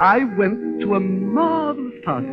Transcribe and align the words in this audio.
I 0.00 0.24
went 0.24 0.80
to 0.80 0.94
a 0.94 1.00
marvelous 1.00 1.94
party. 2.04 2.28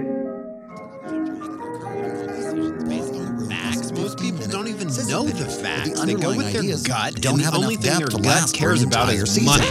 Facts. 3.47 3.91
Most 3.93 4.19
people 4.19 4.45
don't 4.47 4.67
even 4.67 4.87
know 5.07 5.23
that 5.23 5.35
the 5.37 5.43
the 5.45 5.49
facts. 5.49 6.01
They 6.01 6.13
go 6.15 6.35
with 6.35 6.51
their 6.51 6.77
gut, 6.83 7.15
don't 7.15 7.33
and 7.33 7.39
the 7.39 7.45
have 7.45 7.55
only 7.55 7.75
enough 7.75 7.83
thing 7.83 7.99
depth 7.99 8.11
their 8.11 8.19
to 8.19 8.23
gut 8.23 8.53
cares 8.53 8.83
about 8.83 9.09
entire 9.09 9.23
is 9.23 9.31
season. 9.31 9.45
money. 9.45 9.67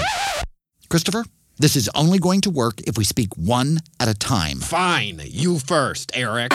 Christopher, 0.89 1.25
this 1.59 1.77
is 1.77 1.91
only 1.95 2.19
going 2.19 2.41
to 2.43 2.51
work 2.51 2.80
if 2.83 2.97
we 2.97 3.05
speak 3.05 3.37
one 3.37 3.80
at 4.01 4.09
a 4.09 4.15
time. 4.15 4.59
Fine, 4.61 5.20
you 5.27 5.59
first, 5.59 6.12
Eric. 6.15 6.52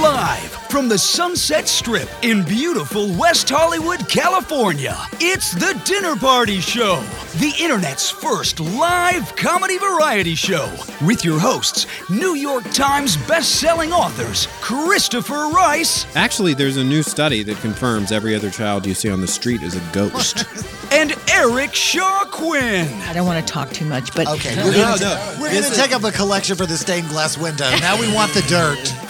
Live 0.00 0.50
from 0.70 0.88
the 0.88 0.96
Sunset 0.96 1.68
Strip 1.68 2.08
in 2.22 2.42
beautiful 2.44 3.12
West 3.16 3.50
Hollywood, 3.50 4.08
California, 4.08 4.96
it's 5.20 5.52
the 5.52 5.78
Dinner 5.84 6.16
Party 6.16 6.58
Show, 6.60 7.02
the 7.38 7.52
internet's 7.60 8.08
first 8.08 8.60
live 8.60 9.36
comedy 9.36 9.76
variety 9.76 10.34
show 10.34 10.72
with 11.04 11.22
your 11.24 11.38
hosts, 11.38 11.86
New 12.08 12.34
York 12.34 12.64
Times 12.72 13.16
best-selling 13.28 13.92
authors 13.92 14.46
Christopher 14.62 15.48
Rice 15.54 16.06
Actually, 16.16 16.54
there's 16.54 16.78
a 16.78 16.84
new 16.84 17.02
study 17.02 17.42
that 17.42 17.58
confirms 17.58 18.10
every 18.10 18.34
other 18.34 18.48
child 18.50 18.86
you 18.86 18.94
see 18.94 19.10
on 19.10 19.20
the 19.20 19.28
street 19.28 19.62
is 19.62 19.76
a 19.76 19.92
ghost. 19.92 20.44
and 20.92 21.14
Eric 21.30 21.74
Shaw 21.74 22.24
Quinn. 22.30 22.88
I 23.02 23.12
don't 23.12 23.26
want 23.26 23.46
to 23.46 23.52
talk 23.52 23.68
too 23.70 23.84
much, 23.84 24.14
but 24.14 24.26
Okay, 24.28 24.56
we're 24.64 24.72
No, 24.72 24.96
gonna, 24.96 25.00
no. 25.00 25.36
we're 25.40 25.48
gonna 25.52 25.66
is- 25.66 25.76
take 25.76 25.92
up 25.92 26.04
a 26.04 26.10
collection 26.12 26.56
for 26.56 26.64
the 26.64 26.76
stained 26.78 27.08
glass 27.10 27.36
window. 27.36 27.68
Now 27.80 28.00
we 28.00 28.12
want 28.14 28.32
the 28.32 28.42
dirt. 28.42 28.94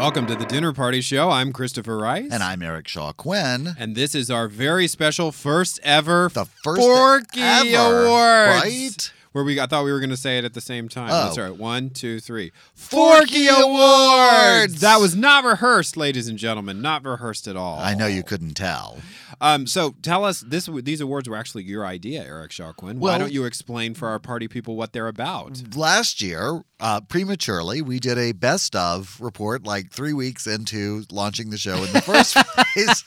Welcome 0.00 0.26
to 0.28 0.34
the 0.34 0.46
Dinner 0.46 0.72
Party 0.72 1.02
Show. 1.02 1.28
I'm 1.28 1.52
Christopher 1.52 1.98
Rice. 1.98 2.30
And 2.32 2.42
I'm 2.42 2.62
Eric 2.62 2.88
Shaw 2.88 3.12
Quinn. 3.12 3.74
And 3.78 3.94
this 3.94 4.14
is 4.14 4.30
our 4.30 4.48
very 4.48 4.86
special 4.86 5.30
first 5.30 5.78
ever 5.82 6.30
The 6.32 6.46
first 6.46 6.80
Forkie 6.80 7.36
ever, 7.74 8.06
Awards. 8.06 8.64
right? 8.64 9.12
Where 9.32 9.44
we 9.44 9.60
I 9.60 9.66
thought 9.66 9.84
we 9.84 9.92
were 9.92 10.00
going 10.00 10.10
to 10.10 10.16
say 10.16 10.38
it 10.38 10.44
at 10.44 10.54
the 10.54 10.60
same 10.60 10.88
time. 10.88 11.10
Oh. 11.10 11.24
That's 11.26 11.38
right. 11.38 11.54
One, 11.54 11.90
two, 11.90 12.18
three. 12.18 12.50
Forkie 12.76 13.48
Awards! 13.48 14.80
That 14.80 14.98
was 15.00 15.14
not 15.14 15.44
rehearsed, 15.44 15.96
ladies 15.96 16.26
and 16.26 16.36
gentlemen. 16.36 16.82
Not 16.82 17.04
rehearsed 17.04 17.46
at 17.46 17.56
all. 17.56 17.78
I 17.78 17.94
know 17.94 18.06
you 18.06 18.22
couldn't 18.24 18.54
tell. 18.54 18.98
Um, 19.40 19.66
so 19.66 19.94
tell 20.02 20.24
us 20.24 20.40
this. 20.40 20.66
These 20.66 21.00
awards 21.00 21.28
were 21.28 21.36
actually 21.36 21.62
your 21.64 21.86
idea, 21.86 22.24
Eric 22.24 22.52
Shaw 22.52 22.72
Quinn. 22.72 22.98
Why 22.98 23.18
don't 23.18 23.32
you 23.32 23.44
explain 23.44 23.94
for 23.94 24.08
our 24.08 24.18
party 24.18 24.48
people 24.48 24.76
what 24.76 24.92
they're 24.92 25.08
about? 25.08 25.62
Last 25.76 26.20
year, 26.20 26.62
uh, 26.80 27.00
prematurely, 27.02 27.80
we 27.82 28.00
did 28.00 28.18
a 28.18 28.32
best 28.32 28.74
of 28.74 29.16
report 29.20 29.64
like 29.64 29.90
three 29.92 30.12
weeks 30.12 30.46
into 30.46 31.04
launching 31.10 31.50
the 31.50 31.56
show 31.58 31.76
in 31.76 31.92
the 31.92 32.02
first 32.02 32.34
place. 32.74 33.04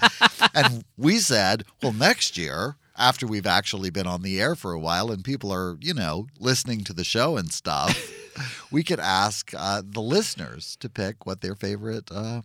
And 0.56 0.84
we 0.98 1.20
said, 1.20 1.66
well, 1.82 1.94
next 1.94 2.38
year, 2.38 2.78
after 2.98 3.26
we've 3.26 3.48
actually 3.48 3.90
been 3.90 4.08
on 4.08 4.22
the 4.22 4.40
air 4.42 4.56
for 4.56 4.72
a 4.72 4.80
while 4.80 5.12
and 5.12 5.24
people 5.24 5.52
are, 5.52 5.78
you 5.81 5.94
know, 5.94 6.28
listening 6.40 6.84
to 6.86 6.94
the 6.94 7.04
show 7.04 7.38
and 7.38 7.52
stuff, 7.52 8.12
we 8.72 8.84
could 8.84 9.00
ask 9.00 9.52
uh, 9.58 9.81
the 9.84 10.02
listeners 10.02 10.76
to 10.80 10.90
pick 10.90 11.26
what 11.26 11.42
their 11.42 11.56
favorite 11.56 12.09
uh, 12.12 12.42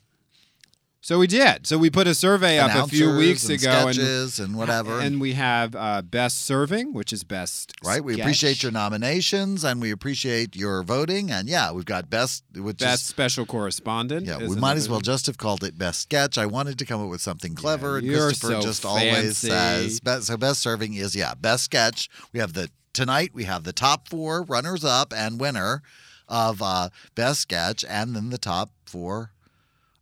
So 1.08 1.18
we 1.18 1.26
did. 1.26 1.66
So 1.66 1.78
we 1.78 1.88
put 1.88 2.06
a 2.06 2.14
survey 2.14 2.58
up 2.58 2.84
a 2.84 2.86
few 2.86 3.16
weeks 3.16 3.48
and 3.48 3.58
ago, 3.58 3.90
sketches 3.90 4.38
and, 4.38 4.54
whatever. 4.54 5.00
And 5.00 5.18
we 5.22 5.32
have 5.32 5.74
uh, 5.74 6.02
best 6.02 6.44
serving, 6.44 6.92
which 6.92 7.14
is 7.14 7.24
best. 7.24 7.72
Right, 7.82 8.04
we 8.04 8.20
appreciate 8.20 8.62
your 8.62 8.72
nominations 8.72 9.64
and 9.64 9.80
we 9.80 9.90
appreciate 9.90 10.54
your 10.54 10.82
voting. 10.82 11.30
And 11.30 11.48
yeah, 11.48 11.72
we've 11.72 11.86
got 11.86 12.10
best, 12.10 12.44
which 12.54 12.76
best 12.76 13.04
is 13.04 13.08
special 13.08 13.46
correspondent. 13.46 14.26
Yeah, 14.26 14.36
we 14.36 14.54
might 14.56 14.76
as 14.76 14.90
well 14.90 15.00
just 15.00 15.24
have 15.28 15.38
called 15.38 15.64
it 15.64 15.78
best 15.78 16.02
sketch. 16.02 16.36
I 16.36 16.44
wanted 16.44 16.78
to 16.78 16.84
come 16.84 17.02
up 17.02 17.08
with 17.08 17.22
something 17.22 17.54
clever, 17.54 17.96
and 17.96 18.06
you're 18.06 18.26
Christopher 18.26 18.60
so 18.60 18.60
just 18.60 18.84
always 18.84 19.38
says 19.38 20.00
best, 20.00 20.26
so. 20.26 20.36
Best 20.36 20.60
serving 20.60 20.92
is 20.92 21.16
yeah, 21.16 21.32
best 21.32 21.64
sketch. 21.64 22.10
We 22.34 22.40
have 22.40 22.52
the 22.52 22.68
tonight. 22.92 23.30
We 23.32 23.44
have 23.44 23.64
the 23.64 23.72
top 23.72 24.10
four 24.10 24.42
runners 24.42 24.84
up 24.84 25.14
and 25.16 25.40
winner 25.40 25.80
of 26.28 26.60
uh, 26.60 26.90
best 27.14 27.40
sketch, 27.40 27.82
and 27.88 28.14
then 28.14 28.28
the 28.28 28.36
top 28.36 28.72
four 28.84 29.30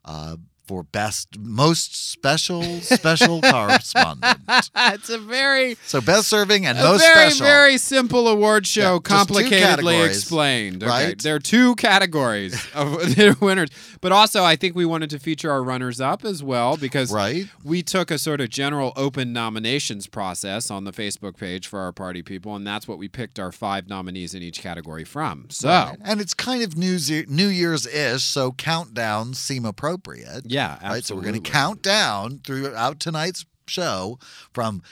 uh, 0.04 0.38
for 0.66 0.82
best 0.82 1.38
most 1.38 2.10
special 2.10 2.62
special 2.80 3.40
correspondent. 3.40 4.38
it's 4.76 5.10
a 5.10 5.18
very, 5.18 5.76
So 5.86 6.00
best 6.00 6.28
serving 6.28 6.66
and 6.66 6.78
most 6.78 7.00
very, 7.02 7.30
special. 7.30 7.46
very 7.46 7.78
simple 7.78 8.28
award 8.28 8.66
show, 8.66 8.94
Yeah, 8.94 8.98
complicatedly 8.98 10.06
explained. 10.06 10.82
Okay, 10.82 10.90
right? 10.90 11.22
there 11.22 11.34
are 11.36 11.40
two 11.40 11.74
categories 11.76 12.54
of 12.74 12.90
the 13.16 13.36
winners, 13.40 13.70
but 14.00 14.12
also 14.12 14.42
I 14.44 14.56
think 14.56 14.74
we 14.74 14.84
wanted 14.84 15.10
to 15.10 15.18
feature 15.18 15.50
our 15.50 15.62
runners-up 15.62 16.24
as 16.24 16.42
well 16.42 16.76
because 16.76 17.12
right. 17.12 17.46
we 17.64 17.82
took 17.82 18.10
a 18.10 18.18
sort 18.18 18.40
of 18.40 18.48
general 18.48 18.92
open 18.96 19.32
nominations 19.32 20.06
process 20.06 20.70
on 20.70 20.84
the 20.84 20.92
Facebook 20.92 21.36
page 21.36 21.66
for 21.66 21.78
our 21.80 21.92
party 21.92 22.22
people, 22.22 22.54
and 22.56 22.66
that's 22.66 22.88
what 22.88 22.98
we 22.98 23.08
picked 23.08 23.38
our 23.38 23.52
five 23.52 23.88
nominees 23.88 24.34
in 24.34 24.42
each 24.42 24.60
category 24.60 25.04
from. 25.04 25.46
So, 25.50 25.92
And 26.02 26.20
it's 26.20 26.34
kind 26.34 26.62
of 26.62 26.76
New, 26.76 26.96
Year, 26.96 27.24
New 27.28 27.48
Year's 27.48 27.86
ish, 27.86 28.24
so 28.24 28.52
countdowns 28.52 29.36
seem 29.36 29.64
appropriate. 29.64 30.42
yeah, 30.46 30.55
absolutely. 30.64 30.94
right? 30.94 31.04
So 31.04 31.14
we're 31.16 31.22
going 31.22 31.42
to 31.42 31.50
count 31.50 31.82
down 31.82 32.40
throughout 32.44 33.00
tonight's 33.00 33.44
show 33.66 34.18
from 34.52 34.82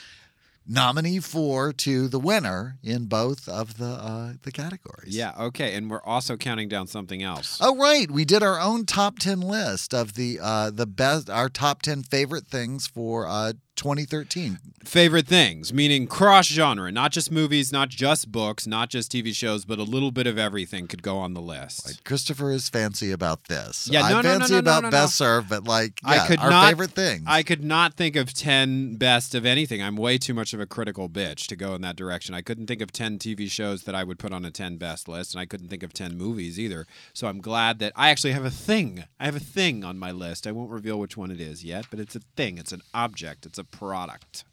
nominee 0.67 1.19
four 1.19 1.71
to 1.71 2.07
the 2.07 2.19
winner 2.19 2.77
in 2.83 3.05
both 3.05 3.47
of 3.47 3.77
the 3.77 3.85
uh, 3.85 4.33
the 4.43 4.51
categories. 4.51 5.15
Yeah, 5.15 5.33
okay, 5.39 5.75
and 5.75 5.89
we're 5.89 6.03
also 6.03 6.37
counting 6.37 6.67
down 6.67 6.87
something 6.87 7.21
else. 7.21 7.59
Oh 7.61 7.75
right, 7.77 8.09
we 8.09 8.25
did 8.25 8.43
our 8.43 8.59
own 8.59 8.85
top 8.85 9.19
ten 9.19 9.41
list 9.41 9.93
of 9.93 10.13
the 10.13 10.39
uh, 10.41 10.71
the 10.71 10.87
best 10.87 11.29
our 11.29 11.49
top 11.49 11.81
ten 11.81 12.03
favorite 12.03 12.47
things 12.47 12.87
for 12.87 13.27
uh, 13.27 13.53
2013. 13.75 14.59
Favorite 14.83 15.27
things, 15.27 15.73
meaning 15.73 16.05
cross 16.05 16.45
genre, 16.45 16.91
not 16.91 17.11
just 17.11 17.31
movies, 17.31 17.71
not 17.71 17.89
just 17.89 18.31
books, 18.31 18.67
not 18.67 18.89
just 18.89 19.11
TV 19.11 19.33
shows, 19.33 19.65
but 19.65 19.79
a 19.79 19.83
little 19.83 20.11
bit 20.11 20.27
of 20.27 20.37
everything 20.37 20.87
could 20.87 21.01
go 21.01 21.17
on 21.17 21.33
the 21.33 21.41
list. 21.41 21.87
Like 21.87 22.03
Christopher 22.03 22.51
is 22.51 22.69
fancy 22.69 23.11
about 23.11 23.45
this. 23.45 23.89
Yeah, 23.91 24.01
no, 24.01 24.05
I'm 24.17 24.23
no, 24.23 24.29
fancy 24.37 24.53
no, 24.53 24.59
no, 24.61 24.77
about 24.77 24.91
best 24.91 25.15
serve, 25.15 25.49
but 25.49 25.63
like 25.63 25.99
I 26.03 26.27
could 26.27 26.39
our 26.39 26.49
not- 26.51 26.67
favorite 26.67 26.91
things. 26.91 27.23
I 27.27 27.41
could 27.41 27.63
not 27.63 27.95
think 27.95 28.15
of 28.15 28.33
10 28.33 28.95
best 28.97 29.33
of 29.33 29.45
anything. 29.45 29.81
I'm 29.81 29.95
way 29.95 30.17
too 30.19 30.33
much 30.35 30.53
of 30.53 30.59
a 30.59 30.67
critical 30.67 31.09
bitch 31.09 31.47
to 31.47 31.55
go 31.55 31.73
in 31.73 31.81
that 31.81 31.95
direction. 31.95 32.35
I 32.35 32.41
couldn't 32.41 32.67
think 32.67 32.81
of 32.81 32.91
10 32.91 33.17
TV 33.17 33.49
shows 33.49 33.83
that 33.83 33.95
I 33.95 34.03
would 34.03 34.19
put 34.19 34.31
on 34.31 34.45
a 34.45 34.51
10 34.51 34.77
best 34.77 35.07
list, 35.07 35.33
and 35.33 35.41
I 35.41 35.45
couldn't 35.45 35.69
think 35.69 35.81
of 35.81 35.93
10 35.93 36.15
movies 36.17 36.59
either. 36.59 36.85
So 37.13 37.27
I'm 37.27 37.41
glad 37.41 37.79
that 37.79 37.91
I 37.95 38.09
actually 38.09 38.33
have 38.33 38.45
a 38.45 38.51
thing. 38.51 39.05
I 39.19 39.25
have 39.25 39.35
a 39.35 39.39
thing 39.39 39.83
on 39.83 39.97
my 39.97 40.11
list. 40.11 40.45
I 40.45 40.51
won't 40.51 40.69
reveal 40.71 40.99
which 40.99 41.17
one 41.17 41.31
it 41.31 41.41
is 41.41 41.63
yet, 41.63 41.87
but 41.89 41.99
it's 41.99 42.15
a 42.15 42.21
thing. 42.35 42.59
It's 42.59 42.71
an 42.71 42.81
object. 42.93 43.45
It's 43.47 43.57
a 43.57 43.64
product 43.65 44.43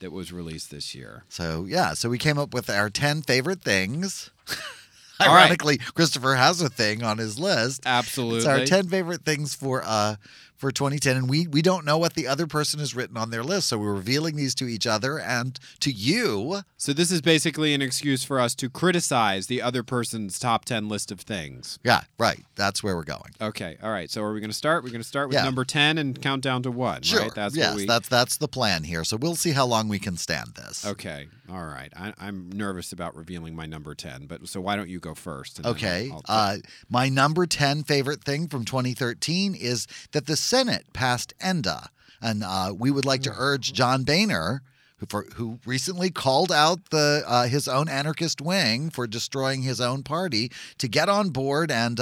that 0.00 0.12
was 0.12 0.32
released 0.32 0.70
this 0.70 0.94
year. 0.94 1.24
So 1.28 1.64
yeah, 1.68 1.94
so 1.94 2.08
we 2.08 2.18
came 2.18 2.38
up 2.38 2.52
with 2.52 2.68
our 2.68 2.90
ten 2.90 3.22
favorite 3.22 3.62
things. 3.62 4.30
All 5.18 5.28
right. 5.28 5.44
Ironically, 5.44 5.78
Christopher 5.78 6.34
has 6.34 6.60
a 6.60 6.68
thing 6.68 7.02
on 7.02 7.16
his 7.18 7.38
list. 7.38 7.82
Absolutely. 7.86 8.38
It's 8.38 8.46
our 8.46 8.64
ten 8.66 8.88
favorite 8.88 9.24
things 9.24 9.54
for 9.54 9.82
uh 9.84 10.16
for 10.56 10.72
2010, 10.72 11.16
and 11.16 11.28
we 11.28 11.46
we 11.46 11.62
don't 11.62 11.84
know 11.84 11.98
what 11.98 12.14
the 12.14 12.26
other 12.26 12.46
person 12.46 12.80
has 12.80 12.94
written 12.94 13.16
on 13.16 13.30
their 13.30 13.42
list, 13.44 13.68
so 13.68 13.78
we're 13.78 13.92
revealing 13.94 14.36
these 14.36 14.54
to 14.56 14.66
each 14.66 14.86
other 14.86 15.18
and 15.18 15.58
to 15.80 15.90
you. 15.90 16.62
So 16.76 16.92
this 16.92 17.10
is 17.10 17.20
basically 17.20 17.74
an 17.74 17.82
excuse 17.82 18.24
for 18.24 18.40
us 18.40 18.54
to 18.56 18.68
criticize 18.70 19.46
the 19.46 19.60
other 19.62 19.82
person's 19.82 20.38
top 20.38 20.64
10 20.64 20.88
list 20.88 21.10
of 21.12 21.20
things. 21.20 21.78
Yeah, 21.84 22.02
right. 22.18 22.40
That's 22.54 22.82
where 22.82 22.96
we're 22.96 23.04
going. 23.04 23.32
Okay. 23.40 23.76
All 23.82 23.90
right. 23.90 24.10
So 24.10 24.22
are 24.22 24.32
we 24.32 24.40
going 24.40 24.50
to 24.50 24.56
start? 24.56 24.82
We're 24.82 24.90
going 24.90 25.02
to 25.02 25.06
start 25.08 25.28
with 25.28 25.36
Yeah. 25.36 25.44
number 25.44 25.64
10 25.64 25.98
and 25.98 26.20
count 26.20 26.42
down 26.42 26.62
to 26.62 26.70
1, 26.70 27.02
Sure. 27.02 27.20
right? 27.20 27.34
That's 27.34 27.54
yes, 27.56 27.70
what 27.70 27.76
we 27.76 27.86
that's 27.86 28.08
that's 28.08 28.36
the 28.38 28.48
plan 28.48 28.84
here. 28.84 29.04
So 29.04 29.16
we'll 29.16 29.36
see 29.36 29.52
how 29.52 29.66
long 29.66 29.88
we 29.88 29.98
can 29.98 30.16
stand 30.16 30.54
this. 30.56 30.86
Okay. 30.86 31.28
All 31.50 31.64
right. 31.66 31.92
I, 31.96 32.12
I'm 32.18 32.50
nervous 32.50 32.92
about 32.92 33.14
revealing 33.16 33.54
my 33.54 33.66
number 33.66 33.94
10, 33.94 34.26
but 34.26 34.48
so 34.48 34.60
why 34.60 34.74
don't 34.76 34.88
you 34.88 34.98
go 35.00 35.14
first? 35.14 35.64
Okay. 35.64 36.10
I'll- 36.12 36.22
I'll- 36.26 36.54
Uh, 36.54 36.56
my 36.88 37.08
number 37.08 37.46
10 37.46 37.84
favorite 37.84 38.24
thing 38.24 38.48
from 38.48 38.64
2013 38.64 39.54
is 39.54 39.86
that 40.12 40.26
the 40.26 40.36
Senate 40.36 40.92
passed 40.92 41.34
ENDA. 41.40 41.90
And 42.20 42.42
uh, 42.42 42.74
we 42.76 42.90
would 42.90 43.04
like 43.04 43.22
to 43.22 43.32
urge 43.36 43.72
John 43.74 44.02
Boehner, 44.02 44.62
who, 44.98 45.06
for, 45.06 45.26
who 45.34 45.58
recently 45.66 46.10
called 46.10 46.50
out 46.50 46.88
the 46.90 47.22
uh, 47.26 47.46
his 47.46 47.68
own 47.68 47.88
anarchist 47.88 48.40
wing 48.40 48.88
for 48.90 49.06
destroying 49.06 49.62
his 49.62 49.80
own 49.82 50.02
party, 50.02 50.50
to 50.78 50.88
get 50.88 51.08
on 51.10 51.28
board 51.28 51.70
and 51.70 52.00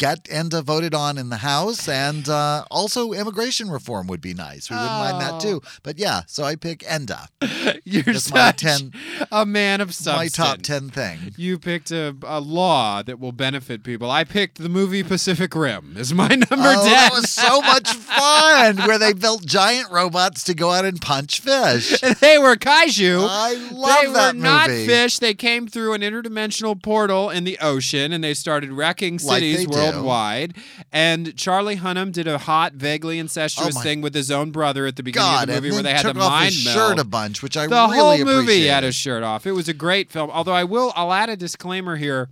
get 0.00 0.26
ENDA 0.30 0.62
voted 0.62 0.94
on 0.94 1.18
in 1.18 1.28
the 1.28 1.36
House. 1.36 1.86
And 1.86 2.26
uh, 2.28 2.64
also, 2.70 3.12
immigration 3.12 3.70
reform 3.70 4.06
would 4.06 4.22
be 4.22 4.32
nice. 4.32 4.70
We 4.70 4.76
wouldn't 4.76 4.90
mind 4.90 5.20
that 5.20 5.40
too. 5.40 5.60
But 5.82 5.98
yeah, 5.98 6.22
so 6.26 6.42
I 6.44 6.56
pick 6.56 6.82
ENDA. 6.90 7.28
You're 7.84 8.02
That's 8.04 8.32
my 8.32 8.52
10 8.52 8.92
a 9.30 9.44
man 9.44 9.80
of 9.80 9.94
substance. 9.94 10.38
my 10.38 10.44
top 10.46 10.62
10 10.62 10.88
thing. 10.88 11.18
You 11.36 11.58
picked 11.58 11.90
a, 11.90 12.16
a 12.22 12.40
law 12.40 13.02
that 13.02 13.20
will 13.20 13.32
benefit 13.32 13.82
people. 13.82 14.10
I 14.10 14.24
picked 14.24 14.58
the 14.58 14.70
movie 14.70 15.02
Pacific 15.02 15.54
Rim 15.54 15.96
as 15.98 16.14
my 16.14 16.28
number 16.28 16.46
10. 16.48 16.56
Oh, 16.56 16.84
that 16.84 17.10
was 17.12 17.30
so 17.30 17.60
much 17.60 17.92
fun 17.92 18.78
where 18.78 18.98
they 18.98 19.12
built 19.12 19.44
giant 19.44 19.90
robots 19.90 20.44
to 20.44 20.54
go 20.54 20.70
out 20.70 20.86
and 20.86 21.00
punch 21.00 21.40
fish. 21.40 22.00
they 22.20 22.38
were 22.38 22.56
kaiju. 22.56 23.26
I 23.28 23.52
love 23.70 23.70
that. 23.70 24.00
they 24.06 24.12
that 24.12 24.34
were 24.34 24.40
not 24.40 24.68
fish. 24.68 25.18
They 25.18 25.34
came 25.34 25.68
through 25.68 25.92
an 25.92 26.00
interdimensional 26.00 26.82
portal 26.82 27.28
in 27.28 27.44
the 27.44 27.58
ocean 27.60 28.14
and 28.14 28.24
they 28.24 28.32
started 28.32 28.72
wrecking 28.72 29.18
Like 29.22 29.40
cities 29.40 29.58
they 29.58 29.64
do. 29.66 29.89
Worldwide. 29.94 30.56
And 30.92 31.36
Charlie 31.36 31.76
Hunnam 31.76 32.12
did 32.12 32.26
a 32.26 32.38
hot, 32.38 32.74
vaguely 32.74 33.18
incestuous 33.18 33.76
Oh 33.76 33.80
thing 33.80 34.00
with 34.00 34.14
his 34.14 34.30
own 34.30 34.50
brother 34.50 34.86
at 34.86 34.96
the 34.96 35.02
beginning 35.02 35.28
God, 35.28 35.48
of 35.48 35.54
the 35.54 35.60
movie 35.60 35.72
where 35.74 35.82
they 35.82 35.92
had 35.92 36.06
the 36.06 36.14
mind 36.14 36.52
his 36.54 36.64
meld. 36.64 36.76
shirt 36.76 36.98
a 36.98 37.04
bunch, 37.04 37.42
which 37.42 37.56
I 37.56 37.66
the 37.66 37.74
really 37.74 37.96
whole 37.98 38.24
movie 38.24 38.66
had 38.66 38.84
his 38.84 38.94
shirt 38.94 39.22
off. 39.22 39.46
It 39.46 39.52
was 39.52 39.68
a 39.68 39.74
great 39.74 40.10
film. 40.10 40.30
Although 40.30 40.52
I 40.54 40.64
will, 40.64 40.92
I'll 40.96 41.12
add 41.12 41.28
a 41.30 41.36
disclaimer 41.36 41.96
here. 41.96 42.28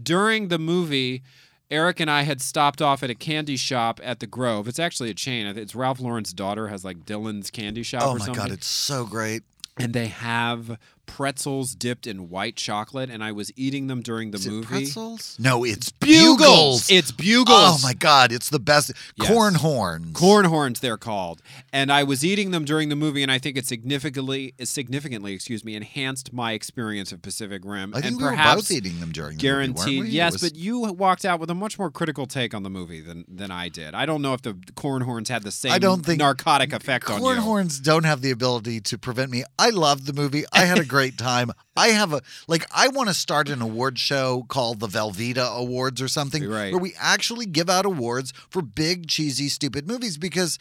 During 0.00 0.48
the 0.48 0.58
movie, 0.58 1.22
Eric 1.70 2.00
and 2.00 2.10
I 2.10 2.22
had 2.22 2.40
stopped 2.40 2.80
off 2.82 3.02
at 3.02 3.10
a 3.10 3.14
candy 3.14 3.56
shop 3.56 4.00
at 4.02 4.20
the 4.20 4.26
Grove. 4.26 4.68
It's 4.68 4.78
actually 4.78 5.10
a 5.10 5.14
chain. 5.14 5.46
It's 5.46 5.74
Ralph 5.74 6.00
Lauren's 6.00 6.32
daughter 6.32 6.68
has 6.68 6.84
like 6.84 7.04
Dylan's 7.04 7.50
Candy 7.50 7.82
Shop 7.82 8.02
Oh 8.04 8.16
my. 8.18 8.26
God, 8.32 8.50
it's 8.50 8.66
so 8.66 9.04
great. 9.06 9.42
and 9.78 9.92
they 9.94 10.06
have 10.08 10.78
pretzels 11.06 11.74
dipped 11.74 12.06
in 12.06 12.28
white 12.30 12.56
chocolate, 12.56 13.10
and 13.10 13.22
I 13.22 13.32
was 13.32 13.50
eating 13.56 13.86
them 13.86 14.02
during 14.02 14.30
the 14.30 14.38
Is 14.38 14.46
it 14.46 14.50
movie. 14.50 14.66
pretzels? 14.66 15.36
No, 15.38 15.64
it's 15.64 15.90
Bugles. 15.90 16.38
bugles. 16.38 16.90
It's 16.90 17.12
bugles. 17.12 17.48
Oh 17.50 17.78
my 17.82 17.92
God, 17.94 18.32
it's 18.32 18.48
the 18.50 18.58
best. 18.60 18.92
Yes. 19.16 19.28
Corn 19.28 19.54
horns. 19.56 20.16
Corn 20.16 20.44
horns, 20.46 20.80
they're 20.80 20.96
called, 20.96 21.42
and 21.72 21.92
I 21.92 22.02
was 22.04 22.24
eating 22.24 22.50
them 22.50 22.64
during 22.64 22.88
the 22.88 22.96
movie, 22.96 23.22
and 23.22 23.30
I 23.30 23.38
think 23.38 23.56
it 23.56 23.66
significantly, 23.66 24.54
significantly, 24.64 25.32
excuse 25.34 25.64
me, 25.64 25.74
enhanced 25.74 26.32
my 26.32 26.52
experience 26.52 27.12
of 27.12 27.20
Pacific 27.22 27.62
Rim, 27.64 27.92
I 27.94 28.00
think 28.00 28.06
and 28.12 28.16
we 28.16 28.22
were 28.24 28.30
perhaps 28.30 28.62
both 28.62 28.70
eating 28.70 29.00
them 29.00 29.12
during 29.12 29.36
the 29.36 29.42
movie, 29.50 29.72
weren't 29.72 29.86
we? 29.86 29.98
It 30.00 30.06
Yes, 30.12 30.32
was- 30.34 30.42
but 30.42 30.56
you 30.56 30.80
walked 30.80 31.24
out 31.24 31.40
with 31.40 31.50
a 31.50 31.54
much 31.54 31.78
more 31.78 31.90
critical 31.90 32.26
take 32.26 32.54
on 32.54 32.62
the 32.62 32.70
movie 32.70 33.00
than 33.00 33.24
than 33.28 33.50
I 33.50 33.68
did. 33.68 33.94
I 33.94 34.06
don't 34.06 34.22
know 34.22 34.34
if 34.34 34.42
the 34.42 34.56
corn 34.74 35.02
horns 35.02 35.28
had 35.28 35.42
the 35.42 35.50
same 35.52 35.72
I 35.72 35.78
don't 35.78 36.04
think 36.04 36.18
narcotic 36.18 36.72
effect 36.72 37.08
on 37.10 37.20
corn 37.20 37.38
horns 37.38 37.80
don't 37.80 38.04
have 38.04 38.20
the 38.22 38.30
ability 38.30 38.80
to 38.80 38.98
prevent 38.98 39.30
me. 39.30 39.44
I 39.58 39.70
loved 39.70 40.06
the 40.06 40.12
movie. 40.12 40.44
I 40.52 40.64
had 40.64 40.78
a 40.78 40.84
great 40.92 41.16
time. 41.16 41.50
I 41.76 41.88
have 41.88 42.12
a 42.12 42.20
like. 42.48 42.64
I 42.74 42.88
want 42.88 43.08
to 43.08 43.14
start 43.14 43.48
an 43.48 43.62
award 43.62 43.98
show 43.98 44.44
called 44.48 44.80
the 44.80 44.88
Velveeta 44.88 45.56
Awards 45.56 46.02
or 46.02 46.08
something, 46.08 46.46
Right. 46.46 46.72
where 46.72 46.80
we 46.82 46.92
actually 46.98 47.46
give 47.46 47.70
out 47.70 47.86
awards 47.86 48.32
for 48.50 48.60
big, 48.62 49.08
cheesy, 49.08 49.48
stupid 49.48 49.86
movies 49.88 50.18
because 50.18 50.58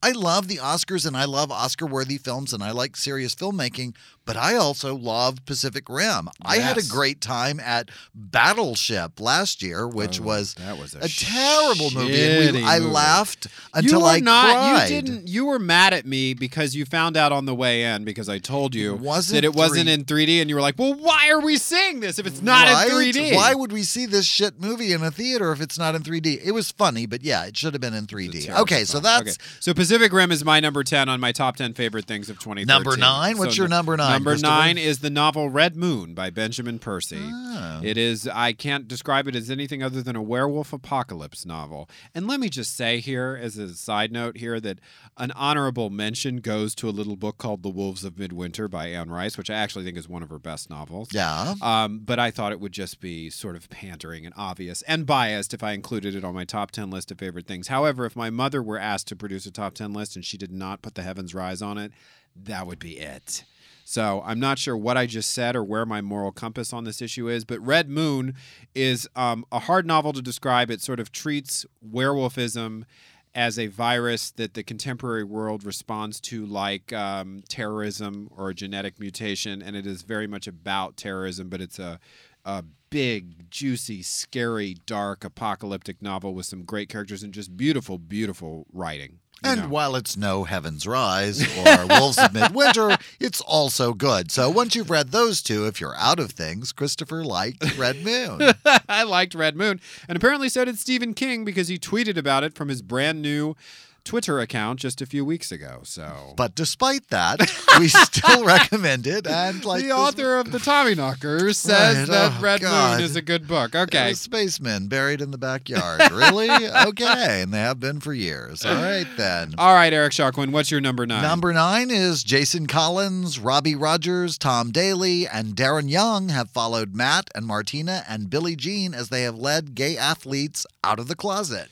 I 0.00 0.12
love 0.12 0.46
the 0.46 0.58
Oscars 0.58 1.04
and 1.06 1.16
I 1.16 1.24
love 1.24 1.50
Oscar-worthy 1.50 2.18
films 2.18 2.52
and 2.52 2.62
I 2.62 2.70
like 2.70 2.96
serious 2.96 3.34
filmmaking. 3.34 3.94
But 4.24 4.36
I 4.36 4.54
also 4.54 4.94
love 4.94 5.44
Pacific 5.46 5.88
Rim. 5.88 6.28
I 6.44 6.58
had 6.58 6.78
a 6.78 6.82
great 6.84 7.20
time 7.20 7.58
at 7.58 7.90
Battleship 8.14 9.18
last 9.20 9.62
year, 9.62 9.86
which 9.88 10.20
Oh, 10.20 10.24
was 10.24 10.54
that 10.54 10.78
was 10.78 10.94
a 10.94 11.00
a 11.00 11.08
terrible 11.08 11.90
movie. 11.90 12.22
And 12.22 12.56
we, 12.56 12.64
I 12.64 12.78
movie. 12.78 12.92
laughed 12.92 13.46
you 13.46 13.50
until 13.74 14.02
were 14.02 14.06
I 14.08 14.20
not. 14.20 14.44
cried. 14.52 14.90
You 14.90 15.02
didn't. 15.02 15.28
You 15.28 15.46
were 15.46 15.58
mad 15.58 15.92
at 15.92 16.06
me 16.06 16.34
because 16.34 16.76
you 16.76 16.84
found 16.84 17.16
out 17.16 17.32
on 17.32 17.46
the 17.46 17.54
way 17.54 17.82
in 17.82 18.04
because 18.04 18.28
I 18.28 18.38
told 18.38 18.76
you 18.76 18.94
wasn't 18.94 19.34
that 19.42 19.44
it 19.44 19.54
wasn't 19.54 19.88
in 19.88 20.04
3D, 20.04 20.40
and 20.40 20.48
you 20.52 20.56
were 20.56 20.60
like, 20.62 20.78
"Well, 20.78 20.92
why 20.94 21.30
are 21.30 21.40
we 21.40 21.56
seeing 21.56 22.00
this 22.00 22.18
if 22.18 22.26
it's 22.26 22.42
not 22.42 22.68
Right? 22.68 22.86
in 22.86 22.92
3D?" 23.12 23.34
Why 23.34 23.54
would 23.54 23.72
we 23.72 23.82
see 23.82 24.04
this 24.04 24.26
shit 24.26 24.60
movie 24.60 24.92
in 24.92 25.02
a 25.02 25.10
theater 25.10 25.50
if 25.50 25.60
it's 25.62 25.78
not 25.78 25.94
in 25.94 26.02
3D? 26.02 26.40
It 26.44 26.52
was 26.52 26.70
funny, 26.70 27.06
but 27.06 27.22
yeah, 27.22 27.44
it 27.46 27.56
should 27.56 27.72
have 27.72 27.80
been 27.80 27.94
in 27.94 28.06
3D. 28.06 28.42
Terrible 28.44 28.62
Okay, 28.62 28.84
so 28.84 29.00
that's 29.00 29.22
Okay. 29.22 29.32
so 29.60 29.72
Pacific 29.72 30.12
Rim 30.12 30.30
is 30.30 30.44
my 30.44 30.60
number 30.60 30.84
10 30.84 31.08
on 31.08 31.18
my 31.20 31.32
top 31.32 31.56
10 31.56 31.72
favorite 31.72 32.04
things 32.04 32.28
of 32.28 32.38
2013. 32.38 32.66
Number 32.66 32.96
nine? 32.96 33.38
What's 33.38 33.56
your 33.56 33.68
number 33.68 33.96
nine, 33.96 34.12
Number 34.12 34.36
9 34.36 34.76
is 34.76 34.98
the 34.98 35.10
novel 35.10 35.48
Red 35.48 35.74
Moon 35.74 36.12
by 36.14 36.28
Benjamin 36.28 36.78
Percy. 36.78 37.18
Oh. 37.22 37.80
It 37.82 37.96
is 37.96 38.28
I 38.28 38.52
can't 38.52 38.86
describe 38.86 39.26
it 39.28 39.34
as 39.34 39.50
anything 39.50 39.82
other 39.82 40.02
than 40.02 40.16
a 40.16 40.22
werewolf 40.22 40.72
apocalypse 40.72 41.46
novel. 41.46 41.88
And 42.14 42.26
let 42.26 42.40
me 42.40 42.48
just 42.48 42.76
say 42.76 43.00
here 43.00 43.38
as 43.40 43.56
a 43.56 43.74
side 43.74 44.12
note 44.12 44.36
here 44.36 44.60
that 44.60 44.78
an 45.16 45.30
honorable 45.32 45.88
mention 45.90 46.36
goes 46.38 46.74
to 46.76 46.88
a 46.88 46.90
little 46.90 47.16
book 47.16 47.38
called 47.38 47.62
The 47.62 47.68
Wolves 47.70 48.04
of 48.04 48.18
Midwinter 48.18 48.68
by 48.68 48.88
Anne 48.88 49.10
Rice, 49.10 49.38
which 49.38 49.48
I 49.50 49.54
actually 49.54 49.84
think 49.84 49.96
is 49.96 50.08
one 50.08 50.22
of 50.22 50.28
her 50.28 50.38
best 50.42 50.70
novels. 50.70 51.08
yeah. 51.12 51.54
Um, 51.60 52.00
but 52.00 52.18
I 52.18 52.30
thought 52.30 52.52
it 52.52 52.60
would 52.60 52.72
just 52.72 53.00
be 53.00 53.30
sort 53.30 53.56
of 53.56 53.68
pandering 53.70 54.24
and 54.26 54.34
obvious 54.36 54.82
and 54.82 55.06
biased 55.06 55.54
if 55.54 55.62
I 55.62 55.72
included 55.72 56.14
it 56.14 56.24
on 56.24 56.34
my 56.34 56.44
top 56.44 56.70
10 56.70 56.90
list 56.90 57.10
of 57.10 57.18
favorite 57.18 57.46
things. 57.46 57.68
However, 57.68 58.04
if 58.04 58.16
my 58.16 58.30
mother 58.30 58.62
were 58.62 58.78
asked 58.78 59.08
to 59.08 59.16
produce 59.16 59.46
a 59.46 59.50
top 59.50 59.74
10 59.74 59.92
list 59.92 60.16
and 60.16 60.24
she 60.24 60.36
did 60.36 60.52
not 60.52 60.82
put 60.82 60.94
The 60.94 61.02
Heavens 61.02 61.34
Rise 61.34 61.62
on 61.62 61.78
it, 61.78 61.92
that 62.34 62.66
would 62.66 62.78
be 62.78 62.98
it. 62.98 63.44
So 63.84 64.22
I'm 64.24 64.40
not 64.40 64.58
sure 64.58 64.76
what 64.76 64.96
I 64.96 65.06
just 65.06 65.30
said 65.30 65.56
or 65.56 65.64
where 65.64 65.84
my 65.84 66.00
moral 66.00 66.32
compass 66.32 66.72
on 66.72 66.84
this 66.84 67.02
issue 67.02 67.28
is, 67.28 67.44
but 67.44 67.60
Red 67.60 67.88
Moon 67.88 68.34
is 68.74 69.08
um, 69.16 69.44
a 69.50 69.58
hard 69.58 69.86
novel 69.86 70.12
to 70.12 70.22
describe. 70.22 70.70
It 70.70 70.80
sort 70.80 71.00
of 71.00 71.12
treats 71.12 71.66
werewolfism 71.86 72.84
as 73.34 73.58
a 73.58 73.66
virus 73.66 74.30
that 74.32 74.54
the 74.54 74.62
contemporary 74.62 75.24
world 75.24 75.64
responds 75.64 76.20
to 76.20 76.44
like 76.44 76.92
um, 76.92 77.42
terrorism 77.48 78.28
or 78.36 78.50
a 78.50 78.54
genetic 78.54 79.00
mutation, 79.00 79.62
and 79.62 79.74
it 79.74 79.86
is 79.86 80.02
very 80.02 80.26
much 80.26 80.46
about 80.46 80.96
terrorism, 80.96 81.48
but 81.48 81.60
it's 81.60 81.78
a 81.78 81.98
a 82.44 82.64
big, 82.90 83.50
juicy, 83.50 84.02
scary, 84.02 84.76
dark, 84.86 85.24
apocalyptic 85.24 86.02
novel 86.02 86.34
with 86.34 86.46
some 86.46 86.64
great 86.64 86.88
characters 86.88 87.22
and 87.22 87.32
just 87.32 87.56
beautiful, 87.56 87.98
beautiful 87.98 88.66
writing. 88.72 89.20
And 89.44 89.62
know. 89.62 89.68
while 89.68 89.96
it's 89.96 90.16
no 90.16 90.44
Heaven's 90.44 90.86
Rise 90.86 91.42
or 91.58 91.86
Wolves 91.86 92.18
of 92.18 92.32
Midwinter, 92.32 92.96
it's 93.20 93.40
also 93.40 93.92
good. 93.92 94.30
So 94.30 94.48
once 94.50 94.74
you've 94.74 94.90
read 94.90 95.08
those 95.08 95.42
two, 95.42 95.66
if 95.66 95.80
you're 95.80 95.96
out 95.96 96.18
of 96.18 96.30
things, 96.32 96.72
Christopher 96.72 97.24
liked 97.24 97.76
Red 97.76 98.04
Moon. 98.04 98.52
I 98.88 99.02
liked 99.02 99.34
Red 99.34 99.56
Moon, 99.56 99.80
and 100.08 100.16
apparently 100.16 100.48
so 100.48 100.64
did 100.64 100.78
Stephen 100.78 101.14
King 101.14 101.44
because 101.44 101.68
he 101.68 101.78
tweeted 101.78 102.16
about 102.16 102.44
it 102.44 102.54
from 102.54 102.68
his 102.68 102.82
brand 102.82 103.20
new 103.22 103.56
Twitter 104.04 104.40
account 104.40 104.80
just 104.80 105.00
a 105.00 105.06
few 105.06 105.24
weeks 105.24 105.52
ago. 105.52 105.80
So, 105.84 106.34
But 106.36 106.54
despite 106.54 107.08
that, 107.08 107.40
we 107.78 107.88
still 107.88 108.44
recommend 108.44 109.06
it. 109.06 109.26
And 109.26 109.64
like 109.64 109.82
the 109.82 109.92
author 109.92 110.36
of 110.36 110.52
the 110.52 110.58
Tommyknockers 110.58 111.56
says 111.56 111.96
Right, 111.96 112.08
that 112.08 112.32
oh, 112.38 112.42
Red 112.42 112.60
God. 112.60 112.98
Moon 112.98 113.04
is 113.04 113.16
a 113.16 113.22
good 113.22 113.46
book. 113.46 113.74
Okay. 113.74 114.12
spacemen 114.14 114.88
buried 114.88 115.20
in 115.20 115.30
the 115.30 115.38
backyard. 115.38 116.10
Really? 116.10 116.50
okay. 116.86 117.42
And 117.42 117.52
they 117.52 117.58
have 117.58 117.80
been 117.80 118.00
for 118.00 118.12
years. 118.12 118.64
All 118.64 118.74
right, 118.74 119.06
then. 119.16 119.54
All 119.58 119.74
right, 119.74 119.92
Eric 119.92 120.12
Shaw 120.12 120.30
Quinn, 120.30 120.52
what's 120.52 120.70
your 120.70 120.80
number 120.80 121.06
nine? 121.06 121.22
Number 121.22 121.52
nine 121.52 121.90
is 121.90 122.24
Jason 122.24 122.66
Collins, 122.66 123.38
Robbie 123.38 123.74
Rogers, 123.74 124.38
Tom 124.38 124.70
Daley, 124.70 125.26
and 125.26 125.54
Darren 125.54 125.88
Young 125.88 126.28
have 126.30 126.50
followed 126.50 126.94
Matt 126.94 127.30
and 127.34 127.46
Martina 127.46 128.04
and 128.08 128.30
Billie 128.30 128.56
Jean 128.56 128.94
as 128.94 129.08
they 129.08 129.22
have 129.22 129.36
led 129.36 129.74
gay 129.74 129.96
athletes 129.96 130.66
out 130.82 130.98
of 130.98 131.08
the 131.08 131.16
closet. 131.16 131.68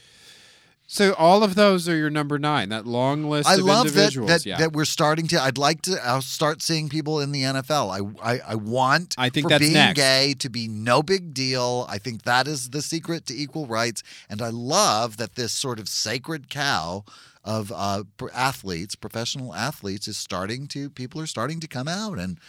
So 0.93 1.15
all 1.17 1.45
of 1.45 1.55
those 1.55 1.89
are 1.89 1.95
your 1.95 2.11
number 2.11 2.37
nine. 2.37 2.71
That 2.71 2.85
long 2.85 3.23
list 3.31 3.49
I 3.49 3.55
of 3.55 3.61
love 3.61 3.85
that 3.85 3.91
individuals. 3.91 4.29
that, 4.29 4.45
yeah. 4.45 4.57
that 4.57 4.73
we're 4.73 4.85
starting 4.85 5.29
to. 5.29 5.41
I'd 5.41 5.57
like 5.57 5.83
to 5.83 6.05
uh, 6.05 6.21
start 6.21 6.63
seeing 6.63 6.89
people 6.89 7.21
in 7.21 7.31
the 7.31 7.43
NFL. 7.43 8.17
I 8.21 8.33
I, 8.35 8.41
I 8.45 8.55
want. 8.57 9.15
I 9.17 9.29
think 9.29 9.45
for 9.45 9.51
that's 9.51 9.61
being 9.61 9.75
next. 9.75 9.97
gay 9.97 10.35
to 10.41 10.51
be 10.51 10.67
no 10.67 11.01
big 11.01 11.33
deal. 11.33 11.87
I 11.89 11.99
think 11.99 12.23
that 12.23 12.49
is 12.49 12.71
the 12.71 12.83
secret 12.83 13.25
to 13.27 13.35
equal 13.35 13.67
rights, 13.67 14.03
and 14.29 14.43
I 14.43 14.49
love 14.49 15.17
that 15.19 15.37
this 15.37 15.53
sort 15.53 15.79
of 15.79 15.89
sacred 15.89 16.51
cow 16.51 17.05
of 17.45 17.71
uh, 17.73 18.03
athletes, 18.35 18.97
professional 18.97 19.55
athletes, 19.55 20.09
is 20.09 20.17
starting 20.17 20.67
to. 20.67 20.91
People 20.91 21.21
are 21.21 21.27
starting 21.29 21.61
to 21.61 21.69
come 21.69 21.87
out, 21.87 22.19
and 22.19 22.41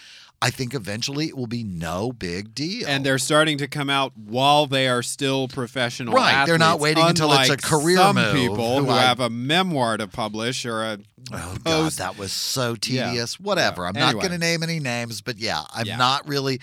I 0.44 0.50
think 0.50 0.74
eventually 0.74 1.28
it 1.28 1.38
will 1.38 1.46
be 1.48 1.64
no 1.64 2.12
big 2.12 2.56
deal. 2.56 2.88
And 2.88 3.06
they're 3.06 3.20
starting 3.20 3.60
to 3.60 3.68
come 3.68 3.90
out 3.92 4.14
while 4.18 4.66
they 4.66 4.88
are 4.88 5.04
still 5.04 5.48
professional 5.48 6.14
Right, 6.16 6.46
they're 6.46 6.58
not 6.58 6.80
waiting 6.80 7.04
until 7.06 7.32
it's 7.34 7.50
a 7.52 7.58
career 7.58 7.98
some 7.98 8.16
move, 8.16 8.34
people 8.34 8.80
who 8.80 8.86
who 8.86 8.92
I- 8.92 9.02
have 9.04 9.20
a 9.20 9.30
memoir 9.30 9.98
to 9.98 10.08
publish 10.08 10.66
or 10.66 10.82
a 10.84 10.98
Oh 11.32 11.56
God, 11.64 11.92
that 11.94 12.18
was 12.18 12.32
so 12.34 12.72
Yeah. 12.82 13.06
tedious. 13.10 13.40
Whatever. 13.40 13.84
Yeah. 13.84 13.90
I'm 13.90 13.96
Anyway. 13.98 14.14
not 14.14 14.20
going 14.22 14.32
to 14.32 14.38
name 14.40 14.64
any 14.64 14.80
names, 14.80 15.22
but 15.22 15.38
yeah, 15.38 15.62
I'm 15.72 15.86
Yeah. 15.86 15.96
not 15.98 16.28
really. 16.28 16.60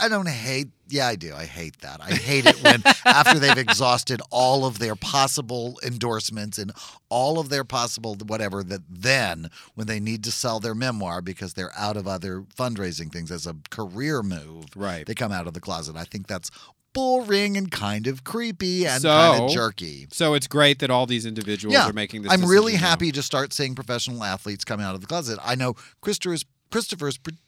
I 0.00 0.08
don't 0.08 0.28
hate. 0.28 0.68
Yeah, 0.88 1.06
I 1.06 1.16
do. 1.16 1.34
I 1.34 1.44
hate 1.44 1.78
that. 1.80 2.00
I 2.02 2.10
hate 2.12 2.44
it 2.46 2.62
when 2.62 2.82
after 3.06 3.38
they've 3.38 3.56
exhausted 3.56 4.20
all 4.30 4.64
of 4.66 4.78
their 4.78 4.96
possible 4.96 5.78
endorsements 5.84 6.58
and 6.58 6.72
all 7.08 7.38
of 7.38 7.48
their 7.48 7.64
possible 7.64 8.16
whatever, 8.26 8.62
that 8.64 8.82
then 8.90 9.48
when 9.74 9.86
they 9.86 10.00
need 10.00 10.24
to 10.24 10.30
sell 10.32 10.60
their 10.60 10.74
memoir 10.74 11.22
because 11.22 11.54
they're 11.54 11.72
out 11.78 11.96
of 11.96 12.06
other 12.08 12.42
fundraising 12.58 13.10
things 13.12 13.30
as 13.30 13.46
a 13.46 13.56
career 13.70 14.22
move, 14.22 14.66
Right. 14.76 15.06
They 15.06 15.14
come 15.14 15.32
out 15.32 15.46
of 15.46 15.54
the 15.54 15.60
closet. 15.60 15.96
I 15.96 16.04
think 16.04 16.26
that's 16.26 16.50
bullring 16.92 17.56
and 17.56 17.70
kind 17.70 18.06
of 18.06 18.22
creepy 18.22 18.86
and 18.86 19.02
kind 19.02 19.44
of 19.44 19.50
jerky. 19.50 20.06
So 20.12 20.34
it's 20.34 20.46
great 20.46 20.78
that 20.80 20.90
all 20.90 21.06
these 21.06 21.24
individuals 21.24 21.72
Yeah, 21.74 21.88
are 21.88 21.92
making 21.94 22.22
this. 22.22 22.32
I'm 22.32 22.44
really 22.44 22.72
decision 22.72 22.82
now. 22.84 22.90
happy 22.90 23.12
to 23.12 23.22
start 23.22 23.52
seeing 23.54 23.74
professional 23.74 24.22
athletes 24.24 24.62
come 24.64 24.78
out 24.80 24.94
of 24.94 25.00
the 25.00 25.06
closet. 25.06 25.38
I 25.42 25.54
know 25.54 25.74
Christopher's 26.02 26.42
Christopher's 26.42 26.44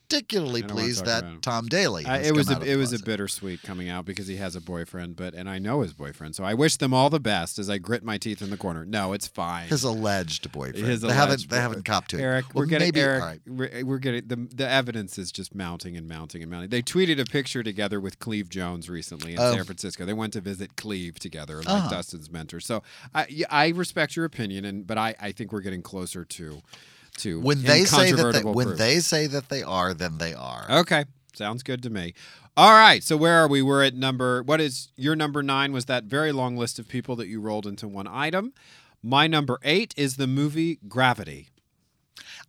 particularly 0.09 0.62
I 0.62 0.66
don't 0.66 0.76
wanna 0.76 0.83
pleased 0.87 1.04
that. 1.07 1.43
Tom 1.43 1.66
Daley. 1.66 2.04
Has 2.04 2.26
it 2.28 2.35
was 2.35 2.50
a, 2.50 2.61
it 2.61 2.76
was 2.76 2.93
a 2.93 3.02
bittersweet 3.02 3.62
coming 3.62 3.88
out 3.88 4.04
because 4.04 4.26
he 4.26 4.37
has 4.37 4.54
a 4.54 4.61
boyfriend, 4.61 5.16
but 5.16 5.35
and 5.35 5.49
I 5.49 5.59
know 5.59 5.81
his 5.81 5.93
boyfriend, 5.93 6.37
so 6.37 6.45
I 6.45 6.54
wish 6.54 6.76
them 6.76 6.93
all 6.95 7.11
the 7.11 7.19
best 7.19 7.59
as 7.59 7.69
I 7.71 7.78
grit 7.78 8.04
my 8.04 8.19
teeth 8.19 8.43
in 8.43 8.50
the 8.50 8.57
corner. 8.57 8.85
No, 8.85 9.12
it's 9.14 9.26
fine. 9.26 9.66
his 9.69 9.83
alleged 9.83 10.52
boyfriend. 10.52 10.87
His 10.87 11.00
they 11.00 11.09
alleged 11.09 11.19
haven't 11.19 11.50
they 11.50 11.57
haven't 11.61 11.85
copped 11.85 12.11
to 12.11 12.19
it. 12.19 12.23
Eric, 12.23 12.45
Well, 12.54 12.62
we're 12.62 12.66
getting 12.66 12.87
maybe, 12.88 13.00
Eric. 13.00 13.23
right. 13.23 13.40
We're, 13.47 13.85
we're 13.85 13.99
getting 13.99 14.26
the 14.28 14.37
the 14.54 14.69
evidence 14.69 15.19
is 15.19 15.33
just 15.33 15.54
mounting 15.54 15.97
and 15.97 16.07
mounting 16.07 16.43
and 16.43 16.50
mounting. 16.50 16.69
They 16.71 16.83
tweeted 16.83 17.19
a 17.19 17.25
picture 17.25 17.62
together 17.62 17.99
with 18.00 18.19
Cleve 18.19 18.49
Jones 18.50 18.88
recently 18.90 19.33
in 19.33 19.38
Oh. 19.40 19.54
San 19.54 19.64
Francisco. 19.64 20.04
They 20.04 20.12
went 20.12 20.33
to 20.35 20.40
visit 20.40 20.76
Cleve 20.76 21.19
together, 21.19 21.57
like 21.59 21.69
Uh-huh. 21.69 21.88
Dustin's 21.90 22.31
mentor. 22.31 22.61
So 22.61 22.83
I 23.14 23.43
I 23.50 23.69
respect 23.69 24.16
your 24.16 24.26
opinion, 24.26 24.64
and 24.64 24.87
but 24.87 24.99
I 24.99 25.14
I 25.21 25.33
think 25.33 25.50
we're 25.52 25.61
getting 25.62 25.83
closer 25.83 26.25
to 26.25 26.61
to 27.18 27.40
When 27.40 27.62
they 27.62 27.85
say 27.85 28.12
that 28.12 28.33
they, 28.33 28.42
when 28.42 28.66
proof. 28.68 28.78
they 28.78 28.99
say 29.00 29.26
that 29.26 29.49
they 29.49 29.62
are, 29.62 29.94
then 29.94 30.18
they 30.18 30.35
are. 30.35 30.66
Okay. 30.71 31.04
Sounds 31.35 31.62
good 31.62 31.83
to 31.83 31.90
me. 31.90 32.14
All 32.56 32.73
right. 32.73 33.02
So 33.02 33.16
where 33.16 33.35
are 33.42 33.49
we? 33.49 33.62
We're 33.62 33.83
at 33.83 33.94
number 33.94 34.42
what 34.42 34.61
is 34.61 34.88
your 34.97 35.16
number 35.16 35.42
nine 35.42 35.73
was 35.73 35.87
that 35.87 36.04
very 36.04 36.33
long 36.33 36.56
list 36.56 36.78
of 36.78 36.88
people 36.88 37.16
that 37.16 37.26
you 37.26 37.40
rolled 37.40 37.66
into 37.66 37.88
one 37.88 38.06
item. 38.06 38.52
My 39.02 39.26
number 39.26 39.59
eight 39.62 39.92
is 39.97 40.16
the 40.16 40.26
movie 40.26 40.78
Gravity. 40.88 41.49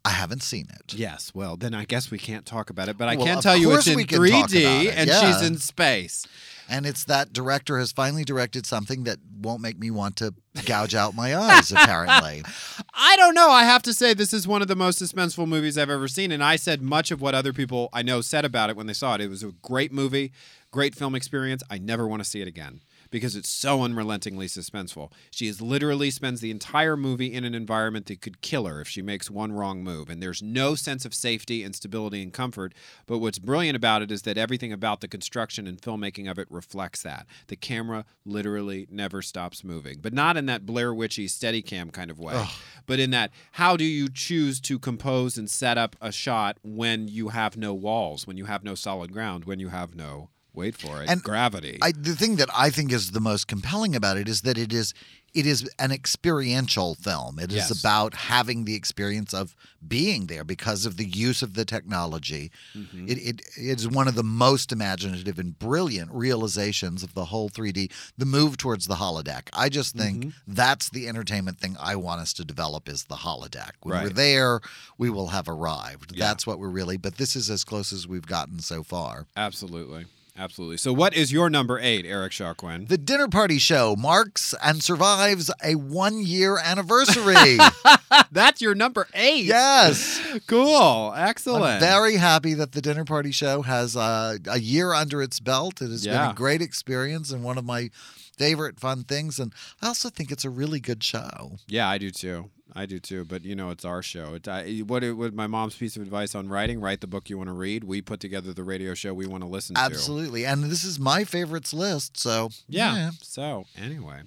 I 0.03 0.09
haven't 0.11 0.43
seen 0.43 0.67
it. 0.71 0.93
Yes. 0.93 1.31
Well, 1.33 1.57
then 1.57 1.73
I 1.73 1.83
guess 1.85 2.11
we 2.11 2.19
can't 2.19 2.45
talk 2.45 2.69
about 2.69 2.87
it, 2.89 2.97
but 2.97 3.07
I 3.07 3.15
Well, 3.15 3.25
can 3.25 3.41
tell 3.41 3.57
you 3.57 3.73
it's 3.73 3.87
in 3.87 3.95
we 3.95 4.03
can 4.05 4.19
talk 4.19 4.49
3D 4.49 4.85
it, 4.85 4.95
and 4.95 5.07
yeah. 5.09 5.19
she's 5.19 5.41
in 5.47 5.57
space. 5.57 6.27
And 6.69 6.85
it's 6.85 7.05
that 7.05 7.31
director 7.31 7.77
has 7.79 7.91
finally 7.91 8.23
directed 8.23 8.65
something 8.65 9.03
that 9.03 9.19
won't 9.39 9.61
make 9.61 9.77
me 9.77 9.91
want 9.91 10.15
to 10.17 10.33
gouge 10.65 10.95
out 10.95 11.15
my 11.15 11.35
eyes, 11.35 11.71
apparently. 11.71 12.43
I 12.93 13.15
don't 13.17 13.35
know. 13.35 13.49
I 13.49 13.63
have 13.65 13.83
to 13.83 13.93
say 13.93 14.13
this 14.13 14.33
is 14.33 14.47
one 14.47 14.61
of 14.61 14.67
the 14.67 14.75
most 14.75 15.01
suspenseful 15.01 15.47
movies 15.47 15.77
I've 15.77 15.89
ever 15.89 16.07
seen, 16.07 16.31
and 16.31 16.43
I 16.43 16.55
said 16.55 16.81
much 16.81 17.11
of 17.11 17.21
what 17.21 17.35
other 17.35 17.53
people 17.53 17.89
I 17.93 18.01
know 18.01 18.21
said 18.21 18.45
about 18.45 18.69
it 18.69 18.75
when 18.75 18.87
they 18.87 18.93
saw 18.93 19.15
it. 19.15 19.21
It 19.21 19.29
was 19.29 19.43
a 19.43 19.51
great 19.61 19.91
movie, 19.91 20.31
great 20.71 20.95
film 20.95 21.13
experience. 21.13 21.61
I 21.69 21.77
never 21.77 22.07
want 22.07 22.23
to 22.23 22.29
see 22.29 22.41
it 22.41 22.47
again 22.47 22.81
because 23.15 23.37
it's 23.37 23.47
so 23.47 23.81
unrelentingly 23.81 24.45
suspenseful. 24.45 25.09
She 25.31 25.47
is 25.47 25.61
literally 25.61 26.11
spends 26.11 26.41
the 26.41 26.51
entire 26.51 26.97
movie 26.97 27.31
in 27.31 27.45
an 27.45 27.55
environment 27.55 28.07
that 28.07 28.19
could 28.19 28.41
kill 28.41 28.65
her 28.65 28.81
if 28.81 28.89
she 28.89 29.01
makes 29.01 29.31
one 29.31 29.53
wrong 29.53 29.85
move, 29.85 30.09
and 30.09 30.21
there's 30.21 30.43
no 30.43 30.75
sense 30.75 31.05
of 31.05 31.13
safety 31.13 31.63
and 31.63 31.73
stability 31.73 32.21
and 32.21 32.33
comfort. 32.33 32.73
But 33.05 33.19
what's 33.19 33.39
brilliant 33.39 33.77
about 33.77 34.01
it 34.01 34.11
is 34.11 34.23
that 34.23 34.37
everything 34.37 34.73
about 34.73 34.99
the 34.99 35.07
construction 35.07 35.65
and 35.65 35.81
filmmaking 35.81 36.29
of 36.29 36.37
it 36.37 36.51
reflects 36.51 37.03
that. 37.03 37.25
The 37.47 37.55
camera 37.55 38.03
literally 38.25 38.85
never 38.91 39.21
stops 39.21 39.63
moving, 39.63 39.99
but 40.01 40.11
not 40.11 40.35
in 40.35 40.45
that 40.47 40.65
Blair 40.65 40.93
Witchy 40.93 41.27
Steadicam 41.27 41.93
kind 41.93 42.11
of 42.11 42.19
way, 42.19 42.45
but 42.85 42.99
in 42.99 43.11
that 43.11 43.31
how 43.53 43.77
do 43.77 43.85
you 43.85 44.09
choose 44.09 44.59
to 44.59 44.77
compose 44.77 45.37
and 45.37 45.49
set 45.49 45.77
up 45.77 45.95
a 46.01 46.11
shot 46.11 46.57
when 46.63 47.07
you 47.07 47.29
have 47.29 47.55
no 47.55 47.73
walls, 47.73 48.27
when 48.27 48.35
you 48.35 48.43
have 48.43 48.65
no 48.65 48.75
solid 48.75 49.13
ground, 49.13 49.45
when 49.45 49.61
you 49.61 49.69
have 49.69 49.95
no 49.95 50.31
wait 50.55 50.75
for 50.77 51.01
it 51.03 51.09
And 51.09 51.21
gravity. 51.23 51.77
I, 51.81 51.91
the 51.91 52.15
thing 52.15 52.37
that 52.37 52.49
I 52.55 52.69
think 52.69 52.91
is 52.91 53.11
the 53.11 53.19
most 53.19 53.47
compelling 53.47 53.95
about 53.95 54.17
it 54.17 54.27
is 54.29 54.41
that 54.41 54.57
it 54.57 54.71
is 54.73 54.93
it 55.33 55.45
is 55.45 55.69
an 55.79 55.91
experiential 55.91 56.95
film. 56.95 57.39
It 57.39 57.49
is 57.51 57.55
Yes. 57.69 57.79
about 57.81 58.13
having 58.13 58.63
the 58.63 58.73
experience 58.73 59.33
of 59.33 59.53
being 59.85 60.27
there 60.27 60.45
because 60.45 60.85
of 60.85 60.95
the 60.95 61.03
use 61.05 61.41
of 61.41 61.55
the 61.55 61.65
technology. 61.65 62.51
Mm-hmm. 62.73 63.09
It, 63.09 63.17
it 63.17 63.41
is 63.57 63.85
one 63.85 64.07
of 64.07 64.15
the 64.15 64.23
most 64.23 64.71
imaginative 64.71 65.37
and 65.37 65.59
brilliant 65.59 66.09
realizations 66.13 67.03
of 67.03 67.13
the 67.15 67.25
whole 67.25 67.49
3D. 67.49 67.91
The 68.17 68.25
move 68.25 68.55
towards 68.55 68.87
the 68.87 68.95
holodeck. 68.95 69.49
I 69.51 69.67
just 69.67 69.93
think 69.95 70.15
Mm-hmm. 70.25 70.53
that's 70.53 70.89
the 70.89 71.05
entertainment 71.09 71.59
thing 71.59 71.75
I 71.81 71.97
want 71.97 72.21
us 72.21 72.31
to 72.33 72.45
develop 72.45 72.87
is 72.87 73.03
the 73.03 73.15
holodeck. 73.15 73.71
When 73.83 74.01
we're 74.03 74.09
there, 74.09 74.61
we 74.97 75.09
will 75.09 75.27
have 75.27 75.49
arrived. 75.49 76.15
Yeah. 76.15 76.27
That's 76.27 76.47
what 76.47 76.59
we're 76.59 76.69
really. 76.69 76.95
But 76.95 77.17
this 77.17 77.35
is 77.35 77.49
as 77.49 77.65
close 77.65 77.91
as 77.91 78.07
we've 78.07 78.25
gotten 78.25 78.59
so 78.59 78.83
far. 78.83 79.25
Absolutely. 79.35 80.05
Absolutely. 80.37 80.77
So, 80.77 80.91
what 80.91 81.13
is 81.15 81.31
your 81.31 81.49
number 81.49 81.79
eight, 81.79 82.05
Eric 82.05 82.33
Shaw 82.33 82.53
Quinn? 82.53 82.85
The 82.87 82.97
Dinner 82.97 83.29
Party 83.29 83.57
Show 83.57 83.95
marks 83.95 84.53
and 84.61 84.83
survives 84.83 85.49
a 85.63 85.75
one 85.75 86.21
year 86.21 86.57
anniversary. 86.57 87.57
That's 88.31 88.61
your 88.61 88.75
number 88.75 89.07
eight. 89.13 89.45
yes. 89.45 90.21
Cool. 90.47 91.11
I'm 91.15 91.29
Excellent. 91.29 91.79
very 91.79 92.17
happy 92.17 92.53
that 92.53 92.73
the 92.73 92.81
Dinner 92.81 93.05
Party 93.05 93.31
Show 93.31 93.61
has 93.61 93.95
uh, 93.95 94.37
a 94.47 94.59
year 94.59 94.93
under 94.93 95.21
its 95.21 95.39
belt. 95.39 95.81
It 95.81 95.89
has 95.89 96.05
been 96.05 96.15
a 96.15 96.33
great 96.33 96.61
experience 96.61 97.31
and 97.31 97.43
one 97.43 97.57
of 97.57 97.63
my 97.63 97.89
favorite 98.37 98.77
fun 98.79 99.03
things. 99.03 99.39
And 99.39 99.53
I 99.81 99.87
also 99.87 100.09
think 100.09 100.31
it's 100.31 100.43
a 100.45 100.49
really 100.49 100.81
good 100.81 101.01
show. 101.03 101.53
yeah, 101.67 101.87
I 101.87 101.97
do 101.97 102.11
too. 102.11 102.49
I 102.75 102.85
do 102.85 102.99
too. 102.99 103.23
But 103.23 103.45
you 103.45 103.55
know, 103.55 103.69
it's 103.69 103.85
our 103.85 104.01
show. 104.01 104.33
It, 104.35 104.47
I, 104.47 104.79
what 104.79 105.03
what 105.15 105.33
my 105.33 105.47
mom's 105.47 105.75
piece 105.75 105.95
of 105.95 106.01
advice 106.01 106.35
on 106.35 106.49
writing: 106.49 106.81
write 106.81 107.01
the 107.01 107.07
book 107.07 107.29
you 107.29 107.37
want 107.37 107.47
to 107.47 107.53
read. 107.53 107.83
We 107.85 108.01
put 108.01 108.19
together 108.19 108.53
the 108.53 108.63
radio 108.63 108.93
show 108.93 109.13
we 109.13 109.25
want 109.25 109.43
to 109.43 109.49
listen 109.49 109.75
to. 109.75 109.81
Absolutely. 109.81 110.45
And 110.45 110.65
this 110.65 110.83
is 110.83 110.99
my 110.99 111.23
favorites 111.23 111.73
list. 111.73 112.17
So, 112.17 112.49
Yeah. 112.67 113.11
So 113.21 113.65
anyway, 113.77 114.21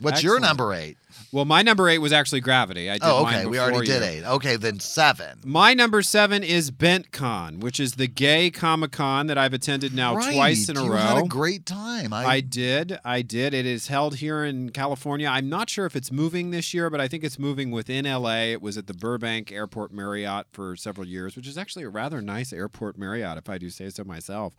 What's 0.00 0.22
your 0.22 0.40
number 0.40 0.72
eight? 0.72 0.96
well, 1.30 1.44
my 1.44 1.62
number 1.62 1.88
eight 1.88 1.98
was 1.98 2.12
actually 2.12 2.40
Gravity. 2.40 2.90
I 2.90 2.94
did 2.94 3.02
Oh, 3.04 3.26
okay. 3.26 3.46
We 3.46 3.58
already 3.58 3.86
did 3.86 4.02
you. 4.02 4.08
eight. 4.08 4.24
Okay, 4.24 4.56
then 4.56 4.80
seven. 4.80 5.38
My 5.44 5.74
number 5.74 6.02
seven 6.02 6.42
is 6.42 6.70
BentCon, 6.70 7.60
which 7.60 7.78
is 7.78 7.92
the 7.92 8.06
gay 8.06 8.50
Comic 8.50 8.92
Con 8.92 9.26
that 9.28 9.38
I've 9.38 9.52
attended 9.54 9.94
now 9.94 10.16
right. 10.16 10.34
twice 10.34 10.68
in 10.68 10.76
a 10.76 10.80
row. 10.80 10.86
you 10.86 10.92
row. 10.92 10.98
had 10.98 11.24
a 11.24 11.28
great 11.28 11.66
time. 11.66 12.12
I 12.12 12.40
did. 12.40 12.98
I 13.04 13.22
did. 13.22 13.54
It 13.54 13.66
is 13.66 13.88
held 13.88 14.16
here 14.16 14.44
in 14.44 14.70
California. 14.70 15.28
I'm 15.28 15.48
not 15.48 15.70
sure 15.70 15.86
if 15.86 15.94
it's 15.96 16.10
moving 16.10 16.50
this 16.50 16.74
year, 16.74 16.90
but 16.90 17.00
I 17.00 17.08
think 17.08 17.24
it's 17.24 17.38
moving 17.38 17.70
within 17.70 18.04
LA. 18.04 18.52
It 18.52 18.62
was 18.62 18.76
at 18.76 18.86
the 18.86 18.94
Burbank 18.94 19.52
Airport 19.52 19.92
Marriott 19.92 20.46
for 20.52 20.76
several 20.76 21.06
years, 21.06 21.36
which 21.36 21.46
is 21.46 21.56
actually 21.56 21.84
a 21.84 21.88
rather 21.90 22.20
nice 22.20 22.52
airport 22.52 22.98
Marriott, 22.98 23.38
if 23.38 23.48
I 23.48 23.58
do 23.58 23.70
say 23.70 23.88
so 23.90 24.04
myself. 24.04 24.54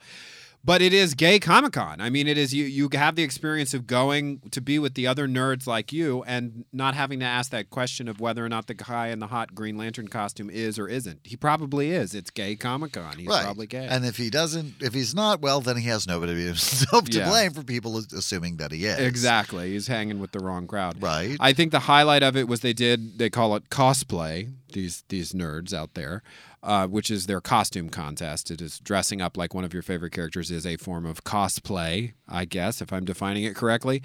But 0.65 0.82
it 0.82 0.93
is 0.93 1.13
gay 1.13 1.39
Comic 1.39 1.74
Con. 1.74 2.00
I 2.00 2.10
mean, 2.10 2.25
it 2.25 2.38
is 2.38 2.53
you. 2.53 2.63
You 2.63 2.88
have 2.93 3.15
the 3.15 3.24
experience 3.24 3.74
of 3.74 3.86
going 3.86 4.39
to 4.51 4.62
be 4.62 4.79
with 4.79 4.93
the 4.93 5.05
other 5.08 5.27
nerds 5.27 5.67
like 5.67 5.91
you, 5.91 6.24
and 6.25 6.63
not 6.72 6.96
having 6.96 7.20
to 7.20 7.25
ask 7.25 7.51
that 7.51 7.70
question 7.70 8.08
of 8.08 8.22
whether 8.22 8.46
or 8.46 8.48
not 8.50 8.67
the 8.67 8.74
guy 8.74 9.08
in 9.10 9.20
the 9.20 9.27
hot 9.27 9.53
Green 9.53 9.77
Lantern 9.77 10.08
costume 10.08 10.50
is 10.50 10.79
or 10.79 10.88
isn't. 10.88 11.20
He 11.25 11.36
probably 11.36 11.91
is. 11.91 12.15
It's 12.15 12.29
gay 12.29 12.55
Comic 12.55 12.93
Con. 12.93 13.17
He's 13.17 13.27
right. 13.27 13.43
probably 13.43 13.67
gay. 13.67 13.88
And 13.89 14.05
if 14.05 14.15
he 14.15 14.29
doesn't, 14.29 14.75
if 14.79 14.93
he's 14.93 15.13
not, 15.13 15.41
well, 15.41 15.60
then 15.60 15.75
he 15.75 15.89
has 15.89 16.08
nobody 16.08 16.46
himself 16.46 17.05
to 17.10 17.17
Yeah. 17.17 17.29
blame 17.29 17.51
for 17.51 17.63
people 17.63 17.98
assuming 17.98 18.55
that 18.58 18.72
he 18.72 18.86
is. 18.86 19.00
Exactly. 19.00 19.72
He's 19.72 19.88
hanging 19.88 20.20
with 20.20 20.32
the 20.32 20.39
wrong 20.39 20.65
crowd. 20.65 21.01
Right. 21.03 21.36
I 21.41 21.51
think 21.51 21.72
the 21.74 21.79
highlight 21.79 22.24
of 22.24 22.38
it 22.38 22.48
was 22.48 22.62
they 22.62 22.74
did 22.74 23.17
they 23.20 23.29
call 23.29 23.55
it 23.58 23.70
cosplay. 23.70 24.53
These 24.72 25.03
these 25.10 25.34
nerds 25.34 25.74
out 25.74 25.93
there, 25.93 26.24
uh, 26.63 26.88
which 26.88 27.12
is 27.12 27.25
their 27.25 27.41
costume 27.41 27.89
contest. 27.89 28.50
It 28.50 28.62
is 28.62 28.79
dressing 28.79 29.22
up 29.22 29.38
like 29.38 29.53
one 29.53 29.65
of 29.65 29.74
your 29.74 29.84
favorite 29.84 30.13
characters 30.13 30.50
is 30.50 30.65
a 30.65 30.77
form 30.77 31.05
of 31.05 31.24
cosplay, 31.24 32.13
I 32.27 32.46
guess, 32.46 32.82
if 32.82 32.93
I'm 32.93 33.05
defining 33.05 33.43
it 33.43 33.55
correctly. 33.55 34.01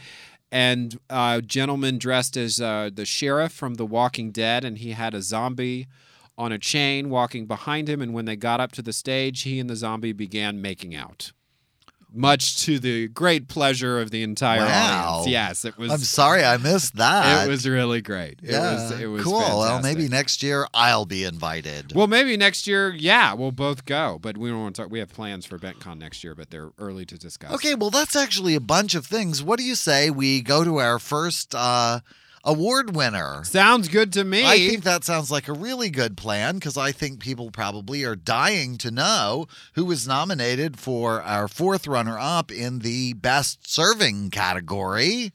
And 0.51 0.99
uh, 1.09 1.41
gentleman 1.41 1.99
dressed 1.99 2.37
as 2.37 2.61
uh, 2.61 2.91
the 2.93 3.05
sheriff 3.05 3.53
from 3.53 3.75
The 3.75 3.87
Walking 3.87 4.33
Dead, 4.33 4.65
and 4.65 4.79
he 4.79 4.93
had 4.93 5.15
a 5.15 5.23
zombie 5.23 5.87
on 6.37 6.53
a 6.53 6.59
chain 6.59 7.11
walking 7.11 7.47
behind 7.47 7.89
him. 7.89 8.03
And 8.03 8.13
when 8.13 8.25
they 8.25 8.37
got 8.37 8.61
up 8.61 8.73
to 8.73 8.83
the 8.83 8.93
stage, 8.93 9.43
he 9.43 9.61
and 9.61 9.71
the 9.71 9.77
zombie 9.77 10.13
began 10.13 10.61
making 10.61 10.95
out. 10.95 11.33
Much 12.11 12.65
to 12.65 12.79
the 12.79 13.09
great 13.09 13.49
pleasure 13.49 14.01
of 14.01 14.11
the 14.11 14.23
entire 14.23 14.61
Wow. 14.61 15.09
audience. 15.19 15.31
Yes, 15.31 15.65
it 15.67 15.77
was. 15.77 15.93
I'm 15.93 15.99
sorry 15.99 16.43
I 16.43 16.57
missed 16.57 16.97
that. 16.97 17.47
It 17.47 17.51
was 17.51 17.69
really 17.69 18.01
great. 18.01 18.41
It 18.43 18.53
yeah. 18.53 18.75
was 18.91 19.01
it 19.01 19.07
was 19.07 19.25
cool. 19.25 19.39
Well, 19.39 19.83
maybe 19.83 20.09
next 20.09 20.43
year 20.43 20.67
I'll 20.73 21.05
be 21.05 21.25
invited. 21.25 21.95
Well, 21.95 22.07
maybe 22.07 22.37
next 22.37 22.67
year, 22.67 22.95
yeah, 22.95 23.35
we'll 23.35 23.53
both 23.53 23.85
go. 23.85 24.19
But 24.21 24.39
we 24.39 24.49
don't 24.49 24.61
want 24.61 24.77
to 24.77 24.83
talk. 24.83 24.91
We 24.91 25.01
have 25.01 25.13
plans 25.13 25.45
for 25.45 25.59
BentCon 25.59 25.99
next 25.99 26.25
year, 26.25 26.35
but 26.35 26.51
they're 26.51 26.71
early 26.79 27.05
to 27.07 27.19
discuss. 27.19 27.53
Okay, 27.53 27.75
well, 27.75 27.91
that's 27.91 28.17
actually 28.17 28.55
a 28.55 28.61
bunch 28.61 28.95
of 28.95 29.05
things. 29.05 29.43
What 29.43 29.59
do 29.59 29.65
you 29.65 29.75
say 29.75 30.09
we 30.11 30.41
go 30.41 30.65
to 30.65 30.79
our 30.79 30.99
first 30.99 31.55
uh, 31.55 32.01
award 32.49 32.97
winner. 32.97 33.45
Sounds 33.45 33.89
good 33.89 34.13
to 34.15 34.25
me. 34.25 34.45
I 34.47 34.57
think 34.59 34.83
that 34.85 35.05
sounds 35.05 35.31
like 35.31 35.49
a 35.49 35.53
really 35.53 35.91
good 35.91 36.17
plan 36.17 36.55
because 36.57 36.77
I 36.77 36.93
think 36.93 37.21
people 37.21 37.51
probably 37.51 38.05
are 38.05 38.17
dying 38.17 38.79
to 38.79 38.91
know 38.91 39.47
who 39.75 39.85
was 39.85 40.09
nominated 40.09 40.79
for 40.79 41.23
our 41.23 41.47
fourth 41.47 41.87
runner 41.87 42.19
up 42.19 42.51
in 42.51 42.79
the 42.81 43.13
best 43.13 43.71
serving 43.71 44.31
category. 44.31 45.33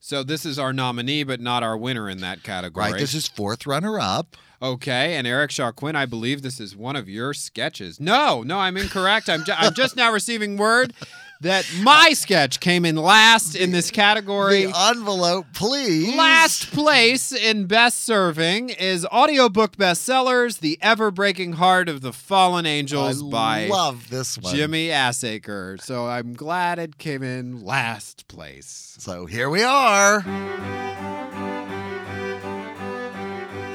so 0.00 0.22
this 0.22 0.46
is 0.46 0.58
our 0.58 0.72
nominee, 0.72 1.22
but 1.22 1.40
not 1.40 1.62
our 1.62 1.76
winner 1.76 2.08
in 2.08 2.20
that 2.22 2.42
category. 2.42 2.92
Right. 2.92 2.98
This 3.00 3.14
is 3.14 3.28
fourth 3.28 3.66
runner 3.66 4.00
up. 4.00 4.36
Okay, 4.60 5.14
and 5.14 5.24
Eric 5.24 5.52
Shaw 5.52 5.70
Quinn, 5.70 5.94
I 5.94 6.04
believe 6.04 6.42
this 6.42 6.58
is 6.58 6.74
one 6.74 6.96
of 6.96 7.08
your 7.08 7.32
sketches. 7.32 8.00
No, 8.00 8.42
no, 8.42 8.58
I'm 8.58 8.76
incorrect. 8.76 9.28
I'm, 9.28 9.44
ju- 9.44 9.52
I'm 9.56 9.72
just 9.72 9.94
now 9.94 10.10
receiving 10.12 10.56
word 10.56 10.94
that 11.40 11.70
my 11.82 12.12
sketch 12.14 12.60
came 12.60 12.84
in 12.84 12.96
last 12.96 13.54
in 13.54 13.70
this 13.70 13.90
category. 13.90 14.66
The 14.66 14.76
envelope, 14.90 15.46
please. 15.54 16.16
Last 16.16 16.72
place 16.72 17.32
in 17.32 17.66
best 17.66 18.00
serving 18.00 18.70
is 18.70 19.06
audiobook 19.06 19.76
bestsellers 19.76 20.60
The 20.60 20.78
Ever 20.82 21.10
Breaking 21.10 21.54
Heart 21.54 21.88
of 21.88 22.00
the 22.00 22.12
Fallen 22.12 22.66
Angels 22.66 23.22
I 23.22 23.30
by 23.30 23.66
love 23.68 24.10
this 24.10 24.36
one. 24.38 24.54
Jimmy 24.54 24.88
Assaker. 24.88 25.80
So 25.80 26.06
I'm 26.06 26.34
glad 26.34 26.78
it 26.78 26.98
came 26.98 27.22
in 27.22 27.64
last 27.64 28.26
place. 28.28 28.96
So 28.98 29.26
here 29.26 29.48
we 29.48 29.62
are. 29.62 30.24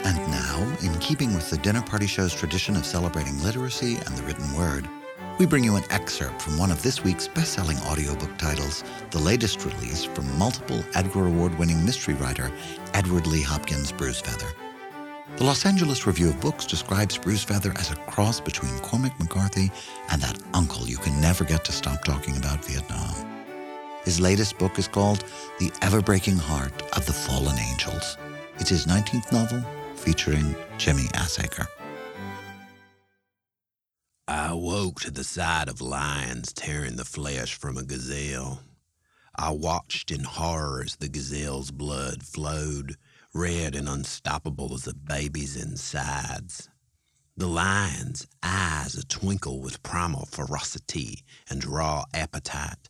And 0.05 0.17
now, 0.29 0.77
in 0.81 0.93
keeping 0.99 1.33
with 1.33 1.49
the 1.49 1.57
Dinner 1.57 1.81
Party 1.81 2.07
Show's 2.07 2.33
tradition 2.33 2.75
of 2.75 2.85
celebrating 2.85 3.41
literacy 3.41 3.95
and 3.95 4.17
the 4.17 4.23
written 4.23 4.53
word, 4.53 4.87
we 5.39 5.45
bring 5.45 5.63
you 5.63 5.75
an 5.75 5.83
excerpt 5.89 6.41
from 6.41 6.57
one 6.57 6.71
of 6.71 6.81
this 6.83 7.03
week's 7.03 7.27
best-selling 7.27 7.77
audiobook 7.79 8.37
titles, 8.37 8.83
the 9.11 9.19
latest 9.19 9.65
release 9.65 10.03
from 10.03 10.37
multiple 10.37 10.83
Edgar 10.93 11.27
Award-winning 11.27 11.83
mystery 11.83 12.13
writer 12.15 12.51
Edward 12.93 13.25
Lee 13.25 13.41
Hopkins 13.41 13.91
Bruisefeather. 13.91 14.51
The 15.37 15.43
Los 15.43 15.65
Angeles 15.65 16.05
Review 16.05 16.29
of 16.29 16.39
Books 16.39 16.65
describes 16.65 17.17
Bruisefeather 17.17 17.77
as 17.79 17.91
a 17.91 17.95
cross 17.95 18.39
between 18.39 18.77
Cormac 18.79 19.19
McCarthy 19.19 19.71
and 20.11 20.21
that 20.21 20.39
uncle 20.53 20.87
you 20.87 20.97
can 20.97 21.19
never 21.19 21.43
get 21.43 21.65
to 21.65 21.71
stop 21.71 22.03
talking 22.03 22.37
about 22.37 22.63
Vietnam. 22.63 23.13
His 24.05 24.19
latest 24.19 24.59
book 24.59 24.77
is 24.77 24.87
called 24.87 25.23
The 25.59 25.71
Ever 25.81 26.01
Breaking 26.01 26.37
Heart 26.37 26.83
of 26.95 27.05
the 27.05 27.13
Fallen 27.13 27.57
Angels. 27.57 28.17
It's 28.59 28.69
his 28.69 28.85
19th 28.85 29.31
novel 29.31 29.63
featuring 29.95 30.55
Jimmy 30.77 31.07
Assaker. 31.15 31.67
I 34.33 34.47
awoke 34.47 35.01
to 35.01 35.11
the 35.11 35.23
sight 35.23 35.69
of 35.69 35.79
lions 35.79 36.53
tearing 36.53 36.95
the 36.95 37.05
flesh 37.05 37.53
from 37.53 37.77
a 37.77 37.83
gazelle. 37.83 38.63
I 39.35 39.51
watched 39.51 40.09
in 40.09 40.23
horror 40.23 40.81
as 40.83 40.95
the 40.95 41.07
gazelle's 41.07 41.69
blood 41.69 42.23
flowed, 42.23 42.95
red 43.31 43.75
and 43.75 43.87
unstoppable 43.87 44.73
as 44.73 44.87
a 44.87 44.95
baby's 44.95 45.55
insides. 45.55 46.67
The 47.37 47.45
lion's 47.45 48.25
eyes 48.41 48.95
a 48.95 49.05
twinkle 49.05 49.61
with 49.61 49.83
primal 49.83 50.25
ferocity 50.25 51.23
and 51.47 51.63
raw 51.63 52.05
appetite, 52.11 52.89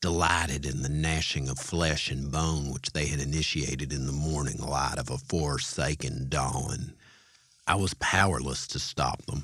delighted 0.00 0.64
in 0.64 0.82
the 0.82 0.88
gnashing 0.88 1.48
of 1.48 1.58
flesh 1.58 2.08
and 2.08 2.30
bone 2.30 2.72
which 2.72 2.92
they 2.92 3.06
had 3.06 3.18
initiated 3.18 3.92
in 3.92 4.06
the 4.06 4.12
morning 4.12 4.58
light 4.58 4.98
of 4.98 5.10
a 5.10 5.18
forsaken 5.18 6.28
dawn. 6.28 6.94
I 7.66 7.74
was 7.74 7.94
powerless 7.94 8.68
to 8.68 8.78
stop 8.78 9.26
them, 9.26 9.42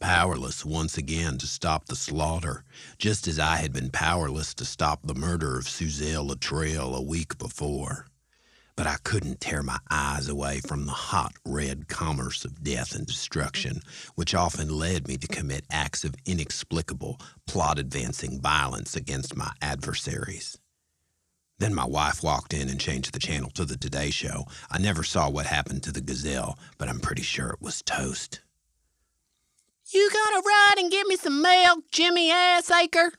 powerless 0.00 0.64
once 0.64 0.96
again 0.96 1.38
to 1.38 1.46
stop 1.46 1.86
the 1.86 1.96
slaughter, 1.96 2.64
just 2.98 3.26
as 3.26 3.38
I 3.38 3.56
had 3.56 3.72
been 3.72 3.90
powerless 3.90 4.54
to 4.54 4.64
stop 4.64 5.00
the 5.02 5.14
murder 5.14 5.58
of 5.58 5.64
Suzelle 5.64 6.28
Latrell 6.28 6.96
a 6.96 7.02
week 7.02 7.38
before. 7.38 8.06
But 8.76 8.86
I 8.86 8.96
couldn't 9.02 9.40
tear 9.40 9.62
my 9.62 9.78
eyes 9.90 10.28
away 10.28 10.60
from 10.60 10.86
the 10.86 10.92
hot 10.92 11.32
red 11.44 11.88
commerce 11.88 12.44
of 12.44 12.62
death 12.62 12.94
and 12.94 13.06
destruction, 13.06 13.80
which 14.14 14.34
often 14.34 14.68
led 14.68 15.08
me 15.08 15.16
to 15.16 15.26
commit 15.26 15.64
acts 15.70 16.04
of 16.04 16.14
inexplicable, 16.24 17.20
plot 17.46 17.78
advancing 17.78 18.40
violence 18.40 18.94
against 18.94 19.36
my 19.36 19.52
adversaries. 19.60 20.58
Then 21.58 21.74
my 21.74 21.86
wife 21.86 22.22
walked 22.22 22.54
in 22.54 22.68
and 22.68 22.80
changed 22.80 23.12
the 23.12 23.18
channel 23.18 23.50
to 23.50 23.64
the 23.64 23.76
Today 23.76 24.10
Show. 24.10 24.46
I 24.70 24.78
never 24.78 25.02
saw 25.02 25.28
what 25.28 25.46
happened 25.46 25.82
to 25.82 25.92
the 25.92 26.00
gazelle, 26.00 26.56
but 26.78 26.88
I'm 26.88 27.00
pretty 27.00 27.22
sure 27.22 27.50
it 27.50 27.60
was 27.60 27.82
toast. 27.82 28.42
You 29.90 30.10
gotta 30.12 30.42
ride 30.46 30.74
and 30.76 30.90
get 30.90 31.06
me 31.06 31.16
some 31.16 31.40
milk, 31.40 31.84
Jimmy 31.90 32.30
Assacre? 32.30 33.10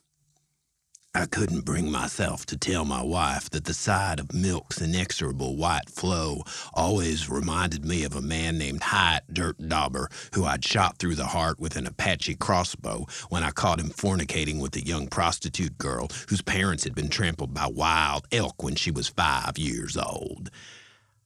I 1.15 1.25
couldn't 1.25 1.65
bring 1.65 1.91
myself 1.91 2.45
to 2.45 2.57
tell 2.57 2.85
my 2.85 3.01
wife 3.01 3.49
that 3.49 3.65
the 3.65 3.73
sight 3.73 4.19
of 4.19 4.35
milk's 4.35 4.79
inexorable 4.79 5.55
white 5.55 5.89
flow 5.89 6.43
always 6.75 7.27
reminded 7.27 7.85
me 7.85 8.03
of 8.03 8.15
a 8.15 8.21
man 8.21 8.59
named 8.59 8.83
Hyatt 8.83 9.23
Dirt 9.33 9.57
Dauber 9.67 10.09
who 10.35 10.45
I'd 10.45 10.63
shot 10.63 10.99
through 10.99 11.15
the 11.15 11.25
heart 11.25 11.59
with 11.59 11.75
an 11.75 11.87
Apache 11.87 12.35
crossbow 12.35 13.07
when 13.29 13.43
I 13.43 13.49
caught 13.49 13.79
him 13.79 13.89
fornicating 13.89 14.61
with 14.61 14.75
a 14.75 14.85
young 14.85 15.07
prostitute 15.07 15.79
girl 15.79 16.09
whose 16.27 16.43
parents 16.43 16.83
had 16.83 16.93
been 16.93 17.09
trampled 17.09 17.51
by 17.51 17.65
wild 17.65 18.27
elk 18.31 18.61
when 18.61 18.75
she 18.75 18.91
was 18.91 19.07
five 19.07 19.57
years 19.57 19.97
old. 19.97 20.51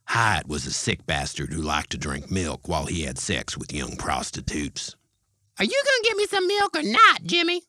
Hyatt 0.06 0.48
was 0.48 0.66
a 0.66 0.72
sick 0.72 1.06
bastard 1.06 1.52
who 1.52 1.62
liked 1.62 1.90
to 1.90 1.98
drink 1.98 2.32
milk 2.32 2.70
while 2.70 2.86
he 2.86 3.02
had 3.02 3.18
sex 3.20 3.58
with 3.58 3.74
young 3.74 3.98
prostitutes. 3.98 4.96
Are 5.60 5.66
you 5.66 5.84
gonna 5.86 6.10
get 6.10 6.18
me 6.18 6.26
some 6.26 6.48
milk 6.48 6.76
or 6.76 6.84
not, 6.84 7.24
Jimmy? 7.26 7.62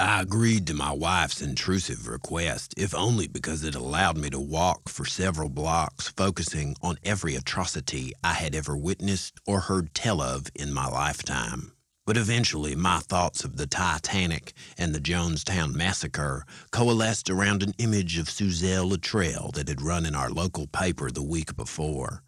I 0.00 0.22
agreed 0.22 0.66
to 0.66 0.74
my 0.74 0.90
wife's 0.90 1.40
intrusive 1.40 2.08
request, 2.08 2.74
if 2.76 2.96
only 2.96 3.28
because 3.28 3.62
it 3.62 3.76
allowed 3.76 4.16
me 4.16 4.28
to 4.30 4.40
walk 4.40 4.88
for 4.88 5.06
several 5.06 5.48
blocks, 5.48 6.08
focusing 6.08 6.74
on 6.82 6.98
every 7.04 7.36
atrocity 7.36 8.12
I 8.24 8.32
had 8.32 8.56
ever 8.56 8.76
witnessed 8.76 9.38
or 9.46 9.60
heard 9.60 9.94
tell 9.94 10.20
of 10.20 10.48
in 10.56 10.74
my 10.74 10.88
lifetime. 10.88 11.70
But 12.06 12.16
eventually, 12.16 12.74
my 12.74 12.98
thoughts 12.98 13.44
of 13.44 13.56
the 13.56 13.68
Titanic 13.68 14.52
and 14.76 14.92
the 14.92 15.00
Jonestown 15.00 15.76
massacre 15.76 16.44
coalesced 16.72 17.30
around 17.30 17.62
an 17.62 17.74
image 17.78 18.18
of 18.18 18.26
Suzelle 18.26 18.90
Latrell 18.90 19.52
that 19.54 19.68
had 19.68 19.80
run 19.80 20.04
in 20.04 20.16
our 20.16 20.28
local 20.28 20.66
paper 20.66 21.12
the 21.12 21.22
week 21.22 21.54
before. 21.54 22.23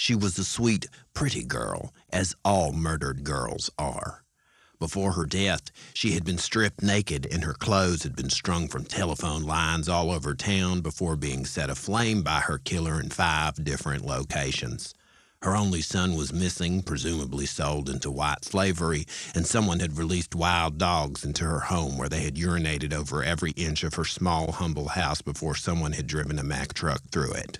She 0.00 0.14
was 0.14 0.38
a 0.38 0.44
sweet, 0.44 0.86
pretty 1.12 1.42
girl, 1.42 1.92
as 2.10 2.36
all 2.44 2.72
murdered 2.72 3.24
girls 3.24 3.68
are. 3.76 4.22
Before 4.78 5.14
her 5.14 5.26
death, 5.26 5.72
she 5.92 6.12
had 6.12 6.24
been 6.24 6.38
stripped 6.38 6.84
naked 6.84 7.26
and 7.26 7.42
her 7.42 7.52
clothes 7.52 8.04
had 8.04 8.14
been 8.14 8.30
strung 8.30 8.68
from 8.68 8.84
telephone 8.84 9.42
lines 9.42 9.88
all 9.88 10.12
over 10.12 10.36
town 10.36 10.82
before 10.82 11.16
being 11.16 11.44
set 11.44 11.68
aflame 11.68 12.22
by 12.22 12.38
her 12.38 12.58
killer 12.58 13.00
in 13.00 13.10
five 13.10 13.64
different 13.64 14.06
locations. 14.06 14.94
Her 15.42 15.56
only 15.56 15.82
son 15.82 16.14
was 16.14 16.32
missing, 16.32 16.82
presumably 16.82 17.46
sold 17.46 17.90
into 17.90 18.08
white 18.08 18.44
slavery, 18.44 19.04
and 19.34 19.48
someone 19.48 19.80
had 19.80 19.98
released 19.98 20.32
wild 20.32 20.78
dogs 20.78 21.24
into 21.24 21.44
her 21.44 21.60
home 21.60 21.98
where 21.98 22.08
they 22.08 22.22
had 22.22 22.36
urinated 22.36 22.92
over 22.92 23.24
every 23.24 23.50
inch 23.56 23.82
of 23.82 23.94
her 23.94 24.04
small, 24.04 24.52
humble 24.52 24.90
house 24.90 25.22
before 25.22 25.56
someone 25.56 25.94
had 25.94 26.06
driven 26.06 26.38
a 26.38 26.44
Mack 26.44 26.72
truck 26.72 27.02
through 27.10 27.32
it. 27.32 27.58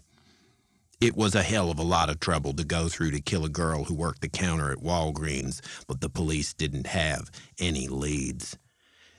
It 1.00 1.16
was 1.16 1.36
a 1.36 1.44
hell 1.44 1.70
of 1.70 1.78
a 1.78 1.84
lot 1.84 2.10
of 2.10 2.18
trouble 2.18 2.52
to 2.54 2.64
go 2.64 2.88
through 2.88 3.12
to 3.12 3.20
kill 3.20 3.44
a 3.44 3.48
girl 3.48 3.84
who 3.84 3.94
worked 3.94 4.20
the 4.20 4.28
counter 4.28 4.72
at 4.72 4.82
Walgreens, 4.82 5.60
but 5.86 6.00
the 6.00 6.08
police 6.08 6.52
didn't 6.52 6.88
have 6.88 7.30
any 7.60 7.86
leads. 7.86 8.58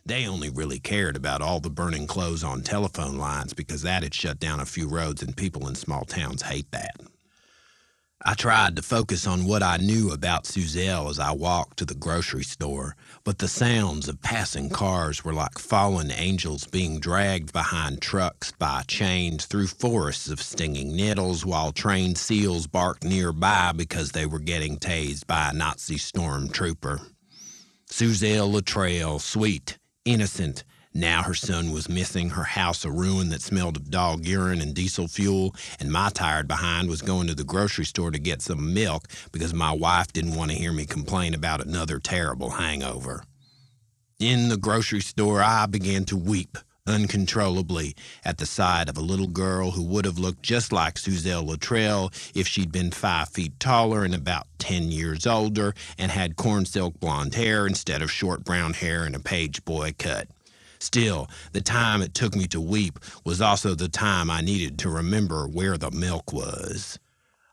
They 0.05 0.27
only 0.27 0.49
really 0.49 0.79
cared 0.79 1.15
about 1.15 1.41
all 1.41 1.61
the 1.61 1.69
burning 1.69 2.05
clothes 2.05 2.43
on 2.43 2.63
telephone 2.63 3.17
lines 3.17 3.53
because 3.53 3.81
that 3.83 4.03
had 4.03 4.13
shut 4.13 4.39
down 4.41 4.59
a 4.59 4.65
few 4.65 4.89
roads 4.89 5.21
and 5.23 5.37
people 5.37 5.69
in 5.69 5.75
small 5.75 6.03
towns 6.03 6.41
hate 6.41 6.69
that. 6.71 6.97
I 8.25 8.33
tried 8.33 8.75
to 8.75 8.81
focus 8.81 9.25
on 9.25 9.45
what 9.45 9.63
I 9.63 9.77
knew 9.77 10.11
about 10.11 10.43
Suzelle 10.43 11.09
as 11.09 11.19
I 11.19 11.31
walked 11.31 11.77
to 11.77 11.85
the 11.85 11.95
grocery 11.95 12.43
store, 12.43 12.97
but 13.23 13.37
the 13.37 13.47
sounds 13.47 14.09
of 14.09 14.21
passing 14.21 14.69
cars 14.69 15.23
were 15.23 15.31
like 15.33 15.57
fallen 15.57 16.11
angels 16.11 16.67
being 16.67 16.99
dragged 16.99 17.53
behind 17.53 18.01
trucks 18.01 18.51
by 18.51 18.83
chains 18.87 19.45
through 19.45 19.67
forests 19.67 20.27
of 20.27 20.41
stinging 20.41 20.97
nettles 20.97 21.45
while 21.45 21.71
trained 21.71 22.17
seals 22.17 22.67
barked 22.67 23.05
nearby 23.05 23.71
because 23.73 24.11
they 24.11 24.25
were 24.25 24.39
getting 24.39 24.77
tased 24.77 25.25
by 25.25 25.51
a 25.51 25.53
Nazi 25.53 25.95
stormtrooper. 25.95 26.99
Suzelle 27.89 28.51
Latrell, 28.51 29.21
sweet, 29.21 29.77
innocent, 30.03 30.65
now 30.93 31.23
her 31.23 31.33
son 31.33 31.71
was 31.71 31.87
missing, 31.87 32.31
her 32.31 32.43
house 32.43 32.83
a 32.83 32.91
ruin 32.91 33.29
that 33.29 33.41
smelled 33.41 33.77
of 33.77 33.91
dog 33.91 34.25
urine 34.25 34.61
and 34.61 34.73
diesel 34.73 35.07
fuel, 35.07 35.55
and 35.79 35.91
my 35.91 36.09
tired 36.09 36.47
behind 36.47 36.89
was 36.89 37.01
going 37.01 37.27
to 37.27 37.35
the 37.35 37.43
grocery 37.43 37.85
store 37.85 38.11
to 38.11 38.19
get 38.19 38.41
some 38.41 38.73
milk 38.73 39.07
because 39.31 39.53
my 39.53 39.71
wife 39.71 40.11
didn't 40.11 40.35
want 40.35 40.51
to 40.51 40.57
hear 40.57 40.73
me 40.73 40.85
complain 40.85 41.33
about 41.33 41.65
another 41.65 41.99
terrible 41.99 42.51
hangover. 42.51 43.23
In 44.19 44.49
the 44.49 44.57
grocery 44.57 45.01
store, 45.01 45.41
I 45.41 45.65
began 45.67 46.05
to 46.05 46.17
weep 46.17 46.57
uncontrollably 46.89 47.95
at 48.25 48.39
the 48.39 48.45
sight 48.45 48.89
of 48.89 48.97
a 48.97 49.01
little 49.01 49.27
girl 49.27 49.71
who 49.71 49.83
would 49.83 50.05
have 50.05 50.17
looked 50.17 50.41
just 50.41 50.71
like 50.71 50.95
Suzelle 50.95 51.47
Latrell 51.47 52.11
if 52.35 52.47
she'd 52.47 52.71
been 52.71 52.91
five 52.91 53.29
feet 53.29 53.59
taller 53.59 54.03
and 54.03 54.15
about 54.15 54.47
10 54.57 54.91
years 54.91 55.27
older 55.27 55.73
and 55.97 56.11
had 56.11 56.35
corn 56.35 56.65
silk 56.65 56.99
blonde 56.99 57.35
hair 57.35 57.67
instead 57.67 58.01
of 58.01 58.11
short 58.11 58.43
brown 58.43 58.73
hair 58.73 59.03
and 59.03 59.15
a 59.15 59.19
page 59.19 59.63
boy 59.63 59.93
cut. 59.97 60.27
Still, 60.79 61.29
the 61.51 61.61
time 61.61 62.01
it 62.01 62.13
took 62.13 62.35
me 62.35 62.47
to 62.47 62.61
weep 62.61 62.99
was 63.25 63.41
also 63.41 63.75
the 63.75 63.89
time 63.89 64.29
I 64.29 64.41
needed 64.41 64.79
to 64.79 64.89
remember 64.89 65.47
where 65.47 65.77
the 65.77 65.91
milk 65.91 66.31
was. 66.31 66.97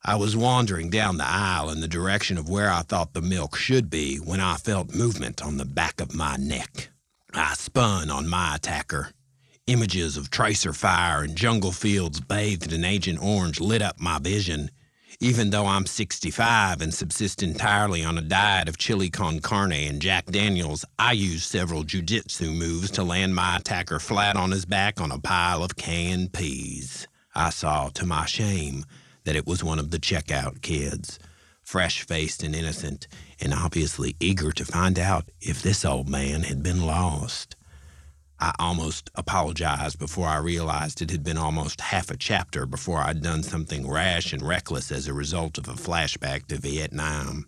I 0.05 0.15
was 0.15 0.37
wandering 0.37 0.89
down 0.89 1.17
the 1.17 1.27
aisle 1.27 1.69
in 1.69 1.81
the 1.81 1.89
direction 1.89 2.39
of 2.39 2.49
where 2.49 2.71
I 2.71 2.83
thought 2.83 3.13
the 3.13 3.21
milk 3.21 3.57
should 3.57 3.91
be 3.91 4.19
when 4.19 4.39
I 4.39 4.55
felt 4.57 4.95
movement 4.95 5.43
on 5.43 5.57
the 5.57 5.65
back 5.65 6.01
of 6.01 6.15
my 6.15 6.37
neck. 6.37 6.91
I 7.35 7.55
spun 7.55 8.09
on 8.09 8.29
my 8.29 8.55
attacker. 8.55 9.11
Images 9.67 10.17
of 10.17 10.31
tracer 10.31 10.73
fire 10.73 11.25
and 11.25 11.35
jungle 11.35 11.73
fields 11.73 12.21
bathed 12.21 12.73
in 12.73 12.85
Agent 12.85 13.21
Orange 13.21 13.61
lit 13.61 13.83
up 13.83 13.99
my 13.99 14.21
vision. 14.21 14.71
Even 15.19 15.49
though 15.49 15.65
I'm 15.65 15.87
65 15.87 16.83
and 16.83 16.93
subsist 16.93 17.43
entirely 17.43 18.05
on 18.05 18.19
a 18.19 18.23
diet 18.23 18.69
of 18.69 18.77
chili 18.77 19.09
con 19.09 19.41
carne 19.41 19.73
and 19.73 20.01
Jack 20.03 20.27
Daniels, 20.27 20.85
I 20.99 21.13
use 21.13 21.47
several 21.47 21.85
jujitsu 21.85 22.55
moves 22.55 22.91
to 22.93 23.03
land 23.03 23.35
my 23.35 23.57
attacker 23.57 23.99
flat 23.99 24.37
on 24.37 24.51
his 24.51 24.67
back 24.67 25.01
on 25.01 25.11
a 25.11 25.19
pile 25.19 25.65
of 25.65 25.77
canned 25.77 26.35
peas. 26.35 27.09
I 27.35 27.49
saw, 27.49 27.89
to 27.95 28.05
my 28.05 28.27
shame, 28.27 28.85
that 29.25 29.37
it 29.37 29.47
was 29.47 29.65
one 29.65 29.79
of 29.79 29.91
the 29.91 29.99
checkout 29.99 30.61
kids, 30.61 31.19
fresh 31.63 32.03
faced 32.03 32.43
and 32.43 32.55
innocent, 32.55 33.09
and 33.41 33.55
obviously 33.55 34.17
eager 34.21 34.53
to 34.53 34.67
find 34.67 34.99
out 34.99 35.31
if 35.41 35.63
this 35.63 35.87
old 35.87 36.11
man 36.11 36.43
had 36.43 36.63
been 36.63 36.85
lost. 36.85 37.56
I 38.39 38.53
almost 38.59 39.11
apologized 39.15 39.99
before 39.99 40.27
I 40.27 40.37
realized 40.37 41.01
it 41.01 41.11
had 41.11 41.25
been 41.25 41.39
almost 41.39 41.81
half 41.81 42.11
a 42.11 42.19
chapter 42.19 42.67
before 42.67 42.99
I'd 42.99 43.23
done 43.23 43.43
something 43.43 43.89
rash 43.89 44.35
and 44.35 44.43
reckless 44.43 44.93
as 44.93 45.09
a 45.09 45.15
result 45.15 45.57
of 45.57 45.69
a 45.69 45.73
flashback 45.73 46.47
to 46.49 46.59
Vietnam. 46.59 47.47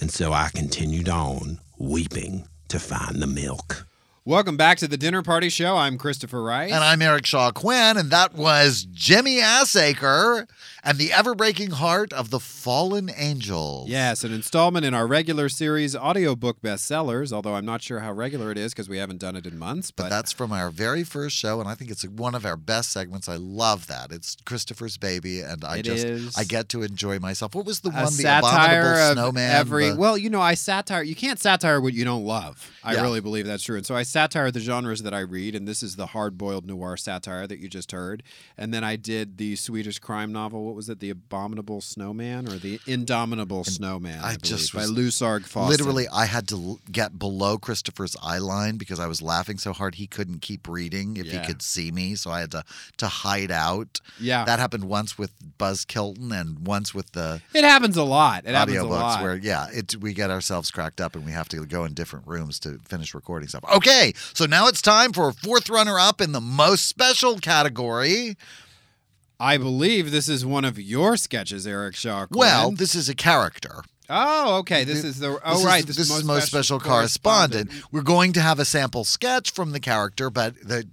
And 0.00 0.10
so 0.10 0.34
I 0.34 0.50
continued 0.54 1.08
on, 1.08 1.60
weeping, 1.78 2.46
to 2.68 2.78
find 2.78 3.22
the 3.22 3.26
milk. 3.26 3.86
Welcome 4.26 4.58
back 4.58 4.76
to 4.78 4.86
the 4.86 4.98
Dinner 4.98 5.22
Party 5.22 5.48
Show. 5.48 5.74
I'm 5.74 5.96
Christopher 5.96 6.42
Rice. 6.42 6.72
And 6.72 6.84
I'm 6.84 7.00
Eric 7.00 7.24
Shaw 7.24 7.50
Quinn, 7.50 7.96
and 7.96 8.10
that 8.10 8.34
was 8.34 8.86
Jimmy 8.92 9.40
Assaker 9.40 10.46
and 10.88 10.98
the 10.98 11.12
ever 11.12 11.34
breaking 11.34 11.70
heart 11.72 12.12
of 12.12 12.30
the 12.30 12.40
fallen 12.40 13.10
angels. 13.16 13.88
Yes, 13.88 14.24
an 14.24 14.32
installment 14.32 14.86
in 14.86 14.94
our 14.94 15.06
regular 15.06 15.48
series 15.48 15.94
audiobook 15.94 16.62
bestsellers, 16.62 17.32
although 17.32 17.54
I'm 17.54 17.66
not 17.66 17.82
sure 17.82 18.00
how 18.00 18.12
regular 18.12 18.50
it 18.50 18.58
is 18.58 18.72
because 18.72 18.88
we 18.88 18.98
haven't 18.98 19.18
done 19.18 19.36
it 19.36 19.46
in 19.46 19.58
months. 19.58 19.90
But 19.90 20.04
But, 20.04 20.08
that's 20.10 20.32
from 20.32 20.52
our 20.52 20.70
very 20.70 21.04
first 21.04 21.36
show, 21.36 21.60
and 21.60 21.68
I 21.68 21.74
think 21.74 21.90
it's 21.90 22.04
one 22.06 22.34
of 22.34 22.46
our 22.46 22.56
best 22.56 22.90
segments. 22.90 23.28
I 23.28 23.36
love 23.36 23.86
that. 23.88 24.10
It's 24.12 24.36
Christopher's 24.46 24.96
baby, 24.96 25.40
and 25.40 25.64
I 25.64 25.78
It 25.78 25.82
just 25.82 26.04
is. 26.06 26.36
I 26.38 26.44
get 26.44 26.68
to 26.70 26.82
enjoy 26.82 27.18
myself. 27.18 27.54
What 27.54 27.66
was 27.66 27.80
the 27.80 27.90
a 27.90 27.92
one? 27.92 28.04
The 28.04 28.10
satire 28.10 28.80
abominable 28.80 29.12
snowman. 29.14 29.50
every 29.50 29.90
the- 29.90 29.96
well 29.96 30.16
you 30.16 30.30
know 30.30 30.40
i 30.40 30.54
satire 30.54 31.02
you 31.02 31.14
can't 31.14 31.38
satire 31.38 31.80
what 31.80 31.92
you 31.92 32.04
don't 32.04 32.24
love 32.24 32.70
i 32.82 32.94
Yeah. 32.94 33.02
really 33.02 33.20
believe 33.20 33.46
that's 33.46 33.62
true 33.62 33.76
and 33.76 33.84
so 33.84 33.94
i 33.94 34.02
satire 34.02 34.50
the 34.50 34.60
genres 34.60 35.02
that 35.02 35.12
i 35.12 35.20
read 35.20 35.54
and 35.54 35.66
this 35.68 35.82
is 35.82 35.96
the 35.96 36.06
hard-boiled 36.06 36.66
noir 36.66 36.96
satire 36.96 37.46
that 37.46 37.58
you 37.58 37.68
just 37.68 37.92
heard 37.92 38.22
and 38.56 38.72
then 38.72 38.84
i 38.84 38.96
did 38.96 39.36
the 39.38 39.56
swedish 39.56 39.98
crime 39.98 40.32
novel 40.32 40.64
what 40.64 40.74
was 40.78 40.88
it 40.88 41.00
the 41.00 41.10
abominable 41.10 41.80
snowman 41.80 42.46
or 42.46 42.52
the 42.56 42.78
indomitable 42.86 43.64
snowman 43.64 44.20
I 44.22 44.34
I, 44.34 44.36
just 44.36 44.72
by 44.72 44.84
Lusarg 44.84 45.40
Fossen. 45.40 45.68
Literally, 45.70 46.06
I 46.12 46.26
had 46.26 46.46
to 46.48 46.54
l- 46.54 46.80
get 46.92 47.18
below 47.18 47.58
Christopher's 47.58 48.14
eye 48.22 48.38
line 48.38 48.76
because 48.76 49.00
I 49.00 49.08
was 49.08 49.20
laughing 49.20 49.58
so 49.58 49.72
hard 49.72 49.96
he 49.96 50.06
couldn't 50.06 50.40
keep 50.40 50.68
reading 50.68 51.16
if 51.16 51.26
Yeah. 51.26 51.40
he 51.40 51.46
could 51.48 51.62
see 51.62 51.90
me. 51.90 52.14
So 52.14 52.30
I 52.30 52.38
had 52.40 52.52
to 52.52 52.62
to 52.98 53.08
hide 53.08 53.50
out. 53.50 54.00
yeah 54.20 54.44
That 54.44 54.60
happened 54.60 54.84
once 54.84 55.18
with 55.18 55.32
Buzz 55.58 55.84
Kilton 55.84 56.30
and 56.30 56.64
once 56.64 56.94
with 56.94 57.10
the 57.10 57.40
it 57.52 57.64
happens 57.64 57.96
a 57.96 58.04
lot 58.04 58.44
it 58.46 58.54
happens 58.54 58.76
a 58.76 58.80
audiobooks 58.82 58.88
lot 58.90 59.22
where 59.22 59.36
yeah, 59.36 59.66
it 59.72 59.96
we 59.96 60.14
get 60.14 60.30
ourselves 60.30 60.70
cracked 60.70 61.00
up 61.00 61.16
and 61.16 61.26
we 61.26 61.32
have 61.32 61.48
to 61.48 61.66
go 61.66 61.84
in 61.86 61.92
different 61.92 62.24
rooms 62.28 62.60
to 62.60 62.78
finish 62.86 63.14
recording 63.14 63.48
stuff. 63.48 63.64
Okay, 63.74 64.12
so 64.32 64.46
now 64.46 64.68
it's 64.68 64.80
time 64.80 65.12
for 65.12 65.32
fourth 65.32 65.68
runner 65.68 65.98
up 65.98 66.20
in 66.20 66.30
the 66.30 66.40
most 66.40 66.86
special 66.86 67.38
category. 67.40 68.36
I 69.40 69.56
believe 69.56 70.10
this 70.10 70.28
is 70.28 70.44
one 70.44 70.64
of 70.64 70.78
your 70.80 71.16
sketches 71.16 71.66
eric 71.66 71.94
shaw 71.94 72.26
Well, 72.30 72.70
this 72.72 72.94
is 72.94 73.08
a 73.08 73.14
character. 73.14 73.82
oh 74.10 74.56
okay 74.58 74.84
this 74.84 75.04
is 75.04 75.18
the 75.18 75.38
oh 75.44 75.56
This 75.56 75.64
right 75.64 75.80
is, 75.80 75.86
this, 75.86 75.96
this 75.96 76.10
is 76.10 76.18
is 76.18 76.24
most 76.24 76.46
special 76.46 76.80
correspondent. 76.80 77.70
We're 77.92 78.02
going 78.02 78.32
to 78.34 78.40
have 78.40 78.58
a 78.58 78.64
sample 78.64 79.04
sketch 79.04 79.50
from 79.50 79.72
the 79.72 79.80
character, 79.80 80.30
but 80.30 80.54
the 80.62 80.86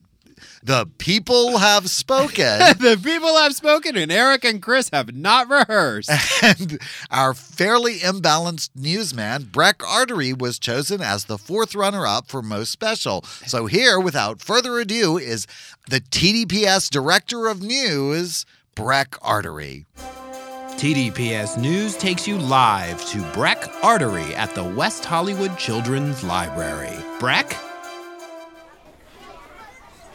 the 0.63 0.87
people 0.97 1.57
have 1.57 1.89
spoken. 1.89 2.59
the 2.79 2.99
people 3.01 3.35
have 3.37 3.53
spoken, 3.53 3.95
and 3.95 4.11
Eric 4.11 4.43
and 4.45 4.61
Chris 4.61 4.89
have 4.91 5.15
not 5.15 5.49
rehearsed. 5.49 6.11
and 6.43 6.79
our 7.11 7.33
fairly 7.33 7.99
imbalanced 7.99 8.69
newsman, 8.75 9.43
Breck 9.51 9.81
Artery, 9.87 10.33
was 10.33 10.59
chosen 10.59 11.01
as 11.01 11.25
the 11.25 11.37
fourth 11.37 11.75
runner 11.75 12.05
up 12.05 12.27
for 12.27 12.41
most 12.41 12.71
special. 12.71 13.23
So, 13.45 13.65
here, 13.65 13.99
without 13.99 14.41
further 14.41 14.79
ado, 14.79 15.17
is 15.17 15.47
the 15.89 16.01
TDPS 16.01 16.89
Director 16.89 17.47
of 17.47 17.61
News, 17.61 18.45
Breck 18.75 19.15
Artery. 19.21 19.85
TDPS 20.77 21.57
News 21.57 21.95
takes 21.95 22.27
you 22.27 22.37
live 22.37 23.03
to 23.05 23.23
Breck 23.31 23.65
Artery 23.81 24.35
at 24.35 24.53
the 24.55 24.63
West 24.63 25.05
Hollywood 25.05 25.57
Children's 25.57 26.21
Library. 26.21 26.97
Breck? 27.17 27.55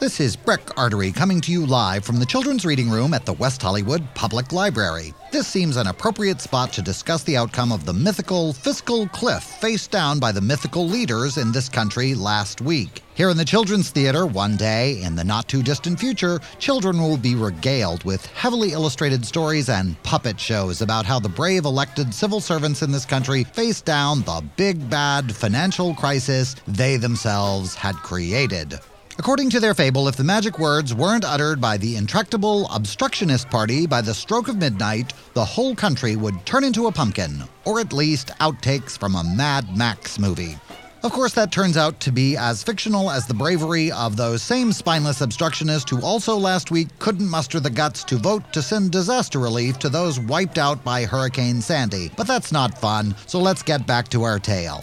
This 0.01 0.19
is 0.19 0.35
Breck 0.35 0.79
Artery 0.79 1.13
coming 1.13 1.43
to 1.43 1.53
you 1.53 1.67
live 1.67 2.07
from 2.07 2.19
the 2.19 2.25
Children's 2.25 2.65
Reading 2.65 2.89
Room 2.89 3.13
at 3.13 3.27
the 3.27 3.35
West 3.35 3.61
Hollywood 3.61 4.03
Public 4.15 4.51
Library. 4.51 5.13
This 5.31 5.47
seems 5.47 5.77
an 5.77 5.89
appropriate 5.89 6.41
spot 6.41 6.73
to 6.73 6.81
discuss 6.81 7.23
the 7.23 7.37
outcome 7.37 7.71
of 7.71 7.85
the 7.85 7.93
mythical 7.93 8.55
fiscal 8.55 9.07
cliff 9.09 9.43
faced 9.43 9.91
down 9.91 10.19
by 10.19 10.33
the 10.33 10.41
mythical 10.41 10.89
leaders 10.89 11.37
in 11.37 11.53
this 11.53 11.69
country 11.69 12.15
last 12.15 12.63
week. 12.63 13.03
Here 13.15 13.29
in 13.29 13.37
the 13.37 13.45
Children's 13.45 13.91
Theater, 13.91 14.25
one 14.25 14.57
day 14.57 15.03
in 15.03 15.17
the 15.17 15.23
not 15.23 15.49
too 15.49 15.63
distant 15.63 16.01
future, 16.01 16.41
children 16.59 16.99
will 16.99 17.19
be 17.19 17.35
regaled 17.35 18.03
with 18.05 18.25
heavily 18.29 18.73
illustrated 18.73 19.27
stories 19.27 19.69
and 19.69 20.03
puppet 20.03 20.41
shows 20.41 20.81
about 20.81 21.05
how 21.05 21.21
the 21.21 21.29
brave 21.29 21.67
elected 21.67 22.15
civil 22.15 22.41
servants 22.41 22.81
in 22.81 22.91
this 22.91 23.05
country 23.05 23.45
faced 23.45 23.85
down 23.85 24.23
the 24.23 24.43
big 24.57 24.89
bad 24.89 25.37
financial 25.37 25.95
crisis 25.95 26.57
they 26.67 26.97
themselves 26.97 27.75
had 27.75 27.97
created. 27.97 28.81
According 29.21 29.51
to 29.51 29.61
their 29.61 29.75
fable, 29.75 30.09
if 30.09 30.17
the 30.17 30.25
magic 30.25 30.59
words 30.59 30.95
weren't 30.95 31.27
uttered 31.27 31.61
by 31.61 31.77
the 31.77 31.97
intractable 31.97 32.67
obstructionist 32.71 33.51
party 33.51 33.87
by 33.87 34.01
the 34.01 34.15
stroke 34.15 34.49
of 34.49 34.57
midnight, 34.57 35.13
the 35.35 35.45
whole 35.45 35.75
country 35.75 36.17
would 36.17 36.47
turn 36.47 36.65
into 36.65 36.87
a 36.87 36.91
pumpkin, 36.91 37.43
or 37.67 37.81
at 37.81 37.93
least 37.93 38.29
outtakes 38.41 38.99
from 38.99 39.15
a 39.15 39.23
Mad 39.37 39.77
Max 39.77 40.19
movie. 40.19 40.57
Of 41.03 41.13
course, 41.13 41.35
that 41.35 41.53
turns 41.53 41.77
out 41.77 42.01
to 42.01 42.11
be 42.11 42.35
as 42.35 42.63
fictional 42.63 43.11
as 43.11 43.27
the 43.27 43.35
bravery 43.35 43.93
of 43.93 44.17
those 44.17 44.43
same 44.43 44.73
spineless 44.73 45.21
obstructionists 45.21 45.91
who 45.91 46.01
also 46.01 46.35
last 46.39 46.71
week 46.71 46.89
couldn't 46.99 47.29
muster 47.29 47.61
the 47.61 47.69
guts 47.69 48.03
to 48.05 48.17
vote 48.17 48.51
to 48.55 48.63
send 48.63 48.91
disaster 48.91 49.39
relief 49.39 49.79
to 49.81 49.91
those 49.91 50.19
wiped 50.19 50.57
out 50.57 50.83
by 50.83 51.05
Hurricane 51.05 51.61
Sandy. 51.61 52.11
But 52.17 52.27
that's 52.27 52.53
not 52.53 52.79
fun, 52.79 53.15
so 53.27 53.39
let's 53.39 53.63
get 53.63 53.87
back 53.87 54.09
to 54.09 54.23
our 54.23 54.39
tale. 54.39 54.83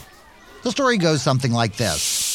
The 0.62 0.70
story 0.70 1.00
goes 1.00 1.24
something 1.24 1.52
like 1.52 1.76
this. 1.76 2.27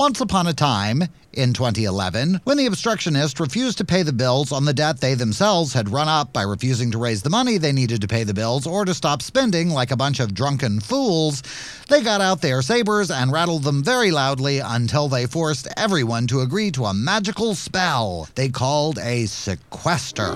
Once 0.00 0.22
upon 0.22 0.46
a 0.46 0.54
time, 0.54 1.02
in 1.34 1.52
2011, 1.52 2.40
when 2.44 2.56
the 2.56 2.64
obstructionists 2.64 3.38
refused 3.38 3.76
to 3.76 3.84
pay 3.84 4.02
the 4.02 4.14
bills 4.14 4.50
on 4.50 4.64
the 4.64 4.72
debt 4.72 4.98
they 4.98 5.12
themselves 5.12 5.74
had 5.74 5.90
run 5.90 6.08
up 6.08 6.32
by 6.32 6.40
refusing 6.40 6.90
to 6.90 6.96
raise 6.96 7.20
the 7.20 7.28
money 7.28 7.58
they 7.58 7.70
needed 7.70 8.00
to 8.00 8.08
pay 8.08 8.24
the 8.24 8.32
bills 8.32 8.66
or 8.66 8.86
to 8.86 8.94
stop 8.94 9.20
spending 9.20 9.68
like 9.68 9.90
a 9.90 9.96
bunch 9.98 10.18
of 10.18 10.32
drunken 10.32 10.80
fools, 10.80 11.42
they 11.90 12.00
got 12.00 12.22
out 12.22 12.40
their 12.40 12.62
sabers 12.62 13.10
and 13.10 13.30
rattled 13.30 13.62
them 13.62 13.84
very 13.84 14.10
loudly 14.10 14.60
until 14.60 15.06
they 15.06 15.26
forced 15.26 15.68
everyone 15.76 16.26
to 16.26 16.40
agree 16.40 16.70
to 16.70 16.86
a 16.86 16.94
magical 16.94 17.54
spell 17.54 18.26
they 18.36 18.48
called 18.48 18.98
a 19.00 19.26
sequester. 19.26 20.34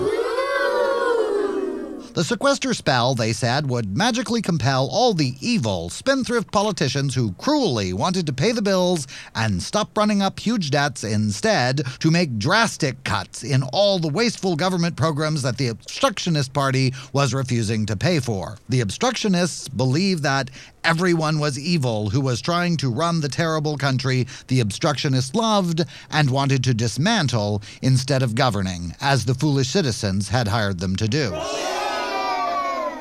The 2.15 2.23
sequester 2.23 2.73
spell, 2.73 3.13
they 3.13 3.33
said, 3.33 3.69
would 3.69 3.97
magically 3.97 4.41
compel 4.41 4.87
all 4.89 5.13
the 5.13 5.35
evil, 5.41 5.89
spendthrift 5.89 6.49
politicians 6.49 7.13
who 7.13 7.33
cruelly 7.33 7.91
wanted 7.91 8.25
to 8.27 8.33
pay 8.33 8.53
the 8.53 8.61
bills 8.61 9.05
and 9.35 9.61
stop 9.61 9.97
running 9.97 10.21
up 10.21 10.39
huge 10.39 10.71
debts 10.71 11.03
instead 11.03 11.81
to 11.99 12.09
make 12.09 12.39
drastic 12.39 13.03
cuts 13.03 13.43
in 13.43 13.63
all 13.73 13.99
the 13.99 14.07
wasteful 14.07 14.55
government 14.55 14.95
programs 14.95 15.41
that 15.41 15.57
the 15.57 15.67
obstructionist 15.67 16.53
party 16.53 16.93
was 17.11 17.33
refusing 17.33 17.85
to 17.85 17.97
pay 17.97 18.21
for. 18.21 18.57
The 18.69 18.79
obstructionists 18.79 19.67
believed 19.67 20.23
that 20.23 20.49
everyone 20.85 21.39
was 21.39 21.59
evil 21.59 22.11
who 22.11 22.21
was 22.21 22.39
trying 22.39 22.77
to 22.77 22.89
run 22.89 23.19
the 23.19 23.27
terrible 23.27 23.75
country 23.75 24.25
the 24.47 24.61
obstructionists 24.61 25.35
loved 25.35 25.83
and 26.11 26.29
wanted 26.29 26.63
to 26.63 26.73
dismantle 26.73 27.61
instead 27.81 28.23
of 28.23 28.35
governing, 28.35 28.95
as 29.01 29.25
the 29.25 29.35
foolish 29.35 29.67
citizens 29.67 30.29
had 30.29 30.47
hired 30.47 30.79
them 30.79 30.95
to 30.95 31.09
do. 31.09 31.37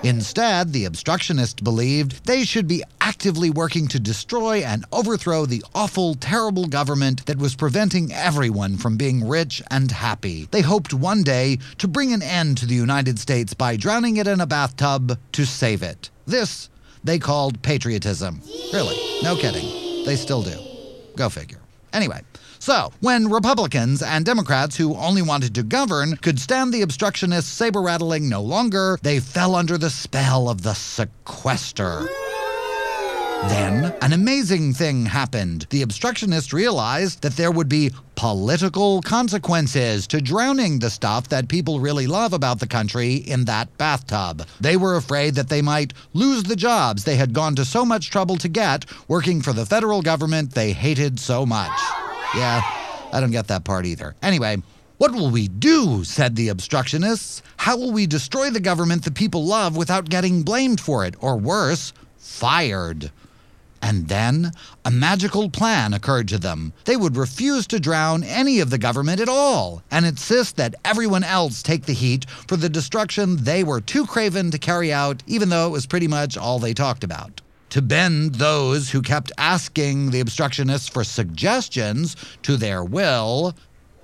Instead, 0.04 0.72
the 0.72 0.84
obstructionists 0.84 1.64
believed 1.64 2.26
they 2.26 2.44
should 2.44 2.68
be 2.68 2.82
actively 3.00 3.48
working 3.48 3.88
to 3.88 3.98
destroy 3.98 4.58
and 4.58 4.84
overthrow 4.92 5.46
the 5.46 5.64
awful, 5.74 6.14
terrible 6.14 6.66
government 6.66 7.24
that 7.24 7.38
was 7.38 7.56
preventing 7.56 8.12
everyone 8.12 8.76
from 8.76 8.98
being 8.98 9.26
rich 9.26 9.62
and 9.70 9.90
happy. 9.90 10.46
They 10.50 10.60
hoped 10.60 10.92
one 10.92 11.22
day 11.22 11.58
to 11.78 11.88
bring 11.88 12.12
an 12.12 12.20
end 12.20 12.58
to 12.58 12.66
the 12.66 12.74
United 12.74 13.18
States 13.18 13.54
by 13.54 13.76
drowning 13.76 14.18
it 14.18 14.26
in 14.26 14.42
a 14.42 14.46
bathtub 14.46 15.18
to 15.32 15.46
save 15.46 15.82
it. 15.82 16.10
This 16.26 16.68
they 17.02 17.18
called 17.18 17.62
patriotism. 17.62 18.42
Really, 18.72 18.98
no 19.22 19.36
kidding. 19.36 20.04
They 20.04 20.16
still 20.16 20.42
do. 20.42 20.58
Go 21.16 21.28
figure. 21.28 21.60
Anyway, 21.92 22.20
so 22.64 22.90
when 23.00 23.28
Republicans 23.28 24.02
and 24.02 24.24
Democrats 24.24 24.74
who 24.74 24.96
only 24.96 25.20
wanted 25.20 25.54
to 25.54 25.62
govern 25.62 26.16
could 26.16 26.40
stand 26.40 26.72
the 26.72 26.80
obstructionist 26.80 27.52
saber 27.52 27.82
rattling 27.82 28.26
no 28.26 28.40
longer, 28.40 28.98
they 29.02 29.20
fell 29.20 29.54
under 29.54 29.76
the 29.76 29.90
spell 29.90 30.48
of 30.48 30.62
the 30.62 30.72
sequester. 30.72 32.08
Then, 33.48 33.94
an 34.00 34.14
amazing 34.14 34.72
thing 34.72 35.04
happened. 35.04 35.66
The 35.68 35.82
obstructionists 35.82 36.54
realized 36.54 37.20
that 37.20 37.36
there 37.36 37.50
would 37.50 37.68
be 37.68 37.90
political 38.14 39.02
consequences 39.02 40.06
to 40.06 40.22
drowning 40.22 40.78
the 40.78 40.88
stuff 40.88 41.28
that 41.28 41.48
people 41.48 41.80
really 41.80 42.06
love 42.06 42.32
about 42.32 42.60
the 42.60 42.66
country 42.66 43.16
in 43.16 43.44
that 43.44 43.76
bathtub. 43.76 44.46
They 44.58 44.78
were 44.78 44.96
afraid 44.96 45.34
that 45.34 45.50
they 45.50 45.60
might 45.60 45.92
lose 46.14 46.44
the 46.44 46.56
jobs 46.56 47.04
they 47.04 47.16
had 47.16 47.34
gone 47.34 47.54
to 47.56 47.66
so 47.66 47.84
much 47.84 48.10
trouble 48.10 48.36
to 48.38 48.48
get 48.48 48.86
working 49.06 49.42
for 49.42 49.52
the 49.52 49.66
federal 49.66 50.00
government 50.00 50.52
they 50.52 50.72
hated 50.72 51.20
so 51.20 51.44
much. 51.44 51.78
Yeah, 52.36 52.62
I 53.12 53.20
don't 53.20 53.30
get 53.30 53.46
that 53.48 53.64
part 53.64 53.86
either. 53.86 54.14
Anyway, 54.22 54.62
what 54.98 55.12
will 55.12 55.30
we 55.30 55.48
do? 55.48 56.02
said 56.04 56.34
the 56.34 56.48
obstructionists. 56.48 57.42
How 57.56 57.76
will 57.76 57.92
we 57.92 58.06
destroy 58.06 58.50
the 58.50 58.60
government 58.60 59.04
the 59.04 59.10
people 59.10 59.44
love 59.44 59.76
without 59.76 60.08
getting 60.08 60.42
blamed 60.42 60.80
for 60.80 61.04
it? 61.04 61.14
Or 61.20 61.36
worse, 61.36 61.92
fired. 62.18 63.10
And 63.82 64.08
then 64.08 64.52
a 64.84 64.90
magical 64.90 65.50
plan 65.50 65.92
occurred 65.92 66.26
to 66.28 66.38
them. 66.38 66.72
They 66.86 66.96
would 66.96 67.16
refuse 67.16 67.66
to 67.66 67.78
drown 67.78 68.24
any 68.24 68.60
of 68.60 68.70
the 68.70 68.78
government 68.78 69.20
at 69.20 69.28
all 69.28 69.82
and 69.90 70.06
insist 70.06 70.56
that 70.56 70.74
everyone 70.84 71.22
else 71.22 71.62
take 71.62 71.84
the 71.84 71.92
heat 71.92 72.24
for 72.48 72.56
the 72.56 72.70
destruction 72.70 73.44
they 73.44 73.62
were 73.62 73.82
too 73.82 74.06
craven 74.06 74.50
to 74.52 74.58
carry 74.58 74.92
out, 74.92 75.22
even 75.26 75.50
though 75.50 75.66
it 75.66 75.72
was 75.72 75.86
pretty 75.86 76.08
much 76.08 76.38
all 76.38 76.58
they 76.58 76.72
talked 76.72 77.04
about. 77.04 77.42
To 77.74 77.82
bend 77.82 78.36
those 78.36 78.90
who 78.90 79.02
kept 79.02 79.32
asking 79.36 80.12
the 80.12 80.20
obstructionists 80.20 80.88
for 80.88 81.02
suggestions 81.02 82.14
to 82.42 82.56
their 82.56 82.84
will, 82.84 83.52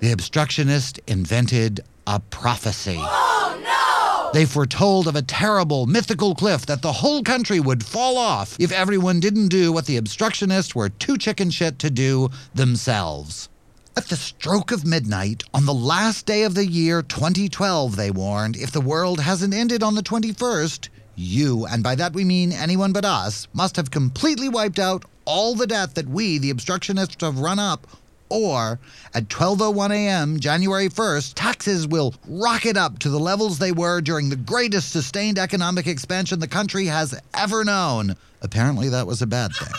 the 0.01 0.11
obstructionist 0.11 0.99
invented 1.07 1.79
a 2.05 2.19
prophecy. 2.19 2.97
Oh, 2.99 4.29
they 4.33 4.43
foretold 4.43 5.07
of 5.07 5.15
a 5.15 5.21
terrible 5.21 5.85
mythical 5.85 6.35
cliff 6.35 6.65
that 6.65 6.81
the 6.81 6.91
whole 6.91 7.23
country 7.23 7.61
would 7.61 7.85
fall 7.85 8.17
off 8.17 8.57
if 8.59 8.73
everyone 8.73 9.21
didn't 9.21 9.47
do 9.47 9.71
what 9.71 9.85
the 9.85 9.95
obstructionists 9.95 10.75
were 10.75 10.89
too 10.89 11.17
chicken 11.17 11.49
shit 11.49 11.79
to 11.79 11.89
do 11.89 12.29
themselves. 12.53 13.47
At 13.95 14.09
the 14.09 14.17
stroke 14.17 14.73
of 14.73 14.85
midnight, 14.85 15.43
on 15.53 15.65
the 15.65 15.73
last 15.73 16.25
day 16.25 16.43
of 16.43 16.55
the 16.55 16.65
year 16.65 17.01
2012, 17.01 17.95
they 17.95 18.11
warned, 18.11 18.57
if 18.57 18.71
the 18.71 18.81
world 18.81 19.21
hasn't 19.21 19.53
ended 19.53 19.81
on 19.81 19.95
the 19.95 20.03
21st, 20.03 20.89
you, 21.21 21.65
and 21.65 21.83
by 21.83 21.95
that 21.95 22.13
we 22.13 22.23
mean 22.23 22.51
anyone 22.51 22.91
but 22.91 23.05
us, 23.05 23.47
must 23.53 23.75
have 23.75 23.91
completely 23.91 24.49
wiped 24.49 24.79
out 24.79 25.05
all 25.25 25.55
the 25.55 25.67
debt 25.67 25.95
that 25.95 26.07
we, 26.07 26.37
the 26.37 26.51
obstructionists, 26.51 27.21
have 27.21 27.39
run 27.39 27.59
up 27.59 27.87
or 28.31 28.79
at 29.13 29.27
12:01 29.27 29.91
a.m. 29.91 30.39
January 30.39 30.89
1st, 30.89 31.33
taxes 31.35 31.87
will 31.87 32.15
rocket 32.27 32.77
up 32.77 32.97
to 32.99 33.09
the 33.09 33.19
levels 33.19 33.59
they 33.59 33.71
were 33.71 34.01
during 34.01 34.29
the 34.29 34.35
greatest 34.35 34.91
sustained 34.91 35.37
economic 35.37 35.85
expansion 35.85 36.39
the 36.39 36.47
country 36.47 36.85
has 36.85 37.19
ever 37.33 37.63
known. 37.63 38.15
Apparently 38.41 38.89
that 38.89 39.05
was 39.05 39.21
a 39.21 39.27
bad 39.27 39.51
thing. 39.53 39.73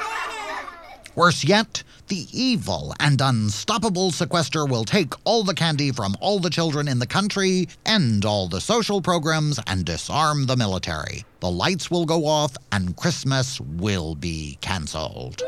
Worse 1.18 1.42
yet, 1.42 1.82
the 2.06 2.28
evil 2.32 2.94
and 3.00 3.20
unstoppable 3.20 4.12
sequester 4.12 4.64
will 4.64 4.84
take 4.84 5.14
all 5.24 5.42
the 5.42 5.52
candy 5.52 5.90
from 5.90 6.14
all 6.20 6.38
the 6.38 6.48
children 6.48 6.86
in 6.86 7.00
the 7.00 7.08
country, 7.08 7.66
end 7.84 8.24
all 8.24 8.46
the 8.46 8.60
social 8.60 9.02
programs, 9.02 9.58
and 9.66 9.84
disarm 9.84 10.46
the 10.46 10.56
military. 10.56 11.24
The 11.40 11.50
lights 11.50 11.90
will 11.90 12.06
go 12.06 12.24
off, 12.24 12.56
and 12.70 12.96
Christmas 12.96 13.60
will 13.60 14.14
be 14.14 14.58
canceled. 14.60 15.42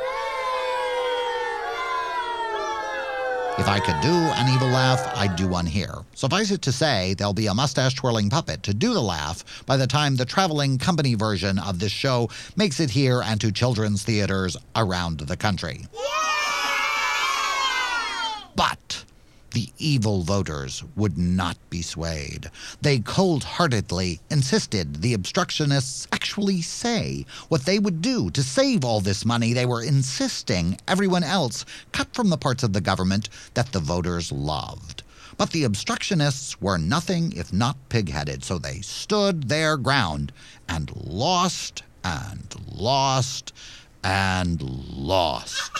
If 3.61 3.68
I 3.68 3.79
could 3.79 4.01
do 4.01 4.09
an 4.09 4.49
evil 4.49 4.68
laugh, 4.68 5.12
I'd 5.14 5.37
do 5.37 5.46
one 5.46 5.66
here. 5.66 5.92
Suffice 6.14 6.51
it 6.51 6.62
to 6.62 6.73
say, 6.73 7.12
there'll 7.12 7.35
be 7.35 7.46
a 7.46 7.53
mustache 7.53 7.92
twirling 7.92 8.31
puppet 8.31 8.62
to 8.62 8.73
do 8.73 8.94
the 8.94 9.03
laugh 9.03 9.44
by 9.66 9.77
the 9.77 9.87
time 9.87 10.16
the 10.16 10.25
traveling 10.25 10.79
company 10.79 11.14
version 11.14 11.59
of 11.59 11.79
this 11.79 11.92
show 11.92 12.31
makes 12.57 12.81
it 12.81 12.88
here 12.88 13.20
and 13.23 13.38
to 13.42 13.53
children's 13.53 14.03
theaters 14.03 14.57
around 14.77 15.20
the 15.20 15.37
country. 15.37 15.87
Yeah! 15.92 16.01
But 18.57 19.05
the 19.50 19.68
evil 19.78 20.22
voters 20.22 20.84
would 20.96 21.18
not 21.18 21.56
be 21.70 21.82
swayed. 21.82 22.50
They 22.80 22.98
cold 23.00 23.44
heartedly 23.44 24.20
insisted 24.30 25.02
the 25.02 25.14
obstructionists 25.14 26.06
actually 26.12 26.62
say 26.62 27.26
what 27.48 27.64
they 27.64 27.78
would 27.78 28.02
do 28.02 28.30
to 28.30 28.42
save 28.42 28.84
all 28.84 29.00
this 29.00 29.24
money 29.24 29.52
they 29.52 29.66
were 29.66 29.82
insisting 29.82 30.78
everyone 30.86 31.24
else 31.24 31.64
cut 31.92 32.14
from 32.14 32.30
the 32.30 32.36
parts 32.36 32.62
of 32.62 32.72
the 32.72 32.80
government 32.80 33.28
that 33.54 33.72
the 33.72 33.80
voters 33.80 34.30
loved. 34.30 35.02
But 35.36 35.50
the 35.50 35.64
obstructionists 35.64 36.60
were 36.60 36.78
nothing 36.78 37.32
if 37.32 37.52
not 37.52 37.76
pig 37.88 38.10
headed, 38.10 38.44
so 38.44 38.58
they 38.58 38.80
stood 38.82 39.48
their 39.48 39.76
ground 39.76 40.32
and 40.68 40.92
lost 40.94 41.82
and 42.04 42.54
lost 42.70 43.52
and 44.02 44.60
lost. 44.62 45.70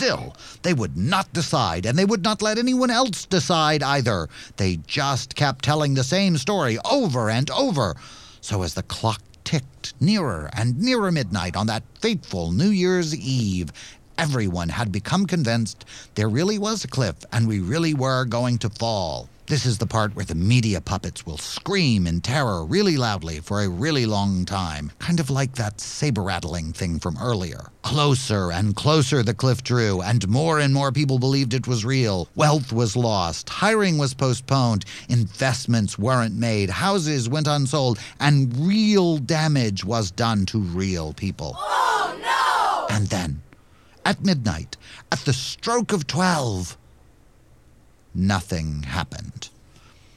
Still, 0.00 0.34
they 0.62 0.72
would 0.72 0.96
not 0.96 1.30
decide, 1.34 1.84
and 1.84 1.98
they 1.98 2.06
would 2.06 2.22
not 2.22 2.40
let 2.40 2.56
anyone 2.56 2.88
else 2.88 3.26
decide 3.26 3.82
either. 3.82 4.30
They 4.56 4.76
just 4.86 5.34
kept 5.34 5.62
telling 5.62 5.92
the 5.92 6.02
same 6.02 6.38
story 6.38 6.78
over 6.90 7.28
and 7.28 7.50
over. 7.50 7.94
So 8.40 8.62
as 8.62 8.72
the 8.72 8.82
clock 8.82 9.20
ticked 9.44 9.92
nearer 10.00 10.48
and 10.54 10.80
nearer 10.80 11.12
midnight 11.12 11.54
on 11.54 11.66
that 11.66 11.82
fateful 12.00 12.50
New 12.50 12.70
Year's 12.70 13.14
Eve, 13.14 13.74
everyone 14.16 14.70
had 14.70 14.90
become 14.90 15.26
convinced 15.26 15.84
there 16.14 16.30
really 16.30 16.56
was 16.56 16.82
a 16.82 16.88
cliff 16.88 17.16
and 17.30 17.46
we 17.46 17.60
really 17.60 17.92
were 17.92 18.24
going 18.24 18.56
to 18.60 18.70
fall. 18.70 19.28
This 19.50 19.66
is 19.66 19.78
the 19.78 19.86
part 19.88 20.14
where 20.14 20.24
the 20.24 20.36
media 20.36 20.80
puppets 20.80 21.26
will 21.26 21.36
scream 21.36 22.06
in 22.06 22.20
terror 22.20 22.64
really 22.64 22.96
loudly 22.96 23.40
for 23.40 23.62
a 23.62 23.68
really 23.68 24.06
long 24.06 24.44
time, 24.44 24.92
kind 25.00 25.18
of 25.18 25.28
like 25.28 25.56
that 25.56 25.80
saber 25.80 26.22
rattling 26.22 26.72
thing 26.72 27.00
from 27.00 27.18
earlier. 27.20 27.72
Closer 27.82 28.52
and 28.52 28.76
closer 28.76 29.24
the 29.24 29.34
cliff 29.34 29.64
drew, 29.64 30.02
and 30.02 30.28
more 30.28 30.60
and 30.60 30.72
more 30.72 30.92
people 30.92 31.18
believed 31.18 31.52
it 31.52 31.66
was 31.66 31.84
real. 31.84 32.28
Wealth 32.36 32.72
was 32.72 32.94
lost, 32.94 33.48
hiring 33.48 33.98
was 33.98 34.14
postponed, 34.14 34.84
investments 35.08 35.98
weren't 35.98 36.36
made, 36.36 36.70
houses 36.70 37.28
went 37.28 37.48
unsold, 37.48 37.98
and 38.20 38.56
real 38.56 39.18
damage 39.18 39.84
was 39.84 40.12
done 40.12 40.46
to 40.46 40.60
real 40.60 41.12
people. 41.12 41.56
Oh 41.58 42.86
no! 42.88 42.94
And 42.94 43.08
then, 43.08 43.42
at 44.04 44.24
midnight, 44.24 44.76
at 45.10 45.18
the 45.24 45.32
stroke 45.32 45.92
of 45.92 46.06
twelve, 46.06 46.78
nothing 48.14 48.82
happened. 48.84 49.48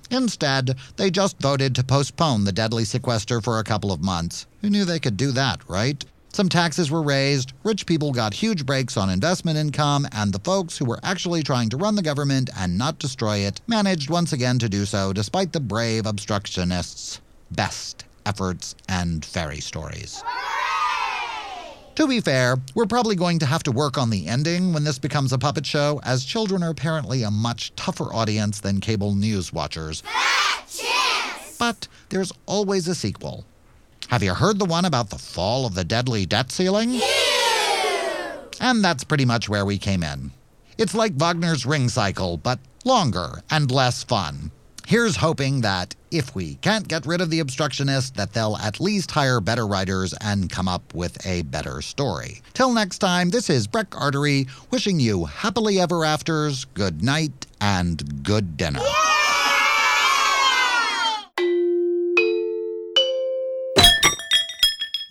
Instead, 0.10 0.76
they 0.98 1.10
just 1.10 1.40
voted 1.40 1.74
to 1.76 1.84
postpone 1.84 2.44
the 2.44 2.52
deadly 2.52 2.86
sequester 2.86 3.42
for 3.42 3.58
a 3.58 3.64
couple 3.64 3.92
of 3.92 4.02
months. 4.02 4.46
Who 4.62 4.70
knew 4.70 4.86
they 4.86 5.00
could 5.00 5.18
do 5.18 5.32
that, 5.32 5.68
right? 5.68 6.04
Some 6.34 6.50
taxes 6.50 6.90
were 6.90 7.04
raised, 7.04 7.54
rich 7.64 7.86
people 7.86 8.12
got 8.12 8.34
huge 8.34 8.66
breaks 8.66 8.98
on 8.98 9.10
investment 9.10 9.58
income, 9.58 10.08
and 10.12 10.34
the 10.34 10.40
folks 10.40 10.78
who 10.78 10.86
were 10.86 11.00
actually 11.04 11.44
trying 11.44 11.70
to 11.70 11.78
run 11.78 11.96
the 11.96 12.02
government 12.02 12.50
and 12.58 12.76
not 12.78 12.98
destroy 12.98 13.38
it 13.38 13.62
managed 13.68 14.10
once 14.10 14.34
again 14.34 14.58
to 14.60 14.68
do 14.68 14.86
so 14.86 15.14
despite 15.14 15.54
the 15.54 15.60
brave 15.60 16.08
obstructionists' 16.08 17.22
best 17.52 18.06
efforts 18.26 18.76
and 18.90 19.24
fairy 19.24 19.60
stories. 19.60 20.24
To 21.96 22.08
be 22.08 22.22
fair, 22.22 22.58
we're 22.74 22.88
probably 22.88 23.16
going 23.16 23.38
to 23.40 23.46
have 23.46 23.62
to 23.64 23.72
work 23.72 24.00
on 24.00 24.10
the 24.10 24.28
ending 24.28 24.74
when 24.74 24.84
this 24.84 24.98
becomes 24.98 25.32
a 25.32 25.38
puppet 25.38 25.64
show, 25.64 26.02
as 26.04 26.26
children 26.26 26.64
are 26.64 26.72
apparently 26.72 27.22
a 27.22 27.30
much 27.30 27.74
tougher 27.76 28.12
audience 28.12 28.60
than 28.60 28.80
cable 28.80 29.14
news 29.14 29.54
watchers. 29.54 30.02
But 31.60 31.88
there's 32.10 32.32
always 32.48 32.88
a 32.88 32.96
sequel. 32.96 33.46
Have 34.08 34.24
you 34.24 34.34
heard 34.34 34.58
the 34.58 34.66
one 34.66 34.86
about 34.86 35.12
the 35.12 35.20
fall 35.20 35.68
of 35.68 35.76
the 35.76 35.84
deadly 35.84 36.26
debt 36.26 36.52
ceiling? 36.52 37.00
And 38.60 38.84
that's 38.84 39.04
pretty 39.04 39.26
much 39.26 39.48
where 39.48 39.66
we 39.66 39.78
came 39.78 40.02
in. 40.02 40.32
It's 40.80 40.96
like 40.96 41.14
Wagner's 41.14 41.66
Ring 41.66 41.90
Cycle, 41.90 42.38
but 42.38 42.58
longer 42.86 43.44
and 43.52 43.70
less 43.70 44.04
fun. 44.04 44.52
Here's 44.86 45.16
hoping 45.16 45.62
that 45.62 45.96
if 46.12 46.36
we 46.36 46.56
can't 46.56 46.88
get 46.88 47.06
rid 47.06 47.22
of 47.22 47.30
the 47.30 47.40
obstructionists, 47.40 48.12
that 48.12 48.34
they'll 48.34 48.58
at 48.58 48.82
least 48.82 49.12
hire 49.12 49.40
better 49.40 49.66
writers 49.66 50.14
and 50.20 50.50
come 50.50 50.68
up 50.68 50.94
with 50.94 51.26
a 51.26 51.44
better 51.44 51.82
story. 51.82 52.42
Till 52.54 52.74
next 52.74 53.00
time, 53.00 53.30
this 53.30 53.50
is 53.50 53.66
Breck 53.66 54.00
Artery 54.00 54.48
wishing 54.72 55.00
you 55.00 55.26
happily 55.26 55.80
ever 55.80 56.04
afters, 56.04 56.66
good 56.66 57.02
night, 57.02 57.48
and 57.62 58.24
good 58.24 58.58
dinner. 58.58 58.82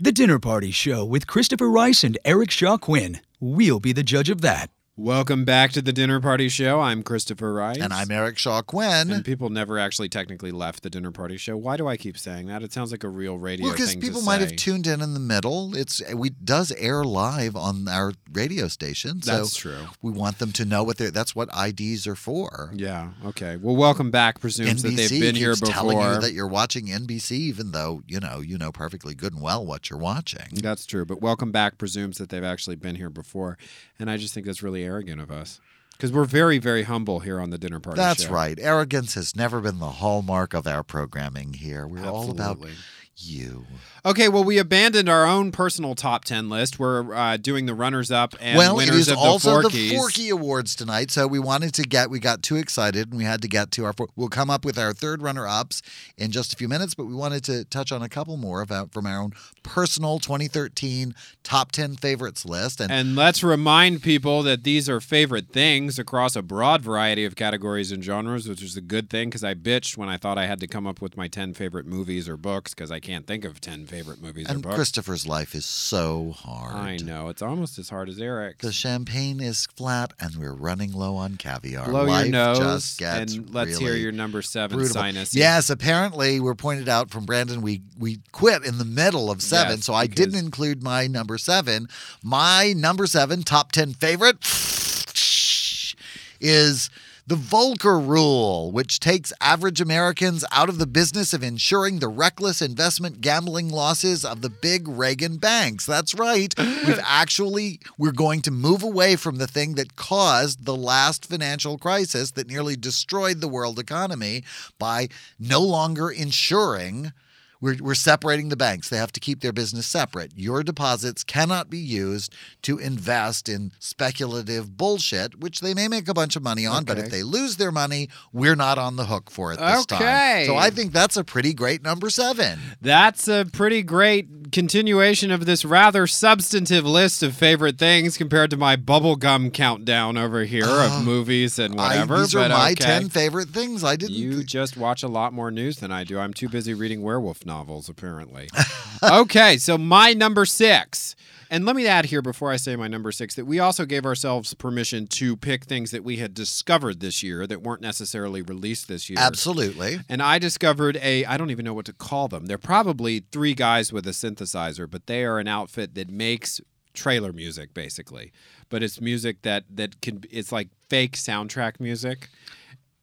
The 0.00 0.12
Dinner 0.12 0.38
Party 0.38 0.70
Show 0.70 1.04
with 1.04 1.26
Christopher 1.26 1.70
Rice 1.70 2.04
and 2.04 2.18
Eric 2.24 2.50
Shaw 2.50 2.76
Quinn. 2.76 3.20
We'll 3.40 3.80
be 3.80 3.92
the 3.92 4.02
judge 4.02 4.30
of 4.30 4.42
that. 4.42 4.68
Welcome 5.02 5.44
back 5.44 5.72
to 5.72 5.82
the 5.82 5.92
Dinner 5.92 6.20
Party 6.20 6.48
Show. 6.48 6.78
I'm 6.78 7.02
Christopher 7.02 7.52
Rice. 7.52 7.78
And 7.78 7.92
I'm 7.92 8.08
Eric 8.12 8.38
Shaw 8.38 8.62
Quinn. 8.62 9.10
And 9.10 9.24
people 9.24 9.50
never 9.50 9.76
actually 9.76 10.08
technically 10.08 10.52
left 10.52 10.84
the 10.84 10.90
Dinner 10.90 11.10
Party 11.10 11.36
Show. 11.36 11.56
Why 11.56 11.76
do 11.76 11.88
I 11.88 11.96
keep 11.96 12.16
saying 12.16 12.46
that? 12.46 12.62
It 12.62 12.72
sounds 12.72 12.92
like 12.92 13.02
a 13.02 13.08
real 13.08 13.36
radio 13.36 13.66
Well, 13.66 13.74
because 13.74 13.96
people 13.96 14.22
might 14.22 14.40
have 14.40 14.54
tuned 14.54 14.86
in 14.86 15.00
in 15.00 15.12
the 15.12 15.18
middle. 15.18 15.76
It's 15.76 16.00
we 16.14 16.30
does 16.30 16.70
air 16.78 17.02
live 17.02 17.56
on 17.56 17.88
our 17.88 18.12
radio 18.32 18.68
station. 18.68 19.18
That's 19.24 19.56
true. 19.56 19.88
We 20.02 20.12
want 20.12 20.38
them 20.38 20.52
to 20.52 20.64
know 20.64 20.84
what 20.84 20.98
they're. 20.98 21.10
That's 21.10 21.34
what 21.34 21.48
IDs 21.52 22.06
are 22.06 22.14
for. 22.14 22.70
Yeah. 22.72 23.08
Okay. 23.26 23.56
Well, 23.56 23.74
welcome 23.74 24.12
back 24.12 24.38
presumes 24.38 24.84
that 24.84 24.92
NBC 24.92 25.08
they've 25.08 25.20
been 25.20 25.34
here 25.34 25.56
before. 25.56 25.74
telling 25.74 25.98
you 25.98 26.20
that 26.20 26.32
you're 26.32 26.46
watching 26.46 26.86
NBC, 26.86 27.32
even 27.32 27.72
though 27.72 28.04
you 28.06 28.20
know 28.20 28.38
you 28.38 28.56
know 28.56 28.70
perfectly 28.70 29.16
good 29.16 29.32
and 29.32 29.42
well 29.42 29.66
what 29.66 29.90
you're 29.90 29.98
watching. 29.98 30.46
That's 30.52 30.86
true. 30.86 31.04
But 31.04 31.20
welcome 31.20 31.50
back 31.50 31.76
presumes 31.76 32.18
that 32.18 32.28
they've 32.28 32.44
actually 32.44 32.76
been 32.76 32.94
here 32.94 33.10
before, 33.10 33.58
and 33.98 34.08
I 34.08 34.16
just 34.16 34.32
think 34.32 34.46
that's 34.46 34.62
really 34.62 34.91
arrogant 34.92 35.20
of 35.20 35.30
us 35.30 35.60
because 35.92 36.12
we're 36.12 36.24
very, 36.24 36.58
very 36.58 36.82
humble 36.82 37.20
here 37.20 37.40
on 37.40 37.50
the 37.50 37.58
dinner 37.58 37.80
party. 37.80 37.96
That's 37.96 38.24
Show. 38.24 38.32
right. 38.32 38.58
Arrogance 38.60 39.14
has 39.14 39.34
never 39.34 39.60
been 39.60 39.78
the 39.78 39.90
hallmark 39.90 40.52
of 40.52 40.66
our 40.66 40.82
programming 40.82 41.54
here. 41.54 41.86
We're 41.86 42.06
all 42.06 42.30
about 42.30 42.56
Absolutely. 42.56 42.72
You. 43.16 43.66
Okay, 44.06 44.28
well, 44.28 44.42
we 44.42 44.58
abandoned 44.58 45.08
our 45.08 45.26
own 45.26 45.52
personal 45.52 45.94
top 45.94 46.24
10 46.24 46.48
list. 46.48 46.78
We're 46.78 47.14
uh, 47.14 47.36
doing 47.36 47.66
the 47.66 47.74
runners 47.74 48.10
up 48.10 48.34
and 48.40 48.56
well, 48.56 48.72
it 48.74 48.86
winners 48.88 48.96
is 48.96 49.08
of 49.08 49.14
the 49.16 49.20
also 49.20 49.60
Forkies. 49.62 49.90
the 49.90 49.96
Forkie 49.96 50.30
Awards 50.32 50.74
tonight, 50.74 51.10
so 51.10 51.26
we 51.26 51.38
wanted 51.38 51.74
to 51.74 51.82
get. 51.82 52.08
We 52.10 52.18
got 52.18 52.42
too 52.42 52.56
excited, 52.56 53.08
and 53.10 53.18
we 53.18 53.24
had 53.24 53.42
to 53.42 53.48
get 53.48 53.70
to 53.72 53.84
our. 53.84 53.92
four- 53.92 54.08
We'll 54.16 54.28
come 54.28 54.48
up 54.50 54.64
with 54.64 54.78
our 54.78 54.92
third 54.94 55.22
runner-ups 55.22 55.82
in 56.16 56.30
just 56.32 56.52
a 56.52 56.56
few 56.56 56.68
minutes, 56.68 56.94
but 56.94 57.04
we 57.04 57.14
wanted 57.14 57.44
to 57.44 57.64
touch 57.66 57.92
on 57.92 58.02
a 58.02 58.08
couple 58.08 58.36
more 58.38 58.62
about 58.62 58.92
from 58.92 59.06
our 59.06 59.20
own 59.20 59.32
personal 59.62 60.18
2013 60.18 61.14
top 61.44 61.70
10 61.70 61.96
favorites 61.96 62.44
list. 62.46 62.80
And, 62.80 62.90
And 62.90 63.14
let's 63.14 63.42
remind 63.44 64.02
people 64.02 64.42
that 64.42 64.64
these 64.64 64.88
are 64.88 65.00
favorite 65.00 65.50
things 65.50 65.98
across 65.98 66.34
a 66.34 66.42
broad 66.42 66.82
variety 66.82 67.24
of 67.24 67.36
categories 67.36 67.92
and 67.92 68.02
genres, 68.02 68.48
which 68.48 68.62
is 68.62 68.76
a 68.76 68.80
good 68.80 69.10
thing 69.10 69.28
because 69.28 69.44
I 69.44 69.54
bitched 69.54 69.96
when 69.98 70.08
I 70.08 70.16
thought 70.16 70.38
I 70.38 70.46
had 70.46 70.60
to 70.60 70.66
come 70.66 70.86
up 70.86 71.00
with 71.02 71.16
my 71.16 71.28
10 71.28 71.54
favorite 71.54 71.86
movies 71.86 72.28
or 72.28 72.36
books 72.36 72.74
because 72.74 72.90
I 72.90 73.00
can't 73.02 73.26
think 73.26 73.44
of 73.44 73.60
10 73.60 73.86
favorite 73.86 74.22
movies 74.22 74.48
or 74.48 74.54
and. 74.54 74.64
Christopher's 74.64 75.26
life 75.26 75.54
is 75.54 75.66
so 75.66 76.30
hard. 76.30 76.74
I 76.74 76.96
know. 76.96 77.28
It's 77.28 77.42
almost 77.42 77.78
as 77.78 77.90
hard 77.90 78.08
as 78.08 78.18
Eric's. 78.18 78.64
The 78.64 78.72
champagne 78.72 79.40
is 79.40 79.66
flat, 79.76 80.14
and 80.18 80.36
we're 80.36 80.54
running 80.54 80.92
low 80.92 81.16
on 81.16 81.36
caviar. 81.36 81.88
Blow 81.88 82.04
Life 82.04 82.26
your 82.26 82.32
nose 82.32 82.58
just 82.58 82.98
gets 82.98 83.34
and 83.34 83.52
let's 83.52 83.76
hear 83.76 83.94
your 83.94 84.12
number 84.12 84.40
seven 84.40 84.78
brutal. 84.78 84.94
sinus. 84.94 85.34
Yes, 85.34 85.68
apparently 85.68 86.40
we're 86.40 86.54
pointed 86.54 86.88
out 86.88 87.10
from 87.10 87.26
Brandon. 87.26 87.60
We 87.60 87.82
we 87.98 88.20
quit 88.32 88.64
in 88.64 88.78
the 88.78 88.84
middle 88.84 89.30
of 89.30 89.42
seven, 89.42 89.76
Yes, 89.76 89.84
so 89.84 89.94
I 89.94 90.06
didn't 90.06 90.38
include 90.38 90.82
my 90.82 91.06
number 91.06 91.36
seven. 91.36 91.88
My 92.22 92.72
number 92.74 93.06
seven 93.06 93.42
top 93.42 93.72
ten 93.72 93.92
favorite 93.92 94.38
is 96.40 96.88
the 97.26 97.36
Volcker 97.36 98.04
Rule, 98.04 98.72
which 98.72 98.98
takes 98.98 99.32
average 99.40 99.80
Americans 99.80 100.44
out 100.50 100.68
of 100.68 100.78
the 100.78 100.86
business 100.86 101.32
of 101.32 101.42
insuring 101.42 102.00
the 102.00 102.08
reckless 102.08 102.60
investment 102.60 103.20
gambling 103.20 103.68
losses 103.68 104.24
of 104.24 104.42
the 104.42 104.50
big 104.50 104.88
Reagan 104.88 105.36
banks. 105.36 105.86
That's 105.86 106.14
right. 106.14 106.52
We've 106.58 106.98
actually 107.04 107.78
we're 107.96 108.10
going 108.10 108.42
to 108.42 108.50
move 108.50 108.82
away 108.82 109.14
from 109.14 109.36
the 109.36 109.46
thing 109.46 109.74
that 109.74 109.94
caused 109.94 110.64
the 110.64 110.76
last 110.76 111.26
financial 111.26 111.78
crisis 111.78 112.32
that 112.32 112.48
nearly 112.48 112.74
destroyed 112.74 113.40
the 113.40 113.48
world 113.48 113.78
economy 113.78 114.42
by 114.78 115.08
no 115.38 115.60
longer 115.60 116.10
insuring 116.10 117.12
we're, 117.62 117.76
we're 117.80 117.94
separating 117.94 118.48
the 118.48 118.56
banks. 118.56 118.88
They 118.90 118.96
have 118.98 119.12
to 119.12 119.20
keep 119.20 119.40
their 119.40 119.52
business 119.52 119.86
separate. 119.86 120.32
Your 120.36 120.62
deposits 120.62 121.22
cannot 121.24 121.70
be 121.70 121.78
used 121.78 122.34
to 122.62 122.76
invest 122.78 123.48
in 123.48 123.72
speculative 123.78 124.76
bullshit, 124.76 125.38
which 125.40 125.60
they 125.60 125.72
may 125.72 125.86
make 125.88 126.08
a 126.08 126.14
bunch 126.14 126.36
of 126.36 126.42
money 126.42 126.66
on, 126.66 126.84
but 126.84 126.98
if 126.98 127.08
they 127.10 127.22
lose 127.22 127.56
their 127.56 127.72
money, 127.72 128.08
we're 128.32 128.56
not 128.56 128.76
on 128.78 128.96
the 128.96 129.04
hook 129.06 129.30
for 129.30 129.52
it 129.52 129.60
this 129.60 129.82
Okay. 129.82 130.44
time. 130.44 130.46
So 130.46 130.56
I 130.56 130.70
think 130.70 130.92
that's 130.92 131.16
a 131.16 131.24
pretty 131.24 131.54
great 131.54 131.82
number 131.82 132.10
seven. 132.10 132.58
That's 132.80 133.28
a 133.28 133.46
pretty 133.50 133.82
great 133.82 134.50
continuation 134.52 135.30
of 135.30 135.46
this 135.46 135.64
rather 135.64 136.06
substantive 136.06 136.84
list 136.84 137.22
of 137.22 137.34
favorite 137.36 137.78
things 137.78 138.18
compared 138.18 138.50
to 138.50 138.56
my 138.56 138.76
bubblegum 138.76 139.52
countdown 139.52 140.18
over 140.18 140.44
here 140.44 140.64
of 140.64 140.92
ah, 140.92 141.02
movies 141.04 141.58
and 141.58 141.74
whatever. 141.76 142.16
I, 142.16 142.18
these 142.20 142.34
are 142.34 142.38
but 142.40 142.50
my 142.50 142.72
okay. 142.72 142.84
10 142.84 143.08
favorite 143.08 143.48
things. 143.48 143.84
I 143.84 143.96
didn't. 143.96 144.16
You 144.16 144.42
just 144.42 144.76
watch 144.76 145.02
a 145.02 145.08
lot 145.08 145.32
more 145.32 145.50
news 145.50 145.78
than 145.78 145.92
I 145.92 146.04
do. 146.04 146.18
I'm 146.18 146.34
too 146.34 146.48
busy 146.48 146.74
reading 146.74 147.02
werewolf 147.02 147.46
novels, 147.52 147.88
apparently. 147.88 148.48
okay, 149.02 149.58
so 149.58 149.76
my 149.76 150.12
number 150.14 150.44
six. 150.46 151.14
And 151.50 151.66
let 151.66 151.76
me 151.76 151.86
add 151.86 152.06
here 152.06 152.22
before 152.22 152.50
I 152.50 152.56
say 152.56 152.76
my 152.76 152.88
number 152.88 153.12
six 153.12 153.34
that 153.34 153.44
we 153.44 153.58
also 153.60 153.84
gave 153.84 154.06
ourselves 154.06 154.54
permission 154.54 155.06
to 155.08 155.36
pick 155.36 155.64
things 155.64 155.90
that 155.90 156.02
we 156.02 156.16
had 156.16 156.32
discovered 156.32 157.00
this 157.00 157.22
year 157.22 157.46
that 157.46 157.62
weren't 157.62 157.82
necessarily 157.82 158.40
released 158.40 158.88
this 158.88 159.10
year. 159.10 159.18
Absolutely. 159.20 159.98
And 160.08 160.22
I 160.22 160.38
discovered 160.38 160.96
a, 161.02 161.26
I 161.26 161.36
don't 161.36 161.50
even 161.50 161.66
know 161.66 161.74
what 161.74 161.84
to 161.86 161.92
call 161.92 162.26
them. 162.26 162.46
They're 162.46 162.56
probably 162.56 163.24
three 163.30 163.52
guys 163.52 163.92
with 163.92 164.06
a 164.06 164.12
synthesizer, 164.12 164.90
but 164.90 165.06
they 165.06 165.24
are 165.24 165.38
an 165.38 165.46
outfit 165.46 165.94
that 165.94 166.08
makes 166.08 166.58
trailer 166.94 167.34
music 167.34 167.74
basically. 167.74 168.32
But 168.70 168.82
it's 168.82 169.00
music 169.00 169.42
that 169.42 169.64
that 169.70 170.00
can 170.00 170.24
it's 170.30 170.52
like 170.52 170.68
fake 170.88 171.16
soundtrack 171.16 171.80
music. 171.80 172.30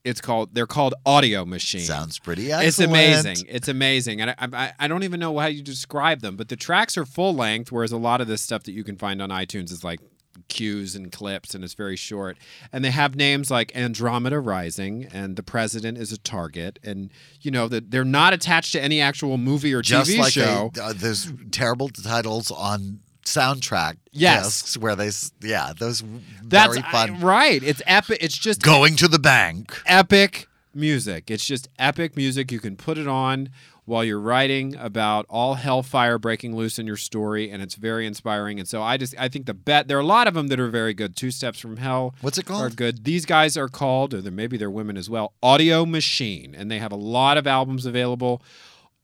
It's 0.03 0.21
called 0.21 0.53
they're 0.53 0.67
called 0.67 0.93
Audio 1.05 1.45
machines. 1.45 1.87
Sounds 1.87 2.19
pretty 2.19 2.49
It's 2.49 2.79
amazing. 2.79 3.45
It's 3.49 3.67
amazing, 3.67 4.21
and 4.21 4.31
I, 4.31 4.35
I 4.53 4.73
I 4.79 4.87
don't 4.87 5.03
even 5.03 5.19
know 5.19 5.37
how 5.37 5.47
you 5.47 5.61
describe 5.61 6.21
them. 6.21 6.35
But 6.35 6.47
the 6.47 6.55
tracks 6.55 6.97
are 6.97 7.05
full 7.05 7.35
length, 7.35 7.71
whereas 7.71 7.91
a 7.91 7.97
lot 7.97 8.21
of 8.21 8.27
this 8.27 8.41
stuff 8.41 8.63
that 8.63 8.71
you 8.71 8.83
can 8.83 8.97
find 8.97 9.21
on 9.21 9.29
iTunes 9.29 9.71
is 9.71 9.83
like 9.83 9.99
cues 10.47 10.95
and 10.95 11.11
clips, 11.11 11.53
and 11.53 11.63
it's 11.63 11.73
very 11.73 11.95
short. 11.95 12.37
And 12.71 12.83
they 12.83 12.91
have 12.91 13.15
names 13.15 13.51
like 13.51 13.75
Andromeda 13.75 14.39
Rising, 14.39 15.07
and 15.11 15.35
the 15.35 15.43
President 15.43 15.97
is 15.97 16.11
a 16.11 16.17
Target, 16.17 16.79
and 16.83 17.11
you 17.41 17.51
know 17.51 17.67
that 17.67 17.91
they're 17.91 18.05
not 18.05 18.33
attached 18.33 18.71
to 18.73 18.81
any 18.81 19.01
actual 19.01 19.37
movie 19.37 19.73
or 19.73 19.81
Just 19.81 20.11
TV 20.11 20.19
like 20.19 20.33
show. 20.33 20.71
A, 20.77 20.83
uh, 20.83 20.93
there's 20.95 21.31
terrible 21.51 21.89
titles 21.89 22.51
on 22.51 22.99
soundtrack 23.29 23.97
Yes. 24.11 24.43
discs 24.61 24.77
where 24.77 24.95
they, 24.95 25.11
yeah, 25.41 25.73
those 25.77 26.03
That's 26.43 26.75
very 26.77 26.81
fun. 26.91 27.15
I- 27.15 27.19
right. 27.19 27.63
It's 27.63 27.81
epic. 27.85 28.17
It's 28.21 28.37
just 28.37 28.61
Going 28.61 28.95
to 28.97 29.07
the 29.07 29.19
bank. 29.19 29.81
epic 29.85 30.47
music. 30.73 31.29
It's 31.31 31.45
just 31.45 31.67
epic 31.77 32.15
music. 32.17 32.51
You 32.51 32.59
can 32.59 32.75
put 32.75 32.97
it 32.97 33.07
on 33.07 33.49
while 33.85 34.03
you're 34.03 34.19
writing 34.19 34.75
about 34.75 35.25
all 35.29 35.55
hellfire 35.55 36.19
breaking 36.19 36.55
loose 36.55 36.77
in 36.77 36.85
your 36.85 36.95
story, 36.97 37.49
and 37.49 37.59
it's 37.63 37.73
very 37.73 38.05
inspiring. 38.05 38.59
And 38.59 38.67
so 38.67 38.83
I 38.83 38.97
just 38.97 39.15
I 39.17 39.29
think 39.29 39.47
the 39.47 39.53
bet 39.55 39.87
there 39.87 39.97
are 39.97 40.01
a 40.01 40.05
lot 40.05 40.27
of 40.27 40.35
them 40.35 40.47
that 40.49 40.59
are 40.59 40.67
very 40.69 40.93
good. 40.93 41.15
Two 41.15 41.31
Steps 41.31 41.59
from 41.59 41.77
Hell. 41.77 42.13
What's 42.21 42.37
it 42.37 42.45
called? 42.45 42.61
Are 42.61 42.69
good. 42.75 43.03
These 43.03 43.25
guys 43.25 43.57
are 43.57 43.67
called, 43.67 44.13
or 44.13 44.21
they're- 44.21 44.31
maybe 44.31 44.57
they're 44.57 44.69
women 44.69 44.95
as 44.95 45.09
well. 45.09 45.33
Audio 45.41 45.85
Machine, 45.87 46.53
and 46.55 46.69
they 46.69 46.77
have 46.77 46.91
a 46.91 46.95
lot 46.97 47.37
of 47.37 47.47
albums 47.47 47.85
available 47.87 48.43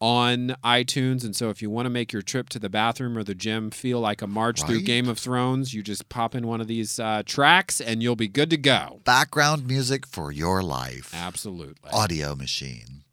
on 0.02 0.56
iTunes. 0.64 1.24
And 1.24 1.36
so 1.36 1.50
if 1.50 1.62
you 1.62 1.70
want 1.70 1.86
to 1.86 1.90
make 1.90 2.12
your 2.12 2.22
trip 2.22 2.50
to 2.50 2.60
the 2.60 2.70
bathroom 2.70 3.18
or 3.18 3.24
the 3.24 3.36
gym 3.36 3.72
feel 3.72 4.00
like 4.00 4.22
a 4.22 4.28
march 4.28 4.64
through 4.64 4.82
Game 4.82 5.08
of 5.08 5.18
Thrones, 5.18 5.74
you 5.74 5.82
just 5.82 6.10
pop 6.10 6.36
in 6.36 6.48
one 6.48 6.62
of 6.62 6.68
these 6.68 7.00
uh, 7.00 7.24
tracks, 7.26 7.80
and 7.80 8.04
you'll 8.04 8.16
be 8.16 8.28
good 8.28 8.50
to 8.50 8.58
go. 8.58 9.02
Background 9.06 9.66
music 9.68 10.06
for 10.06 10.32
your 10.32 10.62
life. 10.62 11.12
Absolutely. 11.14 11.92
Audio 11.92 12.36
machine. 12.36 13.04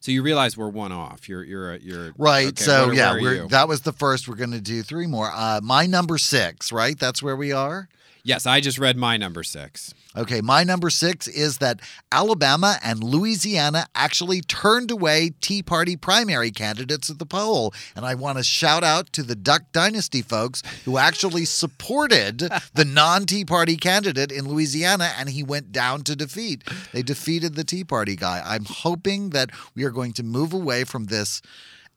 So 0.00 0.12
you 0.12 0.22
realize 0.22 0.56
we're 0.56 0.68
one 0.68 0.92
off. 0.92 1.28
You're 1.28 1.42
you're 1.44 1.74
you're 1.76 2.12
Right. 2.16 2.48
okay, 2.48 2.62
so 2.64 2.86
where- 2.86 2.94
yeah, 2.94 3.12
where 3.12 3.20
we're, 3.42 3.48
that 3.48 3.68
was 3.68 3.82
the 3.82 3.92
first. 3.92 4.28
We're 4.28 4.36
going 4.36 4.52
to 4.52 4.60
do 4.60 4.82
three 4.82 5.06
more. 5.06 5.30
Uh, 5.34 5.60
my 5.62 5.86
number 5.86 6.16
six, 6.18 6.72
right? 6.72 6.98
That's 6.98 7.22
where 7.22 7.36
we 7.36 7.52
are. 7.52 7.88
Yes, 8.28 8.44
I 8.46 8.60
just 8.60 8.78
read 8.78 8.96
my 8.96 9.16
number 9.16 9.42
six. 9.42 9.94
Okay, 10.16 10.40
my 10.40 10.62
number 10.62 10.90
six 10.90 11.26
is 11.26 11.58
that 11.58 11.80
Alabama 12.12 12.78
and 12.82 13.02
Louisiana 13.02 13.86
actually 13.94 14.42
turned 14.42 14.90
away 14.90 15.32
Tea 15.40 15.62
Party 15.62 15.96
primary 15.96 16.50
candidates 16.50 17.08
at 17.08 17.18
the 17.18 17.26
poll. 17.26 17.72
And 17.96 18.04
I 18.04 18.14
want 18.14 18.36
to 18.36 18.44
shout 18.44 18.84
out 18.84 19.12
to 19.14 19.22
the 19.22 19.34
Duck 19.34 19.62
Dynasty 19.72 20.22
folks 20.22 20.62
who 20.84 20.98
actually 20.98 21.46
supported 21.46 22.38
the 22.74 22.84
non 22.86 23.24
Tea 23.24 23.44
Party 23.44 23.76
candidate 23.76 24.30
in 24.30 24.46
Louisiana 24.46 25.10
and 25.18 25.30
he 25.30 25.42
went 25.42 25.72
down 25.72 26.02
to 26.04 26.14
defeat. 26.14 26.64
They 26.92 27.02
defeated 27.02 27.54
the 27.54 27.64
Tea 27.64 27.84
Party 27.84 28.16
guy. 28.16 28.42
I'm 28.44 28.66
hoping 28.66 29.30
that 29.30 29.50
we 29.74 29.84
are 29.84 29.90
going 29.90 30.12
to 30.14 30.22
move 30.22 30.52
away 30.52 30.84
from 30.84 31.06
this 31.06 31.40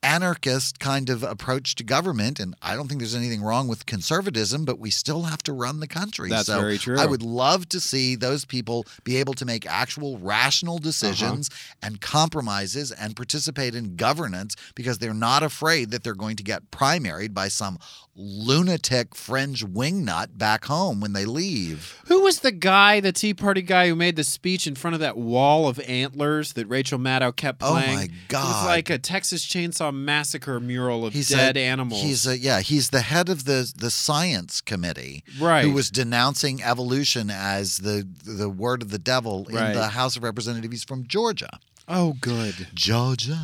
anarchist 0.04 0.80
kind 0.80 1.10
of 1.10 1.22
approach 1.22 1.76
to 1.76 1.84
government 1.84 2.40
and 2.40 2.56
I 2.62 2.76
don't 2.76 2.88
think 2.88 3.00
there's 3.00 3.16
anything 3.16 3.44
wrong 3.44 3.68
with 3.68 3.86
conservatism 3.86 4.66
but 4.66 4.80
we 4.80 4.90
still 4.90 5.24
have 5.24 5.44
to 5.44 5.54
run 5.54 5.80
the 5.80 5.88
country 5.88 6.30
That's 6.30 6.48
so 6.48 6.60
very 6.60 6.80
true. 6.80 6.98
I 7.00 7.06
would 7.06 7.22
love 7.22 7.70
to 7.70 7.80
see 7.80 8.16
those 8.16 8.44
people 8.44 8.86
be 9.04 9.18
able 9.18 9.36
to 9.36 9.46
make 9.46 9.66
actual 9.68 10.18
rational 10.18 10.80
decisions 10.80 11.50
uh-huh. 11.50 11.88
and 11.88 12.02
compromises 12.02 12.92
and 12.92 13.16
participate 13.16 13.76
in 13.76 13.96
governance 13.96 14.56
because 14.74 14.98
they're 14.98 15.14
not 15.14 15.44
afraid 15.44 15.92
that 15.92 16.04
they're 16.04 16.16
going 16.16 16.38
to 16.38 16.44
get 16.44 16.72
primaried 16.72 17.34
by 17.34 17.48
some 17.48 17.78
lunatic 18.16 19.16
fringe 19.16 19.66
wingnut 19.66 20.38
back 20.38 20.66
home 20.66 21.00
when 21.00 21.14
they 21.14 21.26
leave. 21.26 22.02
Who 22.08 22.22
was 22.22 22.40
the 22.42 22.52
guy, 22.52 23.00
the 23.00 23.12
Tea 23.12 23.34
Party 23.34 23.62
guy, 23.62 23.88
who 23.88 23.96
made 23.96 24.16
the 24.16 24.24
speech 24.24 24.68
in 24.68 24.76
front 24.76 24.94
of 24.94 25.00
that 25.00 25.18
wall 25.18 25.68
of 25.68 25.80
antlers 25.82 26.54
that 26.54 26.68
Rachel 26.68 27.00
Maddow 27.00 27.36
kept 27.36 27.60
playing? 27.60 27.76
Oh, 27.76 27.82
playing? 27.84 27.98
my 27.98 28.04
It 28.04 28.12
was 28.12 28.28
God. 28.30 28.66
like 28.68 28.90
a 28.90 28.98
Texas 28.98 29.46
Chainsaw 29.46 29.94
Massacre 29.94 30.60
mural 30.60 31.06
of 31.06 31.14
He's 31.14 31.30
dead 31.30 31.58
a, 31.58 31.62
animals. 31.62 32.02
He's 32.02 32.28
a 32.28 32.38
yeah, 32.38 32.60
he's 32.62 32.90
the 32.90 33.02
head 33.02 33.30
of 33.30 33.46
the 33.46 33.72
the 33.78 33.90
science 33.92 34.62
committee, 34.62 35.24
Right. 35.40 35.64
Who 35.66 35.72
was 35.72 35.90
denouncing 35.90 36.62
evolution 36.64 37.30
as 37.30 37.78
the 37.80 38.08
the 38.26 38.50
word 38.50 38.82
of 38.82 38.92
the 38.92 39.00
devil 39.00 39.48
in 39.50 39.56
Right. 39.56 39.74
the 39.74 39.88
House 39.90 40.16
of 40.16 40.24
Representatives. 40.24 40.72
He's 40.72 40.84
from 40.84 41.08
Georgia. 41.08 41.60
Oh, 41.94 42.16
good. 42.22 42.68
Georgia, 42.74 43.40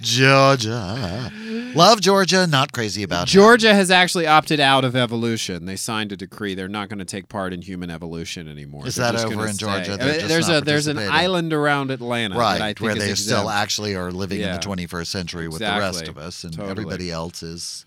Georgia. 0.00 1.32
Love 1.74 2.00
Georgia, 2.00 2.46
not 2.46 2.72
crazy 2.72 3.02
about. 3.02 3.26
Georgia 3.26 3.74
has 3.74 3.90
actually 3.90 4.26
opted 4.26 4.60
out 4.60 4.84
of 4.84 4.94
evolution. 4.94 5.66
They 5.66 5.76
signed 5.76 6.12
a 6.12 6.16
decree; 6.16 6.54
they're 6.54 6.68
not 6.68 6.88
going 6.88 6.98
to 6.98 7.04
take 7.04 7.28
part 7.28 7.52
in 7.52 7.62
human 7.62 7.90
evolution 7.90 8.48
anymore. 8.48 8.86
Is 8.86 8.94
They're 8.96 9.06
that 9.06 9.12
just 9.12 9.26
over 9.26 9.34
gonna 9.36 9.48
in 9.48 9.54
stay. 9.54 9.66
Georgia? 9.66 9.92
I 9.92 9.96
They're 9.96 10.06
mean, 10.06 10.14
just 10.16 10.28
there's 10.28 10.48
not 10.48 10.62
a 10.62 10.64
there's 10.64 10.86
an 10.86 10.96
participating. 10.96 11.24
island 11.24 11.52
around 11.52 11.90
Atlanta, 11.90 12.34
that 12.34 12.40
I 12.40 12.58
Right, 12.58 12.78
think 12.78 12.80
where 12.80 12.92
is 12.96 12.98
they 12.98 13.14
still 13.14 13.38
exempt. 13.42 13.54
actually 13.62 13.94
are 13.96 14.12
living 14.12 14.40
in 14.40 14.46
Yeah. 14.46 14.56
the 14.58 14.62
21st 14.62 15.06
century 15.10 15.48
with 15.48 15.58
the 15.58 15.64
rest 15.66 16.00
Exactly. 16.00 16.10
of 16.22 16.26
us, 16.28 16.44
and 16.44 16.52
Totally. 16.52 16.70
everybody 16.70 17.10
else 17.10 17.42
is. 17.42 17.84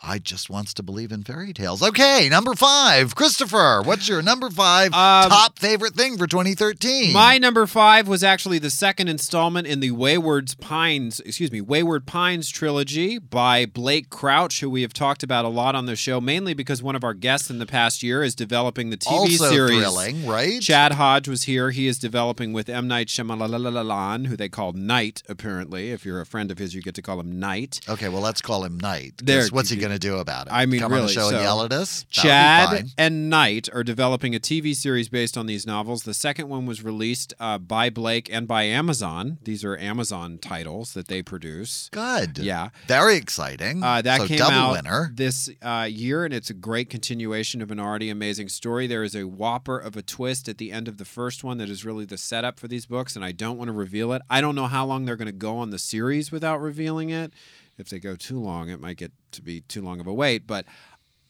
I 0.00 0.18
just 0.20 0.48
wants 0.48 0.72
to 0.74 0.82
believe 0.84 1.10
in 1.10 1.24
fairy 1.24 1.52
tales. 1.52 1.82
Okay, 1.82 2.28
number 2.30 2.54
five, 2.54 3.16
Christopher. 3.16 3.82
What's 3.84 4.08
your 4.08 4.22
number 4.22 4.48
five 4.48 4.92
Um, 4.94 5.28
top 5.28 5.58
favorite 5.58 5.94
thing 5.94 6.16
for 6.16 6.28
2013? 6.28 7.12
My 7.12 7.36
number 7.36 7.66
five 7.66 8.06
was 8.06 8.22
actually 8.22 8.60
the 8.60 8.70
second 8.70 9.08
installment 9.08 9.66
in 9.66 9.80
the 9.80 9.90
Wayward 9.90 10.54
Pines, 10.60 11.18
excuse 11.20 11.50
me, 11.50 11.60
Wayward 11.60 12.06
Pines 12.06 12.48
trilogy 12.48 13.18
by 13.18 13.66
Blake 13.66 14.08
Crouch, 14.08 14.60
who 14.60 14.70
we 14.70 14.82
have 14.82 14.92
talked 14.92 15.24
about 15.24 15.44
a 15.44 15.48
lot 15.48 15.74
on 15.74 15.86
the 15.86 15.96
show, 15.96 16.20
mainly 16.20 16.54
because 16.54 16.80
one 16.80 16.94
of 16.94 17.02
our 17.02 17.14
guests 17.14 17.50
in 17.50 17.58
the 17.58 17.66
past 17.66 18.00
year 18.02 18.22
is 18.22 18.36
developing 18.36 18.90
the 18.90 18.96
TV 18.98 19.26
series. 19.26 19.40
also 19.40 19.50
series. 19.52 19.78
thrilling, 19.80 20.26
right? 20.26 20.60
Chad 20.62 20.92
Hodge 20.92 21.26
was 21.26 21.42
here. 21.44 21.70
He 21.70 21.88
is 21.88 21.98
developing 21.98 22.52
with 22.52 22.68
M. 22.68 22.86
Night 22.86 23.08
Shyamalan, 23.08 24.26
who 24.28 24.36
they 24.36 24.48
call 24.48 24.72
Night, 24.74 25.24
apparently. 25.28 25.90
If 25.90 26.04
you're 26.06 26.20
a 26.20 26.26
friend 26.26 26.52
of 26.52 26.58
his, 26.58 26.72
you 26.74 26.82
get 26.82 26.94
to 26.94 27.02
call 27.02 27.18
him 27.18 27.38
Night. 27.40 27.80
Okay, 27.88 28.08
well, 28.08 28.22
let's 28.22 28.40
call 28.40 28.64
him 28.64 28.78
Night. 28.78 29.14
There- 29.22 29.48
what's 29.50 29.70
he 29.70 29.87
going 29.88 29.98
to 29.98 30.06
do 30.06 30.18
about 30.18 30.46
it? 30.46 30.52
I 30.52 30.66
mean, 30.66 30.80
Come 30.80 30.92
on 30.92 30.98
the 30.98 31.02
really, 31.02 31.14
show 31.14 31.28
and 31.28 31.36
so 31.36 31.40
yell 31.40 31.62
at 31.62 31.72
us? 31.72 32.04
Chad 32.10 32.90
and 32.98 33.30
Night 33.30 33.68
are 33.72 33.82
developing 33.82 34.34
a 34.34 34.40
TV 34.40 34.74
series 34.74 35.08
based 35.08 35.36
on 35.36 35.46
these 35.46 35.66
novels. 35.66 36.02
The 36.02 36.14
second 36.14 36.48
one 36.48 36.66
was 36.66 36.82
released 36.84 37.34
uh, 37.40 37.58
by 37.58 37.90
Blake 37.90 38.28
and 38.32 38.46
by 38.46 38.64
Amazon. 38.64 39.38
These 39.42 39.64
are 39.64 39.76
Amazon 39.78 40.38
titles 40.38 40.94
that 40.94 41.08
they 41.08 41.22
produce. 41.22 41.88
Good. 41.90 42.38
Yeah. 42.38 42.70
Very 42.86 43.16
exciting. 43.16 43.82
Uh, 43.82 44.02
that 44.02 44.20
so 44.20 44.26
came 44.26 44.38
double 44.38 44.54
out 44.54 44.72
winner. 44.72 45.10
this 45.14 45.48
uh, 45.62 45.88
year, 45.90 46.24
and 46.24 46.34
it's 46.34 46.50
a 46.50 46.54
great 46.54 46.90
continuation 46.90 47.62
of 47.62 47.70
an 47.70 47.80
already 47.80 48.10
amazing 48.10 48.48
story. 48.48 48.86
There 48.86 49.02
is 49.02 49.14
a 49.14 49.24
whopper 49.26 49.78
of 49.78 49.96
a 49.96 50.02
twist 50.02 50.48
at 50.48 50.58
the 50.58 50.70
end 50.70 50.88
of 50.88 50.98
the 50.98 51.04
first 51.04 51.42
one 51.42 51.58
that 51.58 51.68
is 51.68 51.84
really 51.84 52.04
the 52.04 52.18
setup 52.18 52.60
for 52.60 52.68
these 52.68 52.86
books, 52.86 53.16
and 53.16 53.24
I 53.24 53.32
don't 53.32 53.56
want 53.56 53.68
to 53.68 53.72
reveal 53.72 54.12
it. 54.12 54.22
I 54.28 54.40
don't 54.40 54.54
know 54.54 54.66
how 54.66 54.84
long 54.84 55.04
they're 55.04 55.16
going 55.16 55.26
to 55.26 55.32
go 55.32 55.56
on 55.56 55.70
the 55.70 55.78
series 55.78 56.30
without 56.30 56.60
revealing 56.60 57.10
it. 57.10 57.32
If 57.78 57.88
they 57.88 58.00
go 58.00 58.16
too 58.16 58.40
long, 58.40 58.68
it 58.68 58.80
might 58.80 58.96
get 58.96 59.12
to 59.32 59.42
be 59.42 59.60
too 59.62 59.82
long 59.82 60.00
of 60.00 60.06
a 60.06 60.12
wait, 60.12 60.46
but 60.46 60.66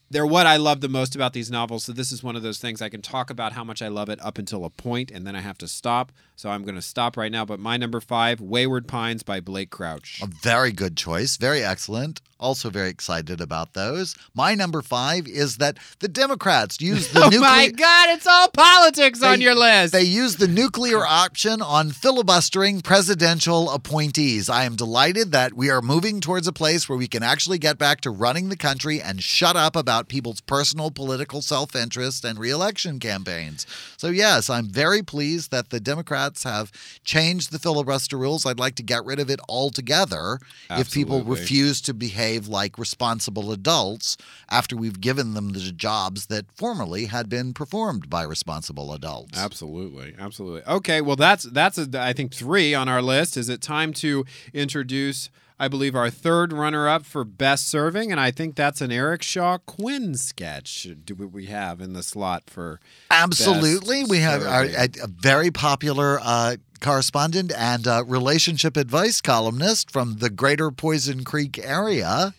they're 0.09 0.25
what 0.25 0.47
I 0.47 0.57
love 0.57 0.81
the 0.81 0.89
most 0.89 1.15
about 1.15 1.33
these 1.33 1.51
novels. 1.51 1.83
So 1.85 1.91
this 1.93 2.11
is 2.11 2.23
one 2.23 2.35
of 2.35 2.41
those 2.41 2.57
things 2.59 2.81
I 2.81 2.89
can 2.89 3.01
talk 3.01 3.29
about 3.29 3.53
how 3.53 3.63
much 3.63 3.81
I 3.81 3.87
love 3.87 4.09
it 4.09 4.19
up 4.23 4.37
until 4.37 4.65
a 4.65 4.69
point, 4.69 5.11
and 5.11 5.25
then 5.25 5.35
I 5.35 5.41
have 5.41 5.57
to 5.59 5.67
stop. 5.67 6.11
So 6.35 6.49
I'm 6.49 6.63
going 6.63 6.75
to 6.75 6.81
stop 6.81 7.17
right 7.17 7.31
now. 7.31 7.43
But 7.45 7.59
my 7.59 7.75
number 7.77 7.99
five, 7.99 8.39
Wayward 8.39 8.87
Pines 8.87 9.23
by 9.23 9.39
Blake 9.41 9.69
Crouch. 9.69 10.19
A 10.23 10.27
very 10.27 10.71
good 10.71 10.95
choice. 10.95 11.35
Very 11.37 11.63
excellent. 11.63 12.21
Also 12.39 12.69
very 12.69 12.87
excited 12.87 13.41
about 13.41 13.73
those. 13.73 14.15
My 14.33 14.55
number 14.55 14.81
five 14.81 15.27
is 15.27 15.57
that 15.57 15.77
the 15.99 16.07
Democrats 16.07 16.79
use 16.79 17.09
the 17.09 17.19
Oh 17.23 17.23
nuclear. 17.25 17.41
my 17.41 17.67
God! 17.67 18.09
It's 18.11 18.25
all 18.25 18.47
politics 18.47 19.21
on 19.21 19.41
your 19.41 19.53
list. 19.55 19.91
They 19.91 20.03
use 20.03 20.37
the 20.37 20.47
nuclear 20.47 21.05
option 21.05 21.61
on 21.61 21.91
filibustering 21.91 22.79
presidential 22.79 23.69
appointees. 23.69 24.49
I 24.49 24.63
am 24.63 24.77
delighted 24.77 25.33
that 25.33 25.53
we 25.53 25.69
are 25.69 25.81
moving 25.81 26.21
towards 26.21 26.47
a 26.47 26.53
place 26.53 26.87
where 26.87 26.97
we 26.97 27.09
can 27.09 27.23
actually 27.23 27.57
get 27.57 27.77
back 27.77 27.99
to 28.01 28.09
running 28.09 28.47
the 28.47 28.55
country 28.55 29.01
and 29.01 29.21
shut 29.21 29.57
up 29.57 29.75
about 29.75 29.98
people's 30.07 30.41
personal 30.41 30.91
political 30.91 31.41
self 31.41 31.75
interest 31.75 32.23
and 32.23 32.39
reelection 32.39 32.99
campaigns. 32.99 33.65
So, 33.97 34.07
yes, 34.09 34.49
I'm 34.49 34.67
very 34.67 35.01
pleased 35.03 35.51
that 35.51 35.69
the 35.69 35.79
Democrats 35.79 36.43
have 36.43 36.71
changed 37.03 37.51
the 37.51 37.59
filibuster 37.59 38.17
rules. 38.17 38.45
I'd 38.45 38.59
like 38.59 38.75
to 38.75 38.83
get 38.83 39.05
rid 39.05 39.19
of 39.19 39.29
it 39.29 39.39
altogether 39.49 40.39
if 40.69 40.91
people 40.93 41.23
refuse 41.23 41.81
to 41.81 41.93
behave 41.93 42.47
like 42.47 42.77
responsible 42.77 43.51
adults 43.51 44.17
after 44.49 44.75
we've 44.75 45.01
given 45.01 45.33
them 45.33 45.49
the 45.49 45.71
jobs 45.71 46.27
that 46.27 46.45
formerly 46.55 47.05
had 47.05 47.29
been 47.29 47.53
performed 47.53 48.09
by 48.09 48.23
responsible 48.23 48.93
adults. 48.93 49.37
Absolutely, 49.37 50.15
absolutely. 50.17 50.61
Okay, 50.67 51.01
well 51.01 51.15
that's 51.15 51.43
that's 51.43 51.77
a, 51.77 51.87
I 51.93 52.13
think 52.13 52.33
three 52.33 52.73
on 52.73 52.87
our 52.87 53.01
list. 53.01 53.37
Is 53.37 53.49
it 53.49 53.61
time 53.61 53.93
to 53.93 54.25
introduce? 54.53 55.29
I 55.59 55.67
believe 55.67 55.93
our 55.93 56.09
third 56.09 56.53
runner-up 56.53 57.05
for 57.05 57.25
best 57.25 57.67
serving, 57.67 58.11
and 58.11 58.19
I 58.19 58.31
think 58.31 58.55
that's 58.55 58.79
an 58.79 58.93
Eric 58.93 59.21
Shaw 59.21 59.57
Quinn 59.57 60.15
sketch. 60.15 60.87
Do 61.03 61.15
we 61.15 61.47
have 61.47 61.81
in 61.81 61.91
the 61.91 62.01
slot 62.01 62.49
for? 62.49 62.79
Absolutely. 63.11 64.05
We 64.05 64.19
have 64.19 64.43
our, 64.43 64.63
a, 64.63 64.89
a 65.03 65.07
very 65.07 65.51
popular 65.51 66.19
uh, 66.23 66.55
correspondent 66.79 67.51
and 67.57 67.87
uh, 67.87 68.03
relationship 68.05 68.77
advice 68.77 69.19
columnist 69.19 69.91
from 69.91 70.19
the 70.19 70.29
greater 70.29 70.71
Poison 70.71 71.25
Creek 71.25 71.59
area. 71.59 72.33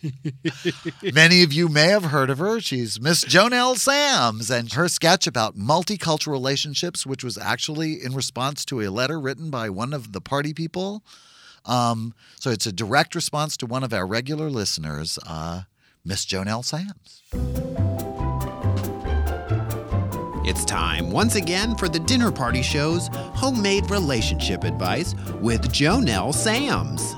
Many 1.13 1.43
of 1.43 1.53
you 1.53 1.67
may 1.67 1.89
have 1.89 2.05
heard 2.05 2.29
of 2.29 2.39
her. 2.39 2.59
She's 2.59 2.99
Miss 2.99 3.23
Jonelle 3.23 3.77
Sams, 3.77 4.49
and 4.49 4.73
her 4.73 4.89
sketch 4.89 5.27
about 5.27 5.55
multicultural 5.55 6.31
relationships, 6.31 7.05
which 7.05 7.23
was 7.23 7.37
actually 7.37 8.03
in 8.03 8.15
response 8.15 8.65
to 8.65 8.81
a 8.81 8.89
letter 8.89 9.19
written 9.19 9.49
by 9.51 9.69
one 9.69 9.93
of 9.93 10.11
the 10.11 10.21
party 10.21 10.53
people. 10.53 11.03
Um, 11.65 12.13
so 12.35 12.49
it's 12.49 12.65
a 12.65 12.71
direct 12.71 13.15
response 13.15 13.57
to 13.57 13.65
one 13.65 13.83
of 13.83 13.93
our 13.93 14.05
regular 14.05 14.49
listeners, 14.49 15.19
uh, 15.27 15.63
Miss 16.03 16.25
Jonelle 16.25 16.65
Sams. 16.65 17.21
It's 20.43 20.65
time 20.65 21.11
once 21.11 21.35
again 21.35 21.75
for 21.75 21.87
the 21.87 21.99
Dinner 21.99 22.31
Party 22.31 22.63
Show's 22.63 23.09
homemade 23.13 23.89
relationship 23.91 24.63
advice 24.63 25.13
with 25.39 25.71
Jonelle 25.71 26.33
Sams. 26.33 27.15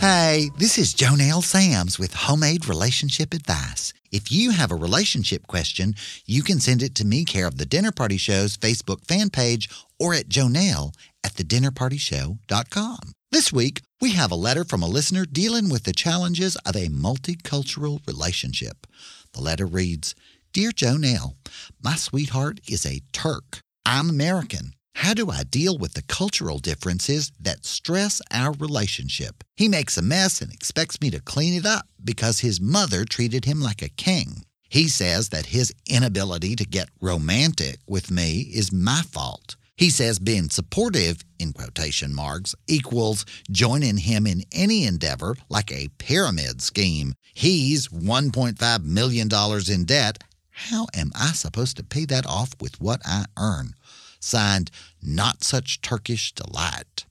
Hey, 0.00 0.48
this 0.56 0.78
is 0.78 0.94
Jonelle 0.94 1.42
Sams 1.42 1.98
with 1.98 2.14
Homemade 2.14 2.66
Relationship 2.66 3.34
Advice. 3.34 3.92
If 4.10 4.32
you 4.32 4.50
have 4.52 4.70
a 4.70 4.74
relationship 4.76 5.46
question, 5.46 5.94
you 6.24 6.42
can 6.42 6.58
send 6.58 6.82
it 6.82 6.94
to 6.94 7.04
me, 7.04 7.24
care 7.24 7.46
of 7.46 7.58
the 7.58 7.66
Dinner 7.66 7.92
Party 7.92 8.16
Show's 8.16 8.56
Facebook 8.56 9.04
fan 9.04 9.28
page, 9.28 9.68
or 9.98 10.14
at 10.14 10.28
Jonelle 10.28 10.94
thedinnerpartyshow.com. 11.40 12.98
This 13.32 13.52
week, 13.52 13.82
we 14.00 14.12
have 14.12 14.32
a 14.32 14.36
letter 14.36 14.64
from 14.64 14.82
a 14.82 14.88
listener 14.88 15.24
dealing 15.24 15.68
with 15.68 15.84
the 15.84 15.92
challenges 15.92 16.56
of 16.66 16.74
a 16.76 16.88
multicultural 16.88 18.06
relationship. 18.06 18.86
The 19.32 19.40
letter 19.40 19.66
reads 19.66 20.14
Dear 20.52 20.70
Jonelle, 20.70 21.36
my 21.82 21.94
sweetheart 21.94 22.60
is 22.68 22.84
a 22.84 23.02
Turk. 23.12 23.60
I'm 23.86 24.10
American. 24.10 24.74
How 24.96 25.14
do 25.14 25.30
I 25.30 25.44
deal 25.44 25.78
with 25.78 25.94
the 25.94 26.02
cultural 26.02 26.58
differences 26.58 27.32
that 27.40 27.64
stress 27.64 28.20
our 28.30 28.52
relationship? 28.52 29.44
He 29.56 29.68
makes 29.68 29.96
a 29.96 30.02
mess 30.02 30.42
and 30.42 30.52
expects 30.52 31.00
me 31.00 31.10
to 31.10 31.20
clean 31.20 31.54
it 31.54 31.64
up 31.64 31.86
because 32.02 32.40
his 32.40 32.60
mother 32.60 33.04
treated 33.04 33.44
him 33.44 33.60
like 33.60 33.80
a 33.80 33.88
king. 33.88 34.44
He 34.68 34.88
says 34.88 35.30
that 35.30 35.46
his 35.46 35.72
inability 35.88 36.54
to 36.56 36.64
get 36.64 36.90
romantic 37.00 37.78
with 37.86 38.10
me 38.10 38.40
is 38.40 38.72
my 38.72 39.02
fault. 39.02 39.56
He 39.80 39.88
says 39.88 40.18
being 40.18 40.50
supportive, 40.50 41.24
in 41.38 41.54
quotation 41.54 42.14
marks, 42.14 42.54
equals 42.66 43.24
joining 43.50 43.96
him 43.96 44.26
in 44.26 44.42
any 44.52 44.84
endeavor 44.84 45.36
like 45.48 45.72
a 45.72 45.88
pyramid 45.96 46.60
scheme. 46.60 47.14
He's 47.32 47.88
$1.5 47.88 48.84
million 48.84 49.30
in 49.72 49.84
debt. 49.86 50.22
How 50.50 50.86
am 50.94 51.12
I 51.18 51.32
supposed 51.32 51.78
to 51.78 51.82
pay 51.82 52.04
that 52.04 52.26
off 52.26 52.50
with 52.60 52.78
what 52.78 53.00
I 53.06 53.24
earn? 53.38 53.72
Signed, 54.20 54.70
Not 55.02 55.44
Such 55.44 55.80
Turkish 55.80 56.34
Delight. 56.34 57.06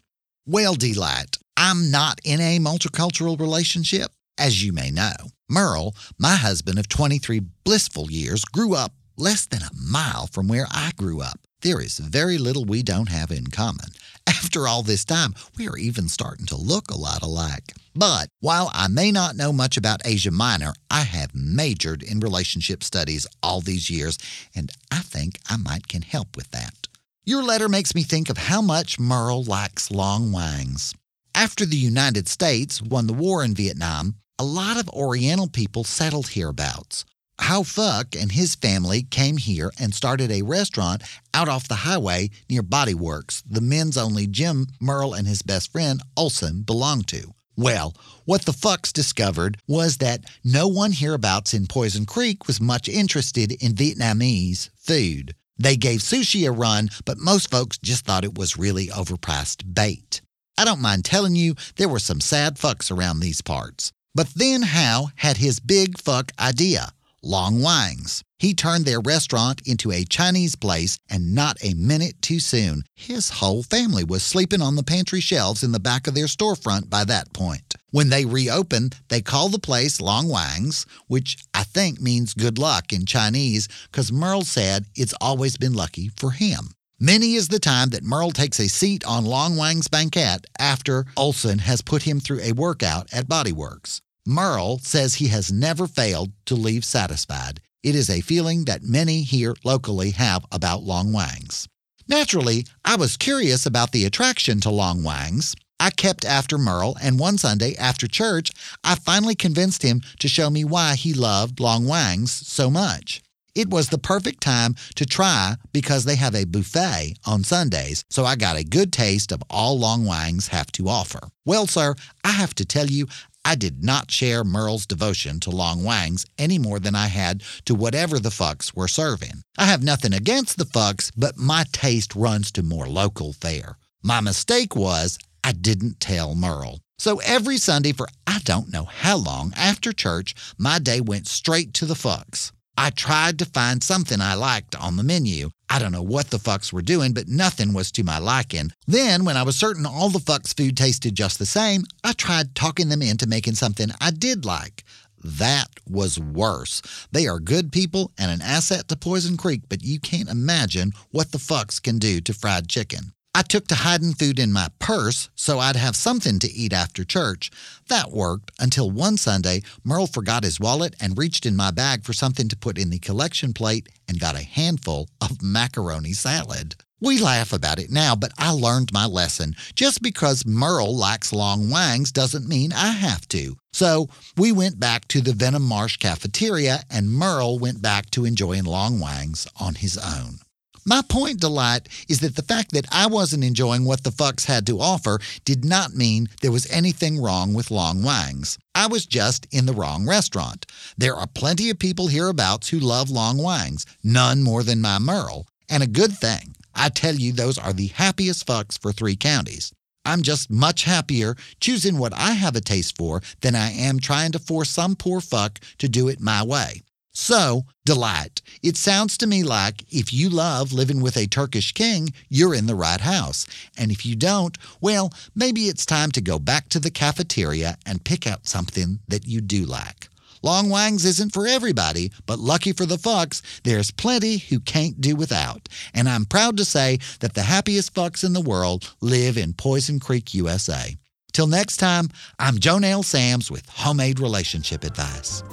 Well, 0.46 0.76
Delight, 0.76 1.38
I'm 1.58 1.90
not 1.90 2.20
in 2.24 2.40
a 2.40 2.60
multicultural 2.60 3.40
relationship, 3.40 4.12
as 4.38 4.64
you 4.64 4.74
may 4.74 4.92
know. 4.92 5.16
Merle, 5.50 5.96
my 6.20 6.36
husband 6.36 6.78
of 6.78 6.88
23 6.88 7.42
blissful 7.64 8.12
years, 8.12 8.46
grew 8.46 8.76
up 8.76 8.94
less 9.18 9.48
than 9.48 9.64
a 9.64 9.72
mile 9.74 10.28
from 10.28 10.48
where 10.48 10.68
I 10.70 10.92
grew 10.96 11.20
up. 11.24 11.40
There 11.62 11.82
is 11.82 12.00
very 12.00 12.38
little 12.38 12.64
we 12.64 12.84
don't 12.84 13.10
have 13.10 13.32
in 13.32 13.48
common. 13.48 13.90
After 14.26 14.66
all 14.66 14.82
this 14.82 15.04
time, 15.04 15.34
we 15.58 15.68
are 15.68 15.78
even 15.78 16.08
starting 16.08 16.46
to 16.46 16.56
look 16.56 16.90
a 16.90 16.98
lot 16.98 17.22
alike. 17.22 17.74
But 17.94 18.30
while 18.40 18.72
I 18.74 18.88
may 18.88 19.12
not 19.12 19.36
know 19.36 19.52
much 19.52 19.76
about 19.76 20.06
Asia 20.06 20.32
Minor, 20.32 20.72
I 20.90 21.02
have 21.02 21.36
majored 21.36 22.02
in 22.02 22.22
relationship 22.22 22.82
studies 22.82 23.28
all 23.44 23.60
these 23.60 23.90
years, 23.90 24.18
and 24.56 24.72
I 24.90 25.00
think 25.00 25.40
I 25.50 25.58
might 25.58 25.90
can 25.90 26.04
help 26.04 26.38
with 26.38 26.50
that. 26.52 26.88
Your 27.26 27.44
letter 27.44 27.68
makes 27.68 27.94
me 27.94 28.04
think 28.04 28.30
of 28.30 28.38
how 28.38 28.62
much 28.62 28.98
Merle 28.98 29.44
likes 29.44 29.92
long 29.92 30.32
wangs. 30.32 30.94
After 31.36 31.66
the 31.66 31.76
United 31.76 32.30
States 32.30 32.82
won 32.82 33.06
the 33.08 33.14
war 33.14 33.44
in 33.44 33.54
Vietnam, 33.54 34.16
a 34.38 34.46
lot 34.46 34.80
of 34.80 34.88
Oriental 34.90 35.50
people 35.50 35.84
settled 35.84 36.30
hereabouts. 36.30 37.04
How 37.40 37.64
Fuck 37.64 38.16
and 38.16 38.34
his 38.34 38.54
family 38.54 39.02
came 39.02 39.38
here 39.38 39.72
and 39.80 39.96
started 39.96 40.30
a 40.30 40.44
restaurant 40.44 41.02
out 41.34 41.48
off 41.50 41.68
the 41.68 41.88
highway 41.88 42.30
near 42.50 42.62
Body 42.62 42.94
Works, 42.94 43.42
the 43.50 43.62
men's 43.62 43.98
only 43.98 44.28
gym 44.28 44.68
Merle 44.80 45.14
and 45.14 45.28
his 45.28 45.42
best 45.42 45.72
friend 45.72 46.02
Olson 46.16 46.62
belonged 46.62 47.08
to. 47.08 47.34
Well, 47.56 47.96
what 48.26 48.44
the 48.44 48.52
fucks 48.52 48.94
discovered 48.94 49.58
was 49.68 49.98
that 49.98 50.26
no 50.44 50.68
one 50.68 50.92
hereabouts 50.92 51.54
in 51.54 51.66
Poison 51.66 52.06
Creek 52.06 52.46
was 52.46 52.62
much 52.62 52.88
interested 52.88 53.54
in 53.64 53.74
Vietnamese 53.74 54.70
food. 54.76 55.34
They 55.58 55.76
gave 55.76 56.02
sushi 56.02 56.48
a 56.48 56.52
run, 56.52 56.90
but 57.06 57.18
most 57.18 57.50
folks 57.50 57.78
just 57.80 58.06
thought 58.06 58.26
it 58.26 58.38
was 58.38 58.58
really 58.58 58.88
overpriced 58.88 59.74
bait. 59.74 60.22
I 60.58 60.66
don't 60.66 60.82
mind 60.82 61.06
telling 61.06 61.36
you, 61.36 61.56
there 61.78 61.90
were 61.90 62.00
some 62.00 62.22
sad 62.22 62.58
fucks 62.58 62.92
around 62.92 63.22
these 63.22 63.42
parts. 63.42 63.92
But 64.14 64.28
then 64.36 64.64
Hal 64.64 65.12
had 65.16 65.38
his 65.38 65.60
big 65.60 65.98
fuck 65.98 66.32
idea 66.38 66.92
Long 67.22 67.62
Wang's. 67.62 68.24
He 68.38 68.54
turned 68.54 68.86
their 68.86 69.02
restaurant 69.02 69.62
into 69.66 69.92
a 69.92 70.06
Chinese 70.06 70.56
place, 70.56 70.98
and 71.10 71.36
not 71.36 71.58
a 71.62 71.74
minute 71.74 72.22
too 72.22 72.40
soon. 72.40 72.84
His 72.96 73.30
whole 73.30 73.64
family 73.64 74.04
was 74.04 74.24
sleeping 74.24 74.62
on 74.62 74.76
the 74.76 74.84
pantry 74.84 75.20
shelves 75.20 75.64
in 75.64 75.74
the 75.74 75.80
back 75.80 76.08
of 76.08 76.16
their 76.16 76.26
storefront 76.26 76.90
by 76.90 77.04
that 77.06 77.34
point. 77.34 77.76
When 77.92 78.10
they 78.10 78.26
reopened, 78.26 78.96
they 79.10 79.22
called 79.22 79.52
the 79.52 79.60
place 79.60 80.00
Long 80.00 80.30
Wang's, 80.30 80.86
which 81.08 81.38
I 81.54 81.64
think 81.64 82.00
means 82.00 82.34
good 82.34 82.58
luck 82.58 82.94
in 82.94 83.06
Chinese, 83.06 83.68
because 83.92 84.12
Merle 84.12 84.44
said 84.44 84.86
it's 84.96 85.16
always 85.20 85.58
been 85.58 85.74
lucky 85.74 86.10
for 86.18 86.32
him. 86.32 86.70
Many 87.02 87.36
is 87.36 87.48
the 87.48 87.60
time 87.60 87.90
that 87.90 88.04
Merle 88.04 88.32
takes 88.32 88.60
a 88.60 88.68
seat 88.68 89.06
on 89.06 89.26
Long 89.26 89.56
Wang's 89.56 89.88
banquette 89.88 90.46
after 90.60 91.06
Olson 91.16 91.60
has 91.60 91.82
put 91.82 92.04
him 92.04 92.20
through 92.20 92.42
a 92.42 92.52
workout 92.52 93.08
at 93.14 93.28
Bodyworks. 93.28 94.02
Merle 94.30 94.78
says 94.84 95.16
he 95.16 95.30
has 95.30 95.52
never 95.52 95.88
failed 95.88 96.32
to 96.46 96.54
leave 96.54 96.86
satisfied. 96.86 97.62
It 97.82 97.96
is 97.96 98.12
a 98.12 98.22
feeling 98.22 98.66
that 98.66 98.84
many 98.84 99.24
here 99.24 99.56
locally 99.64 100.12
have 100.12 100.46
about 100.52 100.84
Long 100.84 101.12
Wang's. 101.12 101.68
Naturally, 102.08 102.68
I 102.86 102.96
was 102.96 103.18
curious 103.18 103.66
about 103.66 103.92
the 103.92 104.06
attraction 104.06 104.60
to 104.62 104.70
Long 104.70 105.02
Wang's. 105.02 105.56
I 105.80 105.90
kept 105.90 106.26
after 106.26 106.60
Merle, 106.60 106.96
and 107.02 107.18
one 107.18 107.40
Sunday 107.40 107.76
after 107.78 108.06
church, 108.06 108.52
I 108.84 108.94
finally 108.94 109.34
convinced 109.34 109.82
him 109.82 110.02
to 110.20 110.28
show 110.28 110.52
me 110.52 110.64
why 110.64 110.94
he 110.94 111.12
loved 111.12 111.60
Long 111.60 111.88
Wang's 111.88 112.32
so 112.32 112.70
much. 112.70 113.24
It 113.56 113.70
was 113.70 113.90
the 113.90 113.98
perfect 113.98 114.42
time 114.42 114.76
to 114.96 115.06
try 115.06 115.56
because 115.74 116.06
they 116.06 116.16
have 116.16 116.36
a 116.36 116.46
buffet 116.46 117.16
on 117.26 117.44
Sundays, 117.44 118.06
so 118.10 118.24
I 118.24 118.36
got 118.36 118.58
a 118.58 118.64
good 118.64 118.94
taste 118.94 119.32
of 119.32 119.44
all 119.50 119.78
Long 119.78 120.06
Wang's 120.06 120.48
have 120.50 120.72
to 120.74 120.88
offer. 120.88 121.20
Well, 121.46 121.68
sir, 121.68 121.96
I 122.24 122.32
have 122.32 122.54
to 122.56 122.66
tell 122.66 122.86
you, 122.86 123.08
I 123.46 123.56
did 123.56 123.84
not 123.84 124.12
share 124.12 124.44
Merle's 124.44 124.86
devotion 124.86 125.40
to 125.42 125.50
Long 125.50 125.84
Wang's 125.84 126.26
any 126.38 126.60
more 126.60 126.80
than 126.80 126.96
I 126.96 127.08
had 127.08 127.44
to 127.66 127.74
whatever 127.74 128.20
the 128.20 128.30
fucks 128.30 128.76
were 128.76 128.88
serving. 128.88 129.42
I 129.58 129.66
have 129.66 129.84
nothing 129.84 130.14
against 130.14 130.58
the 130.58 130.66
fucks, 130.66 131.12
but 131.16 131.38
my 131.38 131.66
taste 131.72 132.16
runs 132.16 132.52
to 132.52 132.64
more 132.64 132.88
local 132.88 133.34
fare. 133.34 133.78
My 134.04 134.22
mistake 134.22 134.76
was 134.76 135.18
I 135.44 135.52
didn't 135.54 136.00
tell 136.00 136.36
Merle. 136.36 136.82
So 136.98 137.22
every 137.24 137.58
Sunday 137.58 137.94
for 137.94 138.08
I 138.28 138.40
don't 138.44 138.72
know 138.72 138.84
how 138.84 139.18
long 139.18 139.54
after 139.56 139.94
church, 139.94 140.36
my 140.58 140.80
day 140.80 141.00
went 141.02 141.28
straight 141.28 141.74
to 141.76 141.86
the 141.86 141.94
fucks. 141.94 142.52
I 142.78 142.90
tried 142.92 143.40
to 143.40 143.46
find 143.46 143.84
something 143.84 144.22
I 144.22 144.36
liked 144.36 144.76
on 144.76 144.96
the 144.96 145.04
menu. 145.04 145.50
I 145.70 145.80
don't 145.80 145.92
know 145.92 146.02
what 146.02 146.30
the 146.30 146.38
fucks 146.38 146.72
were 146.72 146.82
doing, 146.82 147.14
but 147.14 147.28
nothing 147.28 147.74
was 147.74 147.92
to 147.92 148.04
my 148.04 148.18
liking. 148.18 148.72
Then, 148.88 149.26
when 149.26 149.38
I 149.38 149.44
was 149.44 149.56
certain 149.56 149.86
all 149.86 150.10
the 150.10 150.20
fucks' 150.20 150.56
food 150.56 150.78
tasted 150.78 151.16
just 151.16 151.40
the 151.40 151.46
same, 151.46 151.84
I 152.04 152.14
tried 152.14 152.56
talking 152.56 152.90
them 152.90 153.02
into 153.02 153.28
making 153.28 153.56
something 153.56 153.90
I 154.00 154.12
did 154.12 154.46
like. 154.46 154.84
That 155.24 155.68
was 155.88 156.20
worse. 156.20 156.82
They 157.12 157.28
are 157.28 157.40
good 157.40 157.72
people 157.72 158.12
and 158.18 158.32
an 158.32 158.42
asset 158.42 158.88
to 158.88 158.96
Poison 158.96 159.36
Creek, 159.36 159.64
but 159.68 159.84
you 159.84 160.00
can't 160.00 160.30
imagine 160.30 160.94
what 161.12 161.32
the 161.32 161.38
fucks 161.38 161.82
can 161.82 162.00
do 162.00 162.22
to 162.22 162.34
fried 162.34 162.70
chicken. 162.70 163.14
I 163.40 163.42
took 163.42 163.68
to 163.68 163.76
hiding 163.76 164.16
food 164.16 164.38
in 164.38 164.52
my 164.52 164.68
purse 164.80 165.30
so 165.34 165.60
I'd 165.60 165.78
have 165.78 165.96
something 165.96 166.40
to 166.40 166.52
eat 166.52 166.74
after 166.74 167.06
church. 167.06 167.50
That 167.88 168.12
worked 168.12 168.52
until 168.60 168.92
one 168.92 169.16
Sunday, 169.16 169.62
Merle 169.82 170.08
forgot 170.08 170.44
his 170.44 170.60
wallet 170.60 170.94
and 171.00 171.18
reached 171.18 171.46
in 171.46 171.56
my 171.56 171.72
bag 171.72 172.04
for 172.04 172.12
something 172.12 172.50
to 172.50 172.58
put 172.58 172.78
in 172.78 172.90
the 172.90 173.00
collection 173.00 173.54
plate 173.54 173.88
and 174.10 174.20
got 174.20 174.36
a 174.36 174.44
handful 174.44 175.08
of 175.22 175.42
macaroni 175.42 176.12
salad. 176.12 176.76
We 177.00 177.18
laugh 177.18 177.54
about 177.54 177.80
it 177.80 177.90
now, 177.90 178.14
but 178.14 178.34
I 178.38 178.52
learned 178.52 178.92
my 178.92 179.06
lesson. 179.06 179.56
Just 179.74 180.02
because 180.02 180.46
Merle 180.46 180.94
likes 180.94 181.32
long 181.32 181.70
wangs 181.70 182.12
doesn't 182.12 182.46
mean 182.46 182.74
I 182.74 182.92
have 182.92 183.26
to. 183.30 183.56
So 183.72 184.10
we 184.36 184.52
went 184.52 184.82
back 184.82 185.08
to 185.08 185.22
the 185.22 185.32
Venom 185.32 185.64
Marsh 185.64 185.96
cafeteria, 185.96 186.84
and 186.90 187.10
Merle 187.10 187.58
went 187.58 187.82
back 187.82 188.12
to 188.12 188.26
enjoying 188.26 188.66
long 188.66 189.00
wangs 189.00 189.48
on 189.62 189.76
his 189.76 189.98
own. 189.98 190.40
My 190.86 191.02
point, 191.02 191.40
Delight, 191.40 191.90
is 192.08 192.20
that 192.22 192.36
the 192.36 192.42
fact 192.42 192.72
that 192.72 192.88
I 192.92 193.08
wasn't 193.08 193.44
enjoying 193.44 193.86
what 193.86 194.04
the 194.04 194.12
fucks 194.12 194.46
had 194.46 194.66
to 194.68 194.80
offer 194.80 195.20
did 195.46 195.66
not 195.66 195.94
mean 195.94 196.28
there 196.42 196.52
was 196.52 196.70
anything 196.72 197.22
wrong 197.22 197.54
with 197.54 197.72
Long 197.72 198.02
Wangs. 198.02 198.58
I 198.74 198.88
was 198.88 199.06
just 199.06 199.48
in 199.52 199.66
the 199.66 199.74
wrong 199.74 200.08
restaurant. 200.08 200.66
There 200.98 201.16
are 201.16 201.28
plenty 201.28 201.70
of 201.70 201.80
people 201.80 202.08
hereabouts 202.08 202.70
who 202.70 202.80
love 202.80 203.10
Long 203.10 203.38
Wangs, 203.38 203.86
none 204.04 204.42
more 204.42 204.64
than 204.64 204.82
my 204.82 205.00
Merle, 205.00 205.48
and 205.70 205.84
a 205.84 205.88
good 205.88 206.18
thing. 206.18 206.56
I 206.74 206.90
tell 206.90 207.16
you, 207.16 207.34
those 207.34 207.58
are 207.58 207.74
the 207.74 207.88
happiest 207.88 208.48
fucks 208.48 208.80
for 208.80 208.92
three 208.92 209.16
counties. 209.16 209.72
I'm 210.06 210.22
just 210.22 210.50
much 210.50 210.86
happier 210.86 211.36
choosing 211.60 211.98
what 211.98 212.14
I 212.14 212.32
have 212.32 212.56
a 212.56 212.62
taste 212.62 212.98
for 212.98 213.22
than 213.42 213.54
I 213.54 213.72
am 213.72 214.00
trying 214.00 214.32
to 214.32 214.40
force 214.40 214.70
some 214.70 214.96
poor 214.96 215.20
fuck 215.22 215.60
to 215.78 215.90
do 215.90 216.08
it 216.08 216.22
my 216.22 216.42
way. 216.42 216.82
So, 217.12 217.66
delight. 217.86 218.42
It 218.62 218.78
sounds 218.78 219.18
to 219.18 219.28
me 219.28 219.44
like 219.44 219.84
if 219.92 220.14
you 220.14 220.30
love 220.30 220.72
living 220.72 221.02
with 221.02 221.18
a 221.18 221.28
Turkish 221.28 221.74
king, 221.74 222.14
you're 222.30 222.54
in 222.54 222.68
the 222.68 222.76
right 222.76 223.02
house. 223.02 223.46
And 223.78 223.92
if 223.92 224.06
you 224.06 224.16
don't, 224.16 224.58
well, 224.80 225.12
maybe 225.36 225.62
it's 225.62 225.86
time 225.86 226.12
to 226.12 226.22
go 226.22 226.40
back 226.40 226.70
to 226.70 226.80
the 226.80 226.92
cafeteria 226.92 227.78
and 227.86 228.04
pick 228.04 228.28
out 228.28 228.48
something 228.48 229.00
that 229.08 229.28
you 229.28 229.42
do 229.42 229.66
like. 229.66 230.10
Long 230.42 230.70
Wangs 230.70 231.04
isn't 231.04 231.34
for 231.34 231.48
everybody, 231.48 232.12
but 232.26 232.40
lucky 232.40 232.72
for 232.72 232.86
the 232.86 232.96
fucks, 232.96 233.42
there's 233.64 233.92
plenty 233.92 234.38
who 234.38 234.60
can't 234.62 235.02
do 235.02 235.16
without. 235.16 235.68
And 235.94 236.08
I'm 236.08 236.26
proud 236.26 236.56
to 236.58 236.66
say 236.66 237.00
that 237.20 237.34
the 237.34 237.42
happiest 237.42 237.94
fucks 237.94 238.24
in 238.24 238.34
the 238.34 238.40
world 238.40 238.94
live 239.02 239.38
in 239.38 239.54
Poison 239.54 240.00
Creek, 240.00 240.34
USA. 240.34 240.96
Till 241.34 241.48
next 241.48 241.78
time, 241.78 242.08
I'm 242.38 242.58
Jonelle 242.58 243.04
Sams 243.04 243.52
with 243.52 243.68
Homemade 243.70 244.20
Relationship 244.20 244.84
Advice. 244.84 245.44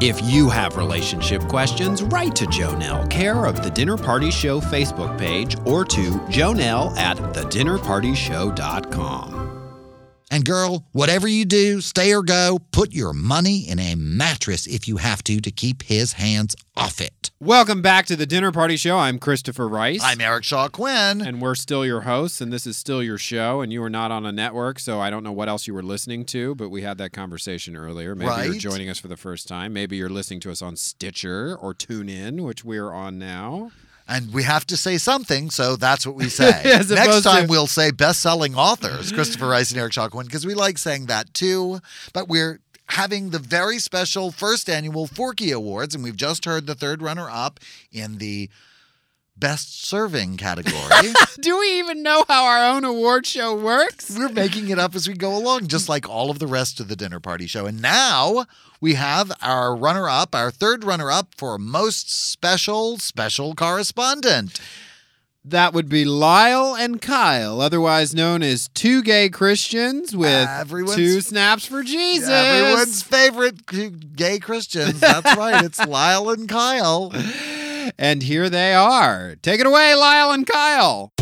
If 0.00 0.22
you 0.22 0.48
have 0.48 0.76
relationship 0.76 1.42
questions, 1.42 2.02
write 2.02 2.34
to 2.36 2.46
Jonelle, 2.46 3.10
care 3.10 3.44
of 3.44 3.62
the 3.62 3.70
Dinner 3.70 3.96
Party 3.96 4.30
Show 4.30 4.60
Facebook 4.60 5.18
page, 5.18 5.56
or 5.64 5.84
to 5.84 6.12
jonelle 6.30 6.96
at 6.96 7.16
thedinnerpartyshow.com. 7.16 9.51
And 10.32 10.46
girl, 10.46 10.86
whatever 10.92 11.28
you 11.28 11.44
do, 11.44 11.82
stay 11.82 12.14
or 12.14 12.22
go, 12.22 12.58
put 12.70 12.94
your 12.94 13.12
money 13.12 13.68
in 13.68 13.78
a 13.78 13.94
mattress 13.96 14.66
if 14.66 14.88
you 14.88 14.96
have 14.96 15.22
to 15.24 15.42
to 15.42 15.50
keep 15.50 15.82
his 15.82 16.14
hands 16.14 16.56
off 16.74 17.02
it. 17.02 17.30
Welcome 17.38 17.82
back 17.82 18.06
to 18.06 18.16
the 18.16 18.24
Dinner 18.24 18.50
Party 18.50 18.78
Show. 18.78 18.96
I'm 18.96 19.18
Christopher 19.18 19.68
Rice. 19.68 20.00
I'm 20.02 20.22
Eric 20.22 20.44
Shaw 20.44 20.68
Quinn. 20.68 21.20
and 21.20 21.42
we're 21.42 21.54
still 21.54 21.84
your 21.84 22.00
hosts, 22.00 22.40
and 22.40 22.50
this 22.50 22.66
is 22.66 22.78
still 22.78 23.02
your 23.02 23.18
show, 23.18 23.60
and 23.60 23.70
you 23.70 23.82
are 23.82 23.90
not 23.90 24.10
on 24.10 24.24
a 24.24 24.32
network, 24.32 24.78
so 24.78 24.98
I 24.98 25.10
don't 25.10 25.22
know 25.22 25.32
what 25.32 25.50
else 25.50 25.66
you 25.66 25.74
were 25.74 25.82
listening 25.82 26.24
to, 26.24 26.54
but 26.54 26.70
we 26.70 26.80
had 26.80 26.96
that 26.96 27.12
conversation 27.12 27.76
earlier. 27.76 28.14
Maybe 28.14 28.46
you're 28.46 28.54
joining 28.54 28.88
us 28.88 28.98
for 28.98 29.08
the 29.08 29.18
first 29.18 29.46
time. 29.46 29.74
Maybe 29.74 29.98
you're 29.98 30.08
listening 30.08 30.40
to 30.40 30.50
us 30.50 30.62
on 30.62 30.76
Stitcher 30.76 31.58
or 31.60 31.74
TuneIn, 31.74 32.40
which 32.42 32.64
we're 32.64 32.90
on 32.90 33.18
now. 33.18 33.70
And 34.14 34.32
we 34.32 34.42
have 34.42 34.66
to 34.66 34.76
say 34.76 34.98
something, 34.98 35.48
so 35.50 35.76
that's 35.76 36.06
what 36.06 36.16
we 36.16 36.28
say. 36.40 36.60
Next 36.64 37.22
time 37.22 37.46
to- 37.46 37.50
we'll 37.50 37.66
say 37.66 37.90
best-selling 37.90 38.54
authors, 38.54 39.10
Christopher 39.10 39.48
Rice 39.48 39.70
and 39.70 39.80
Eric 39.80 39.94
Quinn, 40.10 40.26
because 40.26 40.44
we 40.44 40.54
like 40.54 40.76
saying 40.76 41.06
that 41.06 41.32
too. 41.32 41.80
But 42.12 42.28
we're 42.28 42.60
having 42.86 43.30
the 43.30 43.38
very 43.38 43.78
special 43.78 44.30
first 44.30 44.68
annual 44.68 45.06
Forkie 45.06 45.54
Awards, 45.54 45.94
and 45.94 46.04
we've 46.04 46.16
just 46.16 46.44
heard 46.44 46.66
the 46.66 46.74
third 46.74 47.00
runner-up 47.00 47.58
in 47.90 48.18
the 48.18 48.50
best 49.42 49.84
serving 49.84 50.36
category. 50.36 51.12
Do 51.40 51.58
we 51.58 51.80
even 51.80 52.00
know 52.02 52.24
how 52.28 52.44
our 52.44 52.74
own 52.74 52.84
award 52.84 53.26
show 53.26 53.54
works? 53.56 54.16
We're 54.16 54.28
making 54.28 54.68
it 54.68 54.78
up 54.78 54.94
as 54.94 55.08
we 55.08 55.14
go 55.14 55.36
along, 55.36 55.66
just 55.66 55.88
like 55.88 56.08
all 56.08 56.30
of 56.30 56.38
the 56.38 56.46
rest 56.46 56.78
of 56.78 56.86
the 56.86 56.94
dinner 56.94 57.18
party 57.18 57.48
show. 57.48 57.66
And 57.66 57.82
now 57.82 58.46
we 58.80 58.94
have 58.94 59.32
our 59.42 59.74
runner 59.74 60.08
up, 60.08 60.34
our 60.36 60.52
third 60.52 60.84
runner 60.84 61.10
up 61.10 61.34
for 61.36 61.58
most 61.58 62.08
special, 62.30 62.98
special 62.98 63.54
correspondent. 63.56 64.60
That 65.44 65.74
would 65.74 65.88
be 65.88 66.04
Lyle 66.04 66.76
and 66.76 67.02
Kyle, 67.02 67.60
otherwise 67.60 68.14
known 68.14 68.44
as 68.44 68.68
two 68.68 69.02
gay 69.02 69.28
Christians 69.28 70.14
with 70.14 70.48
Everyone's- 70.48 70.94
two 70.94 71.20
snaps 71.20 71.66
for 71.66 71.82
Jesus. 71.82 72.28
Everyone's 72.28 73.02
favorite 73.02 73.66
gay 74.14 74.38
Christians. 74.38 75.00
That's 75.00 75.36
right. 75.36 75.64
It's 75.64 75.84
Lyle 75.86 76.30
and 76.30 76.48
Kyle. 76.48 77.10
And 77.98 78.22
here 78.22 78.48
they 78.48 78.74
are. 78.74 79.36
Take 79.42 79.60
it 79.60 79.66
away, 79.66 79.94
Lyle 79.94 80.30
and 80.32 80.46
Kyle. 80.46 81.12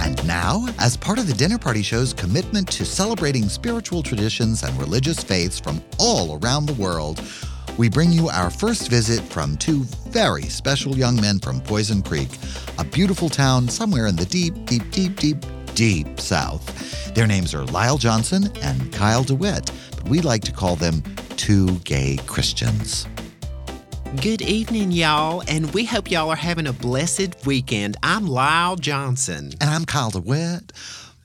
And 0.00 0.26
now, 0.26 0.66
as 0.78 0.96
part 0.96 1.18
of 1.18 1.26
the 1.26 1.34
Dinner 1.34 1.58
Party 1.58 1.82
Show's 1.82 2.12
commitment 2.12 2.68
to 2.72 2.84
celebrating 2.84 3.48
spiritual 3.48 4.02
traditions 4.02 4.62
and 4.62 4.78
religious 4.78 5.22
faiths 5.22 5.58
from 5.58 5.82
all 5.98 6.38
around 6.42 6.66
the 6.66 6.74
world, 6.74 7.22
we 7.76 7.90
bring 7.90 8.10
you 8.10 8.28
our 8.28 8.50
first 8.50 8.88
visit 8.88 9.20
from 9.24 9.56
two 9.56 9.84
very 10.08 10.44
special 10.44 10.96
young 10.96 11.20
men 11.20 11.38
from 11.38 11.60
Poison 11.60 12.02
Creek, 12.02 12.30
a 12.78 12.84
beautiful 12.84 13.28
town 13.28 13.68
somewhere 13.68 14.06
in 14.06 14.16
the 14.16 14.24
deep, 14.24 14.64
deep, 14.64 14.90
deep, 14.90 15.16
deep, 15.16 15.44
deep 15.74 16.18
South. 16.18 17.14
Their 17.14 17.26
names 17.26 17.54
are 17.54 17.64
Lyle 17.66 17.98
Johnson 17.98 18.50
and 18.62 18.92
Kyle 18.92 19.24
DeWitt, 19.24 19.70
but 19.90 20.08
we 20.08 20.20
like 20.20 20.42
to 20.44 20.52
call 20.52 20.76
them 20.76 21.02
two 21.36 21.78
gay 21.80 22.18
Christians. 22.26 23.06
Good 24.22 24.40
evening, 24.40 24.92
y'all, 24.92 25.42
and 25.46 25.72
we 25.74 25.84
hope 25.84 26.10
y'all 26.10 26.30
are 26.30 26.36
having 26.36 26.66
a 26.66 26.72
blessed 26.72 27.44
weekend. 27.44 27.96
I'm 28.02 28.26
Lyle 28.26 28.76
Johnson. 28.76 29.50
And 29.60 29.68
I'm 29.68 29.84
Kyle 29.84 30.10
DeWitt. 30.10 30.72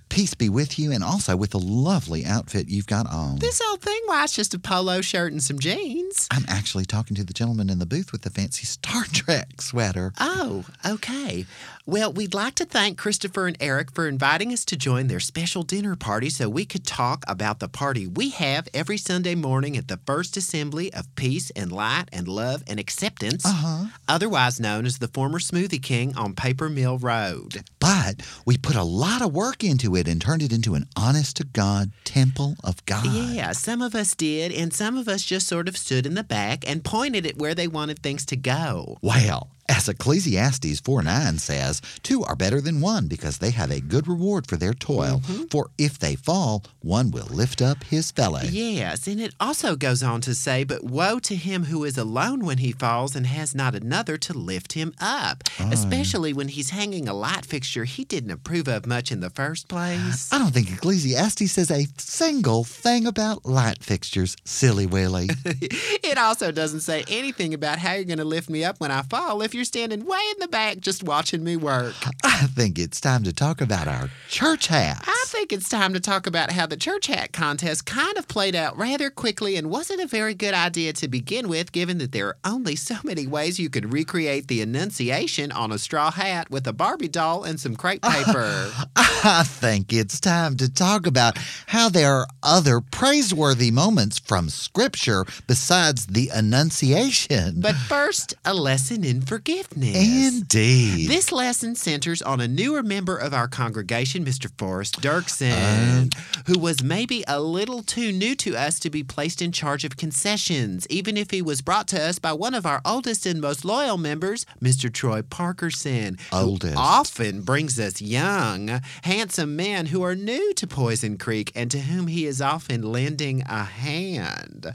Peace 0.09 0.33
be 0.33 0.49
with 0.49 0.77
you, 0.77 0.91
and 0.91 1.01
also 1.03 1.37
with 1.37 1.51
the 1.51 1.59
lovely 1.59 2.25
outfit 2.25 2.67
you've 2.67 2.87
got 2.87 3.09
on. 3.09 3.39
This 3.39 3.61
old 3.61 3.81
thing, 3.81 3.99
why, 4.05 4.25
it's 4.25 4.35
just 4.35 4.53
a 4.53 4.59
polo 4.59 4.99
shirt 4.99 5.31
and 5.31 5.41
some 5.41 5.57
jeans. 5.57 6.27
I'm 6.31 6.43
actually 6.49 6.83
talking 6.83 7.15
to 7.15 7.23
the 7.23 7.31
gentleman 7.33 7.69
in 7.69 7.79
the 7.79 7.85
booth 7.85 8.11
with 8.11 8.23
the 8.23 8.29
fancy 8.29 8.65
Star 8.65 9.05
Trek 9.05 9.61
sweater. 9.61 10.11
Oh, 10.19 10.65
okay. 10.85 11.45
Well, 11.87 12.13
we'd 12.13 12.35
like 12.35 12.53
to 12.55 12.65
thank 12.65 12.97
Christopher 12.99 13.47
and 13.47 13.57
Eric 13.59 13.91
for 13.91 14.07
inviting 14.07 14.53
us 14.53 14.63
to 14.65 14.75
join 14.77 15.07
their 15.07 15.19
special 15.19 15.63
dinner 15.63 15.95
party 15.95 16.29
so 16.29 16.47
we 16.47 16.63
could 16.63 16.85
talk 16.85 17.23
about 17.27 17.59
the 17.59 17.67
party 17.67 18.05
we 18.05 18.29
have 18.29 18.67
every 18.73 18.97
Sunday 18.97 19.33
morning 19.33 19.75
at 19.75 19.87
the 19.87 19.99
First 20.05 20.37
Assembly 20.37 20.93
of 20.93 21.13
Peace 21.15 21.49
and 21.55 21.71
Light 21.71 22.05
and 22.13 22.27
Love 22.27 22.63
and 22.67 22.79
Acceptance, 22.79 23.43
Uh-huh. 23.45 23.85
otherwise 24.07 24.59
known 24.59 24.85
as 24.85 24.99
the 24.99 25.07
former 25.07 25.39
Smoothie 25.39 25.81
King 25.81 26.15
on 26.15 26.35
Paper 26.35 26.69
Mill 26.69 26.99
Road. 26.99 27.63
But 27.79 28.21
we 28.45 28.57
put 28.57 28.75
a 28.75 28.83
lot 28.83 29.23
of 29.23 29.33
work 29.33 29.63
into 29.63 29.95
it 29.95 30.07
and 30.07 30.21
turned 30.21 30.43
it 30.43 30.53
into 30.53 30.75
an 30.75 30.85
honest 30.95 31.37
to 31.37 31.43
God 31.45 31.91
temple 32.03 32.57
of 32.63 32.85
God. 32.85 33.05
Yeah, 33.05 33.53
some 33.53 33.81
of 33.81 33.95
us 33.95 34.13
did, 34.13 34.51
and 34.51 34.71
some 34.71 34.97
of 34.97 35.07
us 35.07 35.23
just 35.23 35.47
sort 35.47 35.67
of 35.67 35.75
stood 35.77 36.05
in 36.05 36.13
the 36.13 36.23
back 36.23 36.63
and 36.69 36.83
pointed 36.83 37.25
at 37.25 37.37
where 37.37 37.55
they 37.55 37.67
wanted 37.67 37.99
things 38.03 38.23
to 38.27 38.35
go. 38.35 38.97
Well, 39.01 39.49
as 39.71 39.87
Ecclesiastes 39.87 40.81
4 40.81 41.01
9 41.01 41.37
says, 41.37 41.81
two 42.03 42.23
are 42.23 42.35
better 42.35 42.59
than 42.59 42.81
one 42.81 43.07
because 43.07 43.37
they 43.37 43.51
have 43.51 43.71
a 43.71 43.79
good 43.79 44.05
reward 44.05 44.45
for 44.45 44.57
their 44.57 44.73
toil. 44.73 45.21
Mm-hmm. 45.23 45.45
For 45.45 45.69
if 45.77 45.97
they 45.97 46.15
fall, 46.15 46.63
one 46.81 47.09
will 47.09 47.27
lift 47.27 47.61
up 47.61 47.83
his 47.85 48.11
fellow. 48.11 48.41
Yes, 48.43 49.07
and 49.07 49.21
it 49.21 49.33
also 49.39 49.77
goes 49.77 50.03
on 50.03 50.19
to 50.21 50.35
say, 50.35 50.65
But 50.65 50.83
woe 50.83 51.19
to 51.19 51.35
him 51.35 51.65
who 51.65 51.85
is 51.85 51.97
alone 51.97 52.45
when 52.45 52.57
he 52.57 52.73
falls 52.73 53.15
and 53.15 53.25
has 53.25 53.55
not 53.55 53.73
another 53.73 54.17
to 54.17 54.33
lift 54.33 54.73
him 54.73 54.93
up, 54.99 55.43
oh, 55.59 55.69
especially 55.71 56.33
when 56.33 56.49
he's 56.49 56.71
hanging 56.71 57.07
a 57.07 57.13
light 57.13 57.45
fixture 57.45 57.85
he 57.85 58.03
didn't 58.03 58.31
approve 58.31 58.67
of 58.67 58.85
much 58.85 59.11
in 59.11 59.21
the 59.21 59.29
first 59.29 59.69
place. 59.69 60.31
I 60.33 60.37
don't 60.37 60.51
think 60.51 60.71
Ecclesiastes 60.71 61.51
says 61.51 61.71
a 61.71 61.87
single 61.97 62.65
thing 62.65 63.07
about 63.07 63.45
light 63.45 63.83
fixtures, 63.83 64.35
silly 64.43 64.85
Willie. 64.85 65.29
it 65.45 66.17
also 66.17 66.51
doesn't 66.51 66.81
say 66.81 67.05
anything 67.07 67.53
about 67.53 67.79
how 67.79 67.93
you're 67.93 68.03
going 68.03 68.17
to 68.17 68.25
lift 68.25 68.49
me 68.49 68.65
up 68.65 68.79
when 68.79 68.91
I 68.91 69.03
fall 69.03 69.41
if 69.41 69.53
you're 69.53 69.60
standing 69.65 70.05
way 70.05 70.19
in 70.31 70.39
the 70.39 70.47
back 70.47 70.79
just 70.79 71.03
watching 71.03 71.43
me 71.43 71.55
work. 71.57 71.93
I 72.23 72.47
think 72.47 72.79
it's 72.79 72.99
time 73.01 73.23
to 73.23 73.33
talk 73.33 73.61
about 73.61 73.87
our 73.87 74.09
church 74.29 74.67
hats. 74.67 75.07
I 75.07 75.23
think 75.27 75.51
it's 75.53 75.69
time 75.69 75.93
to 75.93 75.99
talk 75.99 76.27
about 76.27 76.51
how 76.51 76.65
the 76.65 76.77
church 76.77 77.07
hat 77.07 77.31
contest 77.33 77.85
kind 77.85 78.17
of 78.17 78.27
played 78.27 78.55
out 78.55 78.77
rather 78.77 79.09
quickly 79.09 79.55
and 79.55 79.69
wasn't 79.69 80.01
a 80.01 80.07
very 80.07 80.33
good 80.33 80.53
idea 80.53 80.93
to 80.93 81.07
begin 81.07 81.47
with, 81.49 81.71
given 81.71 81.97
that 81.99 82.11
there 82.11 82.27
are 82.27 82.37
only 82.43 82.75
so 82.75 82.95
many 83.03 83.27
ways 83.27 83.59
you 83.59 83.69
could 83.69 83.93
recreate 83.93 84.47
the 84.47 84.61
Annunciation 84.61 85.51
on 85.51 85.71
a 85.71 85.77
straw 85.77 86.11
hat 86.11 86.49
with 86.49 86.65
a 86.67 86.73
Barbie 86.73 87.07
doll 87.07 87.43
and 87.43 87.59
some 87.59 87.75
crepe 87.75 88.01
paper. 88.03 88.69
I 88.95 89.43
think 89.45 89.93
it's 89.93 90.19
time 90.19 90.57
to 90.57 90.73
talk 90.73 91.05
about 91.05 91.37
how 91.67 91.89
there 91.89 92.13
are 92.13 92.27
other 92.41 92.81
praiseworthy 92.81 93.71
moments 93.71 94.19
from 94.19 94.49
Scripture 94.49 95.25
besides 95.47 96.07
the 96.07 96.29
Annunciation. 96.33 97.61
but 97.61 97.75
first, 97.75 98.33
a 98.45 98.53
lesson 98.53 99.03
in 99.03 99.21
forgiveness. 99.21 99.50
Indeed. 99.59 101.09
This 101.09 101.31
lesson 101.31 101.75
centers 101.75 102.21
on 102.21 102.39
a 102.39 102.47
newer 102.47 102.83
member 102.83 103.17
of 103.17 103.33
our 103.33 103.47
congregation, 103.47 104.23
Mr. 104.23 104.49
Forrest 104.57 105.01
Dirksen, 105.01 106.03
um, 106.03 106.09
who 106.47 106.59
was 106.59 106.83
maybe 106.83 107.23
a 107.27 107.41
little 107.41 107.83
too 107.83 108.11
new 108.11 108.35
to 108.35 108.55
us 108.55 108.79
to 108.79 108.89
be 108.89 109.03
placed 109.03 109.41
in 109.41 109.51
charge 109.51 109.83
of 109.83 109.97
concessions, 109.97 110.87
even 110.89 111.17
if 111.17 111.31
he 111.31 111.41
was 111.41 111.61
brought 111.61 111.87
to 111.89 112.01
us 112.01 112.19
by 112.19 112.33
one 112.33 112.53
of 112.53 112.65
our 112.65 112.81
oldest 112.85 113.25
and 113.25 113.41
most 113.41 113.65
loyal 113.65 113.97
members, 113.97 114.45
Mr. 114.61 114.91
Troy 114.91 115.21
Parkerson, 115.21 116.19
Oldest. 116.31 116.73
who 116.73 116.79
often 116.79 117.41
brings 117.41 117.79
us 117.79 118.01
young, 118.01 118.81
handsome 119.03 119.55
men 119.55 119.87
who 119.87 120.01
are 120.03 120.15
new 120.15 120.53
to 120.53 120.67
Poison 120.67 121.17
Creek 121.17 121.51
and 121.55 121.69
to 121.71 121.79
whom 121.79 122.07
he 122.07 122.25
is 122.25 122.41
often 122.41 122.81
lending 122.81 123.41
a 123.41 123.63
hand. 123.63 124.71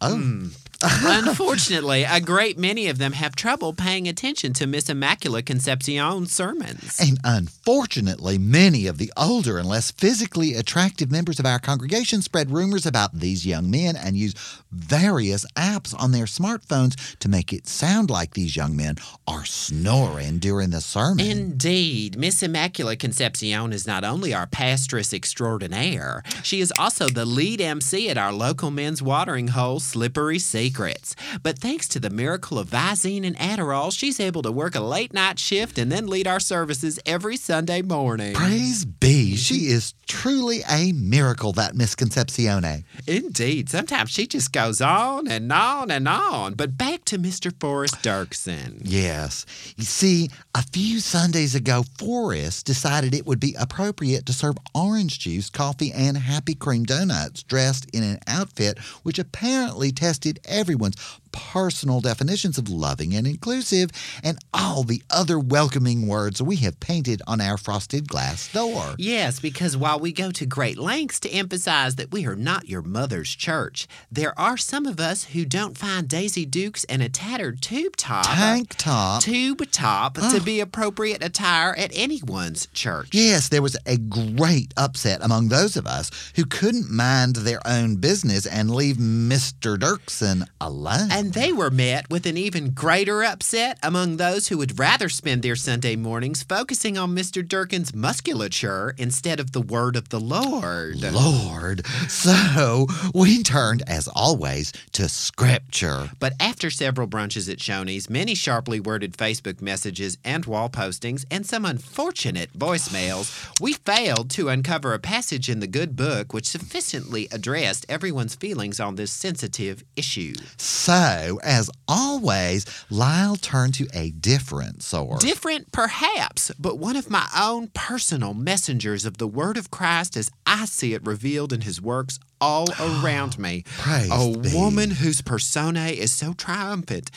oh, 0.00 0.16
hmm. 0.16 0.46
Unfortunately, 1.04 2.04
a 2.04 2.20
great 2.20 2.58
many 2.58 2.88
of 2.88 2.98
them 2.98 3.12
have 3.12 3.34
trouble 3.34 3.72
paying 3.72 4.06
attention 4.06 4.52
to 4.54 4.66
Miss 4.66 4.88
Immaculate 4.88 5.46
Concepcion's 5.46 6.32
sermons. 6.32 6.98
and 7.00 7.18
unfortunately, 7.24 8.38
many 8.38 8.86
of 8.86 8.98
the 8.98 9.12
older 9.16 9.58
and 9.58 9.68
less 9.68 9.90
physically 9.90 10.54
attractive 10.54 11.10
members 11.10 11.38
of 11.38 11.46
our 11.46 11.58
congregation 11.58 12.20
spread 12.20 12.50
rumors 12.50 12.84
about 12.84 13.18
these 13.18 13.46
young 13.46 13.70
men 13.70 13.96
and 13.96 14.16
use 14.16 14.34
various 14.70 15.46
apps 15.56 15.94
on 15.98 16.12
their 16.12 16.26
smartphones 16.26 17.18
to 17.18 17.28
make 17.28 17.52
it 17.52 17.66
sound 17.66 18.10
like 18.10 18.34
these 18.34 18.56
young 18.56 18.76
men 18.76 18.96
are 19.26 19.44
snoring 19.44 20.38
during 20.38 20.70
the 20.70 20.80
sermon. 20.80 21.24
Indeed, 21.24 22.18
Miss 22.18 22.42
Immaculate 22.42 22.98
Concepcion 22.98 23.72
is 23.72 23.86
not 23.86 24.04
only 24.04 24.34
our 24.34 24.46
pastress 24.46 25.14
extraordinaire, 25.14 26.22
she 26.42 26.60
is 26.60 26.72
also 26.78 27.08
the 27.08 27.24
lead 27.24 27.60
MC 27.60 28.10
at 28.10 28.18
our 28.18 28.32
local 28.32 28.70
men's 28.70 29.02
watering 29.02 29.48
hole, 29.48 29.80
Slippery 29.80 30.38
Secrets. 30.74 31.14
But 31.40 31.58
thanks 31.60 31.86
to 31.88 32.00
the 32.00 32.10
miracle 32.10 32.58
of 32.58 32.68
Visine 32.68 33.24
and 33.24 33.36
Adderall, 33.38 33.96
she's 33.96 34.18
able 34.18 34.42
to 34.42 34.50
work 34.50 34.74
a 34.74 34.80
late 34.80 35.14
night 35.14 35.38
shift 35.38 35.78
and 35.78 35.90
then 35.90 36.08
lead 36.08 36.26
our 36.26 36.40
services 36.40 36.98
every 37.06 37.36
Sunday 37.36 37.80
morning. 37.80 38.34
Praise 38.34 38.84
be, 38.84 39.36
she 39.36 39.66
is 39.66 39.94
truly 40.08 40.62
a 40.68 40.90
miracle, 40.92 41.52
that 41.52 41.76
Miss 41.76 41.94
Concepcione. 41.94 42.82
Indeed, 43.06 43.68
sometimes 43.68 44.10
she 44.10 44.26
just 44.26 44.52
goes 44.52 44.80
on 44.80 45.28
and 45.28 45.52
on 45.52 45.92
and 45.92 46.08
on. 46.08 46.54
But 46.54 46.76
back 46.76 47.04
to 47.06 47.18
Mr. 47.18 47.52
Forrest 47.60 48.02
Dirksen. 48.02 48.80
Yes. 48.82 49.46
You 49.76 49.84
see, 49.84 50.30
a 50.56 50.62
few 50.62 51.00
Sundays 51.00 51.56
ago, 51.56 51.84
Forrest 51.98 52.64
decided 52.64 53.12
it 53.12 53.26
would 53.26 53.40
be 53.40 53.56
appropriate 53.58 54.24
to 54.26 54.32
serve 54.32 54.56
orange 54.72 55.18
juice, 55.18 55.50
coffee, 55.50 55.90
and 55.92 56.16
happy 56.16 56.54
cream 56.54 56.84
donuts 56.84 57.42
dressed 57.42 57.90
in 57.92 58.04
an 58.04 58.20
outfit 58.28 58.78
which 59.02 59.18
apparently 59.18 59.90
tested 59.90 60.38
everyone's 60.44 60.94
personal 61.34 62.00
definitions 62.00 62.56
of 62.58 62.68
loving 62.68 63.12
and 63.12 63.26
inclusive 63.26 63.90
and 64.22 64.38
all 64.54 64.84
the 64.84 65.02
other 65.10 65.38
welcoming 65.38 66.06
words 66.06 66.40
we 66.40 66.56
have 66.56 66.78
painted 66.78 67.20
on 67.26 67.40
our 67.40 67.58
frosted 67.58 68.06
glass 68.06 68.52
door. 68.52 68.94
Yes, 68.98 69.40
because 69.40 69.76
while 69.76 69.98
we 69.98 70.12
go 70.12 70.30
to 70.30 70.46
great 70.46 70.78
lengths 70.78 71.18
to 71.20 71.30
emphasize 71.30 71.96
that 71.96 72.12
we 72.12 72.24
are 72.24 72.36
not 72.36 72.68
your 72.68 72.82
mother's 72.82 73.34
church, 73.34 73.88
there 74.12 74.38
are 74.38 74.56
some 74.56 74.86
of 74.86 75.00
us 75.00 75.24
who 75.24 75.44
don't 75.44 75.76
find 75.76 76.08
Daisy 76.08 76.46
Dukes 76.46 76.84
and 76.84 77.02
a 77.02 77.08
tattered 77.08 77.60
tube 77.60 77.96
top. 77.96 78.26
Tank 78.26 78.76
top. 78.76 79.22
Tube 79.22 79.68
top 79.72 80.14
to 80.14 80.22
ah. 80.22 80.42
be 80.44 80.60
appropriate 80.60 81.22
attire 81.24 81.74
at 81.76 81.90
anyone's 81.94 82.66
church. 82.72 83.08
Yes, 83.12 83.48
there 83.48 83.62
was 83.62 83.76
a 83.86 83.96
great 83.96 84.72
upset 84.76 85.22
among 85.22 85.48
those 85.48 85.76
of 85.76 85.86
us 85.86 86.10
who 86.36 86.44
couldn't 86.44 86.90
mind 86.90 87.36
their 87.36 87.60
own 87.66 87.96
business 87.96 88.46
and 88.46 88.70
leave 88.70 88.96
Mr. 88.96 89.76
Dirksen 89.76 90.46
alone. 90.60 91.08
And 91.10 91.23
they 91.32 91.52
were 91.52 91.70
met 91.70 92.10
with 92.10 92.26
an 92.26 92.36
even 92.36 92.70
greater 92.70 93.22
upset 93.22 93.78
among 93.82 94.16
those 94.16 94.48
who 94.48 94.58
would 94.58 94.78
rather 94.78 95.08
spend 95.08 95.42
their 95.42 95.56
Sunday 95.56 95.96
mornings 95.96 96.42
focusing 96.42 96.98
on 96.98 97.14
Mr. 97.14 97.46
Durkin's 97.46 97.94
musculature 97.94 98.94
instead 98.98 99.40
of 99.40 99.52
the 99.52 99.60
word 99.60 99.96
of 99.96 100.10
the 100.10 100.20
Lord. 100.20 101.00
Lord. 101.00 101.86
So 102.08 102.86
we 103.14 103.42
turned, 103.42 103.82
as 103.86 104.08
always, 104.08 104.72
to 104.92 105.08
Scripture. 105.08 106.10
But 106.18 106.34
after 106.40 106.70
several 106.70 107.08
brunches 107.08 107.50
at 107.50 107.58
Shoney's, 107.58 108.10
many 108.10 108.34
sharply 108.34 108.80
worded 108.80 109.16
Facebook 109.16 109.62
messages 109.62 110.18
and 110.24 110.44
wall 110.46 110.68
postings, 110.68 111.24
and 111.30 111.46
some 111.46 111.64
unfortunate 111.64 112.52
voicemails, 112.52 113.60
we 113.60 113.74
failed 113.74 114.30
to 114.30 114.48
uncover 114.48 114.94
a 114.94 114.98
passage 114.98 115.48
in 115.48 115.60
the 115.60 115.66
good 115.66 115.96
book 115.96 116.32
which 116.32 116.48
sufficiently 116.48 117.28
addressed 117.30 117.86
everyone's 117.88 118.34
feelings 118.34 118.80
on 118.80 118.96
this 118.96 119.12
sensitive 119.12 119.84
issue. 119.96 120.34
So, 120.56 121.13
as 121.42 121.70
always, 121.88 122.66
Lyle 122.90 123.36
turned 123.36 123.74
to 123.74 123.88
a 123.92 124.10
different 124.10 124.82
source. 124.82 125.22
Different, 125.22 125.72
perhaps, 125.72 126.50
but 126.58 126.78
one 126.78 126.96
of 126.96 127.10
my 127.10 127.28
own 127.36 127.68
personal 127.74 128.34
messengers 128.34 129.04
of 129.04 129.18
the 129.18 129.28
Word 129.28 129.56
of 129.56 129.70
Christ 129.70 130.16
as 130.16 130.30
I 130.46 130.64
see 130.64 130.94
it 130.94 131.04
revealed 131.06 131.52
in 131.52 131.62
His 131.62 131.80
works 131.80 132.18
all 132.40 132.66
around 132.80 133.38
me. 133.38 133.64
Praise 133.78 134.10
a 134.10 134.56
woman 134.56 134.90
whose 134.90 135.20
persona 135.20 135.86
is 135.86 136.12
so 136.12 136.32
triumphant 136.32 137.10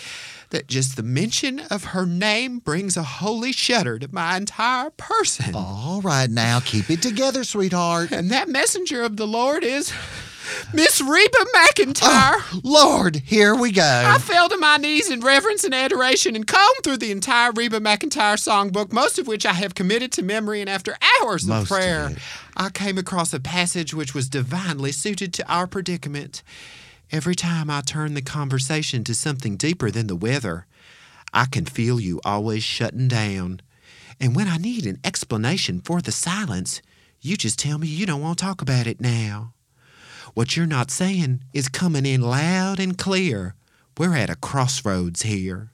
that 0.50 0.68
just 0.68 0.96
the 0.96 1.04
mention 1.04 1.60
of 1.72 1.86
her 1.86 2.06
name 2.06 2.60
brings 2.60 2.96
a 2.96 3.04
holy 3.04 3.52
shudder 3.52 4.00
to 4.00 4.08
my 4.14 4.38
entire 4.38 4.90
person. 4.92 5.54
All 5.54 6.02
right, 6.02 6.30
now 6.30 6.62
keep 6.62 6.90
it 6.90 7.02
together, 7.02 7.44
sweetheart. 7.44 8.12
And 8.12 8.30
that 8.32 8.48
messenger 8.48 9.04
of 9.04 9.18
the 9.18 9.28
Lord 9.28 9.64
is 9.64 9.92
Miss 10.74 11.02
Reba 11.02 11.38
McEntire. 11.56 12.36
Oh, 12.40 12.62
Lord, 12.64 13.18
here 13.18 13.56
we 13.56 13.72
go. 13.72 14.04
I 14.06 14.18
fell 14.18 14.50
to 14.50 14.58
my 14.58 14.78
knees 14.78 15.10
in 15.10 15.22
reverence 15.22 15.64
and 15.64 15.74
adoration 15.74 16.36
and 16.36 16.46
combed 16.46 16.84
through 16.84 16.98
the 16.98 17.12
entire 17.12 17.52
Reba 17.52 17.80
McEntire 17.80 18.38
songbook, 18.38 18.92
most 18.92 19.20
of 19.20 19.28
which 19.28 19.46
I 19.46 19.54
have 19.54 19.76
committed 19.76 20.12
to 20.14 20.24
memory. 20.24 20.62
And 20.62 20.70
after 20.70 20.98
hours 21.22 21.44
of 21.44 21.50
Most 21.50 21.64
of 21.64 21.78
prayer, 21.78 22.10
it. 22.12 22.18
I 22.56 22.70
came 22.70 22.98
across 22.98 23.34
a 23.34 23.40
passage 23.40 23.94
which 23.94 24.14
was 24.14 24.30
divinely 24.30 24.92
suited 24.92 25.34
to 25.36 25.52
our 25.52 25.68
predicament. 25.68 26.44
Every 27.12 27.36
time 27.36 27.70
I 27.70 27.82
turn 27.82 28.14
the 28.14 28.22
conversation 28.22 29.04
to 29.06 29.16
something 29.16 29.56
deeper 29.56 29.90
than 29.92 30.08
the 30.08 30.16
weather, 30.16 30.66
I 31.34 31.46
can 31.46 31.66
feel 31.66 32.00
you 32.00 32.20
always 32.26 32.64
shutting 32.64 33.08
down. 33.08 33.62
And 34.20 34.36
when 34.36 34.48
I 34.48 34.58
need 34.58 34.86
an 34.86 35.00
explanation 35.04 35.82
for 35.82 36.02
the 36.02 36.12
silence, 36.12 36.82
You 37.22 37.36
just 37.36 37.60
tell 37.60 37.78
me 37.78 37.88
you 37.88 38.06
don't 38.06 38.22
want 38.22 38.38
to 38.38 38.46
talk 38.46 38.62
about 38.62 38.88
it 38.88 39.02
now. 39.02 39.54
What 40.38 40.56
you're 40.56 40.68
not 40.68 40.92
saying 40.92 41.46
is 41.52 41.68
coming 41.68 42.06
in 42.06 42.22
loud 42.22 42.80
and 42.80 42.96
clear. 42.96 43.56
We're 43.98 44.14
at 44.14 44.30
a 44.30 44.36
crossroads 44.36 45.24
here. 45.24 45.72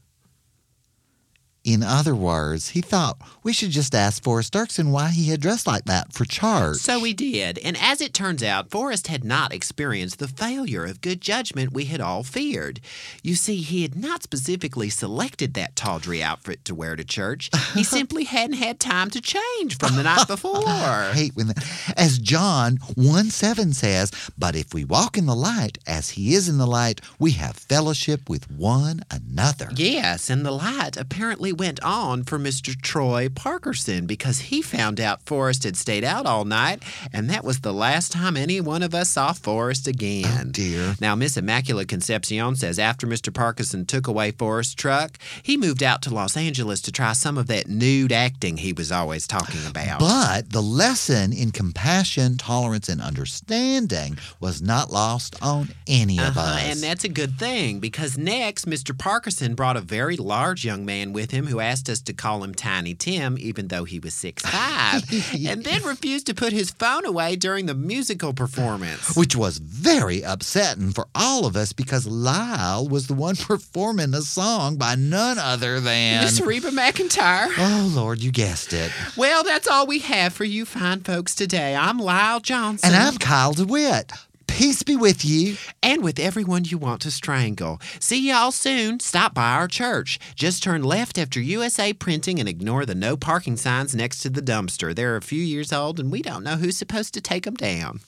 In 1.64 1.82
other 1.82 2.14
words, 2.14 2.70
he 2.70 2.82
thought 2.82 3.18
we 3.42 3.54
should 3.54 3.70
just 3.72 3.96
ask 3.96 4.22
Forrest 4.22 4.52
Dirksen 4.52 4.92
why 4.92 5.12
he 5.12 5.30
had 5.30 5.40
dressed 5.40 5.66
like 5.66 5.86
that 5.86 6.12
for 6.12 6.26
church. 6.26 6.78
So 6.78 7.00
we 7.00 7.14
did, 7.14 7.58
and 7.60 7.78
as 7.80 8.02
it 8.02 8.14
turns 8.14 8.44
out, 8.44 8.70
Forrest 8.70 9.08
had 9.08 9.24
not 9.24 9.54
experienced 9.54 10.20
the 10.20 10.28
failure 10.28 10.84
of 10.84 11.00
good 11.00 11.22
judgment 11.22 11.72
we 11.72 11.86
had 11.86 12.02
all 12.02 12.24
feared. 12.24 12.82
You 13.22 13.36
see, 13.36 13.62
he 13.62 13.84
had 13.84 13.96
not 13.96 14.24
specifically 14.24 14.90
selected 14.90 15.54
that 15.54 15.78
tawdry 15.78 16.22
outfit 16.22 16.66
to 16.66 16.76
wear 16.76 16.98
to 16.98 17.06
church. 17.06 17.50
He 17.74 17.84
simply 17.86 18.26
hadn't 18.26 18.58
had 18.58 18.82
time 18.82 19.10
to 19.12 19.22
change 19.22 19.78
from 19.78 19.96
the 19.96 20.04
night 20.04 20.28
before. 20.28 20.68
I 20.68 21.14
hate 21.14 21.34
when 21.34 21.48
that. 21.48 21.94
As 21.96 22.20
John 22.20 22.78
1 22.96 23.30
7 23.30 23.72
says, 23.72 24.12
but 24.38 24.58
if 24.58 24.74
we 24.74 24.84
walk 24.84 25.18
in 25.18 25.28
the 25.28 25.36
light 25.36 25.78
as 25.88 26.10
he 26.12 26.34
is 26.34 26.50
in 26.50 26.58
the 26.58 26.68
light, 26.68 27.00
we 27.20 27.32
have 27.32 27.56
fellowship 27.56 28.30
with 28.30 28.52
one 28.52 29.06
another. 29.10 29.70
Yes, 29.76 30.30
and 30.30 30.46
the 30.46 30.52
light 30.52 30.98
apparently 30.98 31.53
went 31.54 31.82
on 31.84 32.24
for 32.24 32.38
Mr. 32.40 32.76
Troy 32.82 33.30
Parkerson 33.30 34.06
because 34.08 34.40
he 34.40 34.62
found 34.62 35.00
out 35.00 35.22
Forrest 35.24 35.64
had 35.64 35.78
stayed 35.78 36.04
out 36.04 36.26
all 36.26 36.46
night, 36.46 36.84
and 37.14 37.30
that 37.30 37.44
was 37.44 37.60
the 37.62 37.74
last 37.74 38.12
time 38.12 38.36
any 38.36 38.60
one 38.60 38.84
of 38.84 38.94
us 38.94 39.10
saw 39.10 39.32
Forrest 39.34 39.88
again. 39.88 40.26
Oh, 40.48 40.50
dear. 40.52 40.96
Now, 41.00 41.16
Miss 41.16 41.38
Immaculate 41.38 41.88
Concepcion 41.88 42.56
says 42.56 42.80
after 42.80 43.08
Mr. 43.08 43.32
Parkerson 43.32 43.86
took 43.88 44.08
away 44.08 44.32
Forrest's 44.32 44.74
truck, 44.76 45.18
he 45.42 45.58
moved 45.58 45.84
out 45.84 46.02
to 46.04 46.14
Los 46.14 46.36
Angeles 46.36 46.82
to 46.82 46.92
try 46.92 47.14
some 47.14 47.38
of 47.38 47.48
that 47.48 47.68
nude 47.68 48.12
acting 48.12 48.58
he 48.58 48.74
was 48.74 48.92
always 48.92 49.28
talking 49.28 49.66
about. 49.68 50.00
But 50.00 50.50
the 50.52 50.62
lesson 50.62 51.32
in 51.34 51.52
compassion, 51.52 52.38
tolerance, 52.38 52.90
and 52.90 53.02
understanding 53.02 54.18
was 54.40 54.62
not 54.62 54.92
lost 54.92 55.36
on 55.42 55.70
any 55.88 56.18
of 56.20 56.38
Uh-huh, 56.38 56.42
us. 56.56 56.64
and 56.64 56.80
that's 56.82 57.04
a 57.04 57.10
good 57.10 57.38
thing 57.38 57.80
because 57.80 58.18
next, 58.18 58.66
Mr. 58.66 58.96
Parkerson 58.98 59.56
brought 59.56 59.78
a 59.78 59.82
very 59.82 60.16
large 60.18 60.64
young 60.66 60.86
man 60.86 61.14
with 61.14 61.32
him 61.32 61.43
who 61.48 61.60
asked 61.60 61.90
us 61.90 62.02
to 62.02 62.14
call 62.14 62.44
him 62.44 62.54
Tiny 62.56 62.94
Tim, 62.94 63.38
even 63.40 63.68
though 63.68 63.84
he 63.84 64.00
was 64.00 64.14
6'5, 64.14 65.48
and 65.52 65.64
then 65.64 65.84
refused 65.84 66.26
to 66.28 66.34
put 66.34 66.54
his 66.54 66.72
phone 66.72 67.06
away 67.06 67.36
during 67.36 67.66
the 67.66 67.74
musical 67.74 68.34
performance. 68.34 69.16
which 69.16 69.36
was 69.36 69.58
very 69.58 70.22
upsetting 70.22 70.92
for 70.92 71.08
all 71.16 71.46
of 71.46 71.56
us 71.56 71.74
because 71.74 72.06
Lyle 72.08 72.88
was 72.88 73.08
the 73.08 73.14
one 73.14 73.36
performing 73.38 74.12
the 74.12 74.22
song 74.22 74.78
by 74.78 74.96
none 74.96 75.38
other 75.38 75.80
than. 75.80 76.24
Miss 76.24 76.40
Reba 76.42 76.70
McEntire. 76.72 77.48
Oh, 77.58 77.92
Lord, 77.94 78.22
you 78.22 78.32
guessed 78.32 78.74
it. 78.74 78.92
Well, 79.18 79.44
that's 79.44 79.68
all 79.68 79.88
we 79.88 80.00
have 80.00 80.34
for 80.34 80.44
you 80.46 80.66
fine 80.66 81.02
folks 81.02 81.36
today. 81.36 81.76
I'm 81.76 81.98
Lyle 82.00 82.40
Johnson. 82.40 82.92
And 82.94 82.96
I'm 82.96 83.18
Kyle 83.18 83.54
DeWitt. 83.54 84.12
Peace 84.54 84.84
be 84.84 84.96
with 84.96 85.26
you. 85.26 85.58
and 85.82 86.04
with 86.04 86.20
everyone 86.20 86.64
you 86.64 86.78
want 86.78 87.02
to 87.02 87.10
strangle. 87.10 87.82
See 88.00 88.30
y'all 88.30 88.52
soon. 88.52 89.00
Stop 89.00 89.34
by 89.34 89.54
our 89.54 89.68
church. 89.68 90.20
Just 90.36 90.62
turn 90.62 90.84
left 90.84 91.18
after 91.18 91.42
USA 91.42 91.92
Printing 91.92 92.40
and 92.40 92.48
ignore 92.48 92.86
the 92.86 92.94
no 92.94 93.18
parking 93.18 93.58
signs 93.58 93.96
next 93.96 94.20
to 94.20 94.30
the 94.30 94.42
dumpster. 94.42 94.94
They're 94.94 95.16
a 95.16 95.22
few 95.22 95.42
years 95.42 95.74
old 95.74 96.00
and 96.00 96.12
we 96.12 96.22
don't 96.22 96.44
know 96.44 96.56
who's 96.58 96.78
supposed 96.78 97.16
to 97.16 97.22
take 97.22 97.46
them 97.46 97.56
down. 97.56 98.02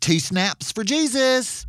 Two 0.00 0.20
snaps 0.20 0.70
for 0.70 0.84
Jesus. 0.84 1.66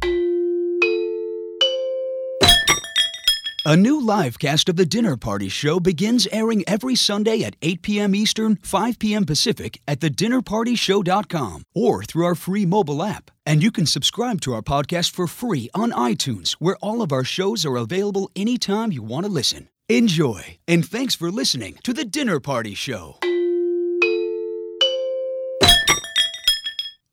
A 3.65 3.77
new 3.77 4.05
live 4.05 4.39
cast 4.39 4.67
of 4.67 4.75
The 4.75 4.85
Dinner 4.85 5.15
Party 5.15 5.47
Show 5.47 5.79
begins 5.79 6.27
airing 6.33 6.65
every 6.67 6.95
Sunday 6.95 7.43
at 7.43 7.55
8 7.61 7.81
p.m. 7.81 8.13
Eastern, 8.13 8.59
5 8.61 8.99
p.m. 8.99 9.23
Pacific 9.23 9.79
at 9.87 10.01
thedinnerpartyshow.com 10.01 11.63
or 11.73 12.03
through 12.03 12.25
our 12.25 12.35
free 12.35 12.65
mobile 12.65 13.01
app. 13.01 13.31
And 13.45 13.63
you 13.63 13.71
can 13.71 13.85
subscribe 13.85 14.41
to 14.41 14.53
our 14.53 14.61
podcast 14.61 15.11
for 15.11 15.27
free 15.27 15.69
on 15.73 15.91
iTunes, 15.93 16.57
where 16.59 16.75
all 16.81 17.01
of 17.01 17.13
our 17.13 17.23
shows 17.23 17.65
are 17.65 17.77
available 17.77 18.29
anytime 18.35 18.91
you 18.91 19.01
want 19.01 19.25
to 19.27 19.31
listen. 19.31 19.69
Enjoy, 19.87 20.57
and 20.67 20.85
thanks 20.85 21.15
for 21.15 21.31
listening 21.31 21.77
to 21.83 21.93
The 21.93 22.03
Dinner 22.03 22.41
Party 22.41 22.73
Show. 22.73 23.17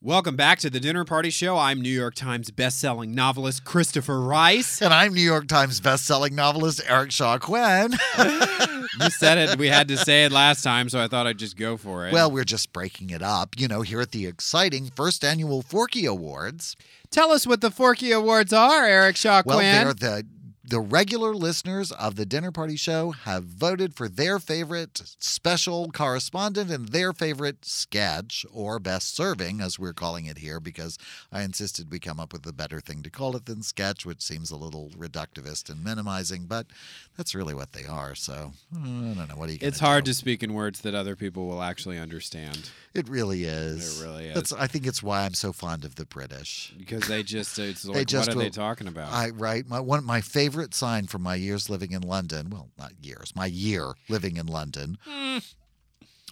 Welcome 0.03 0.35
back 0.35 0.59
to 0.61 0.71
the 0.71 0.81
Dinner 0.81 1.05
Party 1.05 1.29
Show. 1.29 1.59
I'm 1.59 1.83
New 1.83 1.91
York 1.91 2.15
Times 2.15 2.51
bestselling 2.51 3.09
novelist 3.09 3.67
Christopher 3.67 4.19
Rice. 4.19 4.81
And 4.81 4.95
I'm 4.95 5.13
New 5.13 5.21
York 5.21 5.47
Times 5.47 5.79
bestselling 5.79 6.33
novelist 6.33 6.81
Eric 6.89 7.11
Shaw 7.11 7.37
Quinn. 7.37 7.93
You 9.01 9.09
said 9.09 9.39
it. 9.39 9.57
We 9.59 9.69
had 9.69 9.87
to 9.89 9.97
say 9.97 10.25
it 10.25 10.33
last 10.33 10.63
time, 10.63 10.89
so 10.89 11.01
I 11.01 11.07
thought 11.07 11.27
I'd 11.27 11.39
just 11.39 11.57
go 11.57 11.77
for 11.77 12.09
it. 12.09 12.13
well, 12.13 12.29
we're 12.31 12.45
just 12.45 12.73
breaking 12.73 13.11
it 13.11 13.23
up, 13.23 13.55
you 13.57 13.69
know, 13.69 13.83
here 13.83 14.01
at 14.01 14.11
the 14.11 14.27
exciting 14.27 14.91
first 14.97 15.25
annual 15.25 15.63
Forkie 15.63 16.09
Awards. 16.09 16.77
tell 17.11 17.31
us 17.31 17.47
what 17.47 17.61
the 17.61 17.71
Forkie 17.71 18.15
Awards 18.15 18.53
are, 18.53 18.85
Eric 18.85 19.17
Shaw 19.17 19.43
Quinn. 19.43 19.59
Well, 19.59 19.95
they're 19.95 19.95
the 19.95 20.27
the 20.71 20.81
regular 20.81 21.35
listeners 21.35 21.91
of 21.91 22.14
the 22.14 22.25
Dinner 22.25 22.53
Party 22.53 22.77
Show 22.77 23.11
have 23.11 23.43
voted 23.43 23.93
for 23.93 24.09
their 24.09 24.39
favorite 24.39 25.03
special 25.18 25.91
correspondent 25.91 26.71
and 26.71 26.91
their 26.91 27.12
favorite 27.12 27.64
sketch 27.64 28.47
or 28.53 28.79
best 28.79 29.16
serving, 29.16 29.61
as 29.61 29.81
we're 29.81 29.93
calling 29.93 30.27
it 30.27 30.39
here, 30.39 30.61
because 30.61 30.97
I 31.33 31.43
insisted 31.43 31.91
we 31.91 31.99
come 31.99 32.21
up 32.21 32.33
with 32.33 32.47
a 32.47 32.53
better 32.53 32.81
thing 32.81 33.03
to 33.03 33.11
call 33.11 33.35
it 33.35 33.47
than 33.47 33.62
sketch, 33.62 34.07
which 34.07 34.23
seems 34.23 34.53
a 34.53 34.57
little 34.57 34.91
reductivist 34.97 35.68
and 35.71 35.83
minimizing, 35.83 36.45
but 36.47 36.68
that's 37.16 37.35
really 37.35 37.53
what 37.53 37.73
they 37.73 37.85
are. 37.85 38.14
So 38.14 38.53
uh, 38.73 38.79
I 38.79 39.14
don't 39.14 39.29
know. 39.29 39.35
What 39.35 39.49
are 39.49 39.53
you? 39.53 39.59
It's 39.61 39.81
hard 39.81 40.05
do? 40.05 40.12
to 40.12 40.14
speak 40.14 40.45
in 40.45 40.55
words 40.55 40.83
that 40.83 40.95
other 40.95 41.16
people 41.16 41.49
will 41.49 41.62
actually 41.62 41.99
understand 41.99 42.71
It 42.95 43.09
really 43.09 43.43
is. 43.43 44.01
It 44.01 44.05
really 44.05 44.27
is. 44.27 44.35
That's. 44.35 44.53
I 44.53 44.68
think 44.68 44.87
it's 44.87 45.03
why 45.03 45.23
I'm 45.23 45.35
so 45.35 45.53
fond 45.53 45.85
of 45.85 45.97
the 45.97 46.07
British. 46.07 46.73
because 46.79 47.09
they 47.09 47.25
just 47.25 47.59
it's 47.59 47.85
like 47.85 47.97
They 47.97 48.05
just 48.05 48.29
what 48.29 48.37
are 48.37 48.41
they 48.41 48.51
talking 48.51 48.87
about? 48.87 49.12
I 49.12 49.31
right. 49.31 49.66
My 49.68 49.81
one 49.81 49.99
of 49.99 50.05
my 50.05 50.21
favorite 50.21 50.60
sign 50.75 51.07
from 51.07 51.23
my 51.23 51.35
years 51.35 51.71
living 51.71 51.93
in 51.93 52.03
London. 52.03 52.51
Well, 52.51 52.71
not 52.79 52.93
years. 53.01 53.33
My 53.35 53.47
year 53.47 53.95
living 54.09 54.37
in 54.37 54.47
London 54.47 54.99
hmm. 55.05 55.39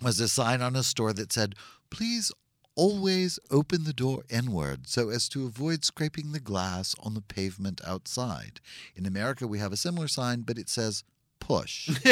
was 0.03 0.20
a 0.20 0.29
sign 0.29 0.62
on 0.62 0.76
a 0.76 0.83
store 0.83 1.12
that 1.14 1.33
said, 1.33 1.55
"Please." 1.91 2.33
Always 2.81 3.41
open 3.51 3.83
the 3.83 3.93
door 3.93 4.22
inward 4.31 4.87
so 4.87 5.09
as 5.09 5.29
to 5.31 5.47
avoid 5.47 5.85
scraping 5.85 6.31
the 6.31 6.39
glass 6.39 6.95
on 7.01 7.14
the 7.14 7.20
pavement 7.20 7.81
outside. 7.85 8.61
In 8.95 9.05
America, 9.05 9.49
we 9.49 9.59
have 9.59 9.72
a 9.72 9.76
similar 9.76 10.07
sign, 10.07 10.43
but 10.43 10.59
it 10.59 10.68
says 10.68 11.03
push. 11.41 11.89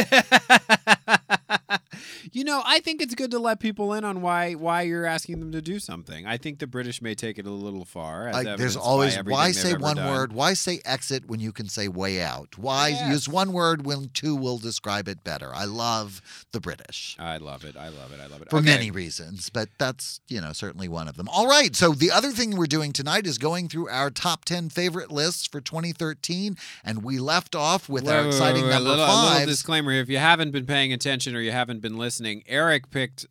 you 2.33 2.45
know, 2.45 2.63
I 2.65 2.81
think 2.81 3.01
it's 3.01 3.15
good 3.15 3.31
to 3.31 3.39
let 3.39 3.61
people 3.61 3.93
in 3.95 4.05
on 4.05 4.21
why 4.23 4.53
why 4.55 4.83
you're 4.83 5.07
asking 5.07 5.41
them 5.41 5.53
to 5.53 5.63
do 5.63 5.79
something. 5.79 6.27
I 6.27 6.37
think 6.37 6.59
the 6.59 6.67
British 6.67 7.01
may 7.01 7.15
take 7.15 7.39
it 7.39 7.47
a 7.47 7.51
little 7.51 7.85
far. 7.85 8.29
As 8.29 8.37
I- 8.47 8.57
there's 8.57 8.77
always 8.77 9.17
everything 9.17 9.33
why 9.39 9.53
say 9.53 9.75
one 9.75 9.97
done. 9.97 10.11
word? 10.11 10.33
Why 10.33 10.55
say 10.55 10.81
exit 10.85 11.27
when 11.29 11.41
you 11.41 11.53
can 11.53 11.69
say 11.69 11.89
way 11.89 12.23
out? 12.23 12.59
Why 12.59 12.89
Yes. 12.89 13.11
use 13.11 13.29
one 13.29 13.53
word 13.53 13.85
when 13.87 14.11
two 14.13 14.35
will 14.37 14.59
describe 14.59 15.09
it 15.09 15.25
better? 15.25 15.55
I 15.55 15.65
love 15.65 16.21
the 16.53 16.61
British. 16.61 17.17
I 17.19 17.37
love 17.39 17.65
it. 17.65 17.77
I 17.77 17.89
love 17.89 18.13
it. 18.13 18.21
I 18.21 18.27
love 18.27 18.43
it. 18.43 18.51
for 18.51 18.57
Okay. 18.59 18.67
many 18.67 18.91
reasons, 18.91 19.51
but 19.51 19.69
that's, 19.79 20.21
you 20.29 20.41
know, 20.41 20.53
certainly 20.53 20.89
one 20.89 21.09
of 21.09 21.17
them. 21.17 21.29
All 21.29 21.47
right. 21.49 21.75
So 21.75 21.93
the 21.93 22.11
other 22.11 22.31
thing 22.33 22.57
we're 22.57 22.67
doing 22.67 22.93
tonight 22.93 23.27
is 23.27 23.39
going 23.39 23.69
through 23.69 23.89
our 23.89 24.11
top 24.11 24.45
10 24.45 24.69
favorite 24.71 25.11
lists 25.11 25.47
for 25.47 25.61
2013. 25.61 26.57
And 26.85 27.03
we 27.03 27.19
left 27.19 27.55
off 27.55 27.89
with 27.89 28.05
Wait, 28.05 28.13
our 28.15 28.27
exciting 28.27 28.63
wait, 28.63 28.69
wait, 28.69 28.75
number 28.75 28.91
a 28.91 28.93
little, 28.93 29.07
a 29.17 29.33
little 29.33 29.47
disclaimer. 29.47 29.93
If 29.93 30.09
you 30.09 30.19
haven't 30.19 30.51
been 30.51 30.67
paying 30.67 30.93
attention 30.93 31.35
or 31.35 31.41
you 31.41 31.53
haven't 31.53 31.81
been 31.81 31.97
listening, 31.97 32.43
Eric 32.47 32.91
picked 32.91 33.27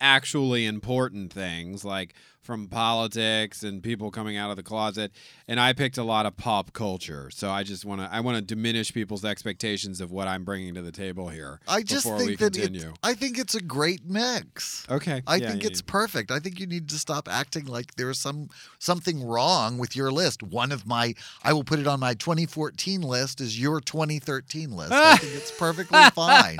actually 0.00 0.66
important 0.66 1.32
things 1.32 1.84
like 1.84 2.14
from 2.48 2.66
politics 2.66 3.62
and 3.62 3.82
people 3.82 4.10
coming 4.10 4.38
out 4.38 4.48
of 4.48 4.56
the 4.56 4.62
closet, 4.62 5.12
and 5.46 5.60
I 5.60 5.74
picked 5.74 5.98
a 5.98 6.02
lot 6.02 6.24
of 6.24 6.34
pop 6.38 6.72
culture. 6.72 7.28
So 7.30 7.50
I 7.50 7.62
just 7.62 7.84
want 7.84 8.00
to 8.00 8.08
I 8.10 8.20
want 8.20 8.36
to 8.38 8.42
diminish 8.42 8.90
people's 8.90 9.22
expectations 9.22 10.00
of 10.00 10.12
what 10.12 10.28
I'm 10.28 10.44
bringing 10.44 10.72
to 10.72 10.80
the 10.80 10.90
table 10.90 11.28
here. 11.28 11.60
I 11.68 11.82
just 11.82 12.04
before 12.04 12.16
we 12.16 12.28
think 12.28 12.38
that 12.38 12.54
continue. 12.54 12.88
it, 12.88 12.98
I 13.02 13.12
think 13.12 13.38
it's 13.38 13.54
a 13.54 13.60
great 13.60 14.06
mix. 14.06 14.86
Okay, 14.88 15.22
I 15.26 15.36
yeah, 15.36 15.50
think 15.50 15.62
yeah, 15.62 15.68
it's 15.68 15.82
yeah. 15.86 15.92
perfect. 15.92 16.30
I 16.30 16.38
think 16.38 16.58
you 16.58 16.66
need 16.66 16.88
to 16.88 16.98
stop 16.98 17.28
acting 17.28 17.66
like 17.66 17.96
there's 17.96 18.18
some 18.18 18.48
something 18.78 19.22
wrong 19.22 19.76
with 19.76 19.94
your 19.94 20.10
list. 20.10 20.42
One 20.42 20.72
of 20.72 20.86
my 20.86 21.14
I 21.44 21.52
will 21.52 21.64
put 21.64 21.80
it 21.80 21.86
on 21.86 22.00
my 22.00 22.14
2014 22.14 23.02
list 23.02 23.42
is 23.42 23.60
your 23.60 23.82
2013 23.82 24.74
list. 24.74 24.92
I 24.92 25.18
think 25.18 25.34
it's 25.34 25.50
perfectly 25.50 26.02
fine. 26.14 26.56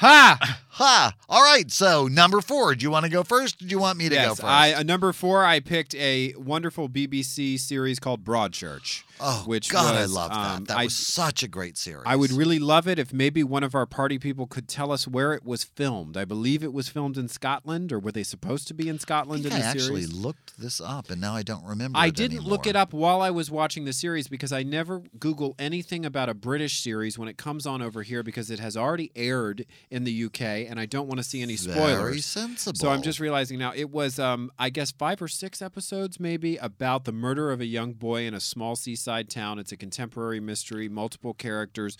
Ha! 0.00 0.58
Ha! 0.72 1.14
All 1.28 1.42
right. 1.42 1.70
So 1.70 2.06
number 2.06 2.40
four. 2.40 2.74
Do 2.74 2.82
you 2.82 2.90
want 2.90 3.04
to 3.04 3.10
go 3.10 3.22
first? 3.22 3.62
Or 3.62 3.64
do 3.66 3.70
you 3.70 3.78
want 3.78 3.98
me 3.98 4.09
to 4.10 4.16
go 4.16 4.20
Yes, 4.22 4.30
first? 4.40 4.44
I 4.44 4.74
uh, 4.74 4.82
number 4.82 5.12
four. 5.12 5.44
I 5.44 5.60
picked 5.60 5.94
a 5.94 6.34
wonderful 6.36 6.88
BBC 6.88 7.58
series 7.58 7.98
called 7.98 8.24
Broadchurch. 8.24 9.02
Oh, 9.20 9.42
which 9.46 9.68
God, 9.70 9.94
I 9.94 10.04
love 10.06 10.30
that. 10.30 10.36
um, 10.56 10.64
that 10.64 10.78
I- 10.78 10.84
was 10.84 10.96
such 10.96 11.42
a 11.42 11.48
great 11.48 11.76
series. 11.76 12.04
I 12.06 12.16
would 12.16 12.32
really 12.32 12.58
love 12.58 12.88
it 12.88 12.98
if 12.98 13.12
maybe 13.12 13.42
one 13.44 13.62
of 13.62 13.74
our 13.74 13.86
party 13.86 14.18
people 14.18 14.46
could 14.46 14.68
tell 14.68 14.90
us 14.92 15.06
where 15.06 15.32
it 15.34 15.44
was 15.44 15.64
filmed. 15.64 16.16
I 16.16 16.24
believe 16.24 16.62
it 16.62 16.72
was 16.72 16.88
filmed 16.88 17.16
in 17.18 17.28
Scotland, 17.28 17.92
or 17.92 17.98
were 17.98 18.12
they 18.12 18.22
supposed 18.22 18.68
to 18.68 18.74
be 18.74 18.88
in 18.88 18.96
I 18.96 18.98
Scotland 18.98 19.42
think 19.42 19.54
in 19.54 19.60
I 19.60 19.64
the 19.64 19.68
actually 19.68 20.06
looked 20.06 20.58
this 20.58 20.80
up, 20.80 21.10
and 21.10 21.20
now 21.20 21.34
I 21.34 21.42
don't 21.42 21.64
remember. 21.64 21.98
I 21.98 22.10
didn't 22.10 22.44
look 22.44 22.66
it 22.66 22.76
up 22.76 22.92
while 22.92 23.20
I 23.20 23.30
was 23.30 23.50
watching 23.50 23.84
the 23.84 23.92
series 23.92 24.28
because 24.28 24.52
I 24.52 24.62
never 24.62 25.02
Google 25.18 25.54
anything 25.58 26.06
about 26.06 26.28
a 26.28 26.34
British 26.34 26.80
series 26.82 27.18
when 27.18 27.28
it 27.28 27.36
comes 27.36 27.66
on 27.66 27.82
over 27.82 28.02
here 28.02 28.22
because 28.22 28.50
it 28.50 28.58
has 28.60 28.76
already 28.76 29.10
aired 29.14 29.66
in 29.90 30.04
the 30.04 30.24
UK 30.24 30.40
and 30.68 30.78
I 30.80 30.86
don't 30.86 31.06
want 31.06 31.18
to 31.18 31.24
see 31.24 31.42
any 31.42 31.56
spoilers. 31.56 32.00
Very 32.00 32.20
sensible. 32.20 32.78
So 32.78 32.88
I'm 32.90 33.02
just 33.02 33.20
realizing 33.20 33.58
now 33.58 33.72
it 33.74 33.90
was, 33.90 34.18
um, 34.18 34.50
I 34.58 34.70
guess, 34.70 34.90
five 34.92 35.20
or 35.20 35.28
six 35.28 35.60
episodes 35.60 36.18
maybe 36.18 36.56
about 36.56 37.04
the 37.04 37.12
murder 37.12 37.50
of 37.50 37.60
a 37.60 37.66
young 37.66 37.92
boy 37.92 38.22
in 38.24 38.34
a 38.34 38.40
small 38.40 38.76
seaside 38.76 39.09
town. 39.28 39.58
It's 39.58 39.72
a 39.72 39.76
contemporary 39.76 40.40
mystery, 40.40 40.88
multiple 40.88 41.34
characters, 41.34 41.96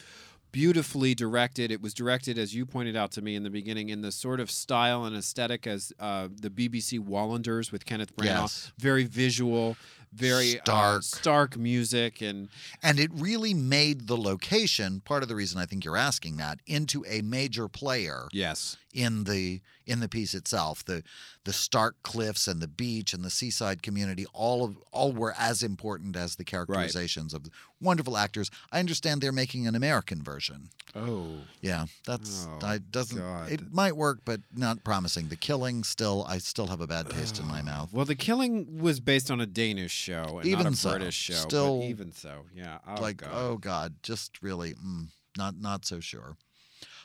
beautifully 0.52 1.14
directed. 1.14 1.70
It 1.70 1.80
was 1.80 1.94
directed, 1.94 2.38
as 2.38 2.54
you 2.54 2.66
pointed 2.66 2.96
out 2.96 3.12
to 3.12 3.22
me 3.22 3.34
in 3.36 3.42
the 3.42 3.50
beginning, 3.50 3.88
in 3.88 4.02
the 4.02 4.12
sort 4.12 4.40
of 4.40 4.50
style 4.50 5.04
and 5.04 5.16
aesthetic 5.16 5.66
as 5.66 5.92
uh, 6.00 6.28
the 6.32 6.50
BBC 6.50 6.98
Wallanders 6.98 7.70
with 7.72 7.84
Kenneth 7.84 8.14
Branagh. 8.16 8.24
Yes. 8.24 8.72
Very 8.78 9.04
visual, 9.04 9.76
very 10.12 10.58
uh, 10.60 10.62
Stark. 10.64 11.02
stark 11.02 11.56
music, 11.56 12.20
and 12.20 12.48
And 12.82 12.98
it 12.98 13.10
really 13.14 13.54
made 13.54 14.06
the 14.08 14.16
location, 14.16 15.00
part 15.00 15.22
of 15.22 15.28
the 15.28 15.36
reason 15.36 15.60
I 15.60 15.66
think 15.66 15.84
you're 15.84 15.96
asking 15.96 16.36
that, 16.38 16.60
into 16.66 17.04
a 17.08 17.22
major 17.22 17.68
player 17.68 18.26
yes, 18.32 18.76
in 18.92 19.24
the 19.24 19.60
in 19.86 20.00
the 20.00 20.08
piece 20.08 20.34
itself. 20.34 20.84
The 20.84 21.02
the 21.44 21.52
stark 21.52 21.96
cliffs 22.02 22.46
and 22.46 22.60
the 22.60 22.68
beach 22.68 23.12
and 23.14 23.24
the 23.24 23.30
seaside 23.30 23.82
community, 23.82 24.26
all 24.32 24.64
of 24.64 24.76
all 24.92 25.12
were 25.12 25.34
as 25.38 25.62
important 25.62 26.16
as 26.16 26.36
the 26.36 26.44
characterizations 26.44 27.32
of 27.34 27.46
wonderful 27.80 28.16
actors. 28.16 28.50
I 28.70 28.78
understand 28.78 29.20
they're 29.20 29.32
making 29.32 29.66
an 29.66 29.74
American 29.74 30.22
version. 30.22 30.68
oh, 30.94 31.28
Yeah, 31.62 31.86
that's 32.06 32.46
Oh, 32.50 32.66
I 32.66 32.78
doesn't 32.78 33.16
God. 33.18 33.50
it 33.50 33.72
might 33.72 33.96
work, 33.96 34.20
but 34.24 34.40
not 34.54 34.84
promising. 34.84 35.28
The 35.28 35.36
killing 35.36 35.82
still 35.84 36.24
I 36.28 36.38
still 36.38 36.66
have 36.66 36.80
a 36.80 36.86
bad 36.86 37.08
taste 37.10 37.38
in 37.40 37.46
my 37.46 37.62
mouth. 37.62 37.92
Well, 37.92 38.04
the 38.04 38.14
killing 38.14 38.78
was 38.80 39.00
based 39.00 39.30
on 39.30 39.40
a 39.40 39.46
Danish 39.46 39.92
show 39.92 40.38
and 40.38 40.46
Even 40.46 40.64
not 40.64 40.72
a 40.74 40.76
so, 40.76 40.90
British 40.90 41.14
show. 41.16 41.34
still- 41.34 41.82
even 41.84 42.12
so, 42.12 42.42
yeah. 42.54 42.78
Oh, 42.86 43.00
like 43.00 43.18
God. 43.18 43.30
oh 43.32 43.56
god, 43.56 43.94
just 44.02 44.42
really 44.42 44.74
mm, 44.74 45.08
not 45.38 45.58
not 45.60 45.86
so 45.86 46.00
sure. 46.00 46.36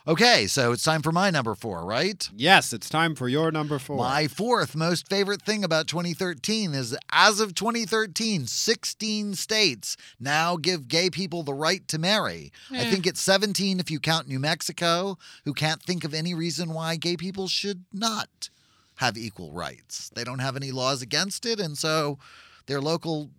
Okay, 0.08 0.46
so 0.46 0.72
it's 0.72 0.84
time 0.84 1.02
for 1.02 1.12
my 1.12 1.32
number 1.32 1.56
4, 1.56 1.84
right? 1.84 2.30
Yes, 2.36 2.74
it's 2.74 2.90
time 2.90 3.16
for 3.16 3.28
your 3.28 3.52
number 3.52 3.80
four. 3.80 3.98
My 3.98 4.28
fourth 4.28 4.76
most 4.76 5.10
favorite 5.10 5.42
thing 5.42 5.64
about 5.64 5.88
2013 5.88 6.76
is 6.76 6.96
as 7.12 7.40
of 7.40 7.56
2013, 7.56 8.46
16 8.46 9.34
states 9.34 9.98
now 10.20 10.58
give 10.58 10.88
gay 10.88 11.10
people 11.10 11.42
the 11.42 11.56
right 11.56 11.88
to 11.88 11.98
marry. 11.98 12.52
I 12.72 12.82
eh. 12.82 12.92
think 12.92 13.08
it's 13.08 13.20
17 13.20 13.80
if 13.80 13.90
you 13.90 14.00
count 14.00 14.28
New 14.28 14.38
Mexico, 14.38 15.18
who 15.44 15.56
can't 15.56 15.82
think 15.82 16.04
of 16.04 16.14
any 16.14 16.36
reason 16.36 16.76
why 16.76 16.98
gay 16.98 17.18
people 17.18 17.48
should 17.48 17.84
not 17.92 18.50
have 18.98 19.18
equal 19.18 19.52
rights. 19.54 20.12
They 20.14 20.24
don't 20.24 20.38
have 20.38 20.56
any 20.56 20.72
laws 20.72 21.02
against 21.02 21.48
it, 21.48 21.60
and 21.60 21.76
so 21.76 22.20
their 22.68 22.80
local 22.80 23.32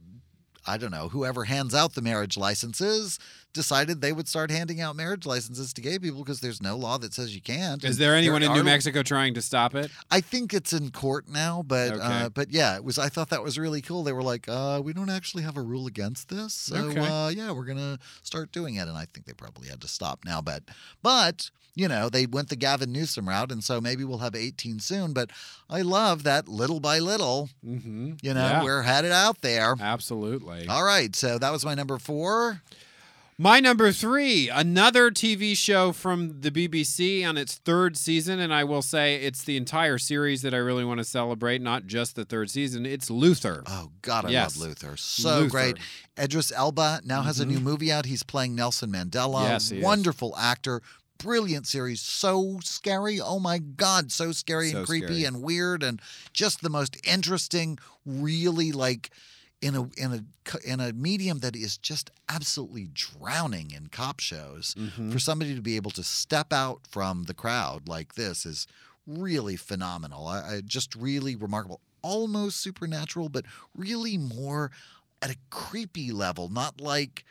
I 0.66 0.78
don't 0.78 0.90
know, 0.90 1.08
whoever 1.08 1.44
hands 1.44 1.74
out 1.74 1.94
the 1.94 2.02
marriage 2.02 2.36
licenses 2.36 3.20
decided 3.56 4.00
they 4.00 4.12
would 4.12 4.28
start 4.28 4.52
handing 4.52 4.80
out 4.80 4.94
marriage 4.94 5.26
licenses 5.26 5.72
to 5.72 5.80
gay 5.80 5.98
people 5.98 6.22
because 6.22 6.38
there's 6.38 6.62
no 6.62 6.76
law 6.76 6.96
that 6.98 7.12
says 7.12 7.34
you 7.34 7.40
can't. 7.40 7.82
Is 7.82 7.98
there 7.98 8.14
anyone 8.14 8.44
in 8.44 8.52
New 8.52 8.62
Mexico 8.62 9.02
trying 9.02 9.34
to 9.34 9.42
stop 9.42 9.74
it? 9.74 9.90
I 10.12 10.20
think 10.20 10.54
it's 10.54 10.72
in 10.72 10.92
court 10.92 11.28
now, 11.28 11.64
but 11.66 11.90
Okay. 11.90 12.00
uh, 12.02 12.28
but 12.28 12.52
yeah, 12.52 12.76
it 12.76 12.84
was. 12.84 12.98
I 13.00 13.08
thought 13.08 13.30
that 13.30 13.42
was 13.42 13.58
really 13.58 13.82
cool. 13.82 14.04
They 14.04 14.12
were 14.12 14.22
like, 14.22 14.48
uh, 14.48 14.80
we 14.84 14.92
don't 14.92 15.10
actually 15.10 15.42
have 15.42 15.56
a 15.56 15.62
rule 15.62 15.88
against 15.88 16.28
this, 16.28 16.54
so 16.54 16.76
Okay. 16.76 17.00
uh, 17.00 17.28
yeah, 17.30 17.50
we're 17.50 17.64
gonna 17.64 17.98
start 18.22 18.52
doing 18.52 18.76
it. 18.76 18.86
And 18.86 18.96
I 18.96 19.06
think 19.12 19.26
they 19.26 19.32
probably 19.32 19.66
had 19.68 19.80
to 19.80 19.88
stop 19.88 20.20
now, 20.24 20.40
but 20.40 20.62
but 21.02 21.50
you 21.74 21.88
know 21.88 22.08
they 22.08 22.26
went 22.26 22.48
the 22.50 22.56
Gavin 22.56 22.92
Newsom 22.92 23.28
route, 23.28 23.50
and 23.50 23.64
so 23.64 23.80
maybe 23.80 24.04
we'll 24.04 24.18
have 24.18 24.34
18 24.36 24.78
soon. 24.80 25.12
But 25.12 25.30
I 25.68 25.82
love 25.82 26.22
that 26.22 26.48
little 26.48 26.80
by 26.80 26.98
little, 26.98 27.48
Mm-hmm. 27.66 28.12
you 28.22 28.34
know, 28.34 28.46
Yeah. 28.46 28.62
we're 28.62 28.82
headed 28.82 29.12
out 29.12 29.40
there. 29.40 29.74
Absolutely. 29.80 30.68
All 30.68 30.84
right, 30.84 31.16
so 31.16 31.38
that 31.38 31.50
was 31.50 31.64
my 31.64 31.74
number 31.74 31.98
four. 31.98 32.62
My 33.38 33.60
number 33.60 33.92
three, 33.92 34.48
another 34.48 35.10
TV 35.10 35.54
show 35.54 35.92
from 35.92 36.40
the 36.40 36.50
BBC 36.50 37.22
on 37.28 37.36
its 37.36 37.56
third 37.56 37.94
season, 37.98 38.40
and 38.40 38.52
I 38.52 38.64
will 38.64 38.80
say 38.80 39.16
it's 39.16 39.44
the 39.44 39.58
entire 39.58 39.98
series 39.98 40.40
that 40.40 40.54
I 40.54 40.56
really 40.56 40.86
want 40.86 40.98
to 41.00 41.04
celebrate, 41.04 41.60
not 41.60 41.86
just 41.86 42.16
the 42.16 42.24
third 42.24 42.48
season. 42.48 42.86
It's 42.86 43.10
Luther. 43.10 43.62
Oh 43.66 43.90
God, 44.00 44.24
I 44.24 44.30
Yes. 44.30 44.56
love 44.56 44.68
Luther. 44.68 44.96
So 44.96 45.40
Luther. 45.40 45.50
great. 45.50 45.76
Idris 46.18 46.50
Elba 46.50 47.02
now 47.04 47.20
has 47.22 47.38
a 47.38 47.44
new 47.44 47.60
movie 47.60 47.92
out. 47.92 48.06
He's 48.06 48.22
playing 48.22 48.54
Nelson 48.54 48.90
Mandela. 48.90 49.34
Mm-hmm. 49.42 49.44
Yes, 49.50 49.68
he 49.68 49.78
is. 49.80 49.84
Wonderful 49.84 50.34
actor. 50.38 50.80
Brilliant 51.18 51.66
series. 51.66 52.00
So 52.00 52.58
scary. 52.62 53.20
Oh 53.20 53.38
my 53.38 53.58
God. 53.58 54.12
So 54.12 54.32
scary 54.32 54.70
So 54.70 54.78
and 54.78 54.86
creepy 54.86 55.06
scary. 55.08 55.24
and 55.24 55.42
weird 55.42 55.82
and 55.82 56.00
just 56.32 56.62
the 56.62 56.70
most 56.70 56.96
interesting, 57.06 57.78
really 58.06 58.72
like 58.72 59.10
in 59.66 59.74
a 59.74 59.88
in 59.96 60.12
a 60.12 60.24
in 60.64 60.80
a 60.80 60.92
medium 60.92 61.40
that 61.40 61.56
is 61.56 61.76
just 61.76 62.10
absolutely 62.28 62.88
drowning 62.94 63.72
in 63.72 63.88
cop 63.88 64.20
shows. 64.20 64.74
Mm-hmm. 64.78 65.10
For 65.10 65.18
somebody 65.18 65.54
to 65.54 65.60
be 65.60 65.76
able 65.76 65.90
to 65.92 66.04
step 66.04 66.52
out 66.52 66.86
from 66.88 67.24
the 67.24 67.34
crowd 67.34 67.88
like 67.88 68.14
this 68.14 68.46
is 68.46 68.66
really 69.06 69.56
phenomenal. 69.56 70.26
I, 70.28 70.38
I 70.38 70.60
just 70.64 70.94
really 70.94 71.34
remarkable. 71.34 71.80
Almost 72.02 72.60
supernatural, 72.60 73.28
but 73.28 73.44
really 73.74 74.16
more 74.16 74.70
at 75.20 75.30
a 75.30 75.36
creepy 75.50 76.12
level, 76.12 76.48
not 76.48 76.80
like 76.80 77.24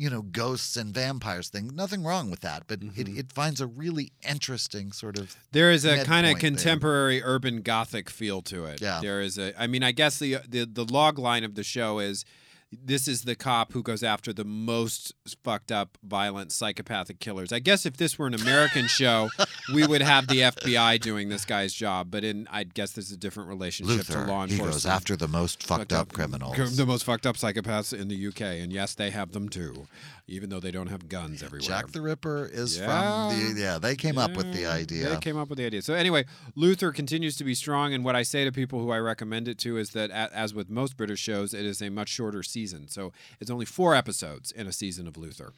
you 0.00 0.08
know 0.08 0.22
ghosts 0.22 0.76
and 0.78 0.94
vampires 0.94 1.48
thing. 1.50 1.70
Nothing 1.74 2.02
wrong 2.04 2.30
with 2.30 2.40
that, 2.40 2.62
but 2.66 2.80
Mm-hmm. 2.80 3.00
it, 3.00 3.08
it 3.18 3.32
finds 3.32 3.60
a 3.60 3.66
really 3.66 4.12
interesting 4.26 4.92
sort 4.92 5.18
of 5.18 5.36
There 5.52 5.70
is 5.70 5.84
a 5.84 6.04
kind 6.04 6.24
of 6.26 6.32
there. 6.32 6.40
contemporary 6.50 7.22
urban 7.22 7.60
gothic 7.60 8.08
feel 8.08 8.40
to 8.42 8.64
it. 8.64 8.80
Yeah. 8.80 9.00
There 9.02 9.20
is 9.20 9.36
a 9.38 9.52
I 9.62 9.66
mean, 9.66 9.82
I 9.82 9.92
guess 9.92 10.18
the 10.18 10.38
the 10.48 10.64
the 10.64 10.84
log 10.84 11.18
line 11.18 11.44
of 11.44 11.54
the 11.54 11.62
show 11.62 11.98
is 11.98 12.24
this 12.72 13.08
is 13.08 13.22
the 13.22 13.34
cop 13.34 13.72
who 13.72 13.82
goes 13.82 14.02
after 14.04 14.32
the 14.32 14.44
most 14.44 15.12
fucked 15.42 15.72
up, 15.72 15.98
violent, 16.04 16.52
psychopathic 16.52 17.18
killers. 17.18 17.52
I 17.52 17.58
guess 17.58 17.84
if 17.84 17.96
this 17.96 18.16
were 18.18 18.28
an 18.28 18.34
American 18.34 18.86
show, 18.86 19.28
we 19.74 19.84
would 19.86 20.02
have 20.02 20.28
the 20.28 20.40
FBI 20.42 21.00
doing 21.00 21.28
this 21.28 21.44
guy's 21.44 21.74
job. 21.74 22.10
But 22.12 22.22
in, 22.22 22.46
I 22.48 22.62
guess 22.64 22.92
there's 22.92 23.10
a 23.10 23.16
different 23.16 23.48
relationship 23.48 23.96
Luther. 23.96 24.12
to 24.12 24.18
law 24.20 24.42
enforcement. 24.44 24.50
He 24.68 24.72
goes 24.74 24.86
after 24.86 25.16
the 25.16 25.26
most 25.26 25.64
fucked, 25.64 25.92
up, 25.92 26.12
criminals. 26.12 26.76
The 26.76 26.86
most 26.86 27.02
fucked 27.04 27.26
up 27.26 27.36
psychopaths 27.36 27.92
in 27.98 28.06
the 28.06 28.26
UK, 28.28 28.40
and 28.42 28.72
yes, 28.72 28.94
they 28.94 29.10
have 29.10 29.32
them 29.32 29.48
too, 29.48 29.88
even 30.28 30.48
though 30.48 30.60
they 30.60 30.70
don't 30.70 30.86
have 30.88 31.08
guns 31.08 31.42
everywhere. 31.42 31.66
Jack 31.66 31.88
the 31.88 32.00
Ripper 32.00 32.46
is 32.52 32.78
Yeah. 32.78 33.30
from 33.30 33.54
the 33.54 33.60
yeah. 33.60 33.78
They 33.78 33.96
came 33.96 34.16
up 34.16 34.36
with 34.36 34.52
the 34.54 34.66
idea. 34.66 35.08
They 35.08 35.16
came 35.16 35.36
up 35.36 35.48
with 35.48 35.58
the 35.58 35.66
idea. 35.66 35.82
So 35.82 35.94
anyway, 35.94 36.24
Luther 36.54 36.92
continues 36.92 37.36
to 37.38 37.42
be 37.44 37.56
strong, 37.56 37.92
and 37.94 38.04
what 38.04 38.14
I 38.14 38.22
say 38.22 38.44
to 38.44 38.52
people 38.52 38.78
who 38.80 38.92
I 38.92 38.98
recommend 38.98 39.48
it 39.48 39.58
to 39.58 39.76
is 39.76 39.90
that, 39.90 40.12
as 40.12 40.54
with 40.54 40.70
most 40.70 40.96
British 40.96 41.18
shows, 41.18 41.52
it 41.52 41.66
is 41.66 41.82
a 41.82 41.90
much 41.90 42.08
shorter 42.08 42.44
season. 42.44 42.59
So 42.88 43.12
it's 43.40 43.50
only 43.50 43.66
four 43.66 43.94
episodes 43.94 44.50
in 44.52 44.66
a 44.66 44.72
season 44.72 45.06
of 45.06 45.16
Luther. 45.16 45.52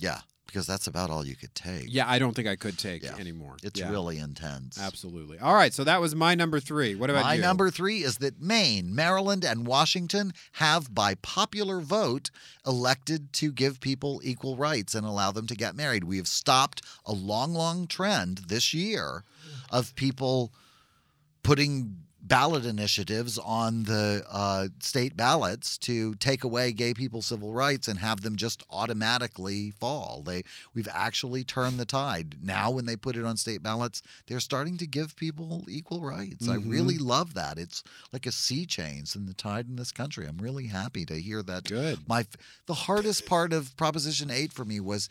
yeah, 0.00 0.20
because 0.46 0.66
that's 0.66 0.86
about 0.86 1.10
all 1.10 1.26
you 1.26 1.34
could 1.36 1.54
take. 1.54 1.86
Yeah, 1.88 2.08
I 2.08 2.18
don't 2.18 2.32
think 2.34 2.46
I 2.48 2.56
could 2.56 2.78
take 2.78 3.02
Yeah. 3.02 3.16
anymore. 3.16 3.56
It's 3.62 3.78
Yeah, 3.80 3.90
really 3.90 4.16
intense. 4.18 4.78
absolutely. 4.78 5.38
All 5.40 5.54
right, 5.54 5.74
so 5.74 5.82
that 5.84 6.00
was 6.00 6.14
my 6.14 6.34
number 6.36 6.58
three. 6.60 6.94
What 6.94 7.10
about 7.10 7.24
My 7.24 7.34
you? 7.34 7.42
number 7.42 7.70
three 7.70 8.02
is 8.04 8.16
that 8.18 8.40
Maine, 8.40 8.94
Maryland, 8.94 9.44
and 9.44 9.66
Washington 9.66 10.32
have, 10.52 10.94
by 10.94 11.16
popular 11.16 11.80
vote, 11.80 12.30
elected 12.64 13.32
to 13.34 13.52
give 13.52 13.80
people 13.80 14.20
equal 14.24 14.56
rights 14.56 14.94
and 14.94 15.04
allow 15.04 15.32
them 15.32 15.46
to 15.48 15.54
get 15.56 15.74
married. 15.76 16.04
We 16.04 16.16
have 16.16 16.28
stopped 16.28 16.80
a 17.04 17.12
long, 17.12 17.52
long 17.52 17.86
trend 17.86 18.38
this 18.48 18.72
year 18.72 19.24
of 19.70 19.94
people 19.96 20.52
putting 21.42 22.04
ballot 22.28 22.64
initiatives 22.66 23.38
on 23.38 23.84
the 23.84 24.22
uh, 24.30 24.68
state 24.80 25.16
ballots 25.16 25.78
to 25.78 26.14
take 26.16 26.44
away 26.44 26.72
gay 26.72 26.92
people's 26.94 27.26
civil 27.26 27.52
rights 27.52 27.88
and 27.88 27.98
have 27.98 28.20
them 28.20 28.36
just 28.36 28.62
automatically 28.70 29.70
fall. 29.70 30.22
They 30.24 30.42
we've 30.74 30.88
actually 30.92 31.44
turned 31.44 31.78
the 31.78 31.84
tide. 31.86 32.36
Now 32.42 32.70
when 32.70 32.84
they 32.86 32.96
put 32.96 33.16
it 33.16 33.24
on 33.24 33.36
state 33.36 33.62
ballots, 33.62 34.02
they're 34.26 34.40
starting 34.40 34.76
to 34.78 34.86
give 34.86 35.16
people 35.16 35.64
equal 35.68 36.00
rights. 36.02 36.48
I 36.48 36.56
Mhm. 36.56 36.70
really 36.70 36.98
love 36.98 37.34
that. 37.34 37.58
It's 37.58 37.82
like 38.12 38.26
a 38.26 38.32
sea 38.32 38.66
change 38.66 39.16
in 39.16 39.26
the 39.26 39.34
tide 39.34 39.66
in 39.68 39.76
this 39.76 39.92
country. 39.92 40.26
I'm 40.26 40.38
really 40.38 40.66
happy 40.66 41.04
to 41.06 41.20
hear 41.20 41.42
that. 41.44 41.64
Good. 41.64 42.06
My 42.06 42.26
the 42.66 42.74
hardest 42.74 43.26
part 43.26 43.52
of 43.52 43.76
Proposition 43.76 44.30
8 44.30 44.52
for 44.52 44.64
me 44.64 44.80
was 44.80 45.08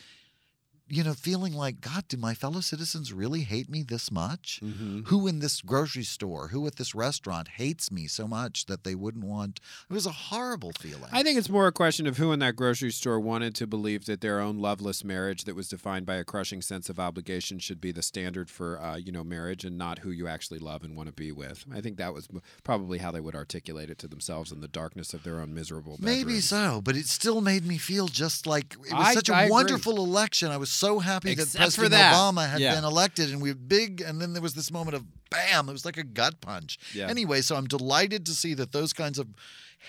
you 0.90 1.04
know, 1.04 1.14
feeling 1.14 1.54
like, 1.54 1.82
God, 1.82 2.08
do 2.08 2.18
my 2.18 2.34
fellow 2.34 2.62
citizens 2.62 3.12
really 3.12 3.42
hate 3.42 3.70
me 3.70 3.84
this 3.84 4.12
much? 4.12 4.60
Mm-hmm. 4.64 5.02
Who 5.08 5.28
in 5.28 5.40
this 5.40 5.62
grocery 5.62 6.04
store, 6.04 6.48
who 6.50 6.66
at 6.68 6.78
this 6.78 6.96
restaurant 6.96 7.48
hates 7.56 7.92
me 7.92 8.08
so 8.08 8.28
much 8.28 8.66
that 8.68 8.84
they 8.84 8.96
wouldn't 8.96 9.26
want? 9.26 9.60
It 9.90 9.94
was 9.94 10.06
a 10.06 10.12
horrible 10.12 10.72
feeling. 10.80 11.10
I 11.12 11.24
think 11.24 11.38
it's 11.38 11.50
more 11.50 11.68
a 11.68 11.72
question 11.72 12.08
of 12.08 12.18
who 12.18 12.32
in 12.32 12.40
that 12.40 12.56
grocery 12.56 12.92
store 12.92 13.20
wanted 13.20 13.54
to 13.56 13.68
believe 13.68 14.06
that 14.06 14.22
their 14.22 14.40
own 14.40 14.60
loveless 14.60 15.04
marriage, 15.04 15.44
that 15.44 15.56
was 15.56 15.68
defined 15.68 16.06
by 16.06 16.16
a 16.16 16.24
crushing 16.24 16.62
sense 16.62 16.90
of 16.90 17.00
obligation, 17.00 17.60
should 17.60 17.82
be 17.82 17.92
the 17.92 18.02
standard 18.04 18.50
for 18.50 18.80
uh, 18.82 18.96
you 18.96 19.12
know 19.12 19.24
marriage, 19.24 19.66
and 19.66 19.78
not 19.78 20.00
who 20.00 20.12
you 20.12 20.28
actually 20.28 20.60
love 20.60 20.84
and 20.84 20.96
want 20.96 21.08
to 21.08 21.14
be 21.14 21.32
with. 21.32 21.66
I 21.74 21.82
think 21.82 21.98
that 21.98 22.14
was 22.14 22.28
probably 22.64 23.00
how 23.00 23.12
they 23.12 23.20
would 23.20 23.36
articulate 23.36 23.90
it 23.90 23.98
to 24.00 24.08
themselves 24.08 24.52
in 24.52 24.62
the 24.62 24.68
darkness 24.68 25.14
of 25.14 25.24
their 25.24 25.40
own 25.42 25.54
miserable. 25.54 25.98
Maybe 26.00 26.40
so, 26.40 26.82
but 26.82 26.96
it 26.96 27.08
still 27.08 27.42
made 27.42 27.66
me 27.66 27.78
feel 27.78 28.08
just 28.08 28.48
like 28.48 28.74
it 28.74 28.80
was 28.80 28.92
I- 28.94 29.14
such 29.14 29.30
a 29.30 29.36
I 29.36 29.42
agree. 29.44 29.52
wonderful 29.52 29.98
election. 29.98 30.50
I 30.52 30.58
was 30.58 30.77
so 30.78 31.00
happy 31.00 31.34
that 31.36 31.44
Except 31.44 31.52
for 31.74 31.82
President 31.82 31.92
that. 31.92 32.14
Obama 32.14 32.50
had 32.50 32.60
Yeah. 32.62 32.76
been 32.76 32.84
elected 32.84 33.32
and 33.32 33.42
we 33.42 33.50
were 33.52 33.56
big, 33.56 34.02
and 34.02 34.22
then 34.22 34.34
there 34.34 34.42
was 34.42 34.54
this 34.54 34.72
moment 34.72 34.96
of 34.96 35.04
bam, 35.30 35.68
it 35.70 35.74
was 35.74 35.84
like 35.86 35.98
a 35.98 36.04
gut 36.04 36.40
punch. 36.42 36.78
Yeah. 36.94 37.08
Anyway, 37.08 37.42
so 37.42 37.56
I'm 37.56 37.68
delighted 37.68 38.26
to 38.28 38.34
see 38.34 38.54
that 38.56 38.72
those 38.72 38.94
kinds 38.94 39.20
of 39.20 39.28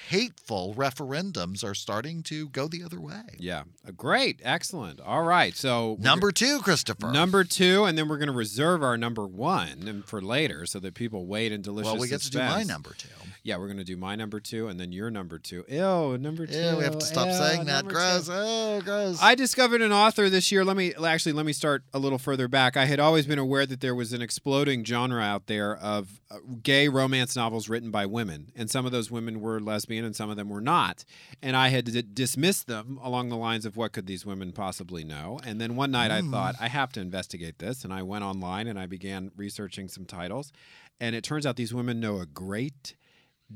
hateful 0.08 0.74
referendums 0.76 1.64
are 1.64 1.74
starting 1.74 2.22
to 2.24 2.48
go 2.48 2.68
the 2.68 2.82
other 2.82 3.00
way. 3.00 3.22
Yeah. 3.38 3.64
Uh, 3.86 3.92
Great. 3.92 4.40
Excellent. 4.44 5.00
All 5.00 5.22
right. 5.22 5.54
So 5.56 5.96
Number 6.00 6.32
two, 6.32 6.60
Christopher. 6.60 7.10
Number 7.10 7.44
two, 7.44 7.84
and 7.84 7.96
then 7.98 8.08
we're 8.08 8.18
going 8.18 8.28
to 8.28 8.32
reserve 8.34 8.82
our 8.82 8.96
number 8.96 9.26
one 9.26 10.02
for 10.06 10.20
later, 10.20 10.66
so 10.66 10.78
that 10.80 10.94
people 10.94 11.26
wait 11.26 11.52
in 11.52 11.62
delicious. 11.62 11.92
well, 11.92 12.00
we 12.00 12.08
get 12.08 12.20
to 12.22 12.30
do 12.30 12.38
my 12.38 12.62
number 12.62 12.94
two. 12.96 13.08
Yeah, 13.44 13.56
we're 13.56 13.66
going 13.66 13.78
to 13.78 13.84
do 13.84 13.96
my 13.96 14.14
number 14.14 14.40
two, 14.40 14.68
and 14.68 14.78
then 14.78 14.92
your 14.92 15.10
number 15.10 15.38
two. 15.38 15.64
Ew, 15.68 16.18
number 16.18 16.46
two. 16.46 16.54
Yeah, 16.58 16.76
we 16.76 16.84
have 16.84 16.98
to 16.98 17.06
stop 17.06 17.28
Ew, 17.28 17.32
saying 17.34 17.64
that. 17.66 17.86
Gross. 17.86 18.26
two. 18.26 18.32
Oh, 18.34 18.80
gross. 18.84 19.18
I 19.22 19.34
discovered 19.34 19.80
an 19.80 19.92
author 19.92 20.28
this 20.28 20.52
year. 20.52 20.64
Let 20.64 20.76
me 20.76 20.92
actually 20.94 21.32
let 21.32 21.46
me 21.46 21.52
start 21.52 21.82
a 21.94 21.98
little 21.98 22.18
further 22.18 22.48
back. 22.48 22.76
I 22.76 22.84
had 22.84 23.00
always 23.00 23.26
been 23.26 23.38
aware 23.38 23.64
that 23.64 23.80
there 23.80 23.94
was 23.94 24.12
an 24.12 24.20
exploding 24.20 24.84
genre 24.84 25.22
out 25.22 25.46
there 25.46 25.76
of 25.76 26.20
uh, 26.30 26.38
gay 26.62 26.88
romance 26.88 27.36
novels 27.36 27.68
written 27.68 27.90
by 27.90 28.04
women, 28.06 28.52
and 28.54 28.70
some 28.70 28.84
of 28.84 28.92
those 28.92 29.10
women 29.10 29.40
were 29.40 29.60
and 29.88 30.16
some 30.16 30.30
of 30.30 30.36
them 30.36 30.48
were 30.48 30.60
not. 30.60 31.04
And 31.42 31.56
I 31.56 31.68
had 31.68 31.84
d- 31.86 32.02
dismissed 32.12 32.66
them 32.66 32.98
along 33.02 33.28
the 33.28 33.36
lines 33.36 33.64
of 33.66 33.76
what 33.76 33.92
could 33.92 34.06
these 34.06 34.24
women 34.26 34.52
possibly 34.52 35.04
know. 35.04 35.38
And 35.44 35.60
then 35.60 35.76
one 35.76 35.90
night 35.90 36.10
I 36.10 36.22
thought 36.22 36.56
I 36.60 36.68
have 36.68 36.92
to 36.92 37.00
investigate 37.00 37.58
this, 37.58 37.84
and 37.84 37.92
I 37.92 38.02
went 38.02 38.24
online 38.24 38.66
and 38.66 38.78
I 38.78 38.86
began 38.86 39.30
researching 39.36 39.88
some 39.88 40.04
titles, 40.04 40.52
and 41.00 41.14
it 41.14 41.22
turns 41.24 41.46
out 41.46 41.56
these 41.56 41.74
women 41.74 42.00
know 42.00 42.18
a 42.20 42.26
great 42.26 42.94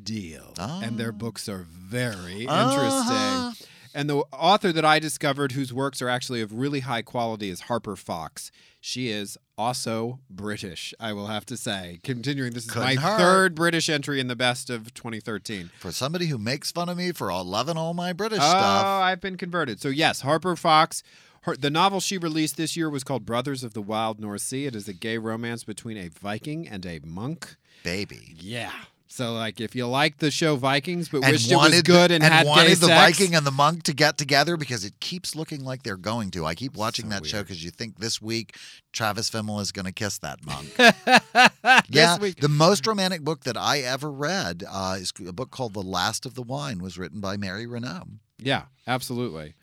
deal, 0.03 0.55
and 0.59 0.99
their 0.99 1.13
books 1.13 1.49
are 1.49 1.67
very 1.69 2.47
Uh-huh. 2.47 2.71
interesting. 3.51 3.67
And 3.95 4.09
the 4.09 4.19
author 4.33 4.73
that 4.73 4.87
I 4.87 4.99
discovered 4.99 5.53
whose 5.53 5.71
works 5.71 6.01
are 6.01 6.09
actually 6.09 6.41
of 6.41 6.55
really 6.55 6.81
high 6.81 7.03
quality 7.03 7.51
is 7.51 7.63
Harper 7.63 7.95
Fox. 7.95 8.51
She 8.81 9.09
is 9.11 9.37
also 9.59 10.21
British, 10.31 10.95
I 10.99 11.13
will 11.13 11.27
have 11.27 11.45
to 11.47 11.57
say. 11.57 12.01
Continuing, 12.03 12.53
this 12.53 12.65
is 12.67 12.75
my 12.75 12.95
Couldn't 12.95 13.03
hurt. 13.03 13.19
third 13.19 13.55
British 13.55 13.89
entry 13.89 14.21
in 14.21 14.29
the 14.29 14.37
best 14.37 14.71
of 14.71 14.93
2013. 14.95 15.71
For 15.79 15.93
somebody 15.93 16.27
who 16.27 16.39
makes 16.39 16.73
fun 16.73 16.89
of 16.89 16.97
me 16.97 17.13
for 17.13 17.31
all 17.31 17.45
loving 17.45 17.77
all 17.77 17.95
my 17.95 18.13
British 18.13 18.39
Oh, 18.41 18.49
stuff. 18.49 18.85
Oh, 18.85 19.03
I've 19.03 19.21
been 19.21 19.37
converted. 19.37 19.81
So, 19.81 19.89
yes, 19.89 20.23
Harper 20.23 20.57
Fox. 20.57 21.03
Her, 21.43 21.57
the 21.57 21.71
novel 21.71 21.99
she 22.01 22.19
released 22.19 22.57
this 22.57 22.77
year 22.77 22.89
was 22.89 23.03
called 23.03 23.27
Brothers 23.27 23.65
of 23.65 23.75
the 23.75 23.83
Wild 23.83 24.21
North 24.21 24.43
Sea. 24.43 24.67
It 24.67 24.77
is 24.77 24.87
a 24.87 24.93
gay 24.93 25.19
romance 25.19 25.65
between 25.65 25.97
a 25.97 26.09
Viking 26.09 26.69
and 26.69 26.87
a 26.87 27.01
monk. 27.05 27.57
Baby. 27.83 28.37
Yeah. 28.39 28.71
So, 29.13 29.35
like, 29.35 29.61
if 29.61 29.77
you 29.77 29.87
like 29.87 30.17
the 30.17 30.31
show 30.31 30.57
Vikings, 30.57 31.11
but 31.11 31.23
And 31.23 31.33
wished 31.33 31.53
it 31.53 31.57
was 31.57 31.83
good 31.83 32.11
and, 32.11 32.25
had 32.25 32.47
wanted 32.47 32.79
the 32.79 32.87
sex, 32.87 33.19
Viking 33.19 33.35
and 33.35 33.47
the 33.47 33.51
monk 33.51 33.83
to 33.83 33.93
get 33.93 34.17
together 34.17 34.57
because 34.57 34.87
it 34.87 35.01
keeps 35.01 35.37
looking 35.37 35.63
like 35.63 35.83
they're 35.83 35.99
going 35.99 36.31
to. 36.31 36.47
I 36.47 36.55
keep 36.55 36.75
watching 36.75 37.11
So 37.11 37.11
that 37.11 37.27
show 37.27 37.43
because 37.43 37.63
you 37.63 37.71
think 37.71 37.99
this 37.99 38.23
week 38.23 38.57
Travis 38.91 39.29
Fimmel 39.29 39.61
is 39.61 39.71
going 39.71 39.85
to 39.85 39.93
kiss 39.93 40.17
that 40.19 40.39
monk. 40.47 40.75
Yeah, 41.91 42.17
the 42.17 42.49
most 42.49 42.87
romantic 42.87 43.23
book 43.23 43.45
that 43.45 43.57
I 43.57 43.81
ever 43.81 44.11
read 44.11 44.65
uh, 44.69 44.97
is 44.99 45.13
a 45.27 45.33
book 45.33 45.51
called 45.51 45.75
The 45.75 45.83
Last 45.83 46.25
of 46.25 46.35
the 46.35 46.43
Wine. 46.43 46.79
Was 46.79 46.97
written 46.97 47.21
by 47.21 47.37
Mary 47.37 47.67
Renault. 47.67 48.05
Yeah, 48.39 48.65
absolutely. 48.87 49.55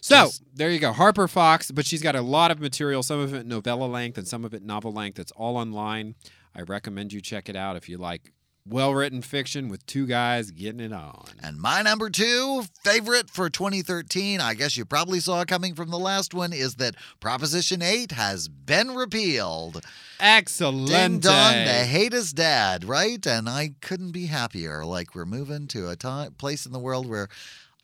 So 0.00 0.30
there 0.52 0.70
you 0.70 0.80
go, 0.80 0.92
Harper 0.92 1.28
Fox. 1.28 1.70
But 1.70 1.86
she's 1.86 2.02
got 2.02 2.16
a 2.16 2.22
lot 2.22 2.50
of 2.50 2.60
material, 2.60 3.04
some 3.04 3.20
of 3.20 3.34
it 3.34 3.46
novella 3.46 3.84
length 3.84 4.18
and 4.18 4.26
some 4.26 4.44
of 4.44 4.52
it 4.52 4.64
novel 4.64 4.92
length. 4.92 5.20
It's 5.20 5.32
all 5.32 5.56
online. 5.56 6.16
I 6.56 6.62
recommend 6.62 7.12
you 7.12 7.20
check 7.20 7.48
it 7.48 7.56
out 7.56 7.76
if 7.76 7.88
you 7.88 7.98
like 7.98 8.32
well-written 8.68 9.22
fiction 9.22 9.68
with 9.68 9.84
two 9.86 10.06
guys 10.06 10.50
getting 10.50 10.80
it 10.80 10.92
on. 10.92 11.26
And 11.42 11.58
my 11.58 11.82
number 11.82 12.10
two 12.10 12.64
favorite 12.84 13.30
for 13.30 13.48
2013, 13.48 14.40
I 14.40 14.54
guess 14.54 14.76
you 14.76 14.84
probably 14.84 15.20
saw 15.20 15.44
coming 15.44 15.74
from 15.74 15.90
the 15.90 15.98
last 15.98 16.34
one, 16.34 16.52
is 16.52 16.76
that 16.76 16.96
Proposition 17.20 17.82
8 17.82 18.12
has 18.12 18.48
been 18.48 18.94
repealed. 18.94 19.84
Excellent. 20.18 20.88
Ding 20.88 21.18
dong, 21.20 21.52
the 21.52 21.84
hate 21.84 22.14
is 22.14 22.32
dead, 22.32 22.84
right? 22.84 23.24
And 23.26 23.48
I 23.48 23.74
couldn't 23.80 24.12
be 24.12 24.26
happier. 24.26 24.84
Like 24.84 25.14
we're 25.14 25.24
moving 25.26 25.66
to 25.68 25.88
a 25.88 25.96
time, 25.96 26.32
place 26.32 26.66
in 26.66 26.72
the 26.72 26.78
world 26.78 27.08
where 27.08 27.28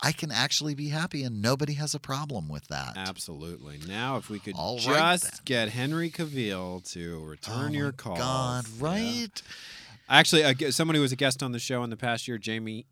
I 0.05 0.11
can 0.11 0.33
actually 0.33 0.75
be 0.75 0.89
happy 0.89 1.23
and 1.23 1.41
nobody 1.41 1.75
has 1.75 1.95
a 1.95 2.01
problem 2.01 2.49
with 2.49 2.67
that. 2.69 2.95
Absolutely. 2.97 3.79
Now, 3.87 4.17
if 4.17 4.29
we 4.29 4.41
could 4.41 4.57
All 4.57 4.79
right, 4.79 5.13
just 5.13 5.23
then. 5.25 5.41
get 5.45 5.69
Henry 5.69 6.11
Cavill 6.11 6.83
to 6.93 7.25
return 7.25 7.71
Oh 7.71 7.79
your 7.79 7.93
call. 7.93 8.17
God, 8.17 8.65
right? 8.81 9.41
Actually, 10.09 10.53
gu- 10.55 10.71
someone 10.73 10.95
who 10.95 11.01
was 11.01 11.13
a 11.13 11.17
guest 11.17 11.43
on 11.43 11.53
the 11.53 11.59
show 11.59 11.83
in 11.85 11.91
the 11.91 11.97
past 11.97 12.29
year, 12.29 12.39
Jamie 12.39 12.87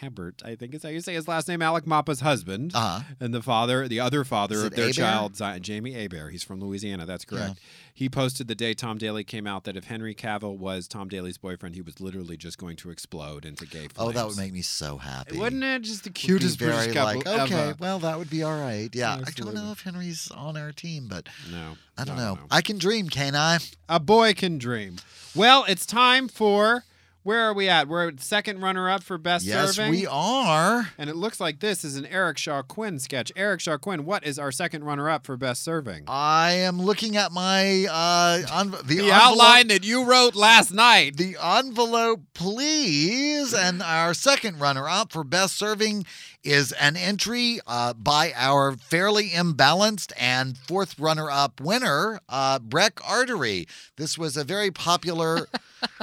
Hebert, 0.00 0.42
I 0.44 0.54
think 0.54 0.74
is 0.74 0.82
how 0.82 0.88
you 0.88 1.00
say 1.00 1.14
his 1.14 1.26
last 1.28 1.48
name, 1.48 1.62
Alec 1.62 1.84
Mapa's 1.84 2.20
husband, 2.20 2.72
Uh-huh. 2.74 3.02
and 3.20 3.32
the 3.32 3.42
father, 3.42 3.86
the 3.88 4.00
other 4.00 4.24
father 4.24 4.66
of 4.66 4.74
their 4.74 4.92
child, 4.92 5.36
Zion, 5.36 5.62
Jamie 5.62 5.92
Hebert. 5.92 6.32
He's 6.32 6.42
from 6.42 6.60
Louisiana. 6.60 7.06
That's 7.06 7.24
correct. 7.24 7.58
He 7.96 8.08
posted 8.08 8.48
the 8.48 8.56
day 8.56 8.74
Tom 8.74 8.98
Daley 8.98 9.22
came 9.22 9.46
out 9.46 9.62
that 9.64 9.76
if 9.76 9.84
Henry 9.84 10.14
Cavill 10.16 10.58
was 10.58 10.88
Tom 10.88 11.08
Daley's 11.08 11.38
boyfriend, 11.38 11.76
he 11.76 11.80
was 11.80 12.00
literally 12.00 12.36
just 12.36 12.58
going 12.58 12.74
to 12.76 12.90
explode 12.90 13.44
into 13.44 13.66
gay 13.66 13.86
flames. 13.86 13.92
Oh, 13.98 14.10
that 14.10 14.26
would 14.26 14.36
make 14.36 14.52
me 14.52 14.62
so 14.62 14.96
happy. 14.98 15.38
Wouldn't 15.38 15.62
it? 15.62 15.82
Just 15.82 16.02
the 16.02 16.10
cutest 16.10 16.58
very 16.58 16.72
British 16.72 16.94
couple 16.94 17.18
like, 17.32 17.40
okay, 17.52 17.54
ever. 17.68 17.76
well, 17.78 17.98
that 18.00 18.18
would 18.18 18.30
be 18.30 18.42
all 18.42 18.58
right. 18.60 18.90
Yeah, 18.92 19.14
I 19.24 19.30
don't 19.30 19.54
know 19.54 19.70
if 19.70 19.82
Henry's 19.82 20.28
on 20.32 20.56
our 20.56 20.72
team, 20.72 21.06
but 21.08 21.28
No, 21.52 21.76
I 21.96 22.04
don't 22.04 22.16
no, 22.16 22.34
know. 22.34 22.34
no. 22.34 22.46
I 22.50 22.62
can 22.62 22.78
dream, 22.78 23.08
can't 23.08 23.36
I? 23.36 23.58
A 23.88 24.00
boy 24.00 24.34
can 24.34 24.58
dream. 24.58 24.96
Well, 25.34 25.64
it's 25.68 25.86
time 25.86 26.26
for. 26.28 26.82
Where 27.24 27.40
are 27.40 27.54
we 27.54 27.70
at? 27.70 27.88
We're 27.88 28.08
at 28.08 28.20
second 28.20 28.60
runner 28.60 28.90
up 28.90 29.02
for 29.02 29.16
best 29.16 29.46
yes, 29.46 29.76
serving. 29.76 29.90
we 29.90 30.06
are. 30.06 30.90
And 30.98 31.08
it 31.08 31.16
looks 31.16 31.40
like 31.40 31.60
this 31.60 31.82
is 31.82 31.96
an 31.96 32.04
Eric 32.04 32.36
Shaw 32.36 32.60
Quinn 32.60 32.98
sketch. 32.98 33.32
Eric 33.34 33.60
Shaw 33.62 33.78
Quinn, 33.78 34.04
what 34.04 34.26
is 34.26 34.38
our 34.38 34.52
second 34.52 34.84
runner 34.84 35.08
up 35.08 35.24
for 35.24 35.38
best 35.38 35.64
serving? 35.64 36.04
I 36.06 36.52
am 36.52 36.82
looking 36.82 37.16
at 37.16 37.32
my 37.32 37.86
uh, 37.90 38.42
env- 38.46 38.82
the, 38.86 38.96
the 38.96 38.98
envelope- 39.04 39.14
outline 39.22 39.68
that 39.68 39.86
you 39.86 40.04
wrote 40.04 40.34
last 40.34 40.70
night. 40.70 41.16
The 41.16 41.38
envelope, 41.42 42.20
please. 42.34 43.54
And 43.54 43.82
our 43.82 44.12
second 44.12 44.60
runner 44.60 44.86
up 44.86 45.10
for 45.10 45.24
best 45.24 45.56
serving 45.56 46.04
is 46.42 46.72
an 46.72 46.94
entry 46.94 47.58
uh, 47.66 47.94
by 47.94 48.34
our 48.36 48.72
fairly 48.76 49.30
imbalanced 49.30 50.12
and 50.20 50.58
fourth 50.58 50.98
runner 50.98 51.30
up 51.30 51.58
winner, 51.58 52.20
uh, 52.28 52.58
Breck 52.58 53.00
Artery. 53.08 53.66
This 53.96 54.18
was 54.18 54.36
a 54.36 54.44
very 54.44 54.70
popular. 54.70 55.46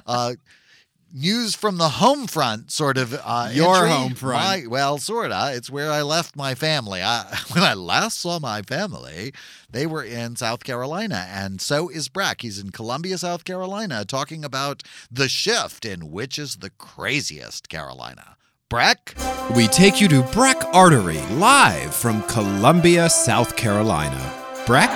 Uh, 0.06 0.34
News 1.14 1.56
from 1.56 1.78
the 1.78 1.90
home 1.90 2.26
front, 2.26 2.72
sort 2.72 2.98
of. 2.98 3.14
Uh, 3.14 3.50
Your 3.52 3.76
entry. 3.86 3.90
home 3.92 4.16
front. 4.16 4.64
My- 4.64 4.68
well, 4.68 4.98
sorta. 4.98 5.52
It's 5.54 5.70
where 5.70 5.92
I 5.92 6.02
left 6.02 6.36
my 6.36 6.56
family. 6.56 7.02
I, 7.02 7.38
when 7.52 7.64
I 7.64 7.74
last 7.74 8.20
saw 8.20 8.40
my 8.40 8.62
family, 8.62 9.34
they 9.70 9.86
were 9.86 10.04
in 10.04 10.36
South 10.38 10.64
Carolina, 10.64 11.28
and 11.30 11.60
so 11.60 11.90
is 11.90 12.08
Brack. 12.08 12.42
He's 12.42 12.60
in 12.60 12.72
Columbia, 12.72 13.18
South 13.18 13.44
Carolina, 13.44 14.06
talking 14.06 14.46
about 14.46 14.84
the 15.12 15.28
shift 15.28 15.86
in 15.86 16.12
which 16.12 16.40
is 16.40 16.58
the 16.58 16.70
craziest 16.70 17.68
Carolina. 17.68 18.38
Brack? 18.70 19.14
We 19.54 19.68
take 19.68 20.00
you 20.00 20.08
to 20.08 20.24
Breck 20.32 20.64
Artery, 20.74 21.20
live 21.32 21.94
from 21.94 22.24
Columbia, 22.24 23.10
South 23.10 23.58
Carolina. 23.58 24.34
Breck? 24.66 24.90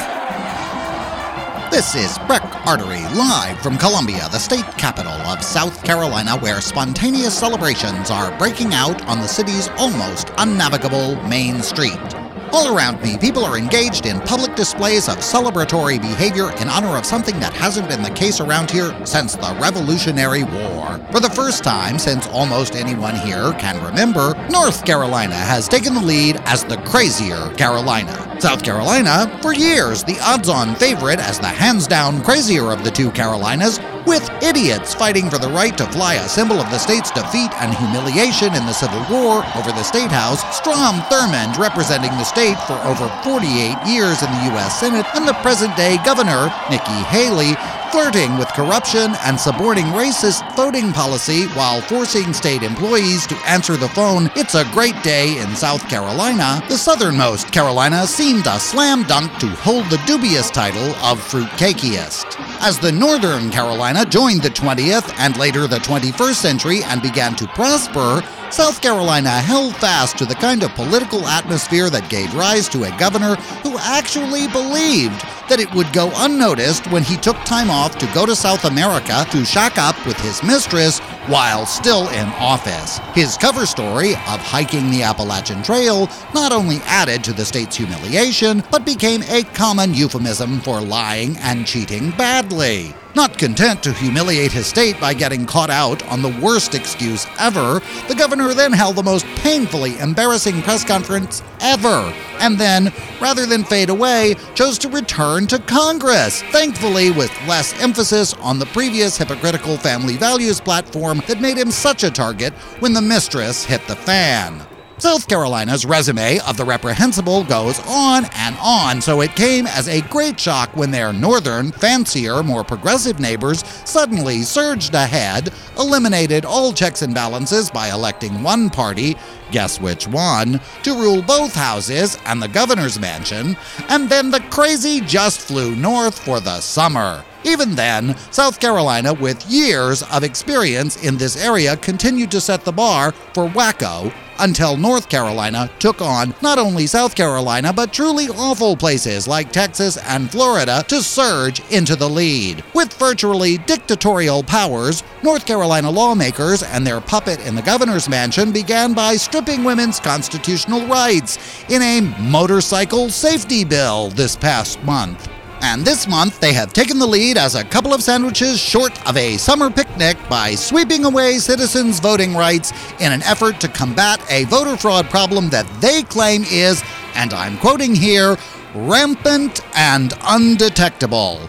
This 1.76 1.93
is 1.93 2.17
Breck 2.19 2.65
Artery, 2.65 3.01
live 3.17 3.59
from 3.59 3.78
Columbia, 3.78 4.30
the 4.32 4.39
state 4.39 4.63
capital 4.78 5.11
of 5.11 5.43
South 5.43 5.84
Carolina, 5.84 6.38
where 6.38 6.61
spontaneous 6.61 7.38
celebrations 7.38 8.09
are 8.09 8.36
breaking 8.39 8.73
out 8.73 9.05
on 9.07 9.19
the 9.19 9.28
city's 9.28 9.67
almost 9.78 10.30
unnavigable 10.38 11.21
main 11.28 11.61
street. 11.61 12.24
All 12.55 12.73
around 12.73 13.01
me, 13.01 13.17
people 13.17 13.43
are 13.43 13.57
engaged 13.57 14.05
in 14.05 14.21
public 14.21 14.55
displays 14.55 15.09
of 15.09 15.17
celebratory 15.17 16.01
behavior 16.01 16.53
in 16.61 16.69
honor 16.69 16.95
of 16.95 17.05
something 17.05 17.37
that 17.41 17.51
hasn't 17.51 17.89
been 17.89 18.01
the 18.01 18.09
case 18.11 18.39
around 18.39 18.71
here 18.71 18.95
since 19.05 19.35
the 19.35 19.57
Revolutionary 19.59 20.43
War. 20.43 20.97
For 21.11 21.19
the 21.19 21.29
first 21.29 21.65
time 21.65 21.99
since 21.99 22.27
almost 22.27 22.77
anyone 22.77 23.17
here 23.17 23.51
can 23.59 23.83
remember, 23.83 24.35
North 24.49 24.85
Carolina 24.85 25.35
has 25.35 25.67
taken 25.67 25.95
the 25.95 26.01
lead 26.01 26.37
as 26.45 26.63
the 26.63 26.77
crazier 26.77 27.53
Carolina. 27.55 28.21
South 28.39 28.63
Carolina, 28.63 29.37
for 29.41 29.53
years, 29.53 30.05
the 30.05 30.17
odds 30.21 30.47
on 30.47 30.75
favorite 30.75 31.19
as 31.19 31.39
the 31.39 31.47
hands 31.47 31.87
down 31.87 32.23
crazier 32.23 32.71
of 32.71 32.85
the 32.85 32.91
two 32.91 33.11
Carolinas, 33.11 33.81
with 34.05 34.29
idiots 34.43 34.93
fighting 34.93 35.29
for 35.29 35.39
the 35.39 35.49
right 35.49 35.75
to 35.77 35.85
fly 35.87 36.15
a 36.15 36.29
symbol 36.29 36.59
of 36.59 36.69
the 36.69 36.77
state's 36.77 37.09
defeat 37.09 37.51
and 37.55 37.73
humiliation 37.73 38.53
in 38.53 38.65
the 38.67 38.73
Civil 38.73 39.03
War 39.09 39.43
over 39.55 39.71
the 39.71 39.83
State 39.83 40.11
House, 40.11 40.41
Strom 40.55 41.01
Thurmond 41.09 41.57
representing 41.57 42.11
the 42.11 42.23
state 42.23 42.44
for 42.53 42.77
over 42.85 43.09
48 43.23 43.73
years 43.89 44.21
in 44.21 44.29
the 44.29 44.53
U.S. 44.53 44.79
Senate, 44.79 45.05
and 45.15 45.27
the 45.27 45.33
present 45.41 45.75
day 45.75 45.97
governor, 46.05 46.53
Nikki 46.69 47.01
Haley, 47.09 47.57
flirting 47.91 48.38
with 48.38 48.47
corruption 48.49 49.13
and 49.25 49.39
suborning 49.39 49.86
racist 49.88 50.43
voting 50.55 50.91
policy 50.91 51.45
while 51.47 51.81
forcing 51.81 52.33
state 52.33 52.63
employees 52.63 53.25
to 53.27 53.36
answer 53.47 53.77
the 53.77 53.89
phone. 53.89 54.29
It's 54.36 54.55
a 54.55 54.69
great 54.71 55.01
day 55.03 55.38
in 55.39 55.55
South 55.55 55.88
Carolina. 55.89 56.61
The 56.69 56.77
southernmost 56.77 57.51
Carolina 57.51 58.07
seemed 58.07 58.47
a 58.47 58.59
slam 58.59 59.03
dunk 59.03 59.38
to 59.39 59.47
hold 59.47 59.86
the 59.86 60.01
dubious 60.05 60.49
title 60.49 60.95
of 61.03 61.19
fruitcakeiest. 61.19 62.25
As 62.61 62.79
the 62.79 62.91
northern 62.91 63.49
Carolina 63.49 64.05
joined 64.05 64.41
the 64.41 64.49
20th 64.49 65.13
and 65.17 65.38
later 65.38 65.67
the 65.67 65.77
21st 65.79 66.36
century 66.36 66.83
and 66.83 67.01
began 67.01 67.36
to 67.36 67.47
prosper, 67.47 68.21
South 68.51 68.81
Carolina 68.81 69.29
held 69.29 69.75
fast 69.75 70.17
to 70.17 70.25
the 70.25 70.36
kind 70.36 70.63
of 70.63 70.73
political 70.75 71.27
atmosphere 71.27 71.89
that 71.89 72.09
gave 72.09 72.33
rise 72.33 72.69
to 72.69 72.83
a 72.86 72.97
governor 72.97 73.36
who 73.63 73.77
actually 73.79 74.47
believed 74.47 75.21
that 75.47 75.59
it 75.59 75.73
would 75.73 75.91
go 75.93 76.11
unnoticed 76.15 76.91
when 76.91 77.03
he 77.03 77.17
took 77.17 77.37
time 77.45 77.69
off 77.69 77.97
to 77.97 78.07
go 78.13 78.25
to 78.25 78.35
South 78.35 78.65
America 78.65 79.25
to 79.31 79.45
shack 79.45 79.77
up 79.77 79.95
with 80.05 80.17
his 80.19 80.43
mistress, 80.43 80.99
while 81.28 81.65
still 81.65 82.07
in 82.09 82.28
office. 82.39 82.99
His 83.13 83.38
cover 83.38 83.65
story 83.65 84.13
of 84.13 84.39
hiking 84.39 84.91
the 84.91 85.03
Appalachian 85.03 85.63
Trail 85.63 86.09
not 86.34 86.51
only 86.51 86.78
added 86.86 87.23
to 87.23 87.34
the 87.34 87.45
state's 87.45 87.76
humiliation, 87.76 88.63
but 88.71 88.86
became 88.86 89.23
a 89.23 89.43
common 89.53 89.93
euphemism 89.93 90.59
for 90.61 90.82
lying 90.82 91.38
and 91.38 91.65
cheating 91.65 92.11
badly. 92.11 92.93
Not 93.15 93.38
content 93.38 93.82
to 93.84 93.93
humiliate 93.93 94.51
his 94.51 94.67
state 94.67 94.99
by 94.99 95.13
getting 95.13 95.45
caught 95.45 95.69
out 95.69 96.05
on 96.07 96.21
the 96.21 96.38
worst 96.41 96.76
excuse 96.76 97.26
ever, 97.39 97.80
the 98.09 98.15
governor 98.15 98.53
then 98.53 98.73
held 98.73 98.97
the 98.97 99.03
most 99.03 99.26
painfully 99.38 99.97
embarrassing 99.99 100.61
press 100.63 100.84
conference 100.84 101.41
ever. 101.61 102.13
And 102.39 102.57
then, 102.57 102.91
rather 103.21 103.45
than 103.45 103.63
fade 103.63 103.89
away, 103.89 104.36
chose 104.53 104.78
to 104.80 104.89
return 104.89 105.47
to 105.47 105.59
Congress, 105.59 106.41
thankfully 106.51 107.11
with 107.11 107.32
less 107.47 107.73
emphasis 107.82 108.34
on 108.34 108.59
the 108.59 108.65
previous 108.67 109.17
hypocritical 109.17 109.78
family 109.78 110.17
values 110.17 110.59
platform 110.59 111.14
that 111.28 111.41
made 111.41 111.57
him 111.57 111.72
such 111.72 112.03
a 112.03 112.11
target 112.11 112.53
when 112.80 112.93
the 112.93 113.01
mistress 113.01 113.63
hit 113.63 113.86
the 113.88 113.95
fan. 113.95 114.66
South 114.97 115.28
Carolina's 115.28 115.86
resume 115.86 116.39
of 116.47 116.55
the 116.55 116.63
reprehensible 116.63 117.43
goes 117.43 117.82
on 117.86 118.24
and 118.34 118.55
on, 118.61 119.01
so 119.01 119.20
it 119.20 119.36
came 119.36 119.68
as 119.68 119.89
a 119.89 119.99
great 120.03 120.39
shock 120.39 120.74
when 120.74 120.89
their 120.89 121.11
northern, 121.11 121.74
fancier, 121.74 122.41
more 122.41 122.63
progressive 122.63 123.20
neighbors 123.20 123.66
suddenly 123.84 124.43
surged 124.43 124.93
ahead, 124.93 125.51
eliminated 125.78 126.45
all 126.45 126.72
checks 126.72 127.01
and 127.01 127.13
balances 127.13 127.70
by 127.70 127.89
electing 127.89 128.41
one 128.41 128.70
party, 128.70 129.18
guess 129.51 129.82
which 129.82 130.07
one, 130.07 130.61
to 130.84 130.93
rule 130.93 131.22
both 131.22 131.53
houses 131.53 132.18
and 132.26 132.41
the 132.41 132.47
governor's 132.47 132.97
mansion, 132.97 133.57
and 133.89 134.07
then 134.07 134.32
the 134.32 134.39
crazy 134.49 135.01
just 135.01 135.41
flew 135.41 135.76
north 135.76 136.18
for 136.18 136.39
the 136.39 136.61
summer. 136.61 137.22
Even 137.45 137.75
then, 137.75 138.17
South 138.31 138.59
Carolina, 138.59 139.13
with 139.13 139.45
years 139.45 140.01
of 140.03 140.23
experience 140.23 141.01
in 141.03 141.15
this 141.15 141.37
area, 141.37 141.77
continued 141.77 142.31
to 142.31 142.41
set 142.41 142.65
the 142.65 142.71
bar 142.71 143.11
for 143.33 143.47
wacko 143.47 144.11
until 144.39 144.75
North 144.75 145.09
Carolina 145.09 145.69
took 145.79 146.01
on 146.01 146.33
not 146.41 146.57
only 146.57 146.87
South 146.87 147.15
Carolina, 147.15 147.71
but 147.71 147.93
truly 147.93 148.27
awful 148.29 148.75
places 148.75 149.27
like 149.27 149.51
Texas 149.51 149.95
and 149.97 150.29
Florida 150.31 150.83
to 150.87 151.03
surge 151.03 151.61
into 151.71 151.95
the 151.95 152.09
lead. 152.09 152.63
With 152.73 152.93
virtually 152.95 153.59
dictatorial 153.59 154.43
powers, 154.43 155.03
North 155.23 155.45
Carolina 155.45 155.89
lawmakers 155.89 156.63
and 156.63 156.85
their 156.85 156.99
puppet 156.99 157.39
in 157.45 157.55
the 157.55 157.61
governor's 157.61 158.09
mansion 158.09 158.51
began 158.51 158.93
by 158.93 159.15
stripping 159.15 159.63
women's 159.63 159.99
constitutional 159.99 160.85
rights 160.87 161.37
in 161.69 161.81
a 161.81 162.01
motorcycle 162.19 163.09
safety 163.09 163.63
bill 163.63 164.09
this 164.09 164.35
past 164.35 164.81
month. 164.83 165.29
And 165.68 165.84
this 165.84 166.07
month, 166.07 166.39
they 166.39 166.53
have 166.53 166.74
taken 166.74 166.99
the 166.99 167.07
lead 167.07 167.38
as 167.38 167.55
a 167.55 167.63
couple 167.63 167.91
of 167.91 168.03
sandwiches 168.03 168.59
short 168.59 168.93
of 169.09 169.18
a 169.18 169.36
summer 169.38 169.72
picnic 169.72 170.16
by 170.30 170.53
sweeping 170.53 171.05
away 171.05 171.39
citizens' 171.39 171.99
voting 171.99 172.36
rights 172.36 172.72
in 172.99 173.11
an 173.11 173.24
effort 173.24 173.59
to 173.61 173.68
combat 173.68 174.24
a 174.30 174.43
voter 174.45 174.78
fraud 174.78 175.09
problem 175.09 175.49
that 175.49 175.66
they 175.82 176.03
claim 176.03 176.43
is, 176.51 176.84
and 177.16 177.34
I'm 177.34 177.57
quoting 177.57 177.95
here, 177.95 178.38
rampant 178.76 179.61
and 179.76 180.13
undetectable. 180.24 181.41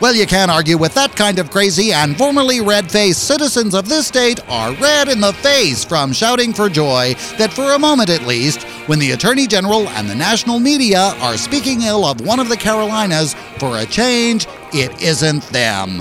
Well, 0.00 0.14
you 0.14 0.26
can't 0.26 0.50
argue 0.50 0.78
with 0.78 0.94
that 0.94 1.14
kind 1.14 1.38
of 1.38 1.50
crazy, 1.50 1.92
and 1.92 2.16
formerly 2.16 2.62
red 2.62 2.90
faced 2.90 3.28
citizens 3.28 3.74
of 3.74 3.86
this 3.86 4.06
state 4.06 4.40
are 4.48 4.72
red 4.76 5.08
in 5.08 5.20
the 5.20 5.34
face 5.34 5.84
from 5.84 6.14
shouting 6.14 6.54
for 6.54 6.70
joy 6.70 7.12
that, 7.36 7.52
for 7.52 7.74
a 7.74 7.78
moment 7.78 8.08
at 8.08 8.26
least, 8.26 8.62
when 8.88 8.98
the 8.98 9.10
Attorney 9.10 9.46
General 9.46 9.86
and 9.90 10.08
the 10.08 10.14
national 10.14 10.58
media 10.58 11.12
are 11.20 11.36
speaking 11.36 11.82
ill 11.82 12.06
of 12.06 12.22
one 12.22 12.40
of 12.40 12.48
the 12.48 12.56
Carolinas, 12.56 13.34
for 13.58 13.76
a 13.76 13.84
change, 13.84 14.46
it 14.72 15.02
isn't 15.02 15.42
them. 15.48 16.00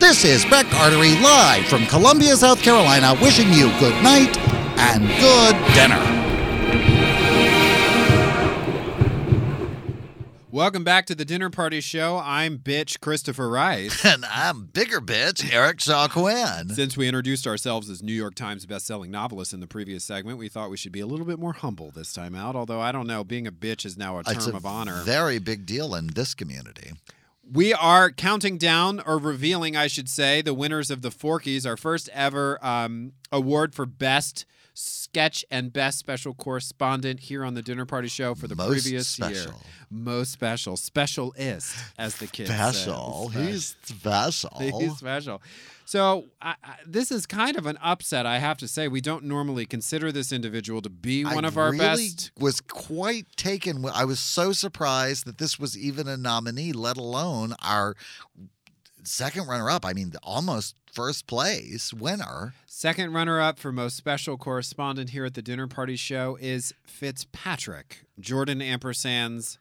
This 0.00 0.24
is 0.24 0.44
Breck 0.44 0.66
Artery 0.74 1.14
live 1.20 1.64
from 1.66 1.86
Columbia, 1.86 2.34
South 2.34 2.60
Carolina, 2.60 3.14
wishing 3.22 3.52
you 3.52 3.68
good 3.78 4.02
night 4.02 4.36
and 4.78 5.06
good 5.20 5.74
dinner. 5.74 6.27
Welcome 10.58 10.82
back 10.82 11.06
to 11.06 11.14
the 11.14 11.24
Dinner 11.24 11.50
Party 11.50 11.80
Show. 11.80 12.20
I'm 12.20 12.58
bitch 12.58 12.98
Christopher 12.98 13.48
Rice. 13.48 14.04
And 14.08 14.24
I'm 14.24 14.64
bigger 14.64 15.00
bitch, 15.00 15.54
Eric 15.54 15.78
Shaw 15.78 16.08
Quinn. 16.08 16.70
Since 16.70 16.96
we 16.96 17.06
introduced 17.06 17.46
ourselves 17.46 17.88
as 17.88 18.02
New 18.02 18.12
York 18.12 18.34
Times 18.34 18.66
best-selling 18.66 19.12
novelists 19.12 19.54
in 19.54 19.60
the 19.60 19.68
previous 19.68 20.02
segment, 20.02 20.36
we 20.36 20.48
thought 20.48 20.68
we 20.68 20.76
should 20.76 20.90
be 20.90 20.98
a 20.98 21.06
little 21.06 21.26
bit 21.26 21.38
more 21.38 21.52
humble 21.52 21.92
this 21.92 22.12
time 22.12 22.34
out. 22.34 22.56
Although 22.56 22.80
I 22.80 22.90
don't 22.90 23.06
know, 23.06 23.22
being 23.22 23.46
a 23.46 23.52
bitch 23.52 23.86
is 23.86 23.96
now 23.96 24.18
a 24.18 24.24
term 24.24 24.34
It's 24.34 24.48
a 24.48 24.56
of 24.56 24.66
honor. 24.66 25.00
very 25.04 25.38
big 25.38 25.64
deal 25.64 25.94
in 25.94 26.08
this 26.08 26.34
community. 26.34 26.90
We 27.48 27.72
are 27.72 28.10
counting 28.10 28.58
down, 28.58 28.98
or 29.06 29.16
revealing, 29.18 29.76
I 29.76 29.86
should 29.86 30.08
say, 30.08 30.42
the 30.42 30.54
winners 30.54 30.90
of 30.90 31.02
the 31.02 31.10
Forkies, 31.10 31.66
our 31.66 31.76
first 31.76 32.08
ever 32.12 32.58
um, 32.66 33.12
award 33.30 33.76
for 33.76 33.86
best 33.86 34.44
sketch 35.08 35.44
and 35.50 35.72
best 35.72 35.98
special 35.98 36.34
correspondent 36.34 37.20
here 37.20 37.44
on 37.44 37.54
the 37.54 37.62
Dinner 37.62 37.86
Party 37.86 38.08
Show 38.08 38.34
for 38.34 38.46
the 38.46 38.54
Most 38.54 38.82
previous 38.82 39.18
year. 39.18 39.46
Most 39.90 40.32
special, 40.32 40.76
specialist, 40.76 41.74
as 41.98 42.16
the 42.16 42.26
kids 42.26 42.50
Special. 42.50 43.30
say. 43.32 43.46
He's 43.46 43.76
special. 43.82 44.58
He's 44.58 44.98
special. 44.98 45.40
So 45.86 46.26
I, 46.42 46.54
I, 46.62 46.74
this 46.86 47.10
is 47.10 47.24
kind 47.24 47.56
of 47.56 47.64
an 47.64 47.78
upset, 47.82 48.26
I 48.26 48.38
have 48.38 48.58
to 48.58 48.68
say. 48.68 48.88
We 48.88 49.00
don't 49.00 49.24
normally 49.24 49.64
consider 49.64 50.12
this 50.12 50.30
individual 50.30 50.82
to 50.82 50.90
be 50.90 51.24
one 51.24 51.46
I 51.46 51.48
of 51.48 51.56
our 51.56 51.70
really 51.70 51.78
best. 51.78 52.30
Was 52.38 52.60
quite 52.60 53.24
taken. 53.36 53.86
I 53.94 54.04
was 54.04 54.20
so 54.20 54.52
surprised 54.52 55.24
that 55.24 55.38
this 55.38 55.58
was 55.58 55.78
even 55.78 56.06
a 56.06 56.18
nominee, 56.18 56.72
let 56.72 56.98
alone 56.98 57.54
our 57.62 57.96
second 59.04 59.46
runner-up. 59.48 59.86
I 59.86 59.94
mean, 59.94 60.12
almost 60.22 60.76
first 60.98 61.28
place 61.28 61.94
winner. 61.94 62.54
Second 62.66 63.12
runner 63.14 63.40
up 63.40 63.56
for 63.60 63.70
most 63.70 63.96
special 63.96 64.36
correspondent 64.36 65.10
here 65.10 65.24
at 65.24 65.34
the 65.34 65.42
Dinner 65.42 65.68
Party 65.68 65.94
Show 65.94 66.36
is 66.40 66.74
Fitzpatrick, 66.84 68.00
Jordan 68.18 68.60
Ampersand's 68.60 69.58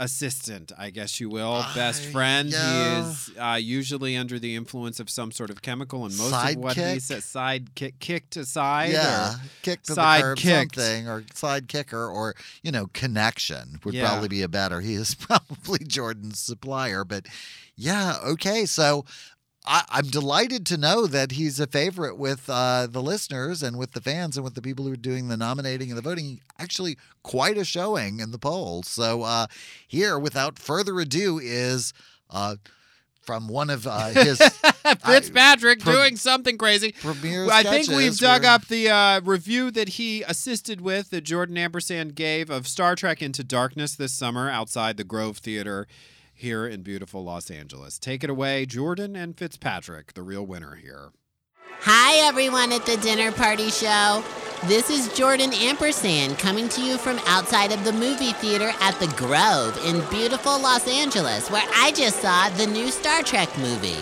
assistant, 0.00 0.70
I 0.78 0.90
guess 0.90 1.18
you 1.20 1.28
will, 1.30 1.64
best 1.74 2.04
friend. 2.04 2.50
yeah. 2.50 3.02
He 3.02 3.08
is 3.08 3.30
uh, 3.40 3.58
usually 3.60 4.14
under 4.16 4.38
the 4.38 4.54
influence 4.54 5.00
of 5.00 5.08
some 5.10 5.32
sort 5.32 5.48
of 5.50 5.62
chemical, 5.62 6.04
and 6.04 6.14
most 6.18 6.32
of 6.34 6.56
what 6.56 6.76
he 6.76 6.82
Sidekick? 6.82 7.00
said, 7.00 7.22
side 7.22 7.74
kick, 7.74 7.98
kicked 7.98 8.36
aside. 8.36 8.92
yeah, 8.92 9.32
or- 9.32 9.40
kick 9.62 9.82
to 9.84 9.94
side 9.94 10.20
the 10.20 10.24
curb, 10.24 10.36
kicked. 10.38 10.74
something, 10.76 11.08
or 11.08 11.24
side 11.34 11.66
kicker, 11.66 12.06
or 12.08 12.34
you 12.62 12.70
know, 12.70 12.88
connection 12.92 13.80
would 13.84 13.94
Yeah. 13.94 14.06
probably 14.06 14.28
be 14.28 14.42
a 14.42 14.48
better. 14.48 14.80
He 14.82 14.94
is 14.94 15.14
probably 15.18 15.78
Jordan's 15.80 16.38
supplier, 16.38 17.04
but 17.04 17.26
yeah, 17.74 18.16
okay. 18.24 18.66
So 18.66 19.04
I, 19.66 19.84
I'm 19.90 20.06
delighted 20.06 20.64
to 20.66 20.76
know 20.76 21.06
that 21.06 21.32
he's 21.32 21.60
a 21.60 21.66
favorite 21.66 22.16
with 22.16 22.48
uh, 22.48 22.86
the 22.86 23.02
listeners 23.02 23.62
and 23.62 23.78
with 23.78 23.92
the 23.92 24.00
fans 24.00 24.36
and 24.36 24.44
with 24.44 24.54
the 24.54 24.62
people 24.62 24.86
who 24.86 24.92
are 24.92 24.96
doing 24.96 25.28
the 25.28 25.36
nominating 25.36 25.90
and 25.90 25.98
the 25.98 26.02
voting. 26.02 26.40
Actually, 26.58 26.96
quite 27.22 27.58
a 27.58 27.64
showing 27.64 28.20
in 28.20 28.30
the 28.30 28.38
polls. 28.38 28.88
So 28.88 29.22
uh, 29.22 29.46
here, 29.86 30.18
without 30.18 30.58
further 30.58 30.98
ado, 31.00 31.38
is. 31.38 31.92
Uh, 32.30 32.56
from 33.22 33.46
one 33.46 33.68
of 33.68 33.86
uh, 33.86 34.06
his 34.08 34.38
Fitzpatrick 35.04 35.80
Pro- 35.80 35.92
doing 35.92 36.16
something 36.16 36.56
crazy. 36.56 36.94
I 37.04 37.62
think 37.62 37.88
we've 37.88 38.16
dug 38.16 38.42
where- 38.42 38.52
up 38.52 38.68
the 38.68 38.88
uh, 38.88 39.20
review 39.20 39.70
that 39.72 39.90
he 39.90 40.22
assisted 40.22 40.80
with 40.80 41.10
that 41.10 41.24
Jordan 41.24 41.58
Ampersand 41.58 42.14
gave 42.14 42.48
of 42.48 42.66
Star 42.66 42.96
Trek 42.96 43.20
Into 43.20 43.44
Darkness 43.44 43.94
this 43.94 44.14
summer 44.14 44.48
outside 44.48 44.96
the 44.96 45.04
Grove 45.04 45.36
Theater 45.38 45.86
here 46.38 46.66
in 46.66 46.82
beautiful 46.82 47.24
Los 47.24 47.50
Angeles. 47.50 47.98
Take 47.98 48.22
it 48.22 48.30
away, 48.30 48.64
Jordan 48.64 49.16
and 49.16 49.36
Fitzpatrick, 49.36 50.14
the 50.14 50.22
real 50.22 50.46
winner 50.46 50.76
here. 50.76 51.10
Hi, 51.80 52.26
everyone 52.26 52.72
at 52.72 52.86
the 52.86 52.96
Dinner 52.98 53.32
Party 53.32 53.70
Show. 53.70 54.22
This 54.66 54.88
is 54.88 55.12
Jordan 55.14 55.52
Ampersand 55.52 56.38
coming 56.38 56.68
to 56.70 56.80
you 56.80 56.96
from 56.96 57.18
outside 57.26 57.72
of 57.72 57.84
the 57.84 57.92
movie 57.92 58.32
theater 58.32 58.72
at 58.80 58.98
the 59.00 59.08
Grove 59.16 59.76
in 59.84 60.00
beautiful 60.10 60.60
Los 60.60 60.86
Angeles, 60.88 61.50
where 61.50 61.66
I 61.74 61.92
just 61.92 62.20
saw 62.20 62.48
the 62.50 62.66
new 62.66 62.90
Star 62.90 63.22
Trek 63.22 63.48
movie. 63.58 63.98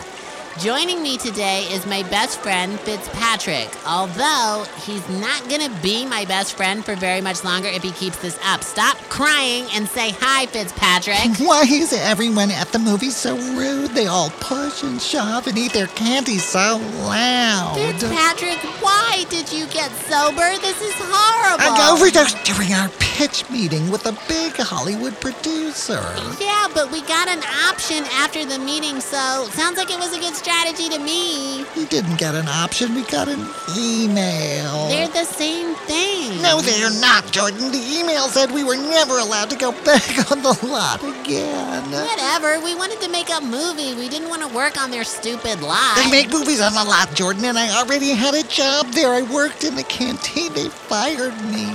Joining 0.60 1.02
me 1.02 1.18
today 1.18 1.64
is 1.70 1.84
my 1.84 2.02
best 2.04 2.40
friend, 2.40 2.80
Fitzpatrick, 2.80 3.68
although 3.86 4.64
he's 4.86 5.06
not 5.20 5.46
gonna 5.50 5.68
be 5.82 6.06
my 6.06 6.24
best 6.24 6.56
friend 6.56 6.82
for 6.82 6.96
very 6.96 7.20
much 7.20 7.44
longer 7.44 7.68
if 7.68 7.82
he 7.82 7.92
keeps 7.92 8.16
this 8.20 8.38
up. 8.42 8.64
Stop 8.64 8.96
crying 9.10 9.66
and 9.74 9.86
say 9.86 10.12
hi, 10.18 10.46
Fitzpatrick. 10.46 11.18
Why 11.46 11.64
is 11.68 11.92
everyone 11.92 12.50
at 12.50 12.68
the 12.68 12.78
movie 12.78 13.10
so 13.10 13.36
rude? 13.36 13.90
They 13.90 14.06
all 14.06 14.30
push 14.40 14.82
and 14.82 15.00
shove 15.00 15.46
and 15.46 15.58
eat 15.58 15.74
their 15.74 15.88
candy 15.88 16.38
so 16.38 16.80
loud. 17.00 17.74
Fitzpatrick, 17.76 18.58
why 18.82 19.26
did 19.28 19.52
you 19.52 19.66
get 19.66 19.90
sober? 20.08 20.56
This 20.62 20.80
is 20.80 20.94
horrible. 20.96 21.64
I 21.64 21.90
overdosed 21.92 22.42
during 22.44 22.72
our 22.72 22.88
pitch 22.98 23.48
meeting 23.50 23.90
with 23.90 24.06
a 24.06 24.12
big 24.28 24.52
Hollywood 24.56 25.20
producer. 25.20 26.00
Yeah, 26.40 26.68
but 26.72 26.90
we 26.90 27.02
got 27.02 27.28
an 27.28 27.42
option 27.68 28.04
after 28.12 28.44
the 28.44 28.58
meeting, 28.58 29.00
so 29.00 29.48
sounds 29.52 29.76
like 29.76 29.90
it 29.90 29.98
was 29.98 30.16
a 30.16 30.20
good 30.20 30.34
strategy 30.46 30.88
to 30.88 31.00
me. 31.00 31.64
We 31.74 31.86
didn't 31.86 32.18
get 32.18 32.36
an 32.36 32.46
option, 32.46 32.94
we 32.94 33.02
got 33.02 33.26
an 33.26 33.44
email. 33.76 34.86
They're 34.86 35.08
the 35.08 35.24
same 35.24 35.74
thing. 35.90 36.40
No, 36.40 36.60
they're 36.60 36.88
not, 37.00 37.32
Jordan. 37.32 37.72
The 37.72 37.98
email 37.98 38.28
said 38.28 38.52
we 38.52 38.62
were 38.62 38.76
never 38.76 39.18
allowed 39.18 39.50
to 39.50 39.56
go 39.56 39.72
back 39.82 40.30
on 40.30 40.42
the 40.42 40.56
lot 40.64 41.02
again. 41.02 41.90
Whatever. 41.90 42.60
We 42.60 42.76
wanted 42.76 43.00
to 43.00 43.08
make 43.10 43.28
a 43.28 43.40
movie. 43.40 43.94
We 43.94 44.08
didn't 44.08 44.28
want 44.28 44.48
to 44.48 44.54
work 44.54 44.80
on 44.80 44.92
their 44.92 45.02
stupid 45.02 45.62
lot. 45.62 45.96
They 45.96 46.08
make 46.12 46.30
movies 46.30 46.60
on 46.60 46.74
the 46.74 46.84
lot, 46.84 47.12
Jordan, 47.12 47.44
and 47.44 47.58
I 47.58 47.82
already 47.82 48.10
had 48.10 48.34
a 48.34 48.44
job 48.44 48.86
there. 48.92 49.10
I 49.10 49.22
worked 49.22 49.64
in 49.64 49.74
the 49.74 49.82
canteen. 49.82 50.52
They 50.52 50.68
fired 50.68 51.34
me. 51.50 51.74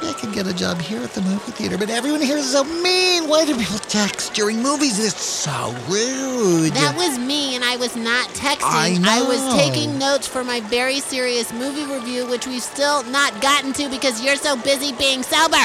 Maybe 0.00 0.10
I 0.10 0.12
could 0.12 0.32
get 0.32 0.46
a 0.46 0.54
job 0.54 0.80
here 0.80 1.02
at 1.02 1.10
the 1.10 1.22
movie 1.22 1.50
theater, 1.52 1.76
but 1.76 1.90
everyone 1.90 2.20
here 2.20 2.36
is 2.36 2.52
so 2.52 2.62
mean. 2.62 3.28
Why 3.28 3.44
do 3.44 3.56
people 3.56 3.78
text 3.78 4.32
during 4.32 4.62
movies? 4.62 5.04
It's 5.04 5.20
so 5.20 5.74
rude. 5.88 6.72
That 6.72 6.94
was 6.96 7.18
me, 7.18 7.56
and 7.56 7.64
I 7.64 7.76
was 7.76 7.96
not 7.96 8.28
texting. 8.28 8.58
I 8.62 8.96
know. 8.96 9.08
I 9.08 9.22
was 9.22 9.54
taking 9.54 9.98
notes 9.98 10.28
for 10.28 10.44
my 10.44 10.60
very 10.60 11.00
serious 11.00 11.52
movie 11.52 11.84
review, 11.92 12.28
which 12.28 12.46
we've 12.46 12.62
still 12.62 13.02
not 13.04 13.40
gotten 13.40 13.72
to 13.72 13.88
because 13.88 14.22
you're 14.22 14.36
so 14.36 14.56
busy 14.56 14.92
being 14.92 15.24
sober. 15.24 15.56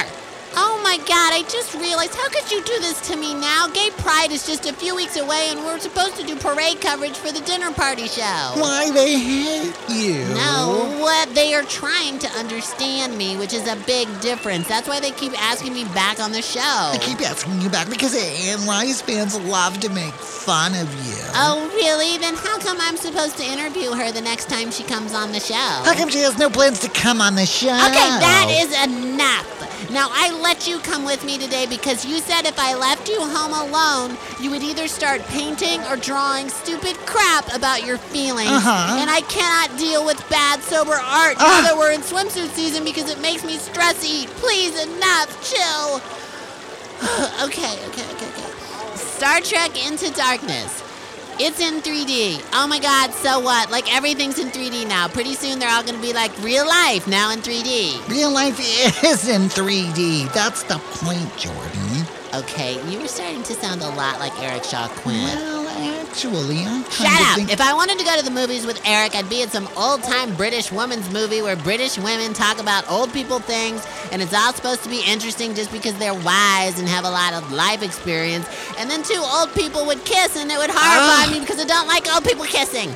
Oh 0.56 0.80
my 0.84 0.98
god, 0.98 1.34
I 1.34 1.44
just 1.50 1.74
realized 1.74 2.14
how 2.14 2.30
could 2.30 2.52
you 2.52 2.64
do 2.64 2.80
this 2.80 3.02
to 3.08 3.16
me 3.16 3.34
now? 3.34 3.68
Gay 3.74 3.90
Pride 3.98 4.32
is 4.32 4.46
just 4.46 4.68
a 4.68 4.74
few 4.74 4.96
weeks 4.96 5.18
away, 5.18 5.48
and 5.50 5.60
we're 5.66 5.80
supposed 5.80 6.16
to 6.18 6.24
do 6.26 6.36
parade 6.36 6.80
coverage 6.80 7.18
for 7.18 7.32
the 7.32 7.42
dinner 7.42 7.72
party 7.72 8.08
show. 8.08 8.54
Why 8.56 8.92
they 8.92 9.18
hate 9.18 9.74
you. 9.90 10.26
No, 10.36 10.96
what 11.00 11.34
they 11.34 11.56
are 11.56 11.64
trying 11.64 12.20
to 12.20 12.28
understand 12.38 13.18
me, 13.18 13.36
which 13.38 13.54
is 13.54 13.68
a 13.68 13.76
big 13.88 14.08
difference. 14.22 14.68
That's 14.68 14.88
why 14.88 15.00
they 15.00 15.12
keep 15.12 15.34
asking 15.42 15.74
me 15.74 15.86
back 15.86 16.20
on 16.20 16.32
the 16.32 16.42
show. 16.42 16.60
I 16.62 17.00
keep 17.02 17.22
asking 17.22 17.62
you 17.62 17.70
back 17.70 17.90
because 17.90 18.16
Anne 18.16 18.68
Rice 18.68 19.02
fans 19.02 19.40
love 19.40 19.80
to 19.80 19.90
make 19.90 20.14
fun 20.14 20.76
of 20.76 20.94
you. 21.08 21.18
Oh, 21.34 21.68
really? 21.74 22.18
Then 22.20 22.36
how 22.36 22.60
come 22.60 22.78
I'm 22.80 22.98
supposed 22.98 23.38
to 23.38 23.44
interview 23.44 23.92
her 23.92 24.12
the 24.12 24.22
next 24.22 24.50
time 24.50 24.70
she 24.70 24.84
comes 24.84 25.14
on 25.14 25.32
the 25.32 25.40
show? 25.40 25.54
How 25.56 25.96
come 25.96 26.10
she 26.10 26.20
has 26.20 26.38
no 26.38 26.50
plans 26.50 26.80
to 26.82 26.90
come 26.90 27.22
on 27.22 27.34
the 27.36 27.46
show? 27.46 27.74
Okay, 27.74 28.10
that 28.22 28.48
is 28.52 28.70
enough. 28.88 29.50
Now, 29.92 30.08
I 30.12 30.32
let 30.42 30.68
you 30.68 30.80
come 30.80 31.04
with 31.06 31.26
me 31.26 31.38
today 31.38 31.66
because 31.66 32.06
you 32.06 32.20
said 32.20 32.46
if 32.46 32.58
I 32.58 32.76
left 32.76 33.10
you 33.10 33.20
home 33.20 33.54
alone, 33.54 34.18
you 34.40 34.50
would 34.52 34.64
either 34.64 34.88
start 34.88 35.22
painting 35.28 35.82
or 35.84 35.98
drawing 35.98 36.50
stupid 36.50 36.96
crap 37.06 37.54
about 37.54 37.86
your 37.86 37.98
feelings. 37.98 38.50
Uh-huh. 38.50 38.98
And 39.00 39.10
I 39.10 39.22
cannot 39.22 39.78
deal 39.78 40.06
with 40.06 40.18
bad, 40.30 40.62
sober 40.62 40.94
art 40.94 41.38
now 41.38 41.62
that 41.62 41.76
we're 41.78 41.92
in 41.92 42.02
swimsuit 42.02 42.50
season 42.54 42.84
because 42.84 43.10
it 43.10 43.20
makes 43.22 43.44
me 43.44 43.58
stress 43.58 44.04
eat. 44.06 44.30
Please, 44.38 44.82
enough. 44.82 45.30
Chill. 45.44 46.02
okay, 47.46 47.76
okay, 47.88 48.06
okay, 48.14 48.28
okay. 48.28 48.96
Star 48.96 49.42
Trek 49.42 49.76
Into 49.86 50.12
Darkness. 50.14 50.82
It's 51.40 51.60
in 51.60 51.82
3D. 51.82 52.44
Oh 52.54 52.68
my 52.68 52.80
god, 52.80 53.12
so 53.12 53.40
what? 53.40 53.72
Like 53.72 53.94
everything's 53.94 54.40
in 54.40 54.50
3D 54.50 54.88
now. 54.88 55.08
Pretty 55.08 55.34
soon 55.34 55.60
they're 55.60 55.70
all 55.70 55.84
gonna 55.84 56.02
be 56.02 56.14
like 56.14 56.32
real 56.44 56.66
life 56.68 57.08
now 57.08 57.32
in 57.32 57.40
3D. 57.40 58.08
Real 58.08 58.32
life 58.32 58.60
is 59.04 59.28
in 59.28 59.44
3D. 59.44 60.32
That's 60.34 60.64
the 60.64 60.78
point, 60.78 61.36
Jordan. 61.38 62.03
Okay, 62.34 62.82
you 62.90 63.00
were 63.00 63.08
starting 63.08 63.44
to 63.44 63.54
sound 63.54 63.82
a 63.84 63.90
lot 63.90 64.18
like 64.18 64.34
Eric 64.42 64.64
Shaw 64.64 64.88
Quinn. 64.88 65.22
Well, 65.22 65.68
actually, 66.02 66.66
I'm 66.66 66.84
kind 66.86 66.92
Shut 66.92 67.22
of 67.22 67.28
up! 67.28 67.36
think 67.36 67.52
If 67.52 67.62
I 67.62 67.76
wanted 67.76 68.00
to 68.00 68.06
go 68.06 68.18
to 68.18 68.26
the 68.26 68.32
movies 68.32 68.66
with 68.66 68.82
Eric, 68.88 69.14
I'd 69.14 69.30
be 69.30 69.44
at 69.44 69.52
some 69.52 69.70
old 69.78 70.02
time 70.02 70.34
British 70.36 70.72
woman's 70.72 71.08
movie 71.14 71.44
where 71.44 71.56
British 71.56 72.00
women 72.00 72.34
talk 72.34 72.60
about 72.60 72.90
old 72.90 73.14
people 73.14 73.38
things, 73.38 73.86
and 74.12 74.20
it's 74.20 74.34
all 74.34 74.52
supposed 74.52 74.82
to 74.82 74.90
be 74.90 75.04
interesting 75.06 75.54
just 75.54 75.72
because 75.72 75.94
they're 76.00 76.16
wise 76.16 76.80
and 76.80 76.90
have 76.90 77.06
a 77.06 77.12
lot 77.12 77.34
of 77.34 77.52
life 77.52 77.84
experience. 77.84 78.48
And 78.80 78.90
then 78.90 79.04
two 79.04 79.22
old 79.22 79.54
people 79.54 79.86
would 79.86 80.04
kiss, 80.04 80.36
and 80.36 80.50
it 80.50 80.58
would 80.58 80.72
horrify 80.74 81.32
me 81.32 81.40
because 81.40 81.60
I 81.60 81.66
don't 81.66 81.88
like 81.88 82.12
old 82.12 82.26
people 82.26 82.46
kissing. 82.46 82.90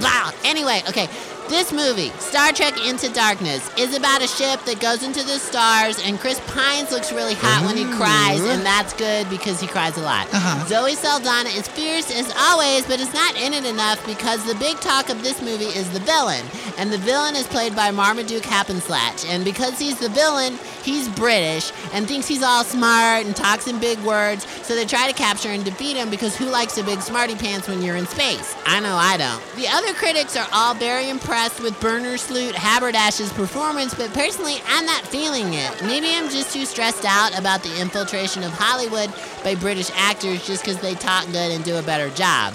Blah. 0.00 0.32
Anyway, 0.44 0.82
okay. 0.86 1.08
This 1.50 1.72
movie, 1.72 2.10
Star 2.20 2.52
Trek 2.52 2.78
Into 2.86 3.12
Darkness, 3.12 3.68
is 3.76 3.96
about 3.96 4.22
a 4.22 4.28
ship 4.28 4.60
that 4.66 4.78
goes 4.78 5.02
into 5.02 5.24
the 5.24 5.36
stars, 5.36 5.98
and 5.98 6.16
Chris 6.20 6.38
Pines 6.46 6.92
looks 6.92 7.10
really 7.12 7.34
hot 7.34 7.66
when 7.66 7.76
he 7.76 7.82
cries, 7.96 8.38
and 8.38 8.64
that's 8.64 8.92
good 8.94 9.28
because 9.28 9.60
he 9.60 9.66
cries 9.66 9.96
a 9.96 10.00
lot. 10.00 10.32
Uh-huh. 10.32 10.64
Zoe 10.66 10.94
Saldana 10.94 11.48
is 11.48 11.66
fierce 11.66 12.08
as 12.14 12.32
always, 12.38 12.86
but 12.86 13.00
is 13.00 13.12
not 13.12 13.34
in 13.34 13.52
it 13.52 13.64
enough 13.66 13.98
because 14.06 14.46
the 14.46 14.54
big 14.60 14.78
talk 14.78 15.08
of 15.08 15.24
this 15.24 15.42
movie 15.42 15.74
is 15.74 15.90
the 15.90 15.98
villain. 15.98 16.46
And 16.78 16.92
the 16.92 16.98
villain 16.98 17.34
is 17.34 17.48
played 17.48 17.74
by 17.74 17.90
Marmaduke 17.90 18.44
Happenslatch. 18.44 19.28
And 19.28 19.44
because 19.44 19.76
he's 19.76 19.98
the 19.98 20.08
villain, 20.08 20.56
he's 20.84 21.08
British 21.08 21.72
and 21.92 22.06
thinks 22.06 22.28
he's 22.28 22.44
all 22.44 22.62
smart 22.62 23.26
and 23.26 23.34
talks 23.34 23.66
in 23.66 23.80
big 23.80 23.98
words, 24.04 24.46
so 24.62 24.76
they 24.76 24.86
try 24.86 25.08
to 25.10 25.12
capture 25.12 25.48
and 25.48 25.64
defeat 25.64 25.96
him 25.96 26.10
because 26.10 26.36
who 26.36 26.46
likes 26.46 26.78
a 26.78 26.84
big 26.84 27.00
smarty 27.02 27.34
pants 27.34 27.66
when 27.66 27.82
you're 27.82 27.96
in 27.96 28.06
space? 28.06 28.54
I 28.66 28.78
know 28.78 28.94
I 28.94 29.16
don't. 29.16 29.42
The 29.56 29.66
other 29.66 29.92
critics 29.94 30.36
are 30.36 30.46
all 30.52 30.74
very 30.74 31.10
impressed 31.10 31.39
with 31.40 31.80
Burner 31.80 32.18
Sloot 32.18 32.54
Haberdash's 32.54 33.32
performance, 33.32 33.94
but 33.94 34.12
personally, 34.12 34.56
I'm 34.66 34.84
not 34.84 35.06
feeling 35.06 35.54
it. 35.54 35.82
Maybe 35.82 36.14
I'm 36.14 36.28
just 36.28 36.52
too 36.52 36.66
stressed 36.66 37.06
out 37.06 37.38
about 37.38 37.62
the 37.62 37.80
infiltration 37.80 38.42
of 38.42 38.52
Hollywood 38.52 39.10
by 39.42 39.54
British 39.54 39.90
actors 39.94 40.46
just 40.46 40.62
because 40.62 40.78
they 40.82 40.94
talk 40.94 41.24
good 41.26 41.50
and 41.50 41.64
do 41.64 41.78
a 41.78 41.82
better 41.82 42.10
job. 42.10 42.52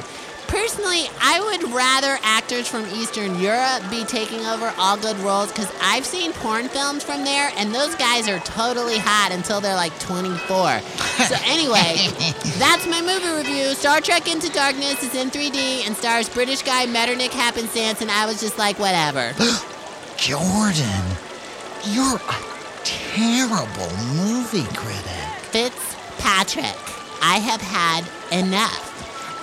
Personally, 0.47 1.07
I 1.19 1.39
would 1.39 1.71
rather 1.73 2.17
actors 2.21 2.67
from 2.67 2.85
Eastern 2.87 3.39
Europe 3.39 3.81
be 3.89 4.03
taking 4.05 4.45
over 4.45 4.73
all 4.77 4.97
good 4.97 5.17
roles 5.17 5.49
because 5.51 5.71
I've 5.81 6.05
seen 6.05 6.33
porn 6.33 6.69
films 6.69 7.03
from 7.03 7.23
there 7.23 7.51
and 7.57 7.73
those 7.73 7.95
guys 7.95 8.27
are 8.27 8.39
totally 8.39 8.97
hot 8.97 9.31
until 9.31 9.59
they're 9.59 9.75
like 9.75 9.97
24. 9.99 10.79
so, 10.79 11.35
anyway, 11.45 12.07
that's 12.57 12.85
my 12.87 13.01
movie 13.01 13.35
review. 13.35 13.73
Star 13.73 14.01
Trek 14.01 14.27
Into 14.31 14.49
Darkness 14.51 15.03
is 15.03 15.15
in 15.15 15.29
3D 15.29 15.85
and 15.87 15.95
stars 15.95 16.29
British 16.29 16.61
guy 16.61 16.85
Metternich 16.85 17.31
Happenstance, 17.31 18.01
and 18.01 18.11
I 18.11 18.25
was 18.25 18.39
just 18.39 18.57
like, 18.57 18.77
whatever. 18.79 19.33
Jordan, 20.17 21.03
you're 21.89 22.17
a 22.17 22.55
terrible 22.83 23.89
movie 24.13 24.63
critic. 24.75 25.11
Fitzpatrick, 25.51 26.77
I 27.21 27.39
have 27.39 27.61
had 27.61 28.05
enough. 28.31 28.94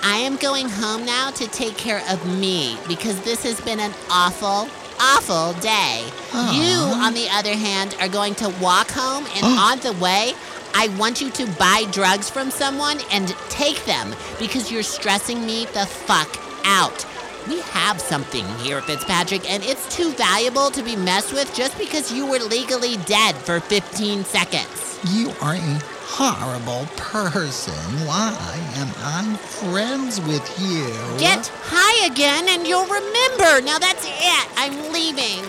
I 0.05 0.17
am 0.17 0.35
going 0.35 0.67
home 0.67 1.05
now 1.05 1.31
to 1.31 1.47
take 1.47 1.77
care 1.77 2.01
of 2.09 2.39
me 2.39 2.77
because 2.89 3.21
this 3.21 3.41
has 3.43 3.61
been 3.61 3.79
an 3.79 3.93
awful, 4.11 4.67
awful 4.99 5.53
day. 5.61 6.03
You, 6.51 6.75
on 7.01 7.13
the 7.13 7.27
other 7.31 7.53
hand, 7.53 7.95
are 8.01 8.09
going 8.09 8.35
to 8.35 8.49
walk 8.61 8.91
home, 8.91 9.25
and 9.35 9.43
oh. 9.43 9.71
on 9.71 9.79
the 9.79 9.93
way, 10.03 10.33
I 10.75 10.89
want 10.99 11.21
you 11.21 11.29
to 11.29 11.47
buy 11.57 11.85
drugs 11.91 12.29
from 12.29 12.51
someone 12.51 12.99
and 13.11 13.29
take 13.49 13.85
them 13.85 14.13
because 14.39 14.69
you're 14.69 14.83
stressing 14.83 15.45
me 15.45 15.67
the 15.67 15.85
fuck 15.85 16.37
out. 16.65 17.05
We 17.47 17.61
have 17.61 18.01
something 18.01 18.45
here, 18.59 18.81
Fitzpatrick, 18.81 19.49
and 19.49 19.63
it's 19.63 19.95
too 19.95 20.11
valuable 20.11 20.69
to 20.71 20.83
be 20.83 20.97
messed 20.97 21.31
with 21.31 21.53
just 21.55 21.77
because 21.77 22.11
you 22.11 22.25
were 22.25 22.39
legally 22.39 22.97
dead 23.05 23.35
for 23.35 23.61
15 23.61 24.25
seconds. 24.25 24.99
You 25.13 25.31
are 25.41 25.55
a 25.55 25.92
horrible 26.05 26.85
person. 26.95 27.73
Why 28.05 28.35
am 28.75 28.89
I 28.99 29.37
friends 29.37 30.19
with 30.21 30.45
you? 30.59 30.85
Get 31.17 31.47
high 31.63 32.05
again 32.05 32.47
and 32.49 32.67
you'll 32.67 32.85
remember. 32.85 33.61
Now 33.65 33.79
that's 33.79 34.05
it. 34.05 34.47
I'm 34.57 34.91
leaving. 34.91 35.41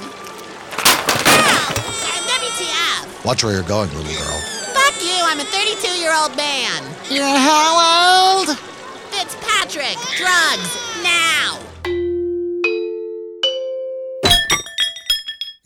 Ow! 0.78 1.74
WTF? 2.30 3.24
Watch 3.24 3.44
where 3.44 3.52
you're 3.54 3.62
going, 3.62 3.90
little 3.90 4.04
girl. 4.04 4.40
Fuck 4.72 4.96
you. 5.02 5.18
I'm 5.20 5.40
a 5.40 5.44
32 5.44 6.00
year 6.00 6.14
old 6.14 6.36
man. 6.36 6.82
You're 7.10 7.26
how 7.26 8.40
old? 8.46 8.56
Fitzpatrick, 9.10 9.98
drugs, 10.16 10.70
now. 11.02 11.73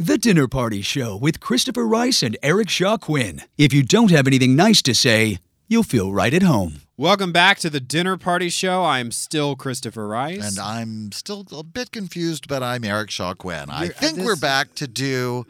The 0.01 0.17
Dinner 0.17 0.47
Party 0.47 0.81
Show 0.81 1.17
with 1.17 1.41
Christopher 1.41 1.85
Rice 1.85 2.23
and 2.23 2.37
Eric 2.41 2.69
Shaw 2.71 2.97
Quinn. 2.99 3.43
If 3.57 3.73
you 3.73 3.83
don't 3.83 4.13
have 4.13 4.29
anything 4.29 4.55
nice 4.55 4.81
to 4.83 4.95
say, 4.95 5.39
you'll 5.67 5.83
feel 5.83 6.13
right 6.13 6.33
at 6.33 6.43
home. 6.43 6.83
Welcome 6.97 7.33
back 7.33 7.59
to 7.61 7.71
the 7.71 7.81
Dinner 7.81 8.17
Party 8.17 8.49
Show. 8.49 8.85
I'm 8.85 9.11
still 9.11 9.57
Christopher 9.57 10.07
Rice. 10.07 10.51
And 10.51 10.59
I'm 10.61 11.11
still 11.11 11.45
a 11.53 11.65
bit 11.65 11.91
confused, 11.91 12.47
but 12.47 12.63
I'm 12.63 12.85
Eric 12.85 13.11
Shaw 13.11 13.35
Quinn. 13.35 13.71
I 13.71 13.85
You're- 13.87 13.95
uh, 13.97 13.99
think 14.01 14.17
this- 14.19 14.25
we're 14.25 14.37
back 14.37 14.75
to 14.77 14.87
do. 14.87 15.47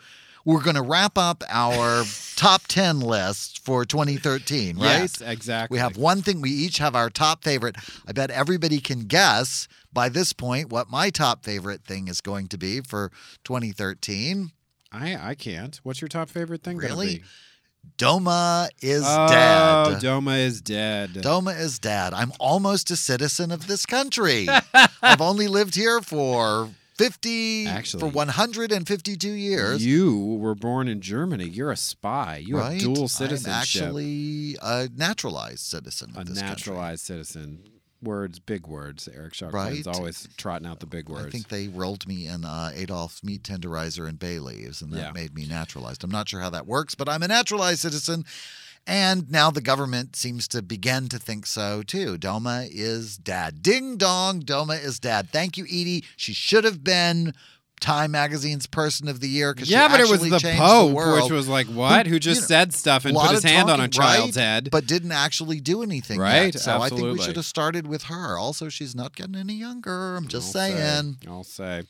We're 0.48 0.62
going 0.62 0.76
to 0.76 0.82
wrap 0.82 1.18
up 1.18 1.44
our 1.50 2.04
top 2.36 2.62
10 2.68 3.00
list 3.00 3.62
for 3.62 3.84
2013, 3.84 4.78
right? 4.78 5.00
Yes, 5.00 5.20
exactly. 5.20 5.74
We 5.74 5.78
have 5.78 5.98
one 5.98 6.22
thing. 6.22 6.40
We 6.40 6.48
each 6.48 6.78
have 6.78 6.96
our 6.96 7.10
top 7.10 7.44
favorite. 7.44 7.76
I 8.06 8.12
bet 8.12 8.30
everybody 8.30 8.80
can 8.80 9.00
guess 9.00 9.68
by 9.92 10.08
this 10.08 10.32
point 10.32 10.70
what 10.70 10.88
my 10.88 11.10
top 11.10 11.44
favorite 11.44 11.84
thing 11.84 12.08
is 12.08 12.22
going 12.22 12.48
to 12.48 12.56
be 12.56 12.80
for 12.80 13.12
2013. 13.44 14.52
I 14.90 15.16
I 15.16 15.34
can't. 15.34 15.78
What's 15.82 16.00
your 16.00 16.08
top 16.08 16.30
favorite 16.30 16.62
thing? 16.62 16.78
Really? 16.78 17.18
be? 17.18 17.24
DOMA 17.98 18.70
is 18.80 19.04
oh, 19.06 19.28
dead. 19.28 20.00
DOMA 20.00 20.32
is 20.32 20.62
dead. 20.62 21.12
DOMA 21.20 21.50
is 21.50 21.78
dead. 21.78 22.14
I'm 22.14 22.32
almost 22.40 22.90
a 22.90 22.96
citizen 22.96 23.52
of 23.52 23.66
this 23.66 23.84
country. 23.84 24.48
I've 25.02 25.20
only 25.20 25.46
lived 25.46 25.74
here 25.74 26.00
for 26.00 26.70
50 26.98 27.66
Actually, 27.66 28.00
for 28.00 28.08
152 28.08 29.28
years. 29.30 29.84
You 29.86 30.34
were 30.40 30.54
born 30.54 30.88
in 30.88 31.00
Germany. 31.00 31.44
You're 31.44 31.70
a 31.70 31.76
spy. 31.76 32.38
You 32.44 32.58
right? 32.58 32.72
have 32.72 32.80
dual 32.94 33.08
citizenship. 33.08 33.52
I'm 33.54 33.60
actually 33.60 34.56
a 34.60 34.88
naturalized 34.94 35.60
citizen 35.60 36.10
a 36.16 36.24
this 36.24 36.38
country. 36.38 36.42
naturalized 36.48 37.04
citizen. 37.06 37.62
Words, 38.00 38.38
big 38.38 38.68
words. 38.68 39.08
Eric 39.12 39.34
Sharp 39.34 39.52
Right. 39.52 39.72
is 39.78 39.86
always 39.88 40.28
trotting 40.36 40.68
out 40.68 40.78
the 40.78 40.86
big 40.86 41.08
words. 41.08 41.26
I 41.26 41.30
think 41.30 41.48
they 41.48 41.66
rolled 41.66 42.06
me 42.06 42.26
in 42.28 42.44
uh, 42.44 42.70
Adolph's 42.76 43.24
meat 43.24 43.42
tenderizer 43.42 44.08
and 44.08 44.18
bay 44.20 44.38
leaves, 44.38 44.82
and 44.82 44.92
that 44.92 44.98
Yeah. 44.98 45.10
made 45.10 45.34
me 45.34 45.46
naturalized. 45.46 46.04
I'm 46.04 46.10
not 46.10 46.28
sure 46.28 46.40
how 46.40 46.50
that 46.50 46.64
works, 46.66 46.94
but 46.94 47.08
I'm 47.08 47.24
a 47.24 47.28
naturalized 47.28 47.80
citizen. 47.80 48.24
And 48.88 49.30
now 49.30 49.50
the 49.50 49.60
government 49.60 50.16
seems 50.16 50.48
to 50.48 50.62
begin 50.62 51.10
to 51.10 51.18
think 51.18 51.44
so 51.44 51.82
too. 51.82 52.16
DOMA 52.16 52.68
is 52.70 53.18
dad. 53.18 53.62
Ding 53.62 53.98
dong, 53.98 54.40
DOMA 54.40 54.74
is 54.74 54.98
dad. 54.98 55.28
Thank 55.28 55.58
you, 55.58 55.64
Edie. 55.64 56.04
She 56.16 56.32
should 56.32 56.64
have 56.64 56.82
been 56.82 57.34
Time 57.80 58.12
Magazine's 58.12 58.66
Person 58.66 59.06
of 59.06 59.20
the 59.20 59.28
Year 59.28 59.52
because 59.52 59.70
yeah, 59.70 59.88
she 59.88 59.92
but 59.92 60.00
it 60.00 60.10
was 60.10 60.22
the 60.22 60.38
changed 60.38 60.58
Pope, 60.58 60.96
the 60.96 61.20
which 61.22 61.30
was 61.30 61.48
like, 61.48 61.66
what? 61.66 62.06
Who, 62.06 62.18
just 62.18 62.38
you 62.38 62.42
know, 62.42 62.46
said 62.46 62.72
stuff 62.72 63.04
and 63.04 63.14
put 63.14 63.30
his 63.30 63.44
hand 63.44 63.70
on 63.70 63.78
a 63.78 63.88
child's 63.88 64.38
right, 64.38 64.42
head? 64.42 64.68
but 64.72 64.86
didn't 64.86 65.12
actually 65.12 65.60
do 65.60 65.82
anything. 65.82 66.18
Right, 66.18 66.54
yet. 66.54 66.60
So 66.60 66.80
I 66.80 66.88
think 66.88 67.02
we 67.02 67.18
should 67.20 67.36
have 67.36 67.44
started 67.44 67.86
with 67.86 68.04
her. 68.04 68.38
Also, 68.38 68.70
she's 68.70 68.94
not 68.94 69.14
getting 69.14 69.36
any 69.36 69.54
younger. 69.54 70.16
I'm 70.16 70.28
just 70.28 70.56
I'll 70.56 70.62
say. 70.62 70.76
saying. 70.76 71.16
I'll 71.28 71.44
say. 71.44 71.82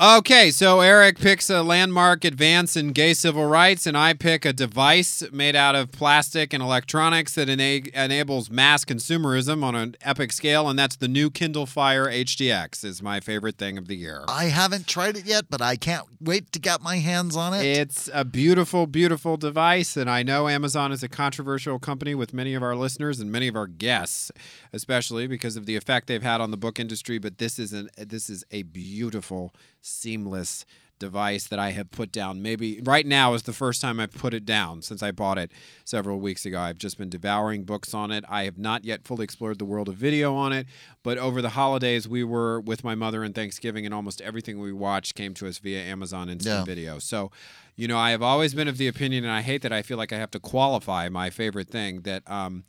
Okay, 0.00 0.52
so 0.52 0.78
Eric 0.78 1.18
picks 1.18 1.50
a 1.50 1.60
landmark 1.60 2.24
advance 2.24 2.76
in 2.76 2.92
gay 2.92 3.14
civil 3.14 3.46
rights, 3.46 3.84
and 3.84 3.98
I 3.98 4.14
pick 4.14 4.44
a 4.44 4.52
device 4.52 5.24
made 5.32 5.56
out 5.56 5.74
of 5.74 5.90
plastic 5.90 6.52
and 6.52 6.62
electronics 6.62 7.34
that 7.34 7.48
ena- 7.48 7.90
enables 7.92 8.48
mass 8.48 8.84
consumerism 8.84 9.64
on 9.64 9.74
an 9.74 9.96
epic 10.02 10.30
scale, 10.30 10.68
and 10.68 10.78
that's 10.78 10.94
the 10.94 11.08
new 11.08 11.30
Kindle 11.30 11.66
Fire 11.66 12.06
HDX. 12.06 12.84
Is 12.84 13.02
my 13.02 13.18
favorite 13.18 13.58
thing 13.58 13.76
of 13.76 13.88
the 13.88 13.96
year. 13.96 14.24
I 14.28 14.44
haven't 14.44 14.86
tried 14.86 15.16
it 15.16 15.26
yet, 15.26 15.46
but 15.50 15.60
I 15.60 15.74
can't 15.74 16.06
wait 16.20 16.52
to 16.52 16.60
get 16.60 16.80
my 16.80 16.98
hands 16.98 17.34
on 17.34 17.52
it. 17.52 17.64
It's 17.64 18.08
a 18.14 18.24
beautiful, 18.24 18.86
beautiful 18.86 19.36
device, 19.36 19.96
and 19.96 20.08
I 20.08 20.22
know 20.22 20.46
Amazon 20.46 20.92
is 20.92 21.02
a 21.02 21.08
controversial 21.08 21.80
company 21.80 22.14
with 22.14 22.32
many 22.32 22.54
of 22.54 22.62
our 22.62 22.76
listeners 22.76 23.18
and 23.18 23.32
many 23.32 23.48
of 23.48 23.56
our 23.56 23.66
guests, 23.66 24.30
especially 24.72 25.26
because 25.26 25.56
of 25.56 25.66
the 25.66 25.74
effect 25.74 26.06
they've 26.06 26.22
had 26.22 26.40
on 26.40 26.52
the 26.52 26.56
book 26.56 26.78
industry. 26.78 27.18
But 27.18 27.38
this 27.38 27.58
is 27.58 27.72
an 27.72 27.88
this 27.96 28.30
is 28.30 28.44
a 28.52 28.62
beautiful, 28.62 29.52
seamless 29.80 30.64
device 30.98 31.46
that 31.46 31.60
I 31.60 31.70
have 31.70 31.92
put 31.92 32.10
down. 32.10 32.42
Maybe 32.42 32.80
right 32.82 33.06
now 33.06 33.34
is 33.34 33.44
the 33.44 33.52
first 33.52 33.80
time 33.80 34.00
I've 34.00 34.12
put 34.12 34.34
it 34.34 34.44
down 34.44 34.82
since 34.82 35.00
I 35.00 35.12
bought 35.12 35.38
it 35.38 35.52
several 35.84 36.18
weeks 36.18 36.44
ago. 36.44 36.58
I've 36.58 36.78
just 36.78 36.98
been 36.98 37.08
devouring 37.08 37.62
books 37.62 37.94
on 37.94 38.10
it. 38.10 38.24
I 38.28 38.44
have 38.44 38.58
not 38.58 38.84
yet 38.84 39.04
fully 39.06 39.22
explored 39.22 39.60
the 39.60 39.64
world 39.64 39.88
of 39.88 39.94
video 39.94 40.34
on 40.34 40.52
it, 40.52 40.66
but 41.04 41.16
over 41.16 41.40
the 41.40 41.50
holidays 41.50 42.08
we 42.08 42.24
were 42.24 42.60
with 42.60 42.82
my 42.82 42.96
mother 42.96 43.22
and 43.22 43.32
Thanksgiving, 43.32 43.84
and 43.84 43.94
almost 43.94 44.20
everything 44.22 44.58
we 44.58 44.72
watched 44.72 45.14
came 45.14 45.34
to 45.34 45.46
us 45.46 45.58
via 45.58 45.80
Amazon 45.80 46.28
Instant 46.28 46.56
Yeah. 46.56 46.64
Video. 46.64 46.98
So, 46.98 47.30
you 47.76 47.86
know, 47.86 47.98
I 47.98 48.10
have 48.10 48.22
always 48.22 48.52
been 48.52 48.66
of 48.66 48.76
the 48.76 48.88
opinion, 48.88 49.22
and 49.22 49.32
I 49.32 49.42
hate 49.42 49.62
that 49.62 49.72
I 49.72 49.82
feel 49.82 49.98
like 49.98 50.12
I 50.12 50.18
have 50.18 50.32
to 50.32 50.40
qualify 50.40 51.08
my 51.08 51.30
favorite 51.30 51.68
thing 51.68 52.00
that. 52.02 52.28
Um, 52.28 52.64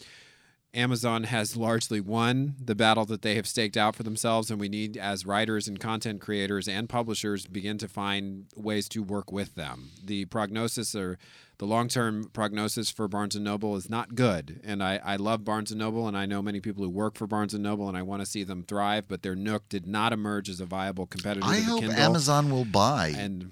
Amazon 0.73 1.23
has 1.23 1.57
largely 1.57 1.99
won 1.99 2.55
the 2.63 2.75
battle 2.75 3.05
that 3.05 3.23
they 3.23 3.35
have 3.35 3.47
staked 3.47 3.75
out 3.75 3.95
for 3.95 4.03
themselves, 4.03 4.51
and 4.51 4.59
we 4.59 4.69
need, 4.69 4.97
as 4.97 5.25
writers 5.25 5.67
and 5.67 5.79
content 5.79 6.21
creators 6.21 6.67
and 6.67 6.87
publishers, 6.87 7.47
begin 7.47 7.77
to 7.79 7.87
find 7.87 8.45
ways 8.55 8.87
to 8.89 9.01
work 9.01 9.31
with 9.31 9.55
them. 9.55 9.89
The 10.03 10.25
prognosis 10.25 10.93
or 10.93 11.17
the 11.57 11.65
long-term 11.65 12.29
prognosis 12.33 12.91
for 12.91 13.07
Barnes 13.07 13.35
and 13.35 13.43
Noble 13.43 13.75
is 13.75 13.89
not 13.89 14.13
good, 14.13 14.61
and 14.63 14.83
I, 14.83 15.01
I 15.03 15.15
love 15.15 15.43
Barnes 15.43 15.71
and 15.71 15.79
Noble, 15.79 16.07
and 16.07 16.15
I 16.15 16.27
know 16.27 16.41
many 16.41 16.59
people 16.59 16.83
who 16.83 16.89
work 16.89 17.15
for 17.15 17.25
Barnes 17.25 17.55
and 17.55 17.63
Noble, 17.63 17.87
and 17.87 17.97
I 17.97 18.03
want 18.03 18.21
to 18.21 18.25
see 18.25 18.43
them 18.43 18.63
thrive. 18.63 19.07
But 19.07 19.23
their 19.23 19.35
Nook 19.35 19.67
did 19.69 19.87
not 19.87 20.13
emerge 20.13 20.49
as 20.49 20.59
a 20.59 20.65
viable 20.65 21.07
competitor 21.07 21.47
I 21.47 21.55
to 21.55 21.61
the 21.61 21.67
hope 21.67 21.79
Kindle. 21.81 21.99
Amazon 21.99 22.51
will 22.51 22.65
buy 22.65 23.13
and 23.17 23.51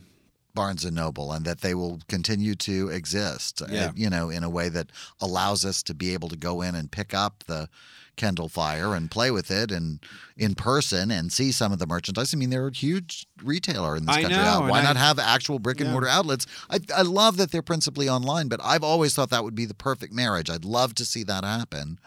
Barnes 0.58 0.84
and 0.84 0.96
Noble 0.96 1.32
and 1.32 1.46
that 1.46 1.62
they 1.62 1.76
will 1.76 2.00
continue 2.08 2.56
to 2.56 2.90
exist. 2.90 3.62
Yeah. 3.70 3.92
you 3.96 4.10
know, 4.10 4.32
in 4.32 4.44
a 4.44 4.50
way 4.50 4.70
that 4.70 4.92
allows 5.22 5.64
us 5.64 5.84
to 5.84 5.94
be 5.94 6.14
able 6.14 6.30
to 6.30 6.36
go 6.36 6.64
in 6.64 6.74
and 6.74 6.92
pick 6.92 7.14
up 7.14 7.44
the 7.46 7.70
Kindle 8.18 8.50
Fire 8.50 8.94
and 8.94 9.10
play 9.10 9.32
with 9.32 9.50
it 9.50 9.72
and 9.72 10.00
in 10.36 10.54
person 10.54 11.10
and 11.10 11.32
see 11.32 11.52
some 11.52 11.72
of 11.72 11.80
the 11.80 11.88
merchandise. 11.88 12.32
I 12.34 12.38
mean, 12.38 12.50
they're 12.52 12.68
a 12.68 12.72
huge 12.74 13.26
retailer 13.44 13.96
in 13.96 14.06
this 14.06 14.16
I 14.16 14.22
country. 14.24 14.38
know, 14.38 14.62
Why 14.62 14.80
and 14.80 14.88
I- 14.88 14.94
not 14.94 14.98
have 14.98 15.18
actual 15.18 15.58
brick 15.58 15.80
and 15.80 15.88
Yeah. 15.88 15.94
mortar 15.94 16.08
outlets? 16.10 16.46
I, 16.70 16.80
I 16.96 17.02
love 17.04 17.38
that 17.38 17.52
they're 17.52 17.62
principally 17.64 18.08
online, 18.10 18.48
but 18.48 18.60
I've 18.64 18.84
always 18.84 19.16
thought 19.16 19.30
that 19.32 19.44
would 19.44 19.56
be 19.56 19.66
the 19.66 19.74
perfect 19.74 20.14
marriage. 20.14 20.50
I'd 20.50 20.66
love 20.66 20.94
to 20.96 21.06
see 21.06 21.24
that 21.24 21.44
happen. 21.44 21.98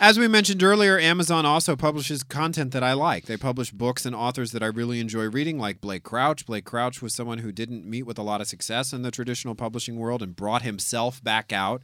As 0.00 0.18
we 0.18 0.28
mentioned 0.28 0.62
earlier, 0.62 0.98
Amazon 0.98 1.44
also 1.44 1.76
publishes 1.76 2.22
content 2.22 2.72
that 2.72 2.82
I 2.84 2.92
like. 2.94 3.26
They 3.26 3.36
publish 3.36 3.70
books 3.70 4.06
and 4.06 4.14
authors 4.14 4.52
that 4.52 4.62
I 4.62 4.66
really 4.66 5.00
enjoy 5.00 5.28
reading, 5.28 5.58
like 5.58 5.80
Blake 5.80 6.04
Crouch. 6.04 6.46
Blake 6.46 6.64
Crouch 6.64 7.02
was 7.02 7.14
someone 7.14 7.38
who 7.38 7.52
didn't 7.52 7.84
meet 7.84 8.04
with 8.04 8.18
a 8.18 8.22
lot 8.22 8.40
of 8.40 8.46
success 8.46 8.92
in 8.92 9.02
the 9.02 9.10
traditional 9.10 9.54
publishing 9.54 9.96
world 9.96 10.22
and 10.22 10.34
brought 10.36 10.62
himself 10.62 11.22
back 11.22 11.52
out 11.52 11.82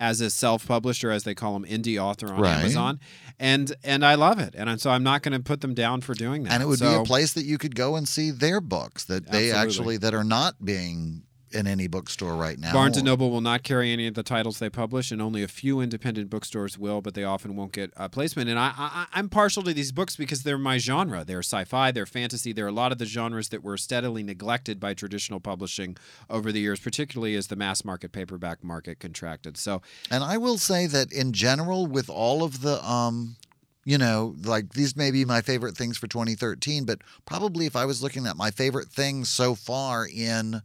as 0.00 0.20
a 0.20 0.28
self-published 0.28 1.04
or 1.04 1.10
as 1.10 1.24
they 1.24 1.34
call 1.34 1.52
them 1.58 1.64
indie 1.64 2.02
author 2.02 2.32
on 2.32 2.40
Right. 2.40 2.58
Amazon. 2.60 3.00
And 3.38 3.74
and 3.82 4.04
I 4.04 4.14
love 4.16 4.38
it. 4.38 4.54
And 4.56 4.80
so 4.80 4.90
I'm 4.90 5.02
not 5.02 5.22
going 5.22 5.32
to 5.32 5.40
put 5.40 5.60
them 5.60 5.74
down 5.74 6.00
for 6.00 6.14
doing 6.14 6.44
that. 6.44 6.52
And 6.52 6.62
it 6.62 6.66
would 6.66 6.80
be 6.80 6.86
a 6.86 7.02
place 7.04 7.32
that 7.34 7.44
you 7.44 7.58
could 7.58 7.74
go 7.74 7.96
and 7.96 8.06
see 8.08 8.30
their 8.30 8.60
books 8.60 9.04
that 9.04 9.30
they 9.30 9.50
Absolutely. 9.50 9.60
actually 9.68 9.96
that 9.98 10.14
are 10.14 10.24
not 10.24 10.64
being 10.64 11.22
in 11.54 11.66
any 11.66 11.86
bookstore 11.86 12.34
right 12.34 12.58
now. 12.58 12.72
Barnes 12.72 12.96
and 12.96 13.06
Noble 13.06 13.30
will 13.30 13.40
not 13.40 13.62
carry 13.62 13.92
any 13.92 14.06
of 14.06 14.14
the 14.14 14.22
titles 14.22 14.58
they 14.58 14.70
publish, 14.70 15.10
and 15.10 15.22
only 15.22 15.42
a 15.42 15.48
few 15.48 15.80
independent 15.80 16.30
bookstores 16.30 16.78
will, 16.78 17.00
but 17.00 17.14
they 17.14 17.24
often 17.24 17.56
won't 17.56 17.72
get 17.72 17.92
a 17.96 18.08
placement. 18.08 18.48
And 18.50 18.58
I, 18.58 18.72
I, 18.76 19.06
I'm 19.12 19.28
partial 19.28 19.62
to 19.62 19.72
these 19.72 19.92
books 19.92 20.16
because 20.16 20.42
they're 20.42 20.58
my 20.58 20.78
genre. 20.78 21.24
They're 21.24 21.38
sci-fi, 21.40 21.90
they're 21.92 22.06
fantasy. 22.06 22.52
They're 22.52 22.66
a 22.66 22.72
lot 22.72 22.92
of 22.92 22.98
the 22.98 23.06
genres 23.06 23.48
that 23.50 23.62
were 23.62 23.76
steadily 23.76 24.22
neglected 24.22 24.80
by 24.80 24.94
traditional 24.94 25.40
publishing 25.40 25.96
over 26.28 26.50
the 26.50 26.60
years, 26.60 26.80
particularly 26.80 27.34
as 27.36 27.46
the 27.46 27.56
mass 27.56 27.84
market 27.84 28.12
paperback 28.12 28.64
market 28.64 29.00
contracted. 29.00 29.56
So 29.56 29.82
And 30.10 30.24
I 30.24 30.36
will 30.36 30.58
say 30.58 30.86
that 30.86 31.12
in 31.12 31.32
general, 31.32 31.86
with 31.86 32.10
all 32.10 32.42
of 32.42 32.62
the, 32.62 32.84
um, 32.84 33.36
you 33.84 33.98
know, 33.98 34.34
like 34.42 34.72
these 34.72 34.96
may 34.96 35.10
be 35.10 35.24
my 35.24 35.40
favorite 35.40 35.76
things 35.76 35.98
for 35.98 36.06
2013, 36.06 36.84
but 36.84 37.02
probably 37.26 37.66
if 37.66 37.76
I 37.76 37.84
was 37.84 38.02
looking 38.02 38.26
at 38.26 38.36
my 38.36 38.50
favorite 38.50 38.88
things 38.88 39.28
so 39.28 39.54
far 39.54 40.06
in 40.06 40.62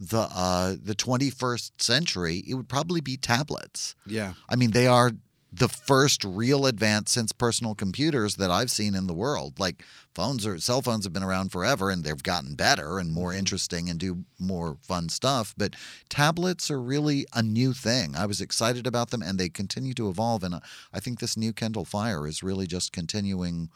the 0.00 0.28
uh, 0.34 0.76
the 0.82 0.94
21st 0.94 1.72
century, 1.78 2.42
it 2.48 2.54
would 2.54 2.68
probably 2.68 3.00
be 3.00 3.16
tablets. 3.16 3.94
yeah, 4.06 4.32
I 4.48 4.56
mean, 4.56 4.70
they 4.70 4.86
are 4.86 5.12
the 5.52 5.68
first 5.68 6.22
real 6.24 6.66
advance 6.66 7.10
since 7.10 7.32
personal 7.32 7.74
computers 7.74 8.36
that 8.36 8.50
I've 8.50 8.70
seen 8.70 8.94
in 8.94 9.06
the 9.06 9.14
world. 9.14 9.58
Like 9.58 9.84
phones 10.14 10.46
or 10.46 10.58
cell 10.58 10.80
phones 10.80 11.04
have 11.04 11.12
been 11.12 11.24
around 11.24 11.50
forever 11.50 11.90
and 11.90 12.04
they've 12.04 12.22
gotten 12.22 12.54
better 12.54 12.98
and 12.98 13.12
more 13.12 13.34
interesting 13.34 13.90
and 13.90 13.98
do 13.98 14.24
more 14.38 14.76
fun 14.80 15.08
stuff. 15.08 15.54
But 15.56 15.74
tablets 16.08 16.70
are 16.70 16.80
really 16.80 17.26
a 17.34 17.42
new 17.42 17.72
thing. 17.72 18.14
I 18.16 18.26
was 18.26 18.40
excited 18.40 18.86
about 18.86 19.10
them 19.10 19.22
and 19.22 19.38
they 19.38 19.48
continue 19.48 19.94
to 19.94 20.08
evolve. 20.08 20.44
And 20.44 20.60
I 20.92 21.00
think 21.00 21.18
this 21.18 21.36
new 21.36 21.52
Kindle 21.52 21.84
Fire 21.84 22.26
is 22.28 22.42
really 22.42 22.66
just 22.66 22.92
continuing 22.92 23.70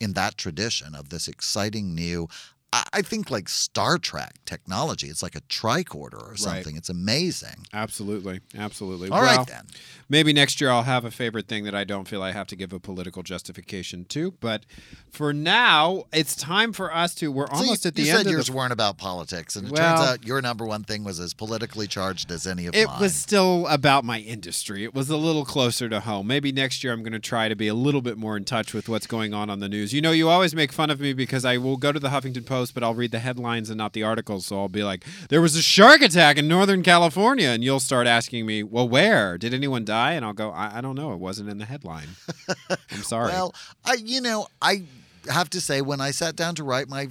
in 0.00 0.12
that 0.12 0.36
tradition 0.36 0.94
of 0.94 1.08
this 1.08 1.26
exciting 1.26 1.94
new. 1.94 2.28
I 2.92 3.02
think 3.02 3.30
like 3.30 3.48
Star 3.48 3.98
Trek 3.98 4.34
technology. 4.44 5.08
It's 5.08 5.22
like 5.22 5.34
a 5.36 5.40
tricorder 5.42 6.32
or 6.32 6.36
something. 6.36 6.76
It's 6.76 6.88
amazing. 6.88 7.66
absolutely, 7.72 8.40
absolutely. 8.56 9.10
All 9.10 9.22
right 9.22 9.36
Well, 9.36 9.44
then. 9.44 9.66
Maybe 10.08 10.32
next 10.32 10.60
year 10.60 10.70
I'll 10.70 10.82
have 10.84 11.04
a 11.04 11.10
favorite 11.10 11.48
thing 11.48 11.64
that 11.64 11.74
I 11.74 11.84
don't 11.84 12.06
feel 12.06 12.22
I 12.22 12.32
have 12.32 12.46
to 12.48 12.56
give 12.56 12.72
a 12.72 12.78
political 12.80 13.22
justification 13.22 14.04
to. 14.06 14.32
But 14.40 14.64
for 15.10 15.32
now, 15.32 16.04
it's 16.12 16.36
time 16.36 16.72
for 16.72 16.94
us 16.94 17.14
to. 17.16 17.30
We're 17.32 17.46
So 17.48 17.54
almost 17.54 17.84
you, 17.84 17.88
at 17.88 17.94
the 17.94 18.02
you 18.02 18.10
end 18.10 18.18
said 18.18 18.26
of 18.26 18.32
yours 18.32 18.46
the 18.46 18.52
weren't 18.52 18.72
about 18.72 18.98
politics, 18.98 19.56
and 19.56 19.66
it 19.68 19.72
Well- 19.72 19.96
turns 19.98 20.08
out 20.08 20.26
your 20.26 20.40
number 20.42 20.64
one 20.64 20.84
thing 20.84 21.04
was 21.04 21.18
as 21.20 21.34
politically 21.34 21.86
charged 21.86 22.30
as 22.30 22.46
any 22.46 22.66
of 22.66 22.74
It 22.74 22.86
mine. 22.86 23.00
was 23.00 23.14
still 23.14 23.66
about 23.68 24.04
my 24.04 24.20
industry. 24.20 24.84
It 24.84 24.94
was 24.94 25.10
a 25.10 25.16
little 25.16 25.44
closer 25.44 25.88
to 25.88 26.00
home. 26.00 26.26
Maybe 26.26 26.52
next 26.52 26.82
year 26.84 26.92
I'm 26.92 27.02
going 27.02 27.12
to 27.12 27.18
try 27.18 27.48
to 27.48 27.56
be 27.56 27.68
a 27.68 27.74
little 27.74 28.02
bit 28.02 28.16
more 28.16 28.36
in 28.36 28.44
touch 28.44 28.72
with 28.74 28.88
what's 28.88 29.06
going 29.06 29.34
on 29.34 29.50
on 29.50 29.60
the 29.60 29.68
news. 29.68 29.92
You 29.92 30.00
know, 30.00 30.12
you 30.12 30.28
always 30.28 30.54
make 30.54 30.72
fun 30.72 30.90
of 30.90 31.00
me 31.00 31.12
because 31.12 31.44
I 31.44 31.56
will 31.58 31.76
go 31.76 31.92
to 31.92 31.98
the 32.00 32.08
Huffington 32.08 32.44
Post, 32.46 32.65
but 32.72 32.82
I'll 32.82 32.94
read 32.94 33.10
the 33.10 33.18
headlines 33.18 33.70
and 33.70 33.78
not 33.78 33.92
the 33.92 34.02
articles. 34.02 34.46
So 34.46 34.58
I'll 34.58 34.68
be 34.68 34.84
like, 34.84 35.04
there 35.28 35.40
was 35.40 35.56
a 35.56 35.62
shark 35.62 36.02
attack 36.02 36.38
in 36.38 36.48
Northern 36.48 36.82
California. 36.82 37.48
And 37.48 37.64
you'll 37.64 37.80
start 37.80 38.06
asking 38.06 38.46
me, 38.46 38.62
well, 38.62 38.88
where? 38.88 39.38
Did 39.38 39.54
anyone 39.54 39.84
die? 39.84 40.12
And 40.12 40.24
I'll 40.24 40.32
go, 40.32 40.50
I, 40.50 40.78
I 40.78 40.80
don't 40.80 40.94
know. 40.94 41.12
It 41.12 41.18
wasn't 41.18 41.48
in 41.48 41.58
the 41.58 41.64
headline. 41.64 42.08
I'm 42.70 43.02
sorry. 43.02 43.28
Well, 43.28 43.54
I 43.84 43.94
you 43.94 44.20
know 44.20 44.46
I 44.60 44.84
have 45.28 45.50
to 45.50 45.60
say 45.60 45.80
when 45.80 46.00
I 46.00 46.10
sat 46.10 46.36
down 46.36 46.54
to 46.56 46.64
write 46.64 46.88
my 46.88 47.08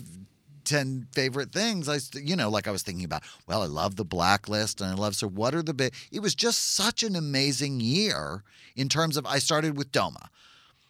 10 0.65 1.07
favorite 1.14 1.52
things 1.52 1.88
i 1.88 1.99
you 2.19 2.36
know 2.36 2.49
like 2.49 2.68
i 2.68 2.72
was 2.72 2.82
thinking 2.82 3.06
about 3.06 3.22
well 3.48 3.61
i 3.61 3.68
love 3.68 3.95
the 3.98 4.03
blacklist 4.03 4.82
and 4.82 4.90
i 4.90 4.95
love 4.95 5.15
so 5.15 5.27
what 5.27 5.53
are 5.53 5.61
the 5.61 5.76
big 5.76 5.94
it 6.11 6.22
was 6.22 6.34
just 6.34 6.76
such 6.76 7.03
an 7.03 7.15
amazing 7.15 7.80
year 7.80 8.44
in 8.76 8.90
terms 8.90 9.15
of 9.15 9.26
i 9.27 9.38
started 9.38 9.77
with 9.77 9.91
DOMA 9.91 10.30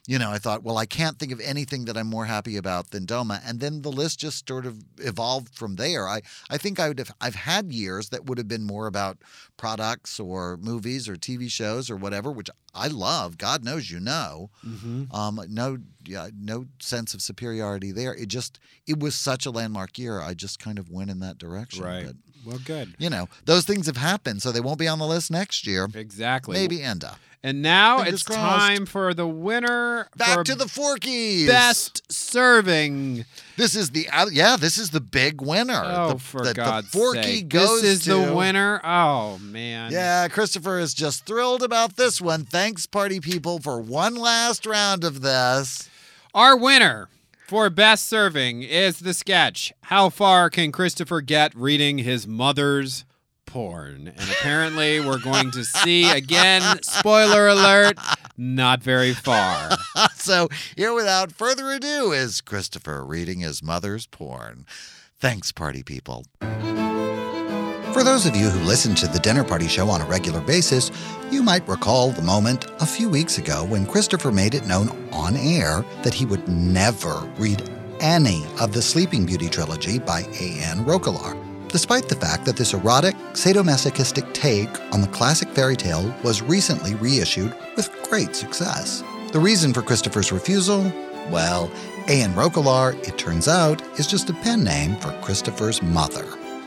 you 0.08 0.18
know, 0.18 0.30
I 0.30 0.38
thought, 0.38 0.62
well, 0.62 0.78
I 0.78 0.86
can't 0.86 1.18
think 1.18 1.32
of 1.32 1.40
anything 1.40 1.84
that 1.86 1.96
I'm 1.96 2.06
more 2.06 2.26
happy 2.26 2.56
about 2.56 2.90
than 2.90 3.06
DOMA. 3.06 3.40
And 3.44 3.58
then 3.58 3.82
the 3.82 3.90
list 3.90 4.20
just 4.20 4.46
sort 4.46 4.64
of 4.64 4.84
evolved 4.98 5.54
from 5.54 5.76
there. 5.76 6.06
I, 6.08 6.22
I 6.48 6.58
think 6.58 6.78
I 6.78 6.88
would 6.88 6.98
have, 6.98 7.10
I've 7.20 7.34
had 7.34 7.72
years 7.72 8.10
that 8.10 8.26
would 8.26 8.38
have 8.38 8.46
been 8.46 8.62
more 8.64 8.86
about 8.86 9.18
products 9.56 10.20
or 10.20 10.58
movies 10.58 11.08
or 11.08 11.16
TV 11.16 11.50
shows 11.50 11.90
or 11.90 11.96
whatever, 11.96 12.30
which 12.30 12.50
I 12.72 12.86
love. 12.86 13.36
God 13.36 13.64
knows 13.64 13.90
you 13.90 13.98
know. 13.98 14.50
Um, 15.12 15.40
no, 15.48 15.78
yeah, 16.06 16.28
no 16.38 16.66
sense 16.78 17.12
of 17.12 17.20
superiority 17.20 17.90
there. 17.90 18.14
It 18.14 18.28
just, 18.28 18.60
it 18.86 19.00
was 19.00 19.16
such 19.16 19.44
a 19.44 19.50
landmark 19.50 19.98
year. 19.98 20.20
I 20.20 20.34
just 20.34 20.60
kind 20.60 20.78
of 20.78 20.88
went 20.88 21.10
in 21.10 21.18
that 21.20 21.38
direction. 21.38 21.84
Right. 21.84 22.06
But, 22.06 22.16
Well, 22.46 22.60
good. 22.64 22.94
you 22.98 23.10
know, 23.10 23.28
those 23.44 23.64
things 23.64 23.86
have 23.86 23.96
happened, 23.96 24.40
so 24.40 24.52
they 24.52 24.60
won't 24.60 24.78
be 24.78 24.88
on 24.88 24.98
the 24.98 25.06
list 25.06 25.30
next 25.30 25.66
year. 25.66 25.88
Exactly. 25.94 26.54
Maybe 26.54 26.82
end 26.82 27.04
up. 27.04 27.18
And 27.42 27.62
now 27.62 27.98
Fingers 27.98 28.14
it's 28.14 28.22
crossed. 28.24 28.66
time 28.66 28.86
for 28.86 29.14
the 29.14 29.26
winner 29.26 30.08
Back 30.16 30.44
to 30.46 30.56
the 30.56 30.64
Forkies. 30.64 31.46
best 31.46 32.10
serving. 32.10 33.24
This 33.56 33.76
is 33.76 33.90
the 33.90 34.08
uh, 34.08 34.26
yeah. 34.32 34.56
This 34.56 34.78
is 34.78 34.90
the 34.90 35.00
big 35.00 35.40
winner. 35.40 35.80
Oh, 35.84 36.14
the, 36.14 36.18
for 36.18 36.44
the, 36.44 36.54
God's 36.54 36.90
the 36.90 36.98
Forky 36.98 37.22
sake! 37.22 37.48
goes 37.48 37.82
this 37.82 37.98
is 37.98 38.04
to, 38.04 38.14
the 38.14 38.34
winner. 38.34 38.80
Oh 38.82 39.38
man. 39.38 39.92
Yeah, 39.92 40.26
Christopher 40.28 40.80
is 40.80 40.92
just 40.92 41.24
thrilled 41.24 41.62
about 41.62 41.96
this 41.96 42.20
one. 42.20 42.44
Thanks, 42.44 42.86
party 42.86 43.20
people, 43.20 43.60
for 43.60 43.80
one 43.80 44.16
last 44.16 44.66
round 44.66 45.04
of 45.04 45.20
this. 45.20 45.88
Our 46.34 46.56
winner 46.56 47.08
for 47.48 47.70
best 47.70 48.08
serving 48.08 48.62
is 48.62 48.98
the 49.00 49.14
sketch. 49.14 49.72
How 49.82 50.08
far 50.10 50.50
can 50.50 50.72
Christopher 50.72 51.20
get 51.20 51.54
reading 51.54 51.98
his 51.98 52.26
mother's 52.26 53.04
porn? 53.46 54.08
And 54.08 54.30
apparently, 54.30 55.00
we're 55.00 55.20
going 55.20 55.52
to 55.52 55.64
see 55.64 56.10
again. 56.10 56.82
Spoiler 56.82 57.48
alert! 57.48 57.98
Not 58.36 58.82
very 58.82 59.14
far. 59.14 59.76
so 60.14 60.48
here, 60.76 60.92
without 60.92 61.32
further 61.32 61.70
ado, 61.70 62.12
is 62.12 62.40
Christopher 62.40 63.04
reading 63.04 63.40
his 63.40 63.62
mother's 63.62 64.06
porn. 64.06 64.66
Thanks, 65.18 65.52
party 65.52 65.82
people. 65.82 66.24
For 67.96 68.04
those 68.04 68.26
of 68.26 68.36
you 68.36 68.50
who 68.50 68.60
listen 68.60 68.94
to 68.96 69.06
the 69.06 69.18
Dinner 69.18 69.42
Party 69.42 69.66
Show 69.66 69.88
on 69.88 70.02
a 70.02 70.04
regular 70.04 70.42
basis, 70.42 70.90
you 71.30 71.42
might 71.42 71.66
recall 71.66 72.10
the 72.10 72.20
moment 72.20 72.66
a 72.78 72.84
few 72.84 73.08
weeks 73.08 73.38
ago 73.38 73.64
when 73.64 73.86
Christopher 73.86 74.30
made 74.30 74.54
it 74.54 74.66
known 74.66 74.90
on 75.12 75.34
air 75.34 75.82
that 76.02 76.12
he 76.12 76.26
would 76.26 76.46
never 76.46 77.14
read 77.38 77.70
any 78.00 78.44
of 78.60 78.74
the 78.74 78.82
Sleeping 78.82 79.24
Beauty 79.24 79.48
trilogy 79.48 79.98
by 79.98 80.26
A.N. 80.38 80.84
Roquelaure, 80.84 81.42
despite 81.68 82.06
the 82.06 82.16
fact 82.16 82.44
that 82.44 82.58
this 82.58 82.74
erotic, 82.74 83.14
sadomasochistic 83.32 84.30
take 84.34 84.68
on 84.92 85.00
the 85.00 85.08
classic 85.08 85.48
fairy 85.48 85.74
tale 85.74 86.14
was 86.22 86.42
recently 86.42 86.94
reissued 86.96 87.56
with 87.76 87.90
great 88.10 88.36
success. 88.36 89.02
The 89.32 89.40
reason 89.40 89.72
for 89.72 89.80
Christopher's 89.80 90.32
refusal? 90.32 90.82
Well, 91.30 91.70
A.N. 92.08 92.34
Roquelaure, 92.34 92.92
it 93.08 93.16
turns 93.16 93.48
out, 93.48 93.80
is 93.98 94.06
just 94.06 94.28
a 94.28 94.34
pen 94.34 94.64
name 94.64 94.96
for 94.96 95.18
Christopher's 95.22 95.80
mother, 95.80 96.26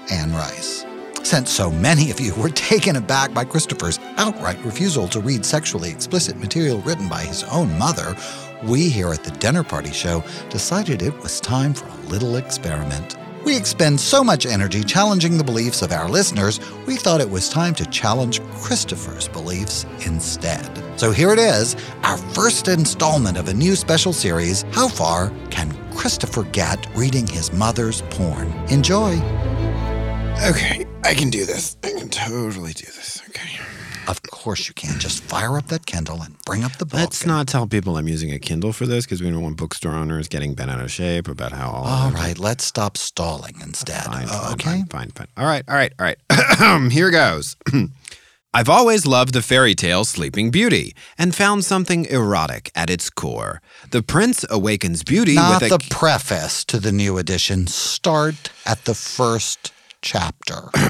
Anne 0.09 0.33
Rice. 0.33 0.87
Since 1.23 1.51
so 1.51 1.69
many 1.69 2.11
of 2.11 2.19
you 2.19 2.33
were 2.35 2.49
taken 2.71 2.95
aback 2.95 3.33
by 3.33 3.45
Christopher's 3.45 3.99
outright 4.17 4.63
refusal 4.63 5.07
to 5.09 5.19
read 5.19 5.45
sexually 5.45 5.89
explicit 5.89 6.37
material 6.37 6.79
written 6.81 7.07
by 7.07 7.21
his 7.21 7.43
own 7.45 7.77
mother, 7.77 8.15
we 8.63 8.89
here 8.89 9.13
at 9.13 9.23
the 9.23 9.31
Dinner 9.31 9.63
Party 9.63 9.91
Show 9.91 10.23
decided 10.49 11.01
it 11.01 11.17
was 11.19 11.39
time 11.39 11.73
for 11.73 11.87
a 11.87 12.09
little 12.09 12.35
experiment. 12.35 13.17
We 13.45 13.55
expend 13.55 13.99
so 13.99 14.23
much 14.23 14.45
energy 14.45 14.83
challenging 14.83 15.37
the 15.37 15.43
beliefs 15.43 15.81
of 15.81 15.91
our 15.91 16.09
listeners, 16.09 16.59
we 16.85 16.97
thought 16.97 17.21
it 17.21 17.29
was 17.29 17.47
time 17.47 17.73
to 17.75 17.85
challenge 17.85 18.41
Christopher's 18.51 19.27
beliefs 19.27 19.85
instead. 20.05 20.83
So 20.99 21.11
here 21.11 21.31
it 21.31 21.39
is, 21.39 21.75
our 22.03 22.17
first 22.17 22.67
installment 22.67 23.37
of 23.37 23.47
a 23.47 23.53
new 23.53 23.75
special 23.75 24.11
series 24.11 24.63
How 24.71 24.89
Far 24.89 25.31
Can 25.51 25.71
Christopher 25.93 26.43
Get 26.43 26.85
Reading 26.95 27.27
His 27.27 27.53
Mother's 27.53 28.01
Porn? 28.09 28.51
Enjoy! 28.69 29.15
Okay, 30.47 30.85
I 31.03 31.13
can 31.15 31.29
do 31.29 31.45
this. 31.45 31.77
I 31.83 31.91
can 31.91 32.09
totally 32.09 32.73
do 32.73 32.85
this. 32.85 33.21
Okay. 33.29 33.49
Of 34.07 34.21
course 34.23 34.67
you 34.67 34.73
can. 34.73 34.99
Just 34.99 35.23
fire 35.23 35.57
up 35.57 35.67
that 35.67 35.85
Kindle 35.85 36.21
and 36.21 36.35
bring 36.45 36.63
up 36.63 36.73
the 36.77 36.85
book. 36.85 36.99
Let's 36.99 37.25
not 37.25 37.47
tell 37.47 37.67
people 37.67 37.97
I'm 37.97 38.07
using 38.07 38.31
a 38.31 38.39
Kindle 38.39 38.73
for 38.73 38.85
this 38.85 39.05
because 39.05 39.21
we 39.21 39.29
don't 39.29 39.41
want 39.41 39.57
bookstore 39.57 39.93
owners 39.93 40.27
getting 40.27 40.53
bent 40.55 40.71
out 40.71 40.81
of 40.81 40.91
shape 40.91 41.27
about 41.27 41.51
how 41.51 41.69
all. 41.69 41.85
All 41.85 42.11
right, 42.11 42.37
let's 42.37 42.63
stop 42.63 42.97
stalling 42.97 43.55
instead. 43.61 44.03
Fine, 44.03 44.27
Uh, 44.29 44.41
fine, 44.41 44.53
okay? 44.53 44.69
fine, 44.69 44.87
fine, 44.87 45.09
fine. 45.11 45.27
All 45.37 45.45
right, 45.45 45.63
all 45.67 45.75
right, 45.75 45.93
all 45.99 46.05
right. 46.05 46.91
Here 46.91 47.11
goes. 47.11 47.55
I've 48.53 48.69
always 48.69 49.05
loved 49.05 49.33
the 49.33 49.43
fairy 49.43 49.75
tale 49.75 50.05
Sleeping 50.05 50.49
Beauty 50.49 50.95
and 51.19 51.35
found 51.35 51.63
something 51.63 52.05
erotic 52.05 52.71
at 52.73 52.89
its 52.89 53.11
core. 53.11 53.61
The 53.91 54.01
prince 54.01 54.43
awakens 54.49 55.03
beauty 55.03 55.35
Not 55.35 55.61
with 55.61 55.71
a 55.71 55.77
the 55.77 55.85
preface 55.91 56.65
to 56.65 56.79
the 56.79 56.91
new 56.91 57.19
edition. 57.19 57.67
Start 57.67 58.51
at 58.65 58.85
the 58.85 58.95
first 58.95 59.71
chapter. 60.01 60.69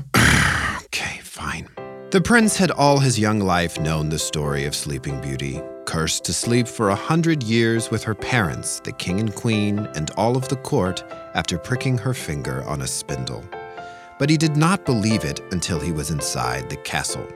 Okay, 0.85 1.19
fine. 1.19 1.69
The 2.09 2.21
prince 2.21 2.57
had 2.57 2.71
all 2.71 2.97
his 2.97 3.19
young 3.19 3.39
life 3.39 3.79
known 3.79 4.09
the 4.09 4.17
story 4.17 4.65
of 4.65 4.75
Sleeping 4.75 5.21
Beauty, 5.21 5.61
cursed 5.85 6.25
to 6.25 6.33
sleep 6.33 6.67
for 6.67 6.89
a 6.89 6.95
hundred 6.95 7.43
years 7.43 7.91
with 7.91 8.03
her 8.03 8.15
parents, 8.15 8.79
the 8.79 8.91
king 8.91 9.19
and 9.19 9.33
queen, 9.33 9.87
and 9.95 10.09
all 10.17 10.35
of 10.35 10.47
the 10.47 10.55
court, 10.55 11.03
after 11.35 11.59
pricking 11.59 11.97
her 11.99 12.15
finger 12.15 12.63
on 12.63 12.81
a 12.81 12.87
spindle. 12.87 13.45
But 14.17 14.31
he 14.31 14.37
did 14.37 14.57
not 14.57 14.85
believe 14.85 15.23
it 15.23 15.41
until 15.51 15.79
he 15.79 15.91
was 15.91 16.09
inside 16.09 16.69
the 16.69 16.77
castle. 16.77 17.27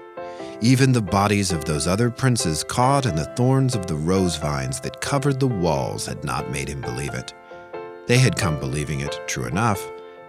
Even 0.61 0.91
the 0.91 1.01
bodies 1.01 1.51
of 1.51 1.65
those 1.65 1.85
other 1.85 2.09
princes 2.09 2.63
caught 2.63 3.05
in 3.05 3.15
the 3.15 3.31
thorns 3.35 3.75
of 3.75 3.85
the 3.85 3.95
rose 3.95 4.37
vines 4.37 4.79
that 4.79 5.01
covered 5.01 5.39
the 5.39 5.47
walls 5.47 6.07
had 6.07 6.23
not 6.23 6.49
made 6.49 6.69
him 6.69 6.81
believe 6.81 7.13
it. 7.13 7.33
They 8.07 8.17
had 8.17 8.35
come 8.35 8.59
believing 8.59 9.01
it, 9.01 9.19
true 9.27 9.45
enough, 9.45 9.79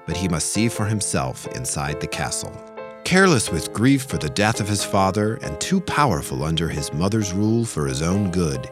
but 0.06 0.16
he 0.16 0.28
must 0.28 0.52
see 0.52 0.68
for 0.68 0.86
himself 0.86 1.46
inside 1.48 2.00
the 2.00 2.06
castle. 2.06 2.52
Careless 3.04 3.50
with 3.50 3.72
grief 3.72 4.04
for 4.04 4.16
the 4.16 4.30
death 4.30 4.60
of 4.60 4.68
his 4.68 4.84
father 4.84 5.34
and 5.42 5.60
too 5.60 5.80
powerful 5.80 6.42
under 6.42 6.68
his 6.68 6.92
mother's 6.92 7.32
rule 7.32 7.64
for 7.64 7.86
his 7.86 8.00
own 8.00 8.30
good, 8.30 8.70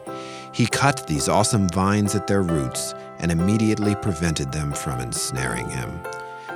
he 0.52 0.66
cut 0.66 1.06
these 1.06 1.28
awesome 1.28 1.68
vines 1.68 2.14
at 2.14 2.26
their 2.26 2.42
roots 2.42 2.94
and 3.18 3.30
immediately 3.30 3.94
prevented 3.94 4.52
them 4.52 4.72
from 4.72 5.00
ensnaring 5.00 5.68
him. 5.68 6.00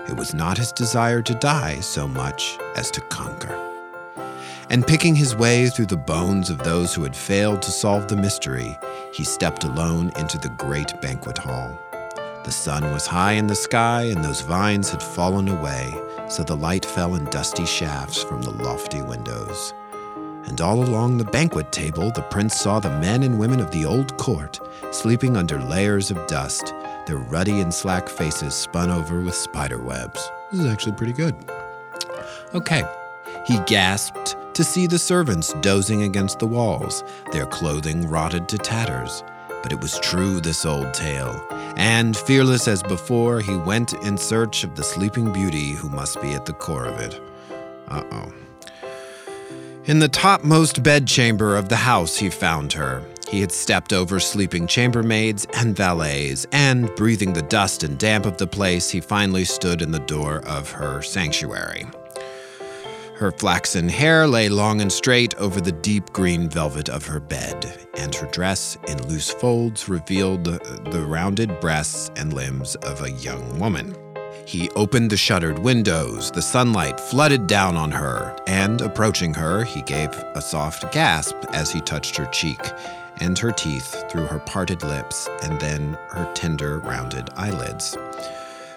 It 0.08 0.16
was 0.16 0.34
not 0.34 0.58
his 0.58 0.72
desire 0.72 1.22
to 1.22 1.34
die 1.34 1.80
so 1.80 2.06
much 2.06 2.58
as 2.76 2.90
to 2.92 3.00
conquer. 3.02 3.54
And 4.70 4.86
picking 4.86 5.14
his 5.14 5.36
way 5.36 5.68
through 5.68 5.86
the 5.86 5.96
bones 5.96 6.50
of 6.50 6.58
those 6.58 6.94
who 6.94 7.02
had 7.02 7.14
failed 7.14 7.62
to 7.62 7.70
solve 7.70 8.08
the 8.08 8.16
mystery, 8.16 8.76
he 9.12 9.24
stepped 9.24 9.64
alone 9.64 10.12
into 10.16 10.38
the 10.38 10.54
great 10.58 11.00
banquet 11.00 11.38
hall. 11.38 11.78
The 12.46 12.52
sun 12.52 12.84
was 12.92 13.08
high 13.08 13.32
in 13.32 13.48
the 13.48 13.56
sky, 13.56 14.02
and 14.02 14.22
those 14.22 14.40
vines 14.40 14.90
had 14.90 15.02
fallen 15.02 15.48
away, 15.48 15.92
so 16.28 16.44
the 16.44 16.56
light 16.56 16.84
fell 16.84 17.16
in 17.16 17.24
dusty 17.24 17.66
shafts 17.66 18.22
from 18.22 18.40
the 18.40 18.52
lofty 18.52 19.02
windows. 19.02 19.74
And 20.44 20.60
all 20.60 20.84
along 20.84 21.18
the 21.18 21.24
banquet 21.24 21.72
table, 21.72 22.12
the 22.12 22.22
prince 22.22 22.54
saw 22.54 22.78
the 22.78 23.00
men 23.00 23.24
and 23.24 23.36
women 23.36 23.58
of 23.58 23.72
the 23.72 23.84
old 23.84 24.16
court 24.16 24.60
sleeping 24.92 25.36
under 25.36 25.58
layers 25.58 26.12
of 26.12 26.24
dust, 26.28 26.72
their 27.06 27.16
ruddy 27.16 27.60
and 27.60 27.74
slack 27.74 28.08
faces 28.08 28.54
spun 28.54 28.90
over 28.90 29.20
with 29.22 29.34
spider 29.34 29.78
webs. 29.78 30.30
This 30.52 30.60
is 30.60 30.66
actually 30.66 30.92
pretty 30.92 31.14
good. 31.14 31.34
Okay. 32.54 32.84
He 33.44 33.58
gasped 33.66 34.36
to 34.54 34.62
see 34.62 34.86
the 34.86 35.00
servants 35.00 35.52
dozing 35.62 36.02
against 36.02 36.38
the 36.38 36.46
walls, 36.46 37.02
their 37.32 37.46
clothing 37.46 38.06
rotted 38.08 38.48
to 38.50 38.58
tatters. 38.58 39.24
But 39.62 39.72
it 39.72 39.80
was 39.80 39.98
true, 40.00 40.40
this 40.40 40.64
old 40.64 40.94
tale. 40.94 41.44
And, 41.76 42.16
fearless 42.16 42.68
as 42.68 42.82
before, 42.82 43.40
he 43.40 43.56
went 43.56 43.92
in 43.94 44.16
search 44.16 44.64
of 44.64 44.76
the 44.76 44.84
sleeping 44.84 45.32
beauty 45.32 45.72
who 45.72 45.88
must 45.88 46.20
be 46.22 46.32
at 46.32 46.46
the 46.46 46.52
core 46.52 46.86
of 46.86 47.00
it. 47.00 47.20
Uh 47.88 48.02
oh. 48.12 48.32
In 49.86 50.00
the 50.00 50.08
topmost 50.08 50.82
bedchamber 50.82 51.56
of 51.56 51.68
the 51.68 51.76
house, 51.76 52.16
he 52.16 52.28
found 52.30 52.72
her. 52.72 53.02
He 53.28 53.40
had 53.40 53.52
stepped 53.52 53.92
over 53.92 54.20
sleeping 54.20 54.66
chambermaids 54.66 55.46
and 55.54 55.76
valets, 55.76 56.46
and, 56.52 56.94
breathing 56.96 57.32
the 57.32 57.42
dust 57.42 57.82
and 57.82 57.98
damp 57.98 58.26
of 58.26 58.36
the 58.36 58.46
place, 58.46 58.90
he 58.90 59.00
finally 59.00 59.44
stood 59.44 59.82
in 59.82 59.90
the 59.90 59.98
door 60.00 60.38
of 60.46 60.70
her 60.70 61.02
sanctuary. 61.02 61.86
Her 63.16 63.32
flaxen 63.32 63.88
hair 63.88 64.26
lay 64.26 64.50
long 64.50 64.82
and 64.82 64.92
straight 64.92 65.34
over 65.36 65.58
the 65.58 65.72
deep 65.72 66.12
green 66.12 66.50
velvet 66.50 66.90
of 66.90 67.06
her 67.06 67.18
bed, 67.18 67.88
and 67.96 68.14
her 68.14 68.26
dress, 68.26 68.76
in 68.88 69.08
loose 69.08 69.30
folds, 69.30 69.88
revealed 69.88 70.44
the, 70.44 71.06
rounded 71.08 71.58
breasts 71.58 72.10
and 72.16 72.34
limbs 72.34 72.74
of 72.76 73.00
a 73.00 73.10
young 73.10 73.58
woman. 73.58 73.96
He 74.44 74.68
opened 74.76 75.08
the 75.08 75.16
shuttered 75.16 75.58
windows. 75.58 76.30
The 76.30 76.42
sunlight 76.42 77.00
flooded 77.00 77.46
down 77.46 77.74
on 77.74 77.90
her, 77.90 78.36
and 78.46 78.82
approaching 78.82 79.32
her, 79.32 79.64
he 79.64 79.80
gave 79.80 80.10
a 80.34 80.42
soft 80.42 80.92
gasp 80.92 81.36
as 81.54 81.72
he 81.72 81.80
touched 81.80 82.16
her 82.16 82.26
cheek 82.26 82.60
and 83.20 83.38
her 83.38 83.50
teeth 83.50 84.04
through 84.10 84.26
her 84.26 84.40
parted 84.40 84.82
lips 84.82 85.26
and 85.42 85.58
then 85.58 85.94
her 86.10 86.30
tender, 86.34 86.80
rounded 86.80 87.30
eyelids. 87.34 87.96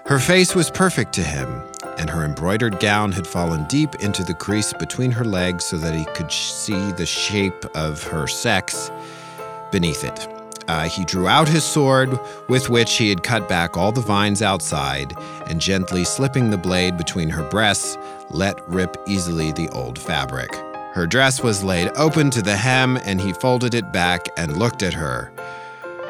Her 0.09 0.17
face 0.17 0.55
was 0.55 0.71
perfect 0.71 1.13
to 1.13 1.21
him, 1.21 1.61
and 1.99 2.09
her 2.09 2.25
embroidered 2.25 2.79
gown 2.79 3.11
had 3.11 3.27
fallen 3.27 3.65
deep 3.65 3.93
into 3.99 4.23
the 4.23 4.33
crease 4.33 4.73
between 4.73 5.11
her 5.11 5.23
legs 5.23 5.65
so 5.65 5.77
that 5.77 5.93
he 5.93 6.03
could 6.15 6.31
see 6.31 6.91
the 6.93 7.05
shape 7.05 7.63
of 7.75 8.01
her 8.05 8.25
sex 8.25 8.89
beneath 9.71 10.03
it. 10.03 10.27
uh, 10.69 10.87
he 10.87 11.03
drew 11.03 11.27
out 11.27 11.47
his 11.47 11.63
sword, 11.63 12.17
with 12.47 12.69
which 12.69 12.97
he 12.97 13.09
had 13.09 13.23
cut 13.23 13.49
back 13.49 13.75
all 13.75 13.91
the 13.91 14.01
vines 14.01 14.41
outside, 14.41 15.13
and 15.47 15.59
gently 15.59 16.03
slipping 16.03 16.49
the 16.49 16.57
blade 16.57 16.97
between 16.97 17.29
her 17.29 17.43
breasts, 17.49 17.97
let 18.29 18.55
rip 18.67 18.95
easily 19.07 19.51
the 19.51 19.69
old 19.69 19.97
fabric. 19.97 20.53
Her 20.93 21.07
dress 21.07 21.41
was 21.43 21.63
laid 21.63 21.91
open 21.95 22.29
to 22.31 22.41
the 22.41 22.55
hem, 22.55 22.97
and 22.97 23.19
he 23.19 23.33
folded 23.33 23.73
it 23.73 23.91
back 23.91 24.27
and 24.37 24.57
looked 24.57 24.83
at 24.83 24.93
her. 24.93 25.31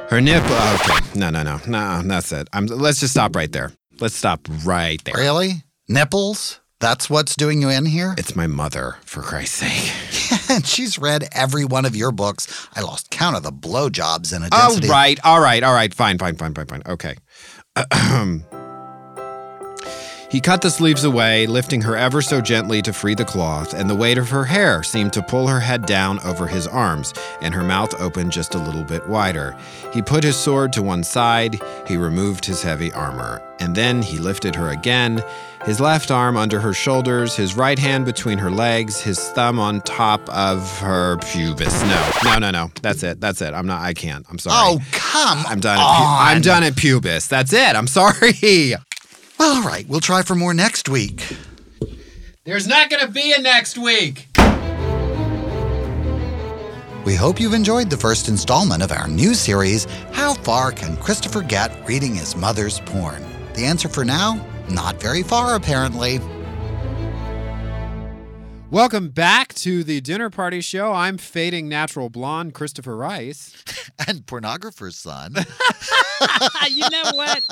Her 0.10 0.20
nipple. 0.20 0.56
Okay, 0.56 1.20
no, 1.20 1.30
no, 1.30 1.44
no, 1.44 1.60
no. 1.68 2.02
That's 2.04 2.32
it. 2.32 2.50
I'm, 2.52 2.66
let's 2.66 3.00
just 3.00 3.14
stop 3.14 3.36
right 3.36 3.52
there. 3.52 3.72
Let's 4.00 4.16
stop 4.16 4.48
right 4.64 5.04
there. 5.04 5.16
Really? 5.16 5.64
Nipples? 5.88 6.60
That's 6.80 7.10
what's 7.10 7.36
doing 7.36 7.62
you 7.62 7.70
in 7.70 7.86
here? 7.86 8.16
It's 8.18 8.36
my 8.38 8.48
mother, 8.48 8.96
for 9.04 9.22
Christ's 9.22 9.58
sake. 9.58 10.50
and 10.50 10.66
she's 10.66 10.98
read 10.98 11.28
every 11.34 11.66
one 11.66 11.84
of 11.86 11.94
your 11.96 12.12
books. 12.14 12.70
I 12.74 12.82
lost 12.82 13.10
count 13.10 13.36
of 13.36 13.44
the 13.44 13.52
blowjobs 13.52 14.34
in 14.34 14.44
a 14.44 14.50
All 14.54 14.70
density. 14.70 14.88
right, 14.88 15.20
all 15.26 15.42
right, 15.42 15.62
all 15.62 15.74
right. 15.74 15.94
Fine, 15.94 16.20
fine, 16.20 16.36
fine, 16.38 16.54
fine, 16.54 16.68
fine. 16.68 16.82
Okay. 16.88 17.16
Um, 17.92 18.44
he 20.30 20.40
cut 20.40 20.62
the 20.62 20.70
sleeves 20.70 21.04
away, 21.04 21.48
lifting 21.48 21.82
her 21.82 21.96
ever 21.96 22.22
so 22.22 22.40
gently 22.40 22.82
to 22.84 22.94
free 22.94 23.16
the 23.16 23.26
cloth, 23.26 23.74
and 23.74 23.90
the 23.90 23.96
weight 23.96 24.18
of 24.18 24.30
her 24.30 24.46
hair 24.46 24.84
seemed 24.84 25.12
to 25.14 25.24
pull 25.24 25.48
her 25.48 25.60
head 25.60 25.86
down 25.86 26.20
over 26.20 26.46
his 26.48 26.68
arms, 26.68 27.14
and 27.42 27.54
her 27.54 27.64
mouth 27.64 28.00
opened 28.00 28.32
just 28.32 28.54
a 28.56 28.60
little 28.60 28.84
bit 28.84 29.08
wider. 29.08 29.56
He 29.92 30.02
put 30.02 30.24
his 30.24 30.36
sword 30.38 30.72
to 30.74 30.84
one 30.84 31.04
side, 31.04 31.60
he 31.88 31.98
removed 31.98 32.46
his 32.46 32.62
heavy 32.62 32.92
armor, 32.94 33.42
and 33.60 33.76
then 33.76 34.02
he 34.04 34.20
lifted 34.20 34.56
her 34.56 34.70
again, 34.70 35.24
his 35.66 35.80
left 35.82 36.10
arm 36.12 36.38
under 36.38 36.60
her 36.62 36.74
shoulders, 36.74 37.36
his 37.36 37.56
right 37.58 37.78
hand 37.78 38.06
between 38.06 38.38
her 38.38 38.52
legs, 38.52 39.02
his 39.02 39.20
thumb 39.32 39.60
on 39.60 39.82
top 39.82 40.22
of 40.30 40.80
her 40.80 41.18
pubis. 41.18 41.82
No, 41.84 42.12
no, 42.24 42.40
no, 42.40 42.52
no. 42.52 42.72
That's 42.82 43.04
it. 43.04 43.20
That's 43.20 43.42
it. 43.42 43.54
I'm 43.54 43.68
not. 43.68 43.82
I 43.82 43.94
can't. 43.94 44.26
I'm 44.30 44.40
sorry. 44.40 44.56
Oh, 44.58 44.80
come 44.92 45.44
I'm 45.48 45.60
done. 45.60 45.78
At 45.78 45.84
pu- 45.84 46.34
I'm 46.36 46.42
done 46.42 46.64
at 46.64 46.76
pubis. 46.76 47.28
That's 47.28 47.52
it. 47.52 47.76
I'm 47.76 47.88
sorry. 47.88 48.76
Well, 49.40 49.58
all 49.58 49.64
right. 49.64 49.88
We'll 49.88 50.02
try 50.02 50.22
for 50.22 50.36
more 50.36 50.54
next 50.54 50.90
week. 50.90 51.26
There's 52.44 52.68
not 52.68 52.90
gonna 52.90 53.08
be 53.08 53.32
a 53.32 53.42
next 53.42 53.78
week. 53.78 54.28
We 57.06 57.16
hope 57.16 57.40
you've 57.40 57.54
enjoyed 57.54 57.90
the 57.90 57.98
first 57.98 58.28
installment 58.28 58.84
of 58.84 58.92
our 58.92 59.08
new 59.08 59.34
series, 59.34 59.86
How 60.12 60.34
Far 60.34 60.72
Can 60.72 60.98
Christopher 60.98 61.42
Get 61.42 61.88
Reading 61.88 62.14
His 62.16 62.36
Mother's 62.36 62.82
Porn? 62.82 63.26
The 63.54 63.66
answer 63.66 63.88
for 63.88 64.04
now? 64.04 64.46
Not 64.70 65.02
very 65.02 65.24
far, 65.24 65.56
apparently. 65.56 66.20
Welcome 68.72 69.10
back 69.10 69.56
to 69.56 69.84
the 69.84 70.00
dinner 70.00 70.30
party 70.30 70.62
show. 70.62 70.94
I'm 70.94 71.18
fading 71.18 71.68
natural 71.68 72.10
blonde 72.10 72.54
Christopher 72.54 72.96
Rice. 72.96 73.54
And 74.08 74.26
pornographer's 74.26 74.96
son. 74.96 75.36
you 76.72 76.90
know 76.90 77.12
what? 77.16 77.44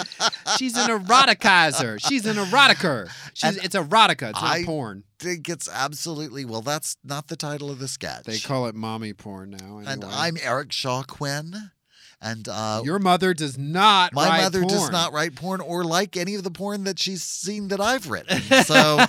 She's 0.58 0.78
an 0.78 0.88
eroticizer. 0.90 2.00
She's 2.00 2.26
an 2.26 2.38
erotiker. 2.38 3.10
She's, 3.34 3.44
And 3.58 3.66
it's 3.66 3.76
erotica. 3.76 4.30
It's 4.30 4.42
not 4.42 4.56
I- 4.56 4.64
porn. 4.64 5.04
think 5.20 5.50
it's 5.50 5.68
absolutely 5.70 6.46
well. 6.46 6.62
That's 6.62 6.96
not 7.04 7.28
the 7.28 7.36
title 7.36 7.70
of 7.70 7.80
the 7.80 7.90
sketch. 7.90 8.24
They 8.24 8.40
call 8.40 8.68
it 8.68 8.76
mommy 8.76 9.12
porn 9.14 9.58
now. 9.62 9.80
and. 9.86 10.06
I'm 10.06 10.38
Eric 10.42 10.72
Shaw 10.72 11.04
Quinn, 11.04 11.72
and 12.22 12.48
uh, 12.50 12.82
Your 12.84 13.00
mother 13.00 13.34
does 13.34 13.58
not. 13.58 14.14
my 14.14 14.28
write 14.28 14.42
mother 14.44 14.62
does 14.64 14.80
porn. 14.80 14.92
not 14.92 15.14
write 15.14 15.36
porn 15.36 15.62
or 15.62 15.84
like 15.84 16.18
any 16.18 16.36
of 16.36 16.44
the 16.44 16.52
porn 16.52 16.84
that 16.86 16.98
she's 17.00 17.22
seen 17.24 17.68
that 17.70 17.80
I've 17.80 18.10
written. 18.10 18.42
So 18.66 19.06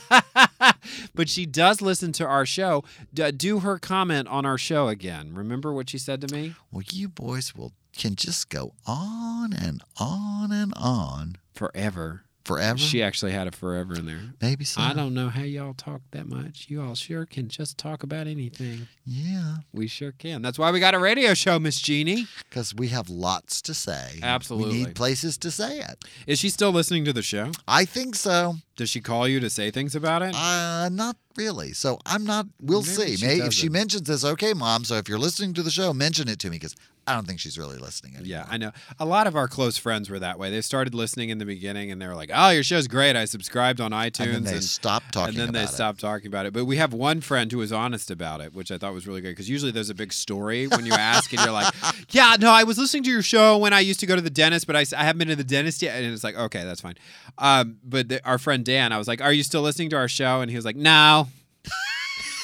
but 1.15 1.29
she 1.29 1.47
does 1.47 1.81
listen 1.81 2.13
to 2.13 2.27
our 2.27 2.45
show. 2.47 2.85
D- 3.13 3.31
do 3.33 3.61
her 3.61 3.79
comment 3.79 4.29
on 4.29 4.45
our 4.47 4.59
show 4.59 4.89
again. 4.89 5.33
Remember 5.35 5.73
what 5.73 5.91
she 5.91 5.99
said 5.99 6.21
to 6.23 6.35
me? 6.35 6.55
well, 6.71 6.83
you 6.93 7.09
boys 7.09 7.55
will 7.55 7.73
can 7.97 8.15
just 8.15 8.49
go 8.49 8.75
on 8.87 9.53
and 9.53 9.83
on 9.99 10.53
and 10.53 10.73
on 10.77 11.37
Forever. 11.55 12.23
Forever. 12.49 12.79
She 12.79 13.03
actually 13.03 13.33
had 13.33 13.47
a 13.47 13.53
forever 13.53 13.95
in 13.95 14.07
there. 14.07 14.21
Maybe 14.41 14.65
so. 14.65 14.81
I 14.81 14.95
don't 14.95 15.13
know 15.13 15.29
how 15.29 15.43
y'all 15.43 15.75
talk 15.75 16.01
that 16.13 16.27
much. 16.27 16.67
You 16.71 16.81
all 16.83 16.95
sure 16.95 17.27
can 17.27 17.49
just 17.49 17.77
talk 17.77 18.03
about 18.03 18.27
anything. 18.27 18.89
Yeah, 19.05 19.57
We 19.73 19.87
sure 19.87 20.13
can. 20.13 20.41
That's 20.41 20.59
why 20.59 20.71
we 20.71 20.81
got 20.81 20.95
a 20.95 20.99
radio 20.99 21.35
show, 21.35 21.59
Miss 21.59 21.79
Jeannie. 21.81 22.27
because 22.49 22.75
we 22.75 22.89
have 22.89 23.11
lots 23.11 23.61
to 23.63 23.75
say. 23.75 24.19
Absolutely. 24.23 24.79
we 24.79 24.85
need 24.85 24.95
places 24.95 25.37
to 25.39 25.51
say 25.51 25.81
it. 25.81 26.05
Is 26.27 26.39
she 26.39 26.49
still 26.49 26.71
listening 26.73 27.05
to 27.05 27.13
the 27.13 27.23
show? 27.23 27.53
I 27.69 27.85
think 27.85 28.15
so. 28.15 28.57
Does 28.77 28.89
she 28.89 29.01
call 29.01 29.29
you 29.29 29.41
to 29.41 29.51
say 29.51 29.71
things 29.71 29.95
about 29.95 30.23
it? 30.23 30.35
Uh, 30.35 30.89
not 30.89 31.17
really. 31.37 31.73
So 31.73 31.99
I'm 32.07 32.25
not. 32.25 32.47
We'll 32.63 32.83
Maybe 32.83 32.93
see. 32.93 33.17
she 33.17 33.27
Maybe 33.27 33.41
if 33.47 33.53
she 33.53 33.69
mentions 33.69 34.03
this, 34.09 34.25
okay, 34.25 34.55
mom. 34.55 34.85
So 34.85 34.95
if 34.95 35.09
you're 35.09 35.19
listening 35.19 35.53
to 35.55 35.63
the 35.63 35.71
show, 35.71 35.93
mention 35.93 36.29
it 36.29 36.39
to 36.41 36.49
me 36.51 36.57
because 36.57 36.77
I 37.09 37.15
don't 37.15 37.27
think 37.27 37.41
she's 37.41 37.59
really 37.59 37.79
listening. 37.79 38.15
Anymore. 38.17 38.29
Yeah, 38.29 38.47
I 38.51 38.59
know. 38.59 38.73
A 38.99 39.05
lot 39.07 39.27
of 39.27 39.35
our 39.35 39.49
close 39.49 39.79
friends 39.79 40.11
were 40.11 40.19
that 40.19 40.39
way. 40.39 40.51
They 40.51 40.61
started 40.61 40.95
listening 40.95 41.31
in 41.31 41.39
the 41.39 41.45
beginning 41.47 41.91
and 41.91 42.01
they 42.01 42.07
were 42.07 42.15
like, 42.15 42.31
"Oh, 42.33 42.51
your 42.51 42.63
show's 42.63 42.87
great. 42.87 43.17
I 43.17 43.25
subscribed 43.25 43.81
on 43.81 43.93
iTunes." 43.93 44.35
And 44.37 44.47
then 44.47 44.55
they 44.55 44.61
stopped 44.61 45.13
talking 45.13 45.31
And 45.31 45.39
then 45.39 45.53
they 45.53 45.63
it. 45.65 45.71
stopped 45.71 46.01
talking 46.01 46.27
about 46.27 46.45
it. 46.47 46.53
But 46.53 46.67
we 46.67 46.77
have 46.77 46.93
one 46.93 47.21
friend 47.21 47.51
who 47.51 47.59
was 47.59 47.73
honest 47.73 48.11
about 48.11 48.41
it, 48.41 48.53
which 48.55 48.71
I 48.71 48.79
thought 48.79 48.93
was 48.93 49.07
really 49.07 49.21
good 49.21 49.31
because 49.31 49.49
usually 49.49 49.73
there's 49.73 49.91
a 49.91 49.95
big 49.95 50.13
story 50.13 50.67
when 50.67 50.85
you 50.85 50.93
ask 50.93 51.33
and 51.33 51.43
you're 51.43 51.53
like, 51.53 51.73
"Yeah, 52.11 52.37
no, 52.39 52.51
I 52.51 52.65
was 52.65 52.77
listening 52.79 53.05
to 53.05 53.11
your 53.11 53.23
show 53.23 53.57
when 53.59 53.73
I 53.73 53.81
used 53.81 54.01
to 54.01 54.07
go 54.07 54.15
to 54.15 54.23
the 54.23 54.31
dentist, 54.31 54.67
but 54.67 54.77
I, 54.77 54.85
I 54.97 55.05
haven't 55.05 55.19
been 55.19 55.29
to 55.29 55.37
the 55.37 55.45
dentist 55.45 55.81
yet." 55.83 55.97
And 56.03 56.13
it's 56.13 56.23
like, 56.25 56.37
"Okay, 56.37 56.65
that's 56.65 56.81
fine." 56.83 56.97
Um, 57.39 57.79
but 57.83 58.09
the, 58.09 58.25
our 58.29 58.39
friend 58.39 58.65
Dan, 58.65 58.93
I 58.93 58.99
was 58.99 59.09
like, 59.09 59.23
"Are 59.23 59.33
you 59.33 59.43
still 59.43 59.63
listening 59.63 59.91
to 59.91 59.97
our 59.97 60.09
show?" 60.09 60.41
And 60.43 60.51
he 60.51 60.57
was 60.57 60.65
like, 60.65 60.77
"No." 60.77 61.29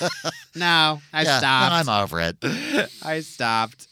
no, 0.56 1.00
I 1.12 1.22
yeah, 1.22 1.38
stopped. 1.38 1.88
I'm 1.88 2.02
over 2.02 2.20
it. 2.20 2.36
I 3.04 3.20
stopped. 3.20 3.86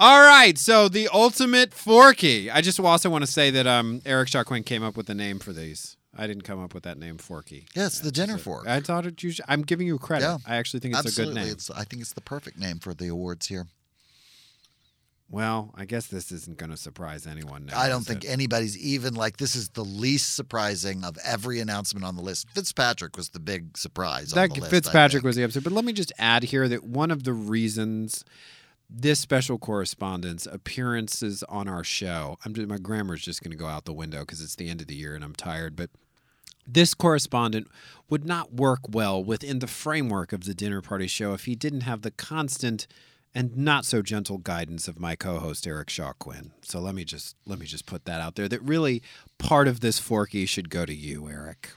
All 0.00 0.20
right, 0.20 0.58
so 0.58 0.88
the 0.88 1.08
ultimate 1.12 1.72
Forky. 1.72 2.50
I 2.50 2.60
just 2.60 2.80
also 2.80 3.08
want 3.08 3.24
to 3.24 3.30
say 3.30 3.50
that 3.50 3.66
um, 3.66 4.02
Eric 4.04 4.28
Shaw 4.28 4.42
Quinn 4.42 4.64
came 4.64 4.82
up 4.82 4.96
with 4.96 5.06
the 5.06 5.14
name 5.14 5.38
for 5.38 5.52
these. 5.52 5.96
I 6.16 6.26
didn't 6.26 6.42
come 6.42 6.62
up 6.62 6.74
with 6.74 6.84
that 6.84 6.98
name, 6.98 7.18
Forky. 7.18 7.66
Yeah, 7.74 7.86
it's 7.86 8.00
the 8.00 8.12
dinner 8.12 8.38
fork. 8.38 8.68
I 8.68 8.80
thought 8.80 9.06
it. 9.06 9.22
You 9.22 9.30
should, 9.30 9.44
I'm 9.48 9.62
giving 9.62 9.86
you 9.86 9.98
credit. 9.98 10.24
Yeah, 10.24 10.38
I 10.46 10.56
actually 10.56 10.80
think 10.80 10.94
it's 10.94 11.06
Absolutely, 11.06 11.32
a 11.32 11.34
good 11.34 11.44
name. 11.46 11.52
it's. 11.52 11.70
I 11.70 11.84
think 11.84 12.02
it's 12.02 12.12
the 12.12 12.20
perfect 12.20 12.58
name 12.58 12.78
for 12.78 12.94
the 12.94 13.08
awards 13.08 13.46
here. 13.46 13.66
Well, 15.30 15.72
I 15.74 15.84
guess 15.84 16.06
this 16.06 16.30
isn't 16.30 16.58
going 16.58 16.70
to 16.70 16.76
surprise 16.76 17.26
anyone 17.26 17.66
now. 17.66 17.78
I 17.78 17.88
don't 17.88 18.04
think 18.04 18.24
it? 18.24 18.28
anybody's 18.28 18.78
even 18.78 19.14
like 19.14 19.38
this 19.38 19.56
is 19.56 19.70
the 19.70 19.84
least 19.84 20.36
surprising 20.36 21.02
of 21.02 21.18
every 21.24 21.58
announcement 21.60 22.04
on 22.04 22.14
the 22.14 22.22
list. 22.22 22.48
Fitzpatrick 22.54 23.16
was 23.16 23.30
the 23.30 23.40
big 23.40 23.76
surprise. 23.76 24.32
on 24.32 24.36
that 24.36 24.54
the 24.54 24.60
list, 24.60 24.70
Fitzpatrick 24.70 25.24
was 25.24 25.34
the 25.34 25.42
episode. 25.42 25.64
But 25.64 25.72
let 25.72 25.84
me 25.84 25.92
just 25.92 26.12
add 26.18 26.44
here 26.44 26.68
that 26.68 26.84
one 26.84 27.10
of 27.10 27.24
the 27.24 27.32
reasons 27.32 28.24
this 28.88 29.18
special 29.20 29.58
correspondence 29.58 30.46
appearances 30.46 31.42
on 31.44 31.68
our 31.68 31.84
show, 31.84 32.38
I'm 32.44 32.54
just, 32.54 32.68
my 32.68 32.78
grammar's 32.78 33.22
just 33.22 33.42
going 33.42 33.50
to 33.50 33.56
go 33.56 33.66
out 33.66 33.84
the 33.84 33.92
window 33.92 34.20
because 34.20 34.40
it's 34.40 34.56
the 34.56 34.68
end 34.68 34.80
of 34.80 34.86
the 34.86 34.94
year 34.94 35.14
and 35.14 35.24
I'm 35.24 35.34
tired. 35.34 35.74
But 35.76 35.90
this 36.66 36.94
correspondent 36.94 37.68
would 38.08 38.24
not 38.24 38.54
work 38.54 38.80
well 38.88 39.22
within 39.22 39.58
the 39.58 39.66
framework 39.66 40.32
of 40.32 40.44
the 40.44 40.54
dinner 40.54 40.80
party 40.80 41.06
show 41.06 41.32
if 41.32 41.44
he 41.44 41.54
didn't 41.54 41.82
have 41.82 42.02
the 42.02 42.10
constant 42.10 42.86
and 43.34 43.56
not 43.56 43.84
so 43.84 44.00
gentle 44.00 44.38
guidance 44.38 44.86
of 44.86 45.00
my 45.00 45.16
co-host 45.16 45.66
Eric 45.66 45.90
Shaw 45.90 46.12
Quinn. 46.12 46.52
So 46.62 46.78
let 46.78 46.94
me 46.94 47.04
just 47.04 47.36
let 47.46 47.58
me 47.58 47.66
just 47.66 47.84
put 47.84 48.04
that 48.04 48.20
out 48.20 48.36
there 48.36 48.48
that 48.48 48.62
really 48.62 49.02
part 49.38 49.66
of 49.66 49.80
this 49.80 49.98
forky 49.98 50.46
should 50.46 50.70
go 50.70 50.86
to 50.86 50.94
you, 50.94 51.28
Eric. 51.28 51.70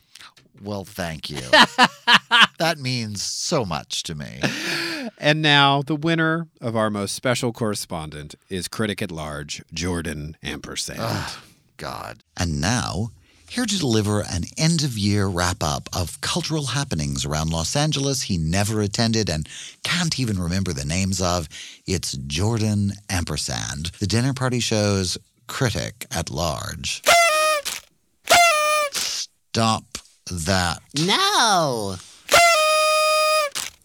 Well, 0.61 0.85
thank 0.85 1.29
you. 1.29 1.41
that 2.57 2.77
means 2.77 3.21
so 3.21 3.65
much 3.65 4.03
to 4.03 4.15
me. 4.15 4.41
And 5.19 5.41
now 5.41 5.81
the 5.81 5.95
winner 5.95 6.47
of 6.61 6.75
our 6.75 6.89
most 6.89 7.15
special 7.15 7.51
correspondent 7.51 8.35
is 8.49 8.67
critic 8.67 9.01
at 9.01 9.11
large, 9.11 9.63
Jordan 9.73 10.37
Ampersand. 10.43 11.33
God. 11.77 12.19
And 12.35 12.61
now, 12.61 13.11
here 13.49 13.65
to 13.65 13.79
deliver 13.79 14.21
an 14.21 14.43
end 14.57 14.83
of 14.83 14.97
year 14.97 15.27
wrap 15.27 15.63
up 15.63 15.89
of 15.95 16.19
cultural 16.21 16.67
happenings 16.67 17.25
around 17.25 17.49
Los 17.49 17.75
Angeles 17.75 18.23
he 18.23 18.37
never 18.37 18.81
attended 18.81 19.29
and 19.29 19.47
can't 19.83 20.19
even 20.19 20.37
remember 20.39 20.73
the 20.73 20.85
names 20.85 21.21
of, 21.21 21.47
it's 21.87 22.11
Jordan 22.11 22.93
Ampersand, 23.09 23.87
the 23.99 24.07
dinner 24.07 24.33
party 24.33 24.59
show's 24.59 25.17
critic 25.47 26.05
at 26.11 26.29
large. 26.29 27.01
Stop 28.91 29.83
that. 30.29 30.79
No, 30.95 31.95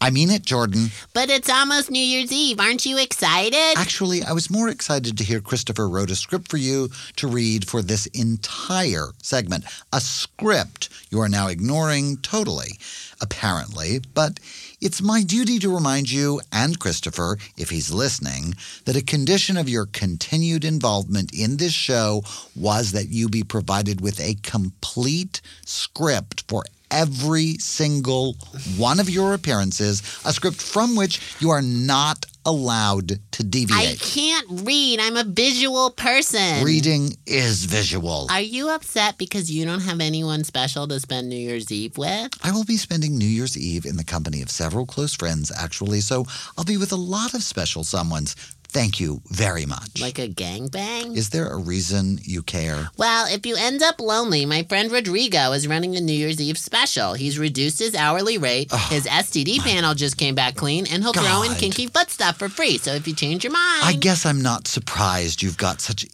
I 0.03 0.11
mean 0.11 0.31
it, 0.31 0.45
Jordan. 0.45 0.89
but 1.15 1.31
it's 1.31 1.49
almost 1.49 1.89
New 1.89 2.03
Year's 2.03 2.33
Eve. 2.33 2.59
Aren't 2.59 2.85
you 2.85 2.99
excited? 2.99 3.75
Actually, 3.77 4.25
I 4.25 4.33
was 4.33 4.51
more 4.51 4.69
excited 4.69 5.17
to 5.17 5.23
hear 5.23 5.41
Christopher 5.41 5.89
wrote 5.89 6.11
a 6.11 6.17
script 6.17 6.51
for 6.51 6.57
you 6.57 6.89
to 7.17 7.29
read 7.29 7.69
for 7.69 7.83
this 7.83 8.07
entire 8.07 9.11
segment. 9.23 9.65
A 9.93 10.01
script 10.01 10.89
you 11.11 11.21
are 11.21 11.29
now 11.29 11.47
ignoring 11.47 12.17
totally, 12.17 12.79
apparently. 13.21 14.01
But 14.13 14.41
it's 14.81 15.01
my 15.01 15.23
duty 15.23 15.61
to 15.61 15.73
remind 15.73 16.11
you 16.11 16.41
and 16.51 16.81
Christopher, 16.81 17.39
if 17.57 17.71
he's 17.71 17.93
listening, 17.93 18.55
that 18.87 18.97
a 18.97 19.05
condition 19.05 19.57
of 19.57 19.69
your 19.69 19.87
continued 19.87 20.65
involvement 20.65 21.33
in 21.33 21.59
this 21.59 21.75
show 21.75 22.25
was 22.57 22.91
that 22.91 23.11
you 23.11 23.29
be 23.29 23.45
provided 23.45 24.01
with 24.01 24.19
a 24.19 24.35
complete 24.43 25.41
script 25.65 26.43
for 26.49 26.65
every 26.93 27.55
single 27.59 28.35
one 28.77 29.01
of 29.01 29.11
your 29.11 29.35
appearances, 29.35 30.03
a 30.25 30.33
script 30.33 30.61
from 30.63 30.95
which 30.95 31.21
you 31.41 31.51
are 31.51 31.63
not 31.63 32.27
allowed 32.45 33.21
to 33.33 33.45
deviate. 33.45 33.79
I 33.79 33.95
can't 33.97 34.47
read. 34.65 35.01
I'm 35.01 35.17
a 35.17 35.25
visual 35.25 35.91
person. 35.91 36.65
Reading 36.65 37.17
is 37.27 37.65
visual. 37.65 38.27
Are 38.31 38.41
you 38.41 38.71
upset 38.71 39.17
because 39.17 39.51
you 39.51 39.65
don't 39.65 39.81
have 39.81 40.01
anyone 40.01 40.45
special 40.45 40.89
to 40.89 41.01
spend 41.01 41.29
New 41.29 41.37
Year's 41.37 41.71
Eve 41.71 41.97
with? 41.97 42.33
I 42.43 42.51
will 42.51 42.65
be 42.65 42.77
spending 42.77 43.17
New 43.17 43.27
Year's 43.27 43.57
Eve 43.57 43.87
in 43.87 43.97
the 43.97 44.05
company 44.05 44.43
of 44.43 44.51
several 44.51 44.87
close 44.87 45.15
friends, 45.15 45.53
actually, 45.57 46.01
so 46.01 46.27
I'll 46.59 46.65
be 46.65 46.77
with 46.77 46.93
a 46.93 46.97
lot 46.97 47.35
of 47.35 47.43
special 47.43 47.85
someones. 47.85 48.35
Thank 48.73 49.01
you 49.01 49.21
very 49.27 49.67
much. 49.67 50.01
Like 50.01 50.19
a 50.19 50.29
gangbang? 50.29 51.15
Is 51.15 51.29
there 51.29 51.47
a 51.47 51.59
reason 51.59 52.19
you 52.23 52.43
care? 52.43 52.89
Well, 52.97 53.27
if 53.29 53.45
you 53.45 53.55
end 53.55 53.83
up 53.83 54.01
lonely, 54.01 54.47
my 54.47 54.63
friend 54.63 54.91
Rodrigo 54.91 55.53
is 55.53 55.69
running 55.69 55.95
a 55.95 56.01
New 56.01 56.15
Year's 56.15 56.41
Eve 56.41 56.57
special. 56.57 57.13
He's 57.13 57.39
reduced 57.39 57.79
his 57.79 57.95
hourly 57.95 58.39
rate, 58.39 58.71
oh, 58.73 58.89
his 58.91 59.05
STD 59.05 59.59
panel 59.59 59.93
just 59.93 60.17
came 60.17 60.35
back 60.35 60.55
clean, 60.55 60.87
and 60.87 61.03
he'll 61.03 61.13
throw 61.13 61.43
in 61.43 61.53
kinky 61.57 61.87
foot 61.87 62.11
stuff 62.11 62.39
for 62.39 62.49
free. 62.49 62.79
So 62.79 62.95
if 62.95 63.07
you 63.07 63.15
change 63.15 63.45
your 63.45 63.53
mind. 63.53 63.83
I 63.85 63.93
guess 63.93 64.25
I'm 64.25 64.41
not 64.41 64.67
surprised 64.67 65.43
you've 65.43 65.59
got 65.59 65.83
such 65.83 66.07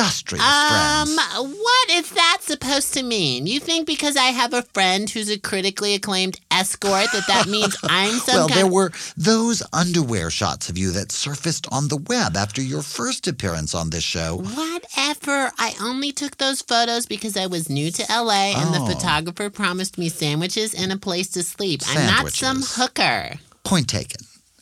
industrious 0.00 0.44
Um, 0.44 1.08
what 1.16 1.90
is 1.90 2.10
that 2.10 2.38
supposed 2.40 2.94
to 2.94 3.02
mean? 3.02 3.46
You 3.46 3.60
think 3.60 3.86
because 3.86 4.16
I 4.16 4.26
have 4.26 4.52
a 4.54 4.62
friend 4.62 5.08
who's 5.08 5.28
a 5.30 5.38
critically 5.38 5.94
acclaimed 5.94 6.38
escort 6.50 7.06
that 7.12 7.26
that 7.28 7.46
means 7.48 7.76
I'm 7.84 8.12
some 8.20 8.34
Well, 8.34 8.48
there 8.48 8.66
were 8.66 8.92
those 9.16 9.62
underwear 9.72 10.30
shots 10.30 10.68
of 10.68 10.78
you 10.78 10.90
that 10.92 11.12
surfaced 11.12 11.66
on 11.70 11.88
the 11.88 11.96
web 11.96 12.36
after 12.36 12.62
your 12.62 12.82
first 12.82 13.26
appearance 13.28 13.74
on 13.74 13.90
this 13.90 14.04
show. 14.04 14.36
Whatever. 14.38 15.52
I 15.58 15.74
only 15.80 16.12
took 16.12 16.38
those 16.38 16.62
photos 16.62 17.06
because 17.06 17.36
I 17.36 17.46
was 17.46 17.68
new 17.68 17.90
to 17.90 18.02
LA 18.10 18.52
and 18.56 18.74
Oh. 18.74 18.86
the 18.86 18.94
photographer 18.94 19.50
promised 19.50 19.98
me 19.98 20.08
sandwiches 20.08 20.74
and 20.74 20.92
a 20.92 20.96
place 20.96 21.28
to 21.28 21.42
sleep. 21.42 21.82
Sandwiches. 21.82 22.08
I'm 22.10 22.24
not 22.24 22.32
some 22.32 22.62
hooker. 22.62 23.38
Point 23.64 23.88
taken. 23.88 24.20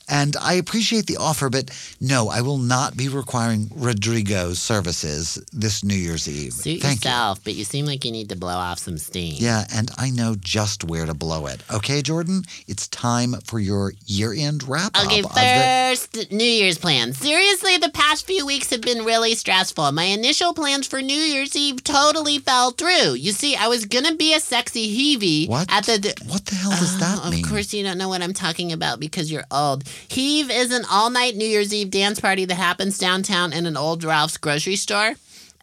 And 0.09 0.37
I 0.41 0.55
appreciate 0.55 1.07
the 1.07 1.19
offer, 1.19 1.51
but 1.51 1.71
no, 2.01 2.29
I 2.29 2.41
will 2.41 2.59
not 2.59 2.97
be 2.97 3.09
requiring 3.09 3.71
Rodrigo's 3.75 4.59
services 4.61 5.43
this 5.53 5.85
New 5.85 5.95
Year's 5.95 6.29
Eve. 6.29 6.53
Suit 6.55 6.81
Thank 6.81 7.05
you. 7.05 7.11
yourself, 7.11 7.45
but 7.45 7.55
you 7.55 7.65
seem 7.65 7.85
like 7.85 8.05
you 8.05 8.13
need 8.13 8.29
to 8.31 8.37
blow 8.37 8.57
off 8.57 8.79
some 8.79 8.97
steam. 8.99 9.35
Yeah, 9.37 9.65
and 9.75 9.91
I 9.99 10.11
know 10.11 10.35
just 10.39 10.85
where 10.85 11.05
to 11.07 11.15
blow 11.15 11.47
it. 11.47 11.63
Okay, 11.71 12.01
Jordan, 12.03 12.45
it's 12.67 12.89
time 12.89 13.35
for 13.45 13.59
your 13.59 13.93
year-end 14.07 14.67
wrap-up 14.67 15.05
Okay, 15.07 15.21
of 15.21 15.25
the 15.35 15.41
first, 15.41 16.33
New 16.33 16.45
Year's 16.45 16.79
plans. 16.79 17.19
Seriously, 17.19 17.77
the 17.77 17.91
past 17.91 18.27
few 18.27 18.47
weeks 18.47 18.71
have 18.71 18.81
been 18.81 19.05
really 19.05 19.35
stressful. 19.35 19.93
My 19.93 20.05
initial 20.05 20.55
plans 20.55 20.87
for 20.87 21.03
New 21.03 21.15
Year's 21.15 21.55
Eve 21.55 21.85
totally 21.85 22.39
fell 22.39 22.71
through. 22.71 23.15
You 23.15 23.33
see, 23.33 23.57
I 23.57 23.69
was 23.69 23.85
gonna 23.85 24.15
be 24.15 24.33
a 24.35 24.41
sexy 24.41 24.89
heavie 24.89 25.49
What? 25.49 25.71
at 25.71 25.85
the. 25.85 26.15
what 26.27 26.47
the 26.47 26.55
hell 26.55 26.71
does 26.71 26.97
oh, 26.97 26.99
that 27.01 27.21
Oh, 27.25 27.31
mean? 27.31 27.45
Of 27.45 27.51
course, 27.51 27.75
you 27.75 27.83
don't 27.83 27.99
know 27.99 28.09
what 28.09 28.23
I'm 28.23 28.33
talking 28.35 28.73
about 28.73 29.01
because 29.01 29.31
you're 29.31 29.45
old. 29.51 29.85
Heave 30.09 30.51
is 30.51 30.71
an 30.73 30.85
all 30.91 31.11
night 31.11 31.35
New 31.37 31.47
Year's 31.47 31.75
Eve 31.75 31.91
dance 31.91 32.21
party 32.21 32.45
that 32.45 32.55
happens 32.55 32.99
downtown 32.99 33.53
in 33.53 33.67
an 33.67 33.77
old 33.77 34.05
Ralph's 34.05 34.37
grocery 34.37 34.77
store. 34.77 35.15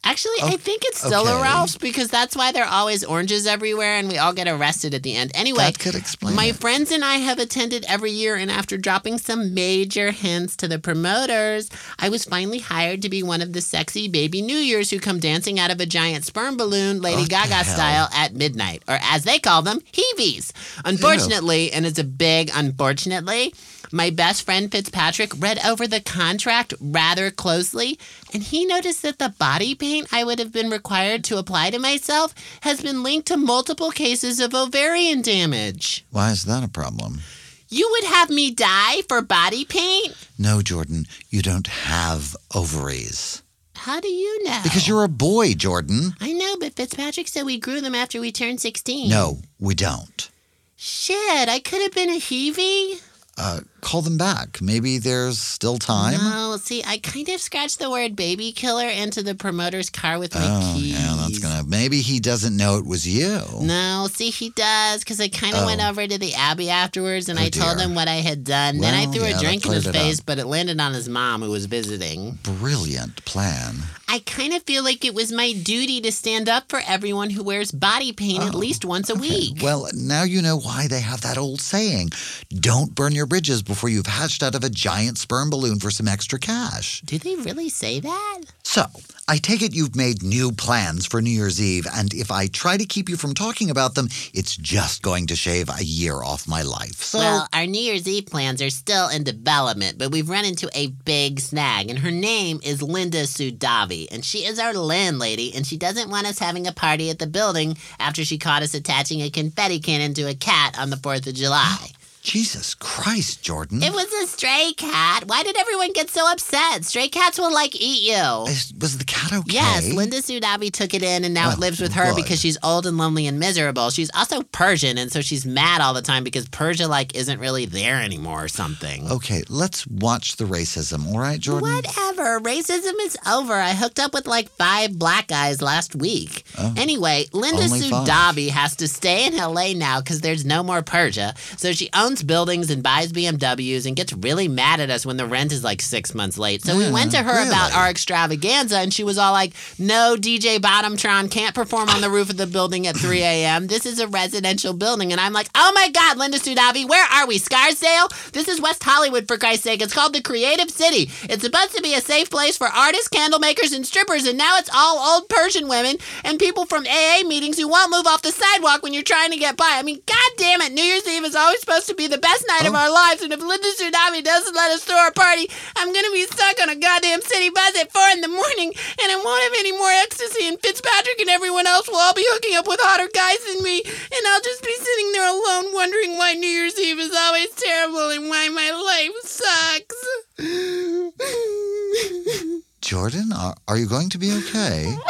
Actually, 0.07 0.35
I 0.43 0.55
think 0.57 0.83
it's 0.85 0.99
still 0.99 1.27
a. 1.27 1.41
Ralph's 1.41 1.77
because 1.77 2.09
that's 2.09 2.35
why 2.35 2.51
there 2.51 2.63
are 2.63 2.71
always 2.71 3.03
oranges 3.03 3.47
everywhere 3.47 3.95
and 3.95 4.07
we 4.07 4.19
all 4.19 4.33
get 4.33 4.47
arrested 4.47 4.93
at 4.93 5.01
the 5.01 5.15
end. 5.15 5.31
Anyway, 5.33 5.63
That 5.63 5.79
could 5.79 5.95
explain 5.95 6.35
my 6.35 6.45
it. 6.45 6.57
friends 6.57 6.91
and 6.91 7.03
I 7.03 7.15
have 7.15 7.39
attended 7.39 7.85
every 7.89 8.11
year, 8.11 8.35
and 8.35 8.51
after 8.51 8.77
dropping 8.77 9.17
some 9.17 9.55
major 9.55 10.11
hints 10.11 10.55
to 10.57 10.67
the 10.67 10.77
promoters, 10.77 11.71
I 11.97 12.09
was 12.09 12.23
finally 12.23 12.59
hired 12.59 13.01
to 13.01 13.09
be 13.09 13.23
one 13.23 13.41
of 13.41 13.53
the 13.53 13.61
sexy 13.61 14.07
baby 14.07 14.43
New 14.43 14.55
Years 14.59 14.91
who 14.91 14.99
come 14.99 15.19
dancing 15.19 15.59
out 15.59 15.71
of 15.71 15.79
a 15.79 15.87
giant 15.87 16.23
sperm 16.23 16.55
balloon, 16.55 17.01
Lady 17.01 17.25
Gaga 17.25 17.63
style, 17.65 18.07
at 18.13 18.35
midnight, 18.35 18.83
or 18.87 18.99
as 19.01 19.23
they 19.23 19.39
call 19.39 19.63
them, 19.63 19.79
heavies. 19.91 20.53
Unfortunately, 20.85 21.71
and 21.71 21.83
it's 21.83 21.97
a 21.97 22.03
big 22.03 22.51
unfortunately, 22.53 23.55
my 23.95 24.09
best 24.09 24.43
friend 24.43 24.69
Fitzpatrick 24.69 25.31
read 25.39 25.57
over 25.65 25.87
the 25.87 26.01
contract 26.01 26.73
rather 26.81 27.31
closely, 27.31 27.97
and 28.33 28.43
he 28.43 28.65
noticed 28.65 29.01
that 29.03 29.19
the 29.19 29.29
body 29.29 29.73
paint 29.73 30.09
I 30.11 30.25
would 30.25 30.37
have 30.37 30.51
been 30.51 30.69
required 30.69 31.23
to 31.25 31.37
apply 31.37 31.69
to 31.69 31.79
myself 31.79 32.35
has 32.61 32.81
been 32.81 33.03
linked 33.03 33.27
to 33.29 33.37
multiple 33.37 33.91
cases 33.91 34.41
of 34.41 34.53
ovarian 34.53 35.21
damage. 35.21 36.05
Why 36.11 36.31
is 36.31 36.43
that 36.43 36.63
a 36.63 36.67
problem? 36.67 37.21
You 37.69 37.89
would 37.91 38.03
have 38.03 38.29
me 38.29 38.51
die 38.51 39.01
for 39.07 39.21
body 39.21 39.63
paint? 39.63 40.13
No, 40.37 40.61
Jordan, 40.61 41.05
you 41.29 41.41
don't 41.41 41.67
have 41.67 42.35
ovaries. 42.53 43.43
How 43.75 44.01
do 44.01 44.09
you 44.09 44.43
know? 44.43 44.59
Because 44.63 44.87
you're 44.87 45.03
a 45.03 45.09
boy, 45.09 45.53
Jordan. 45.53 46.15
I 46.19 46.33
know, 46.33 46.57
but 46.59 46.73
Fitzpatrick 46.73 47.29
said 47.29 47.45
we 47.45 47.59
grew 47.59 47.79
them 47.79 47.95
after 47.95 48.19
we 48.19 48.31
turned 48.31 48.59
16. 48.59 49.09
No, 49.09 49.39
we 49.59 49.73
don't. 49.73 50.29
Shit, 50.75 51.47
I 51.47 51.59
could 51.59 51.81
have 51.81 51.93
been 51.93 52.09
a 52.09 52.19
heavie. 52.19 53.01
Uh, 53.37 53.61
call 53.85 54.01
them 54.01 54.17
back. 54.17 54.59
Maybe 54.61 54.97
there's 54.97 55.37
still 55.37 55.77
time. 55.77 56.17
No, 56.17 56.57
see, 56.57 56.83
I 56.85 56.97
kind 56.97 57.29
of 57.29 57.39
scratched 57.39 57.77
the 57.77 57.91
word 57.91 58.15
baby 58.15 58.51
killer 58.51 58.87
into 58.89 59.21
the 59.21 59.35
promoter's 59.35 59.91
car 59.91 60.17
with 60.17 60.33
my 60.33 60.41
Oh, 60.43 60.73
keys. 60.75 60.93
yeah, 60.99 61.15
that's 61.19 61.37
gonna. 61.37 61.63
Maybe 61.67 62.01
he 62.01 62.19
doesn't 62.19 62.57
know 62.57 62.77
it 62.77 62.85
was 62.85 63.07
you. 63.07 63.39
No, 63.61 64.07
see, 64.11 64.31
he 64.31 64.49
does, 64.49 64.99
because 65.01 65.21
I 65.21 65.27
kind 65.27 65.55
of 65.55 65.65
went 65.65 65.81
Oh. 65.83 65.89
over 65.89 66.07
to 66.07 66.17
the 66.17 66.33
Abbey 66.33 66.71
afterwards 66.71 67.29
and 67.29 67.37
Oh, 67.37 67.43
I 67.43 67.49
told 67.49 67.79
him 67.79 67.93
what 67.93 68.07
I 68.07 68.15
had 68.15 68.43
done. 68.43 68.79
then 68.79 68.95
I 68.95 69.05
threw 69.05 69.23
yeah, 69.27 69.37
a 69.37 69.39
drink 69.39 69.65
in 69.67 69.73
his 69.73 69.87
face, 69.87 70.19
up. 70.19 70.25
but 70.25 70.39
it 70.39 70.47
landed 70.47 70.79
on 70.81 70.93
his 70.93 71.07
mom 71.07 71.43
who 71.43 71.51
was 71.51 71.67
visiting. 71.67 72.39
Brilliant 72.41 73.23
plan. 73.25 73.75
I 74.07 74.19
kind 74.19 74.53
of 74.53 74.63
feel 74.63 74.83
like 74.83 75.03
it 75.05 75.13
was 75.13 75.31
my 75.31 75.51
duty 75.53 75.99
to 76.01 76.11
stand 76.11 76.47
up 76.47 76.69
for 76.69 76.79
everyone 76.87 77.29
who 77.31 77.43
wears 77.43 77.71
body 77.71 78.13
paint 78.13 78.43
at 78.43 78.55
oh, 78.55 78.57
least 78.57 78.85
once 78.85 79.09
a 79.09 79.15
week. 79.15 79.59
Well, 79.61 79.87
now 79.93 80.23
you 80.23 80.41
know 80.41 80.57
why 80.57 80.87
they 80.87 81.01
have 81.01 81.21
that 81.21 81.37
old 81.37 81.59
saying 81.59 82.09
don't 82.51 82.95
burn 82.95 83.13
your 83.13 83.25
bridges 83.25 83.61
before 83.61 83.74
you've 83.83 84.07
hatched 84.07 84.41
out 84.43 84.55
of 84.55 84.63
a 84.63 84.69
giant 84.69 85.17
sperm 85.17 85.49
balloon 85.49 85.79
for 85.79 85.91
some 85.91 86.07
extra 86.07 86.39
cash. 86.39 87.01
Do 87.01 87.17
they 87.17 87.35
really 87.35 87.69
say 87.69 87.99
that? 87.99 88.41
So, 88.63 88.85
I 89.27 89.37
take 89.37 89.61
it 89.61 89.73
you've 89.73 89.95
made 89.95 90.21
new 90.21 90.51
plans 90.51 91.05
for 91.05 91.21
New 91.21 91.31
Year's 91.31 91.61
Eve, 91.61 91.87
and 91.91 92.13
if 92.13 92.29
I 92.31 92.47
try 92.47 92.77
to 92.77 92.85
keep 92.85 93.09
you 93.09 93.17
from 93.17 93.33
talking 93.33 93.69
about 93.71 93.95
them, 93.95 94.09
it's 94.33 94.55
just 94.55 95.01
going 95.01 95.27
to 95.27 95.35
shave 95.35 95.69
a 95.69 95.83
year 95.83 96.21
off 96.21 96.47
my 96.47 96.61
life. 96.61 97.01
So, 97.01 97.19
Well, 97.19 97.47
our 97.53 97.65
New 97.65 97.81
Year's 97.81 98.07
Eve 98.07 98.27
plans 98.27 98.61
are 98.61 98.69
still 98.69 99.07
in 99.09 99.23
development, 99.23 99.97
but 99.97 100.11
we've 100.11 100.29
run 100.29 100.45
into 100.45 100.69
a 100.75 100.87
big 100.87 101.39
snag, 101.39 101.89
and 101.89 101.99
her 101.99 102.11
name 102.11 102.59
is 102.63 102.81
Linda 102.83 103.23
Sudavi, 103.23 104.07
and 104.11 104.23
she 104.23 104.39
is 104.39 104.59
our 104.59 104.73
landlady, 104.73 105.53
and 105.55 105.65
she 105.65 105.77
doesn't 105.77 106.09
want 106.09 106.27
us 106.27 106.37
having 106.37 106.67
a 106.67 106.71
party 106.71 107.09
at 107.09 107.19
the 107.19 107.27
building 107.27 107.77
after 107.99 108.25
she 108.25 108.37
caught 108.37 108.63
us 108.63 108.73
attaching 108.73 109.21
a 109.21 109.29
confetti 109.29 109.79
cannon 109.79 110.13
to 110.15 110.23
a 110.23 110.35
cat 110.35 110.77
on 110.77 110.89
the 110.89 110.97
4th 110.97 111.25
of 111.27 111.33
July. 111.33 111.91
Jesus 112.25 112.73
Christ, 112.73 113.43
Jordan. 113.43 113.83
It 113.83 113.93
was 113.93 114.11
a 114.11 114.25
stray 114.25 114.73
cat. 114.75 115.25
Why 115.27 115.43
did 115.43 115.55
everyone 115.55 115.93
get 115.93 116.09
so 116.09 116.29
upset? 116.29 116.83
Stray 116.83 117.07
cats 117.07 117.37
will 117.37 117.53
like 117.53 117.75
eat 117.79 118.01
you. 118.01 118.45
Is- 118.47 118.73
was 118.79 118.97
the 118.97 119.05
cat 119.05 119.31
okay? 119.31 119.53
Yes, 119.53 119.93
Linda 119.93 120.17
Sudavi 120.17 120.71
took 120.71 120.95
it 120.95 121.03
in, 121.03 121.23
and 121.23 121.35
now 121.35 121.51
it 121.51 121.57
oh, 121.57 121.59
lives 121.59 121.79
with 121.79 121.93
her 121.93 122.07
good. 122.07 122.15
because 122.15 122.41
she's 122.41 122.57
old 122.63 122.87
and 122.87 122.97
lonely 122.97 123.27
and 123.27 123.39
miserable. 123.39 123.91
She's 123.91 124.09
also 124.15 124.41
Persian, 124.41 124.97
and 124.97 125.11
so 125.11 125.21
she's 125.21 125.45
mad 125.45 125.81
all 125.81 125.93
the 125.93 126.01
time 126.01 126.23
because 126.23 126.49
Persia 126.49 126.87
like 126.87 127.15
isn't 127.15 127.39
really 127.39 127.67
there 127.67 128.01
anymore 128.01 128.45
or 128.45 128.47
something. 128.47 129.09
Okay, 129.11 129.43
let's 129.47 129.85
watch 129.85 130.37
the 130.37 130.45
racism, 130.45 131.07
all 131.13 131.19
right, 131.19 131.39
Jordan? 131.39 131.69
Whatever. 131.69 132.39
Racism 132.39 132.93
is 133.01 133.17
over. 133.27 133.53
I 133.53 133.73
hooked 133.73 133.99
up 133.99 134.13
with 134.15 134.25
like 134.25 134.49
five 134.49 134.97
black 134.97 135.27
guys 135.27 135.61
last 135.61 135.95
week. 135.95 136.43
Oh. 136.57 136.73
anyway, 136.75 137.25
Linda 137.33 137.63
Oh, 137.65 138.05
five. 138.05 138.35
Has 138.35 138.75
to 138.77 138.87
stay 138.87 139.25
in 139.27 139.37
LA 139.37 139.73
now 139.73 139.99
because 140.01 140.21
there's 140.21 140.43
no 140.43 140.63
more 140.63 140.81
Persia. 140.81 141.33
So 141.57 141.71
she 141.71 141.89
owns 141.93 142.14
buildings 142.23 142.69
and 142.69 142.81
buys 142.83 143.11
BMWs 143.11 143.85
and 143.85 143.95
gets 143.95 144.13
really 144.13 144.47
mad 144.47 144.79
at 144.79 144.89
us 144.89 145.05
when 145.05 145.17
the 145.17 145.25
rent 145.25 145.51
is 145.51 145.63
like 145.63 145.81
six 145.81 146.13
months 146.13 146.37
late. 146.37 146.63
So 146.63 146.77
we 146.77 146.91
went 146.91 147.11
to 147.11 147.23
her 147.23 147.45
mm, 147.45 147.47
about 147.47 147.73
our 147.75 147.89
extravaganza 147.89 148.77
and 148.77 148.93
she 148.93 149.03
was 149.03 149.17
all 149.17 149.31
like, 149.31 149.53
no, 149.77 150.15
DJ 150.17 150.57
Bottomtron 150.57 151.29
can't 151.31 151.55
perform 151.55 151.89
on 151.89 152.01
the 152.01 152.09
roof 152.09 152.29
of 152.29 152.37
the 152.37 152.47
building 152.47 152.87
at 152.87 152.95
3 152.97 153.19
a.m. 153.21 153.67
This 153.67 153.85
is 153.85 153.99
a 153.99 154.07
residential 154.07 154.73
building. 154.73 155.11
And 155.11 155.21
I'm 155.21 155.33
like, 155.33 155.49
oh 155.55 155.71
my 155.75 155.89
God, 155.89 156.17
Linda 156.17 156.37
Sudavi, 156.37 156.87
where 156.87 157.07
are 157.13 157.27
we? 157.27 157.37
Scarsdale? 157.37 158.09
This 158.33 158.47
is 158.47 158.61
West 158.61 158.83
Hollywood, 158.83 159.27
for 159.27 159.37
Christ's 159.37 159.63
sake. 159.63 159.81
It's 159.81 159.93
called 159.93 160.13
the 160.13 160.21
Creative 160.21 160.69
City. 160.69 161.09
It's 161.23 161.43
supposed 161.43 161.75
to 161.75 161.81
be 161.81 161.93
a 161.93 162.01
safe 162.01 162.29
place 162.29 162.57
for 162.57 162.67
artists, 162.67 163.07
candle 163.07 163.39
makers, 163.39 163.73
and 163.73 163.85
strippers. 163.85 164.25
And 164.25 164.37
now 164.37 164.57
it's 164.57 164.69
all 164.73 164.97
old 164.99 165.29
Persian 165.29 165.67
women 165.67 165.97
and 166.23 166.39
people 166.39 166.65
from 166.65 166.85
AA 166.85 167.23
meetings 167.27 167.57
who 167.57 167.67
won't 167.67 167.91
move 167.91 168.07
off 168.07 168.21
the 168.21 168.31
sidewalk 168.31 168.83
when 168.83 168.93
you're 168.93 169.03
trying 169.03 169.31
to 169.31 169.37
get 169.37 169.57
by. 169.57 169.75
I 169.75 169.83
mean, 169.83 170.01
God 170.05 170.31
damn 170.37 170.61
it. 170.61 170.73
New 170.73 170.83
Year's 170.83 171.07
Eve 171.07 171.25
is 171.25 171.35
always 171.35 171.59
supposed 171.59 171.87
to 171.87 171.95
be 171.95 172.04
the 172.07 172.17
best 172.17 172.45
night 172.47 172.65
of 172.67 172.73
oh. 172.73 172.77
our 172.77 172.91
lives. 172.91 173.21
And 173.21 173.31
if 173.33 173.39
Linda 173.39 173.67
Tsunami 173.77 174.23
doesn't 174.23 174.55
let 174.55 174.71
us 174.71 174.83
throw 174.83 174.97
our 174.97 175.11
party, 175.11 175.47
I'm 175.75 175.93
going 175.93 176.05
to 176.05 176.11
be 176.11 176.25
stuck 176.25 176.59
on 176.61 176.69
a 176.69 176.75
goddamn 176.75 177.21
city 177.21 177.49
bus 177.49 177.77
at 177.79 177.91
4 177.91 178.01
in 178.13 178.21
the 178.21 178.27
morning 178.27 178.73
and 179.01 179.11
I 179.11 179.15
won't 179.23 179.43
have 179.43 179.53
any 179.59 179.71
more 179.71 179.91
ecstasy. 180.03 180.47
And 180.47 180.59
Fitzpatrick 180.59 181.19
and 181.19 181.29
everyone 181.29 181.67
else 181.67 181.87
will 181.87 181.97
all 181.97 182.13
be 182.13 182.25
hooking 182.27 182.55
up 182.55 182.67
with 182.67 182.79
hotter 182.81 183.09
guys 183.13 183.39
than 183.45 183.61
me. 183.63 183.81
And 183.83 184.27
I'll 184.27 184.41
just 184.41 184.63
be 184.63 184.75
sitting 184.75 185.11
there 185.11 185.29
alone 185.29 185.73
wondering 185.73 186.17
why 186.17 186.33
New 186.33 186.47
Year's 186.47 186.79
Eve 186.79 186.99
is 186.99 187.13
always 187.15 187.51
terrible 187.51 188.09
and 188.09 188.29
why 188.29 188.49
my 188.49 188.71
life 188.71 189.13
sucks. 189.23 189.95
Jordan, 192.81 193.31
are, 193.33 193.55
are 193.67 193.77
you 193.77 193.87
going 193.87 194.09
to 194.09 194.17
be 194.17 194.31
okay? 194.31 194.95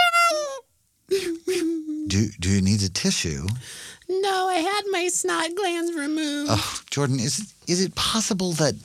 Do, 2.07 2.29
do 2.39 2.49
you 2.49 2.61
need 2.61 2.83
a 2.83 2.89
tissue? 2.89 3.47
No, 4.07 4.47
I 4.49 4.55
had 4.55 4.81
my 4.91 5.07
snot 5.07 5.55
glands 5.55 5.93
removed. 5.93 6.49
Oh, 6.51 6.81
Jordan, 6.89 7.19
is 7.19 7.39
it, 7.39 7.47
is 7.71 7.83
it 7.83 7.95
possible 7.95 8.51
that 8.53 8.75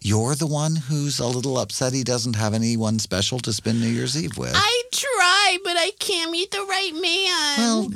you're 0.00 0.34
the 0.34 0.46
one 0.46 0.76
who's 0.76 1.18
a 1.18 1.26
little 1.26 1.58
upset 1.58 1.92
he 1.92 2.02
doesn't 2.04 2.36
have 2.36 2.54
anyone 2.54 2.98
special 2.98 3.38
to 3.40 3.52
spend 3.52 3.80
New 3.80 3.88
Year's 3.88 4.16
Eve 4.22 4.36
with? 4.38 4.52
I 4.54 4.82
try, 4.92 5.58
but 5.64 5.76
I 5.76 5.90
can't 5.98 6.30
meet 6.30 6.50
the 6.50 6.64
right 6.68 6.92
man. 6.94 7.58
well, 7.58 7.90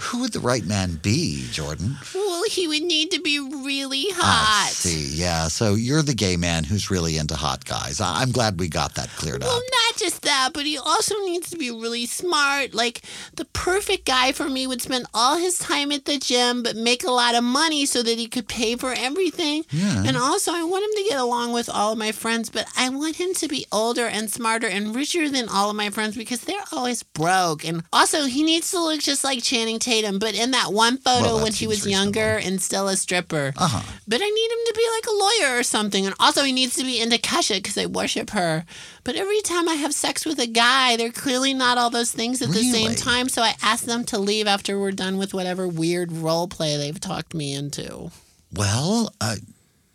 who 0.00 0.20
would 0.20 0.32
the 0.32 0.40
right 0.40 0.64
man 0.64 0.94
be, 1.02 1.46
Jordan? 1.52 1.96
Well, 2.14 2.44
he 2.44 2.66
would 2.66 2.82
need 2.82 3.10
to 3.10 3.20
be 3.20 3.38
really 3.38 4.06
hot. 4.10 4.66
I 4.66 4.70
see. 4.70 5.14
Yeah. 5.20 5.48
So 5.48 5.74
you're 5.74 6.02
the 6.02 6.14
gay 6.14 6.36
man 6.36 6.64
who's 6.64 6.90
really 6.90 7.18
into 7.18 7.36
hot 7.36 7.64
guys. 7.64 8.00
I- 8.00 8.22
I'm 8.22 8.32
glad 8.32 8.58
we 8.58 8.68
got 8.68 8.94
that 8.94 9.10
cleared 9.16 9.42
Well, 9.42 9.50
up. 9.50 9.54
Well, 9.56 9.62
not 9.90 9.98
just 9.98 10.22
that, 10.22 10.50
but 10.54 10.64
he 10.64 10.78
also 10.78 11.14
needs 11.26 11.50
to 11.50 11.58
be 11.58 11.70
really 11.70 12.06
smart. 12.06 12.72
Like, 12.74 13.02
the 13.34 13.44
perfect 13.44 14.06
guy 14.06 14.32
for 14.32 14.48
me 14.48 14.66
would 14.66 14.80
spend 14.80 15.06
all 15.12 15.36
his 15.36 15.58
time 15.58 15.92
at 15.92 16.06
the 16.06 16.18
gym, 16.18 16.62
but 16.62 16.74
make 16.76 17.04
a 17.04 17.10
lot 17.10 17.34
of 17.34 17.44
money 17.44 17.84
so 17.86 18.02
that 18.02 18.18
he 18.18 18.28
could 18.28 18.48
pay 18.48 18.76
for 18.76 18.92
everything. 18.96 19.64
Yeah. 19.70 20.04
And 20.06 20.16
also, 20.16 20.52
I 20.52 20.62
want 20.62 20.84
him 20.84 21.04
to 21.04 21.10
get 21.10 21.20
along 21.20 21.52
with 21.52 21.68
all 21.68 21.92
of 21.92 21.98
my 21.98 22.12
friends, 22.12 22.48
but 22.50 22.66
I 22.78 22.88
want 22.88 23.16
him 23.16 23.34
to 23.34 23.48
be 23.48 23.66
older 23.70 24.06
and 24.06 24.30
smarter 24.30 24.66
and 24.66 24.94
richer 24.96 25.28
than 25.28 25.48
all 25.48 25.68
of 25.70 25.76
my 25.76 25.90
friends 25.90 26.16
because 26.16 26.40
they're 26.40 26.56
always 26.72 27.02
broke. 27.02 27.64
And 27.66 27.84
also, 27.92 28.24
he 28.24 28.42
needs 28.42 28.70
to 28.70 28.80
look 28.80 29.00
just 29.00 29.22
like 29.24 29.42
Channing 29.42 29.78
Tatum, 29.82 30.18
but 30.18 30.34
in 30.34 30.52
that 30.52 30.72
one 30.72 30.96
photo 30.96 31.34
Well, 31.34 31.42
when 31.42 31.52
he 31.52 31.66
was 31.66 31.86
younger 31.86 32.38
and 32.38 32.62
still 32.62 32.88
a 32.88 32.96
stripper. 32.96 33.52
Uh 33.56 33.68
huh. 33.68 33.92
But 34.08 34.20
I 34.22 34.28
need 34.28 34.50
him 34.50 34.58
to 34.66 34.74
be 34.74 34.86
like 34.96 35.06
a 35.06 35.46
lawyer 35.50 35.58
or 35.58 35.62
something. 35.62 36.06
And 36.06 36.14
also, 36.18 36.44
he 36.44 36.52
needs 36.52 36.76
to 36.76 36.84
be 36.84 37.00
into 37.00 37.18
Kesha 37.18 37.56
because 37.56 37.76
I 37.76 37.86
worship 37.86 38.30
her. 38.30 38.64
But 39.04 39.16
every 39.16 39.40
time 39.42 39.68
I 39.68 39.74
have 39.74 39.92
sex 39.92 40.24
with 40.24 40.38
a 40.38 40.46
guy, 40.46 40.96
they're 40.96 41.10
clearly 41.10 41.52
not 41.52 41.76
all 41.76 41.90
those 41.90 42.12
things 42.12 42.40
at 42.40 42.48
the 42.48 42.62
same 42.62 42.94
time. 42.94 43.28
So 43.28 43.42
I 43.42 43.54
ask 43.62 43.84
them 43.84 44.04
to 44.04 44.18
leave 44.18 44.46
after 44.46 44.78
we're 44.78 44.92
done 44.92 45.18
with 45.18 45.34
whatever 45.34 45.66
weird 45.66 46.12
role 46.12 46.46
play 46.48 46.76
they've 46.76 47.00
talked 47.00 47.34
me 47.34 47.52
into. 47.52 48.10
Well, 48.54 49.12
uh, 49.20 49.36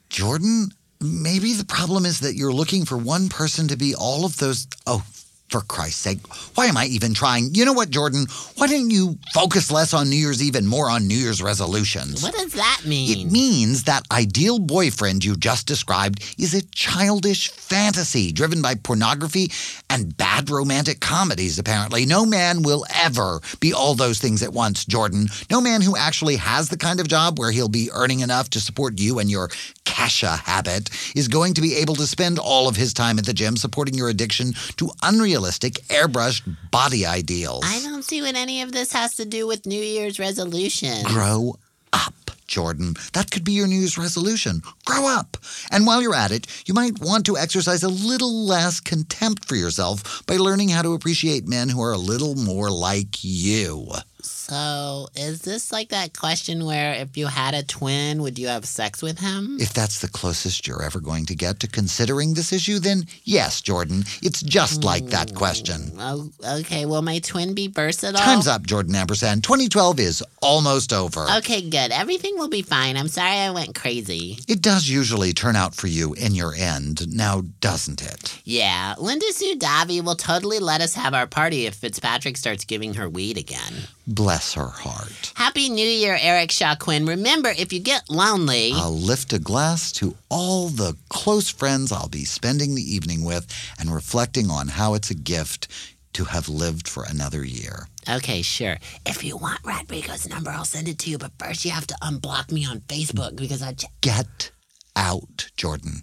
Jordan, 0.10 0.72
maybe 1.00 1.54
the 1.54 1.66
problem 1.66 2.06
is 2.06 2.20
that 2.22 2.36
you're 2.36 2.54
looking 2.54 2.86
for 2.86 2.98
one 2.98 3.30
person 3.30 3.68
to 3.70 3.78
be 3.78 3.96
all 3.96 4.26
of 4.26 4.38
those. 4.38 4.68
Oh, 4.86 5.04
for 5.50 5.62
Christ's 5.62 6.02
sake, 6.02 6.20
why 6.56 6.66
am 6.66 6.78
I 6.78 6.86
even 6.86 7.14
trying? 7.14 7.54
You 7.54 7.66
know 7.66 7.74
what, 7.74 7.90
Jordan? 7.90 8.28
Why 8.58 8.68
don't 8.68 8.90
you 8.90 9.18
focus 9.34 9.72
less 9.72 9.94
on 9.94 10.10
New 10.10 10.16
Year's 10.16 10.44
Eve 10.44 10.56
and 10.56 10.68
more 10.68 10.90
on 10.90 11.08
New 11.08 11.16
Year's 11.16 11.42
resolutions? 11.42 12.22
What 12.22 12.36
does 12.36 12.54
that 12.54 12.82
mean? 12.86 13.28
It 13.28 13.32
means 13.32 13.84
that 13.84 14.04
ideal 14.12 14.60
boyfriend 14.60 15.24
you 15.24 15.36
just 15.36 15.68
described 15.68 16.24
is 16.38 16.54
a 16.54 16.66
childish 16.68 17.50
fantasy 17.52 18.32
driven 18.32 18.62
by 18.62 18.76
pornography 18.76 19.52
and 19.90 20.16
bad 20.18 20.50
romantic 20.50 21.00
comedies, 21.00 21.60
apparently. 21.60 22.06
No 22.06 22.26
man 22.26 22.62
will 22.62 22.86
ever 22.94 23.40
be 23.60 23.74
all 23.74 23.96
those 23.96 24.20
things 24.20 24.44
at 24.44 24.54
once, 24.54 24.86
Jordan. 24.86 25.28
No 25.50 25.62
man 25.62 25.82
who 25.82 25.96
actually 25.96 26.36
has 26.36 26.70
the 26.70 26.78
kind 26.78 27.00
of 27.00 27.08
job 27.08 27.40
where 27.40 27.52
he'll 27.52 27.70
be 27.70 27.90
earning 27.94 28.20
enough 28.20 28.50
to 28.52 28.60
support 28.60 29.00
you 29.00 29.20
and 29.20 29.30
your 29.30 29.50
Kesha 29.88 30.40
habit 30.40 30.90
is 31.16 31.30
going 31.30 31.54
to 31.54 31.62
be 31.62 31.76
able 31.76 31.96
to 31.96 32.06
spend 32.06 32.38
all 32.40 32.68
of 32.68 32.76
his 32.76 32.94
time 32.94 33.18
at 33.18 33.26
the 33.26 33.34
gym 33.34 33.56
supporting 33.56 33.96
your 33.96 34.10
addiction 34.10 34.52
to 34.76 34.92
unrealistic, 35.02 35.76
airbrushed 35.88 36.44
body 36.72 37.06
ideals. 37.06 37.64
I 37.66 37.80
don't 37.80 38.04
see 38.04 38.22
what 38.22 38.36
any 38.36 38.62
of 38.62 38.74
this 38.74 38.92
has 38.92 39.16
to 39.16 39.26
do 39.26 39.48
with 39.48 39.66
New 39.66 39.82
Year's 39.82 40.20
resolution. 40.20 41.04
Grow 41.04 41.56
up, 41.94 42.32
Jordan. 42.48 42.96
That 43.14 43.32
could 43.32 43.46
be 43.46 43.54
your 43.54 43.68
New 43.68 43.80
Year's 43.80 43.98
resolution. 43.98 44.62
Grow 44.86 45.08
up. 45.08 45.38
And 45.72 45.88
while 45.88 46.02
you're 46.02 46.14
at 46.14 46.32
it, 46.32 46.48
you 46.66 46.74
might 46.74 47.00
want 47.00 47.26
to 47.28 47.38
exercise 47.38 47.82
a 47.84 47.90
little 47.90 48.46
less 48.46 48.82
contempt 48.82 49.46
for 49.46 49.56
yourself 49.56 50.22
by 50.28 50.36
learning 50.36 50.70
how 50.70 50.82
to 50.82 50.94
appreciate 50.94 51.48
men 51.48 51.70
who 51.70 51.82
are 51.82 51.94
a 51.94 51.98
little 51.98 52.36
more 52.36 52.70
like 52.70 53.24
you. 53.24 53.88
So, 54.30 55.08
is 55.16 55.42
this 55.42 55.72
like 55.72 55.90
that 55.90 56.18
question 56.18 56.66
where 56.66 56.94
if 56.94 57.18
you 57.18 57.28
had 57.28 57.54
a 57.54 57.64
twin, 57.64 58.22
would 58.22 58.38
you 58.38 58.48
have 58.48 58.66
sex 58.66 59.02
with 59.02 59.20
him? 59.20 59.58
If 59.60 59.74
that's 59.74 60.00
the 60.00 60.08
closest 60.08 60.68
you're 60.68 60.84
ever 60.84 61.00
going 61.00 61.26
to 61.28 61.36
get 61.36 61.60
to 61.62 61.68
considering 61.68 62.34
this 62.34 62.54
issue, 62.54 62.80
then 62.80 63.08
yes, 63.24 63.62
Jordan. 63.62 64.04
It's 64.22 64.42
just 64.42 64.84
like 64.84 65.08
that 65.08 65.32
hmm. 65.32 65.36
question. 65.38 65.92
Oh, 65.98 66.30
okay. 66.46 66.86
Will 66.86 67.02
my 67.02 67.20
twin 67.20 67.54
be 67.54 67.68
versatile? 67.68 68.20
Time's 68.20 68.48
up, 68.48 68.66
Jordan 68.66 68.96
Ampersand. 68.96 69.44
2012 69.44 70.00
is 70.00 70.24
almost 70.42 70.94
over. 70.94 71.26
Okay, 71.38 71.68
good. 71.70 71.92
Everything 71.92 72.38
will 72.38 72.50
be 72.50 72.62
fine. 72.62 72.98
I'm 72.98 73.08
sorry 73.08 73.38
I 73.38 73.52
went 73.52 73.76
crazy. 73.76 74.40
It 74.48 74.62
does 74.62 74.90
usually 74.90 75.34
turn 75.34 75.56
out 75.56 75.76
for 75.76 75.88
you 75.88 76.14
in 76.14 76.36
your 76.36 76.54
end, 76.56 77.14
now 77.14 77.44
doesn't 77.62 78.02
it? 78.02 78.40
Yeah, 78.44 78.96
Linda 78.98 79.26
Sue 79.32 79.56
Davi 79.58 80.04
will 80.04 80.16
totally 80.16 80.60
let 80.60 80.82
us 80.82 80.94
have 80.94 81.14
our 81.14 81.28
party 81.28 81.66
if 81.66 81.76
Fitzpatrick 81.76 82.38
starts 82.38 82.66
giving 82.66 82.96
her 82.96 83.10
weed 83.10 83.38
again. 83.38 83.74
Bless 84.18 84.56
her 84.56 84.66
heart. 84.68 85.32
Happy 85.36 85.70
New 85.70 85.88
Year, 85.88 86.18
Eric 86.20 86.50
Shaw 86.52 86.74
Quinn. 86.74 87.06
Remember, 87.06 87.50
if 87.56 87.72
you 87.72 87.80
get 87.80 88.10
lonely, 88.10 88.72
I'll 88.74 88.92
lift 88.98 89.32
a 89.32 89.38
glass 89.38 89.92
to 89.94 90.16
all 90.30 90.70
the 90.70 90.96
close 91.10 91.50
friends 91.52 91.92
I'll 91.92 92.10
be 92.10 92.26
spending 92.26 92.74
the 92.74 92.82
evening 92.82 93.24
with 93.24 93.46
and 93.80 93.94
reflecting 93.94 94.50
on 94.50 94.70
how 94.70 94.96
it's 94.96 95.12
a 95.12 95.16
gift 95.16 95.68
to 96.14 96.24
have 96.26 96.50
lived 96.50 96.88
for 96.88 97.04
another 97.04 97.46
year. 97.46 97.88
okay, 98.10 98.42
sure. 98.42 98.78
If 99.06 99.24
you 99.24 99.38
want 99.38 99.60
Rodrigo's 99.64 100.28
number, 100.28 100.50
I'll 100.50 100.66
send 100.66 100.88
it 100.88 100.98
to 101.00 101.12
you. 101.12 101.20
But 101.20 101.34
first, 101.38 101.64
you 101.64 101.70
have 101.70 101.86
to 101.86 101.96
unblock 102.02 102.52
me 102.52 102.66
on 102.66 102.80
Facebook 102.88 103.36
because 103.36 103.62
I. 103.62 103.74
Ch- 103.74 103.86
Get 104.02 104.50
out, 104.96 105.52
Jordan. 105.58 106.02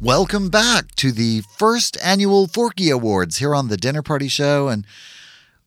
Welcome 0.00 0.50
back 0.50 0.94
to 0.96 1.10
the 1.10 1.40
first 1.56 1.96
annual 2.04 2.48
Forkie 2.48 2.92
Awards 2.92 3.38
here 3.38 3.54
on 3.54 3.68
the 3.68 3.78
Dinner 3.78 4.02
Party 4.02 4.28
Show. 4.28 4.68
And, 4.68 4.84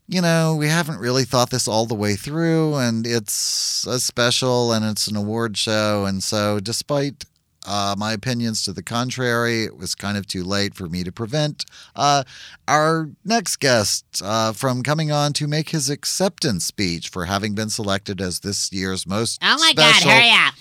you 0.07 0.21
know, 0.21 0.55
we 0.55 0.67
haven't 0.67 0.99
really 0.99 1.23
thought 1.23 1.49
this 1.49 1.67
all 1.67 1.87
the 1.87 1.95
way 1.95 2.15
through, 2.15 2.75
and 2.75 3.07
it's 3.07 3.87
a 3.87 3.99
special 3.99 4.71
and 4.71 4.85
it's 4.85 5.07
an 5.07 5.15
award 5.15 5.57
show. 5.57 6.05
And 6.05 6.21
so, 6.21 6.59
despite 6.59 7.25
uh, 7.65 7.95
my 7.97 8.13
opinions 8.13 8.63
to 8.65 8.71
the 8.71 8.83
contrary, 8.83 9.63
it 9.63 9.77
was 9.77 9.95
kind 9.95 10.15
of 10.15 10.27
too 10.27 10.43
late 10.43 10.75
for 10.75 10.87
me 10.87 11.03
to 11.03 11.11
prevent 11.11 11.65
uh, 11.95 12.23
our 12.67 13.09
next 13.25 13.55
guest 13.55 14.21
uh, 14.23 14.53
from 14.53 14.83
coming 14.83 15.11
on 15.11 15.33
to 15.33 15.47
make 15.47 15.69
his 15.69 15.89
acceptance 15.89 16.65
speech 16.65 17.09
for 17.09 17.25
having 17.25 17.55
been 17.55 17.71
selected 17.71 18.21
as 18.21 18.41
this 18.41 18.71
year's 18.71 19.07
most 19.07 19.39
oh 19.41 19.57
my 19.59 19.71
special. 19.71 20.07
God, 20.07 20.21
hurry 20.21 20.31
up. 20.31 20.53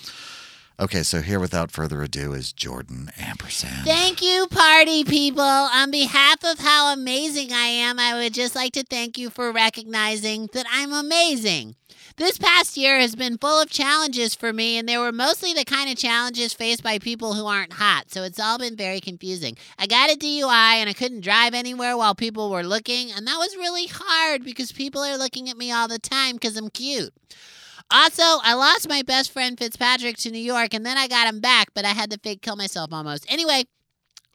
Okay, 0.79 1.03
so 1.03 1.19
here 1.19 1.41
without 1.41 1.71
further 1.71 2.01
ado 2.01 2.31
is 2.31 2.53
Jordan 2.53 3.11
Ampersand. 3.19 3.83
Thank 3.83 4.21
you, 4.21 4.47
party 4.47 5.03
people. 5.03 5.43
On 5.43 5.91
behalf 5.91 6.41
of 6.45 6.59
how 6.59 6.93
amazing 6.93 7.51
I 7.51 7.65
am, 7.65 7.99
I 7.99 8.13
would 8.13 8.33
just 8.33 8.55
like 8.55 8.71
to 8.73 8.83
thank 8.83 9.17
you 9.17 9.29
for 9.29 9.51
recognizing 9.51 10.47
that 10.53 10.65
I'm 10.71 10.93
amazing. 10.93 11.75
This 12.15 12.37
past 12.37 12.77
year 12.77 12.97
has 12.97 13.13
been 13.13 13.37
full 13.37 13.61
of 13.61 13.69
challenges 13.69 14.35
for 14.35 14.53
me, 14.53 14.77
and 14.77 14.87
they 14.87 14.97
were 14.97 15.11
mostly 15.11 15.53
the 15.53 15.65
kind 15.65 15.89
of 15.91 15.97
challenges 15.97 16.53
faced 16.53 16.81
by 16.81 16.97
people 16.97 17.33
who 17.33 17.45
aren't 17.45 17.73
hot, 17.73 18.09
so 18.09 18.23
it's 18.23 18.39
all 18.39 18.57
been 18.57 18.77
very 18.77 19.01
confusing. 19.01 19.57
I 19.77 19.85
got 19.85 20.11
a 20.11 20.17
DUI 20.17 20.75
and 20.75 20.89
I 20.89 20.93
couldn't 20.93 21.25
drive 21.25 21.53
anywhere 21.53 21.97
while 21.97 22.15
people 22.15 22.49
were 22.49 22.63
looking, 22.63 23.11
and 23.11 23.27
that 23.27 23.37
was 23.37 23.57
really 23.57 23.87
hard 23.91 24.45
because 24.45 24.71
people 24.71 25.01
are 25.01 25.17
looking 25.17 25.49
at 25.49 25.57
me 25.57 25.73
all 25.73 25.89
the 25.89 25.99
time 25.99 26.35
because 26.35 26.55
I'm 26.55 26.69
cute. 26.69 27.13
Also, 27.91 28.23
I 28.23 28.53
lost 28.53 28.87
my 28.87 29.01
best 29.01 29.31
friend 29.31 29.57
Fitzpatrick 29.57 30.17
to 30.17 30.31
New 30.31 30.39
York, 30.39 30.73
and 30.73 30.85
then 30.85 30.97
I 30.97 31.07
got 31.07 31.27
him 31.27 31.39
back, 31.39 31.69
but 31.73 31.85
I 31.85 31.89
had 31.89 32.11
to 32.11 32.19
fake 32.19 32.41
kill 32.41 32.55
myself 32.55 32.93
almost. 32.93 33.25
Anyway, 33.31 33.65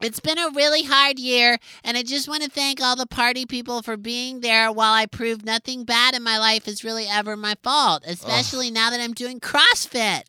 it's 0.00 0.18
been 0.18 0.38
a 0.38 0.50
really 0.50 0.82
hard 0.82 1.20
year, 1.20 1.58
and 1.84 1.96
I 1.96 2.02
just 2.02 2.28
want 2.28 2.42
to 2.42 2.50
thank 2.50 2.80
all 2.82 2.96
the 2.96 3.06
party 3.06 3.46
people 3.46 3.80
for 3.80 3.96
being 3.96 4.40
there 4.40 4.72
while 4.72 4.92
I 4.92 5.06
proved 5.06 5.46
nothing 5.46 5.84
bad 5.84 6.14
in 6.14 6.22
my 6.22 6.36
life 6.36 6.66
is 6.66 6.82
really 6.82 7.06
ever 7.06 7.36
my 7.36 7.54
fault, 7.62 8.02
especially 8.06 8.70
now 8.70 8.90
that 8.90 9.00
I'm 9.00 9.14
doing 9.14 9.38
CrossFit. 9.38 10.24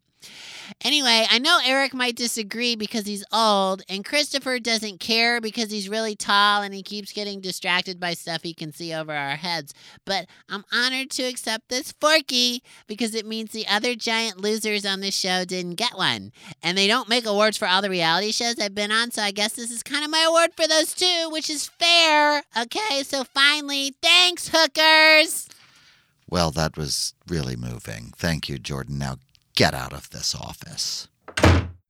Anyway, 0.81 1.25
I 1.29 1.39
know 1.39 1.59
Eric 1.63 1.93
might 1.93 2.15
disagree 2.15 2.75
because 2.75 3.05
he's 3.05 3.25
old, 3.31 3.83
and 3.89 4.05
Christopher 4.05 4.59
doesn't 4.59 4.99
care 4.99 5.41
because 5.41 5.71
he's 5.71 5.89
really 5.89 6.15
tall 6.15 6.61
and 6.61 6.73
he 6.73 6.83
keeps 6.83 7.11
getting 7.11 7.41
distracted 7.41 7.99
by 7.99 8.13
stuff 8.13 8.43
he 8.43 8.53
can 8.53 8.71
see 8.71 8.93
over 8.93 9.13
our 9.13 9.35
heads. 9.35 9.73
But 10.05 10.27
I'm 10.49 10.65
honored 10.71 11.09
to 11.11 11.23
accept 11.23 11.69
this 11.69 11.93
Forkie 11.93 12.61
because 12.87 13.15
it 13.15 13.25
means 13.25 13.51
the 13.51 13.67
other 13.67 13.95
giant 13.95 14.39
losers 14.39 14.85
on 14.85 15.01
this 15.01 15.15
show 15.15 15.45
didn't 15.45 15.75
get 15.75 15.95
one. 15.95 16.31
And 16.61 16.77
they 16.77 16.87
don't 16.87 17.09
make 17.09 17.25
awards 17.25 17.57
for 17.57 17.67
all 17.67 17.81
the 17.81 17.89
reality 17.89 18.31
shows 18.31 18.59
I've 18.59 18.75
been 18.75 18.91
on, 18.91 19.11
so 19.11 19.21
I 19.21 19.31
guess 19.31 19.53
this 19.53 19.71
is 19.71 19.83
kind 19.83 20.03
of 20.03 20.11
my 20.11 20.25
award 20.27 20.51
for 20.55 20.67
those 20.67 20.93
two, 20.93 21.29
which 21.29 21.49
is 21.49 21.67
fair. 21.67 22.43
Okay, 22.59 23.03
so 23.03 23.23
finally, 23.23 23.95
thanks, 24.01 24.49
hookers! 24.53 25.47
Well, 26.27 26.51
that 26.51 26.75
was 26.75 27.13
really 27.27 27.55
moving. 27.55 28.11
Thank 28.15 28.49
you, 28.49 28.57
Jordan. 28.57 28.97
Now 28.97 29.17
get 29.55 29.73
out 29.73 29.93
of 29.93 30.09
this 30.11 30.35
office. 30.35 31.07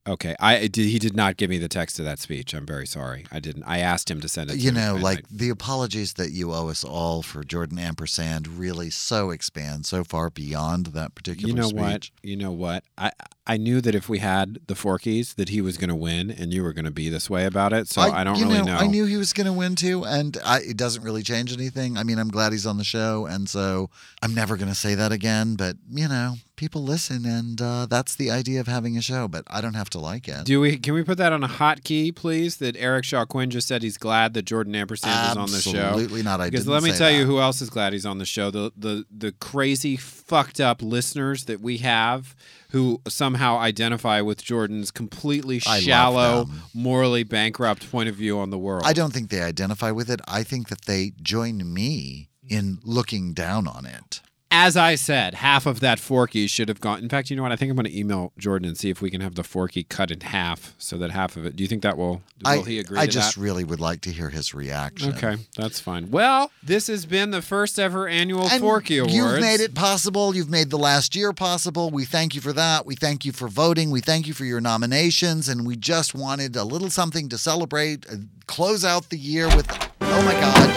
Okay, 0.08 0.36
I 0.40 0.68
did, 0.68 0.86
he 0.88 1.00
did 1.00 1.16
not 1.16 1.36
give 1.36 1.50
me 1.50 1.58
the 1.58 1.68
text 1.68 1.98
of 1.98 2.06
that 2.06 2.20
speech. 2.20 2.54
I'm 2.54 2.66
very 2.68 2.86
sorry. 2.86 3.26
I 3.32 3.40
didn't. 3.40 3.64
I 3.64 3.80
asked 3.80 4.10
him 4.12 4.22
to 4.22 4.30
send 4.30 4.52
it. 4.52 4.58
You 4.58 4.72
know, 4.72 4.96
like 4.96 5.20
I- 5.20 5.22
the 5.32 5.50
apologies 5.50 6.14
that 6.14 6.30
you 6.30 6.54
owe 6.54 6.70
us 6.70 6.84
all 6.84 7.24
for 7.24 7.44
Jordan 7.44 7.80
Ampersand 7.80 8.48
really 8.48 8.92
so 8.92 9.32
expand 9.32 9.88
so 9.88 10.04
far 10.04 10.30
beyond 10.30 10.88
that 10.88 11.16
particular 11.16 11.48
you 11.50 11.56
know 11.56 11.70
speech. 11.70 11.80
what? 11.80 12.12
You 12.22 12.38
know 12.38 12.52
what? 12.52 12.84
I 13.00 13.12
I 13.48 13.58
knew 13.58 13.80
that 13.82 13.94
if 13.94 14.10
we 14.10 14.20
had 14.20 14.60
the 14.66 14.74
Forkies, 14.74 15.36
that 15.36 15.50
he 15.50 15.62
was 15.62 15.78
going 15.78 15.90
to 15.90 15.96
win, 15.96 16.32
and 16.32 16.52
you 16.52 16.64
were 16.64 16.74
going 16.74 16.86
to 16.86 16.92
be 16.92 17.10
this 17.10 17.30
way 17.30 17.46
about 17.46 17.74
it. 17.74 17.88
So 17.88 18.02
I, 18.02 18.24
don't 18.24 18.40
you 18.40 18.48
really 18.48 18.64
know. 18.64 18.76
I 18.76 18.88
knew 18.88 19.06
he 19.06 19.18
was 19.18 19.34
going 19.34 19.46
to 19.46 19.54
win 19.54 19.76
too, 19.76 20.04
and 20.04 20.38
I, 20.44 20.62
it 20.62 20.78
doesn't 20.78 21.04
really 21.04 21.22
change 21.22 21.54
anything. 21.54 21.96
I 21.96 22.04
mean, 22.04 22.18
I'm 22.18 22.30
glad 22.30 22.54
he's 22.54 22.66
on 22.66 22.78
the 22.78 22.84
show, 22.84 23.28
and 23.28 23.48
so 23.48 23.92
I'm 24.24 24.34
never 24.34 24.58
going 24.58 24.70
to 24.70 24.76
say 24.76 24.96
that 24.96 25.12
again. 25.12 25.56
But 25.56 25.76
you 25.92 26.08
know, 26.08 26.36
people 26.56 26.84
listen, 26.84 27.24
and 27.24 27.62
uh, 27.62 27.86
that's 27.88 28.16
the 28.16 28.32
idea 28.32 28.62
of 28.62 28.68
having 28.68 28.98
a 28.98 29.02
show. 29.02 29.28
But 29.28 29.44
I 29.48 29.62
don't 29.62 29.76
have 29.76 29.92
to 29.92 30.00
like 30.00 30.28
it. 30.28 30.46
Do 30.46 30.60
we? 30.60 30.78
Can 30.78 30.96
we 30.96 31.04
put 31.04 31.20
that 31.20 31.32
on 31.32 31.44
a 31.44 31.48
hotkey, 31.48 32.16
please? 32.16 32.58
That 32.58 32.76
Eric 32.78 33.06
Shaw 33.06 33.26
Quinn 33.26 33.52
just 33.52 33.68
said 33.68 33.84
he's 33.84 34.00
glad 34.00 34.34
that 34.34 34.46
Jordan 34.46 34.74
Ampersand 34.74 35.32
is 35.32 35.38
on 35.38 35.52
the 35.52 35.62
show. 35.62 35.78
Absolutely 35.78 36.24
not. 36.24 36.42
I 36.42 36.50
Because 36.50 36.68
let 36.68 36.82
me 36.82 36.92
tell 36.92 37.12
you 37.12 37.26
who 37.26 37.40
else 37.40 37.62
is 37.62 37.70
glad 37.70 37.94
he's 37.94 38.08
on 38.08 38.18
the 38.18 38.26
show. 38.26 38.50
The 38.50 38.72
the 38.76 39.06
the 39.16 39.32
crazy 39.34 39.98
fucked 39.98 40.60
up 40.60 40.82
listeners 40.82 41.46
that 41.46 41.62
we 41.62 41.78
have 41.78 42.36
who 42.70 43.02
somehow 43.08 43.58
identify 43.58 44.22
with 44.22 44.44
Jordan's 44.44 44.92
completely 44.92 45.62
I 45.66 45.80
shallow, 45.80 46.48
morally 46.74 47.24
bankrupt 47.24 47.90
point 47.92 48.10
of 48.10 48.16
view 48.16 48.40
on 48.40 48.50
the 48.50 48.58
world. 48.58 48.84
I 48.86 48.94
don't 48.94 49.14
think 49.14 49.30
they 49.30 49.42
identify 49.42 49.92
with 49.92 50.10
it. 50.10 50.22
I 50.28 50.44
think 50.44 50.70
that 50.70 50.86
they 50.86 51.14
join 51.22 51.74
me 51.74 52.30
in 52.48 52.80
looking 52.84 53.34
down 53.34 53.68
on 53.68 53.86
it. 53.86 54.22
As 54.58 54.78
I 54.78 54.96
said, 54.96 55.34
half 55.34 55.66
of 55.66 55.82
that 55.82 55.98
Forkie 55.98 56.50
should 56.50 56.70
have 56.70 56.80
gone. 56.80 57.00
In 57.00 57.10
fact, 57.10 57.30
you 57.30 57.36
know 57.36 57.44
what? 57.44 57.52
I 57.52 57.58
think 57.58 57.72
I'm 57.72 57.76
going 57.76 57.92
to 57.92 58.00
email 58.00 58.32
Jordan 58.38 58.70
and 58.70 58.78
see 58.78 58.90
if 58.90 59.02
we 59.02 59.12
can 59.12 59.20
have 59.20 59.36
the 59.36 59.42
Forkie 59.42 59.88
cut 59.90 60.12
in 60.12 60.22
half 60.22 60.74
so 60.78 60.98
that 60.98 61.12
half 61.12 61.36
of 61.36 61.46
it. 61.46 61.58
Do 61.58 61.64
you 61.64 61.68
think 61.68 61.84
that 61.84 61.98
will? 61.98 62.22
Will 62.42 62.48
I, 62.48 62.58
he 62.60 62.80
agree? 62.80 62.98
I 62.98 63.06
just 63.06 63.36
that? 63.36 63.42
really 63.42 63.66
would 63.66 63.82
like 63.82 64.00
to 64.02 64.12
hear 64.12 64.30
his 64.30 64.54
reaction. 64.54 65.14
Okay, 65.14 65.36
that's 65.58 65.82
fine. 65.82 66.10
Well, 66.10 66.52
this 66.64 66.88
has 66.88 67.06
been 67.06 67.32
the 67.32 67.42
first 67.42 67.78
ever 67.78 68.08
annual 68.08 68.48
And 68.48 68.64
Forkie 68.64 69.00
Awards. 69.00 69.14
You've 69.14 69.42
made 69.42 69.60
it 69.60 69.76
possible. 69.76 70.34
You've 70.34 70.50
made 70.50 70.70
the 70.70 70.78
last 70.78 71.18
year 71.18 71.34
possible. 71.34 71.90
We 71.90 72.06
thank 72.06 72.34
you 72.34 72.40
for 72.40 72.54
that. 72.54 72.86
We 72.86 72.96
thank 72.96 73.26
you 73.26 73.34
for 73.34 73.50
voting. 73.50 73.92
We 73.92 74.00
thank 74.00 74.26
you 74.26 74.34
for 74.34 74.46
your 74.46 74.62
nominations. 74.62 75.50
And 75.50 75.68
we 75.68 75.76
just 75.76 76.16
wanted 76.16 76.56
a 76.56 76.64
little 76.64 76.90
something 76.90 77.28
to 77.28 77.38
celebrate, 77.38 78.10
uh, 78.10 78.16
close 78.48 78.86
out 78.86 79.10
the 79.10 79.18
year 79.18 79.54
with. 79.54 79.70
Oh 80.00 80.22
my 80.24 80.32
God. 80.32 80.70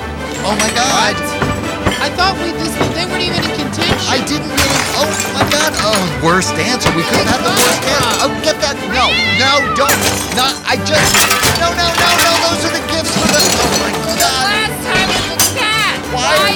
Oh 0.44 0.56
my 0.58 0.74
God. 0.74 1.57
I 1.98 2.08
thought 2.14 2.38
we 2.38 2.54
this 2.54 2.70
they 2.94 3.04
weren't 3.10 3.26
even 3.26 3.42
in 3.42 3.54
contention. 3.58 4.06
I 4.06 4.22
didn't 4.22 4.46
really. 4.46 4.82
Oh 4.98 5.10
my 5.34 5.42
God. 5.50 5.74
Oh, 5.82 5.98
worst 6.22 6.54
answer. 6.54 6.90
We 6.94 7.02
could 7.02 7.18
have 7.26 7.38
had 7.38 7.42
the 7.42 7.54
worst 7.58 7.82
answer. 7.82 8.14
Oh, 8.22 8.30
get 8.46 8.56
that. 8.62 8.78
No, 8.94 9.10
no, 9.38 9.58
don't. 9.74 9.98
Not. 10.38 10.54
I 10.62 10.78
just. 10.86 11.10
No, 11.58 11.74
no, 11.74 11.86
no, 11.90 12.08
no. 12.22 12.32
Those 12.46 12.70
are 12.70 12.74
the 12.74 12.84
gifts 12.86 13.10
for 13.18 13.26
the. 13.26 13.42
Oh 13.42 13.82
my 13.82 13.90
God. 14.14 14.46
Last 14.46 14.78
time 14.86 15.10
it 15.10 15.24
was 15.26 15.50
cat. 15.58 15.98
Why? 16.14 16.54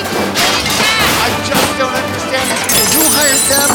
cat? 0.79 1.07
I 1.27 1.29
just 1.43 1.71
don't 1.75 1.91
understand 1.91 2.47
these 2.47 2.63
people. 2.71 3.03
You 3.03 3.05
hired 3.11 3.43
them. 3.51 3.71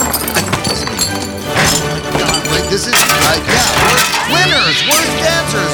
Oh 1.52 1.84
my 1.84 2.00
God. 2.16 2.40
Wait, 2.48 2.66
this 2.72 2.88
is. 2.88 2.96
Uh, 2.96 3.44
yeah. 3.44 3.68
Worst 3.92 4.16
winners. 4.32 4.78
Worst 4.88 5.14
dancers. 5.20 5.72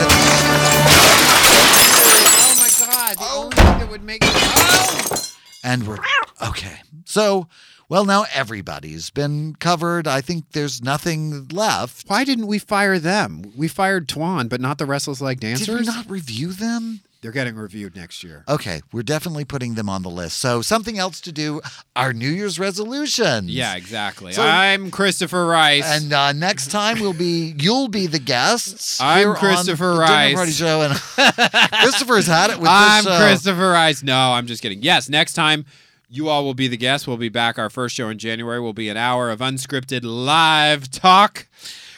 Oh 2.34 2.57
my 2.57 2.70
God! 2.82 3.14
The 3.18 3.30
only 3.30 3.56
thing 3.56 3.78
that 3.78 3.90
would 3.90 4.03
make. 4.03 4.22
Oh! 4.26 5.32
And 5.64 5.88
we're 5.88 5.98
okay. 6.41 6.81
So, 7.06 7.48
well, 7.90 8.06
now 8.06 8.26
everybody's 8.34 9.10
been 9.10 9.56
covered. 9.56 10.07
I 10.07 10.22
think 10.22 10.52
there's 10.52 10.81
nothing 10.81 11.48
left. 11.49 12.07
Why 12.07 12.23
didn't 12.23 12.48
we 12.48 12.60
fire 12.60 12.99
them? 12.99 13.53
We 13.56 13.68
fired 13.68 14.07
Twan, 14.07 14.49
but 14.49 14.60
not 14.61 14.77
the 14.77 14.85
Restless 14.85 15.22
Leg 15.22 15.40
Dancers. 15.40 15.68
Did 15.68 15.80
we 15.80 15.85
not 15.85 16.10
review 16.10 16.52
them? 16.53 17.02
They're 17.24 17.32
getting 17.32 17.56
reviewed 17.56 17.95
next 17.95 18.22
year. 18.22 18.44
Okay, 18.50 18.82
we're 18.91 19.02
definitely 19.02 19.45
putting 19.45 19.76
them 19.76 19.88
on 19.88 20.04
the 20.04 20.10
list. 20.10 20.40
So, 20.40 20.62
something 20.62 21.00
else 21.00 21.22
to 21.22 21.32
do 21.32 21.62
our 21.95 22.12
New 22.12 22.28
Year's 22.30 22.60
resolutions. 22.60 23.50
Yeah, 23.50 23.76
exactly. 23.78 24.34
So- 24.34 24.44
I'm 24.44 24.91
Christopher 24.91 25.45
Rice. 25.45 25.86
And 25.86 26.12
uh, 26.12 26.34
next 26.34 26.70
time 26.70 27.00
we'll 27.00 27.14
be 27.14 27.56
you'll 27.58 27.88
be 27.88 28.08
the 28.08 28.20
guests. 28.20 29.00
I'm 29.02 29.36
Christopher 29.36 29.94
the 29.95 30.06
Dinner 30.06 30.12
Rice. 30.12 30.34
Party 30.36 30.52
Show, 30.52 30.82
and 30.82 30.94
Christopher's 31.82 32.28
had 32.28 32.50
it 32.50 32.60
with 32.60 32.68
I'm 32.70 33.06
this 33.06 33.14
show. 33.14 33.20
Christopher 33.26 33.72
Rice. 33.72 34.04
No, 34.04 34.34
I'm 34.34 34.45
just 34.45 34.62
kidding. 34.62 34.82
Yes, 34.82 35.08
next 35.08 35.32
time 35.32 35.66
you 36.10 36.28
all 36.28 36.44
will 36.44 36.54
be 36.54 36.68
the 36.68 36.76
guests. 36.78 37.08
We'll 37.08 37.16
be 37.16 37.30
back. 37.30 37.58
Our 37.58 37.70
first 37.70 37.95
show 37.95 38.10
in 38.10 38.18
January 38.18 38.60
will 38.60 38.74
be 38.74 38.90
an 38.90 38.98
hour 38.98 39.32
of 39.32 39.40
unscripted 39.40 40.02
live 40.04 40.91
talk. 40.91 41.48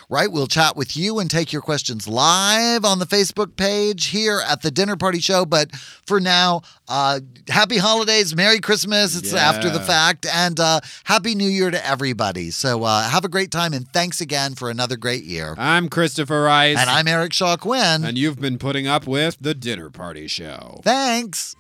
Right, 0.10 0.32
we'll 0.32 0.48
chat 0.48 0.76
with 0.76 0.95
you 0.95 1.18
and 1.19 1.30
take 1.32 1.52
your 1.52 1.64
questions 1.64 2.07
live 2.07 2.86
on 2.86 2.99
the 2.99 3.07
Facebook 3.07 3.56
page 3.56 4.07
here 4.07 4.40
at 4.48 4.61
the 4.61 4.69
Dinner 4.69 4.95
Party 4.95 5.19
Show. 5.19 5.45
But 5.45 5.76
for 6.06 6.19
now, 6.19 6.61
uh, 6.88 7.22
happy 7.48 7.77
holidays, 7.77 8.36
Merry 8.36 8.60
Christmas. 8.60 9.15
It's 9.15 9.34
Yeah. 9.34 9.40
after 9.49 9.69
the 9.69 9.80
fact, 9.80 10.27
and 10.32 10.60
uh, 10.60 10.82
Happy 11.06 11.34
New 11.34 11.48
Year 11.49 11.72
to 11.72 11.84
everybody. 11.88 12.52
So 12.52 12.84
uh, 12.84 13.10
have 13.10 13.26
a 13.26 13.30
great 13.30 13.49
time, 13.49 13.73
and 13.73 13.88
thanks 13.94 14.22
again 14.22 14.53
for 14.53 14.69
another 14.69 14.95
great 14.95 15.23
year. 15.23 15.56
I'm 15.57 15.90
Christopher 15.90 16.44
Rice. 16.44 16.77
And 16.77 16.90
I'm 16.90 17.07
Eric 17.07 17.34
Shaw 17.34 17.57
Quinn. 17.57 18.03
And 18.06 18.18
you've 18.18 18.40
been 18.40 18.60
putting 18.60 18.86
up 18.88 19.07
with 19.07 19.38
the 19.41 19.56
Dinner 19.56 19.90
Party 19.90 20.27
Show. 20.27 20.82
Thanks. 20.84 21.56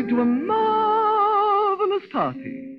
I've 0.00 0.08
to 0.08 0.20
a 0.22 0.24
marvelous 0.24 2.04
party. 2.10 2.69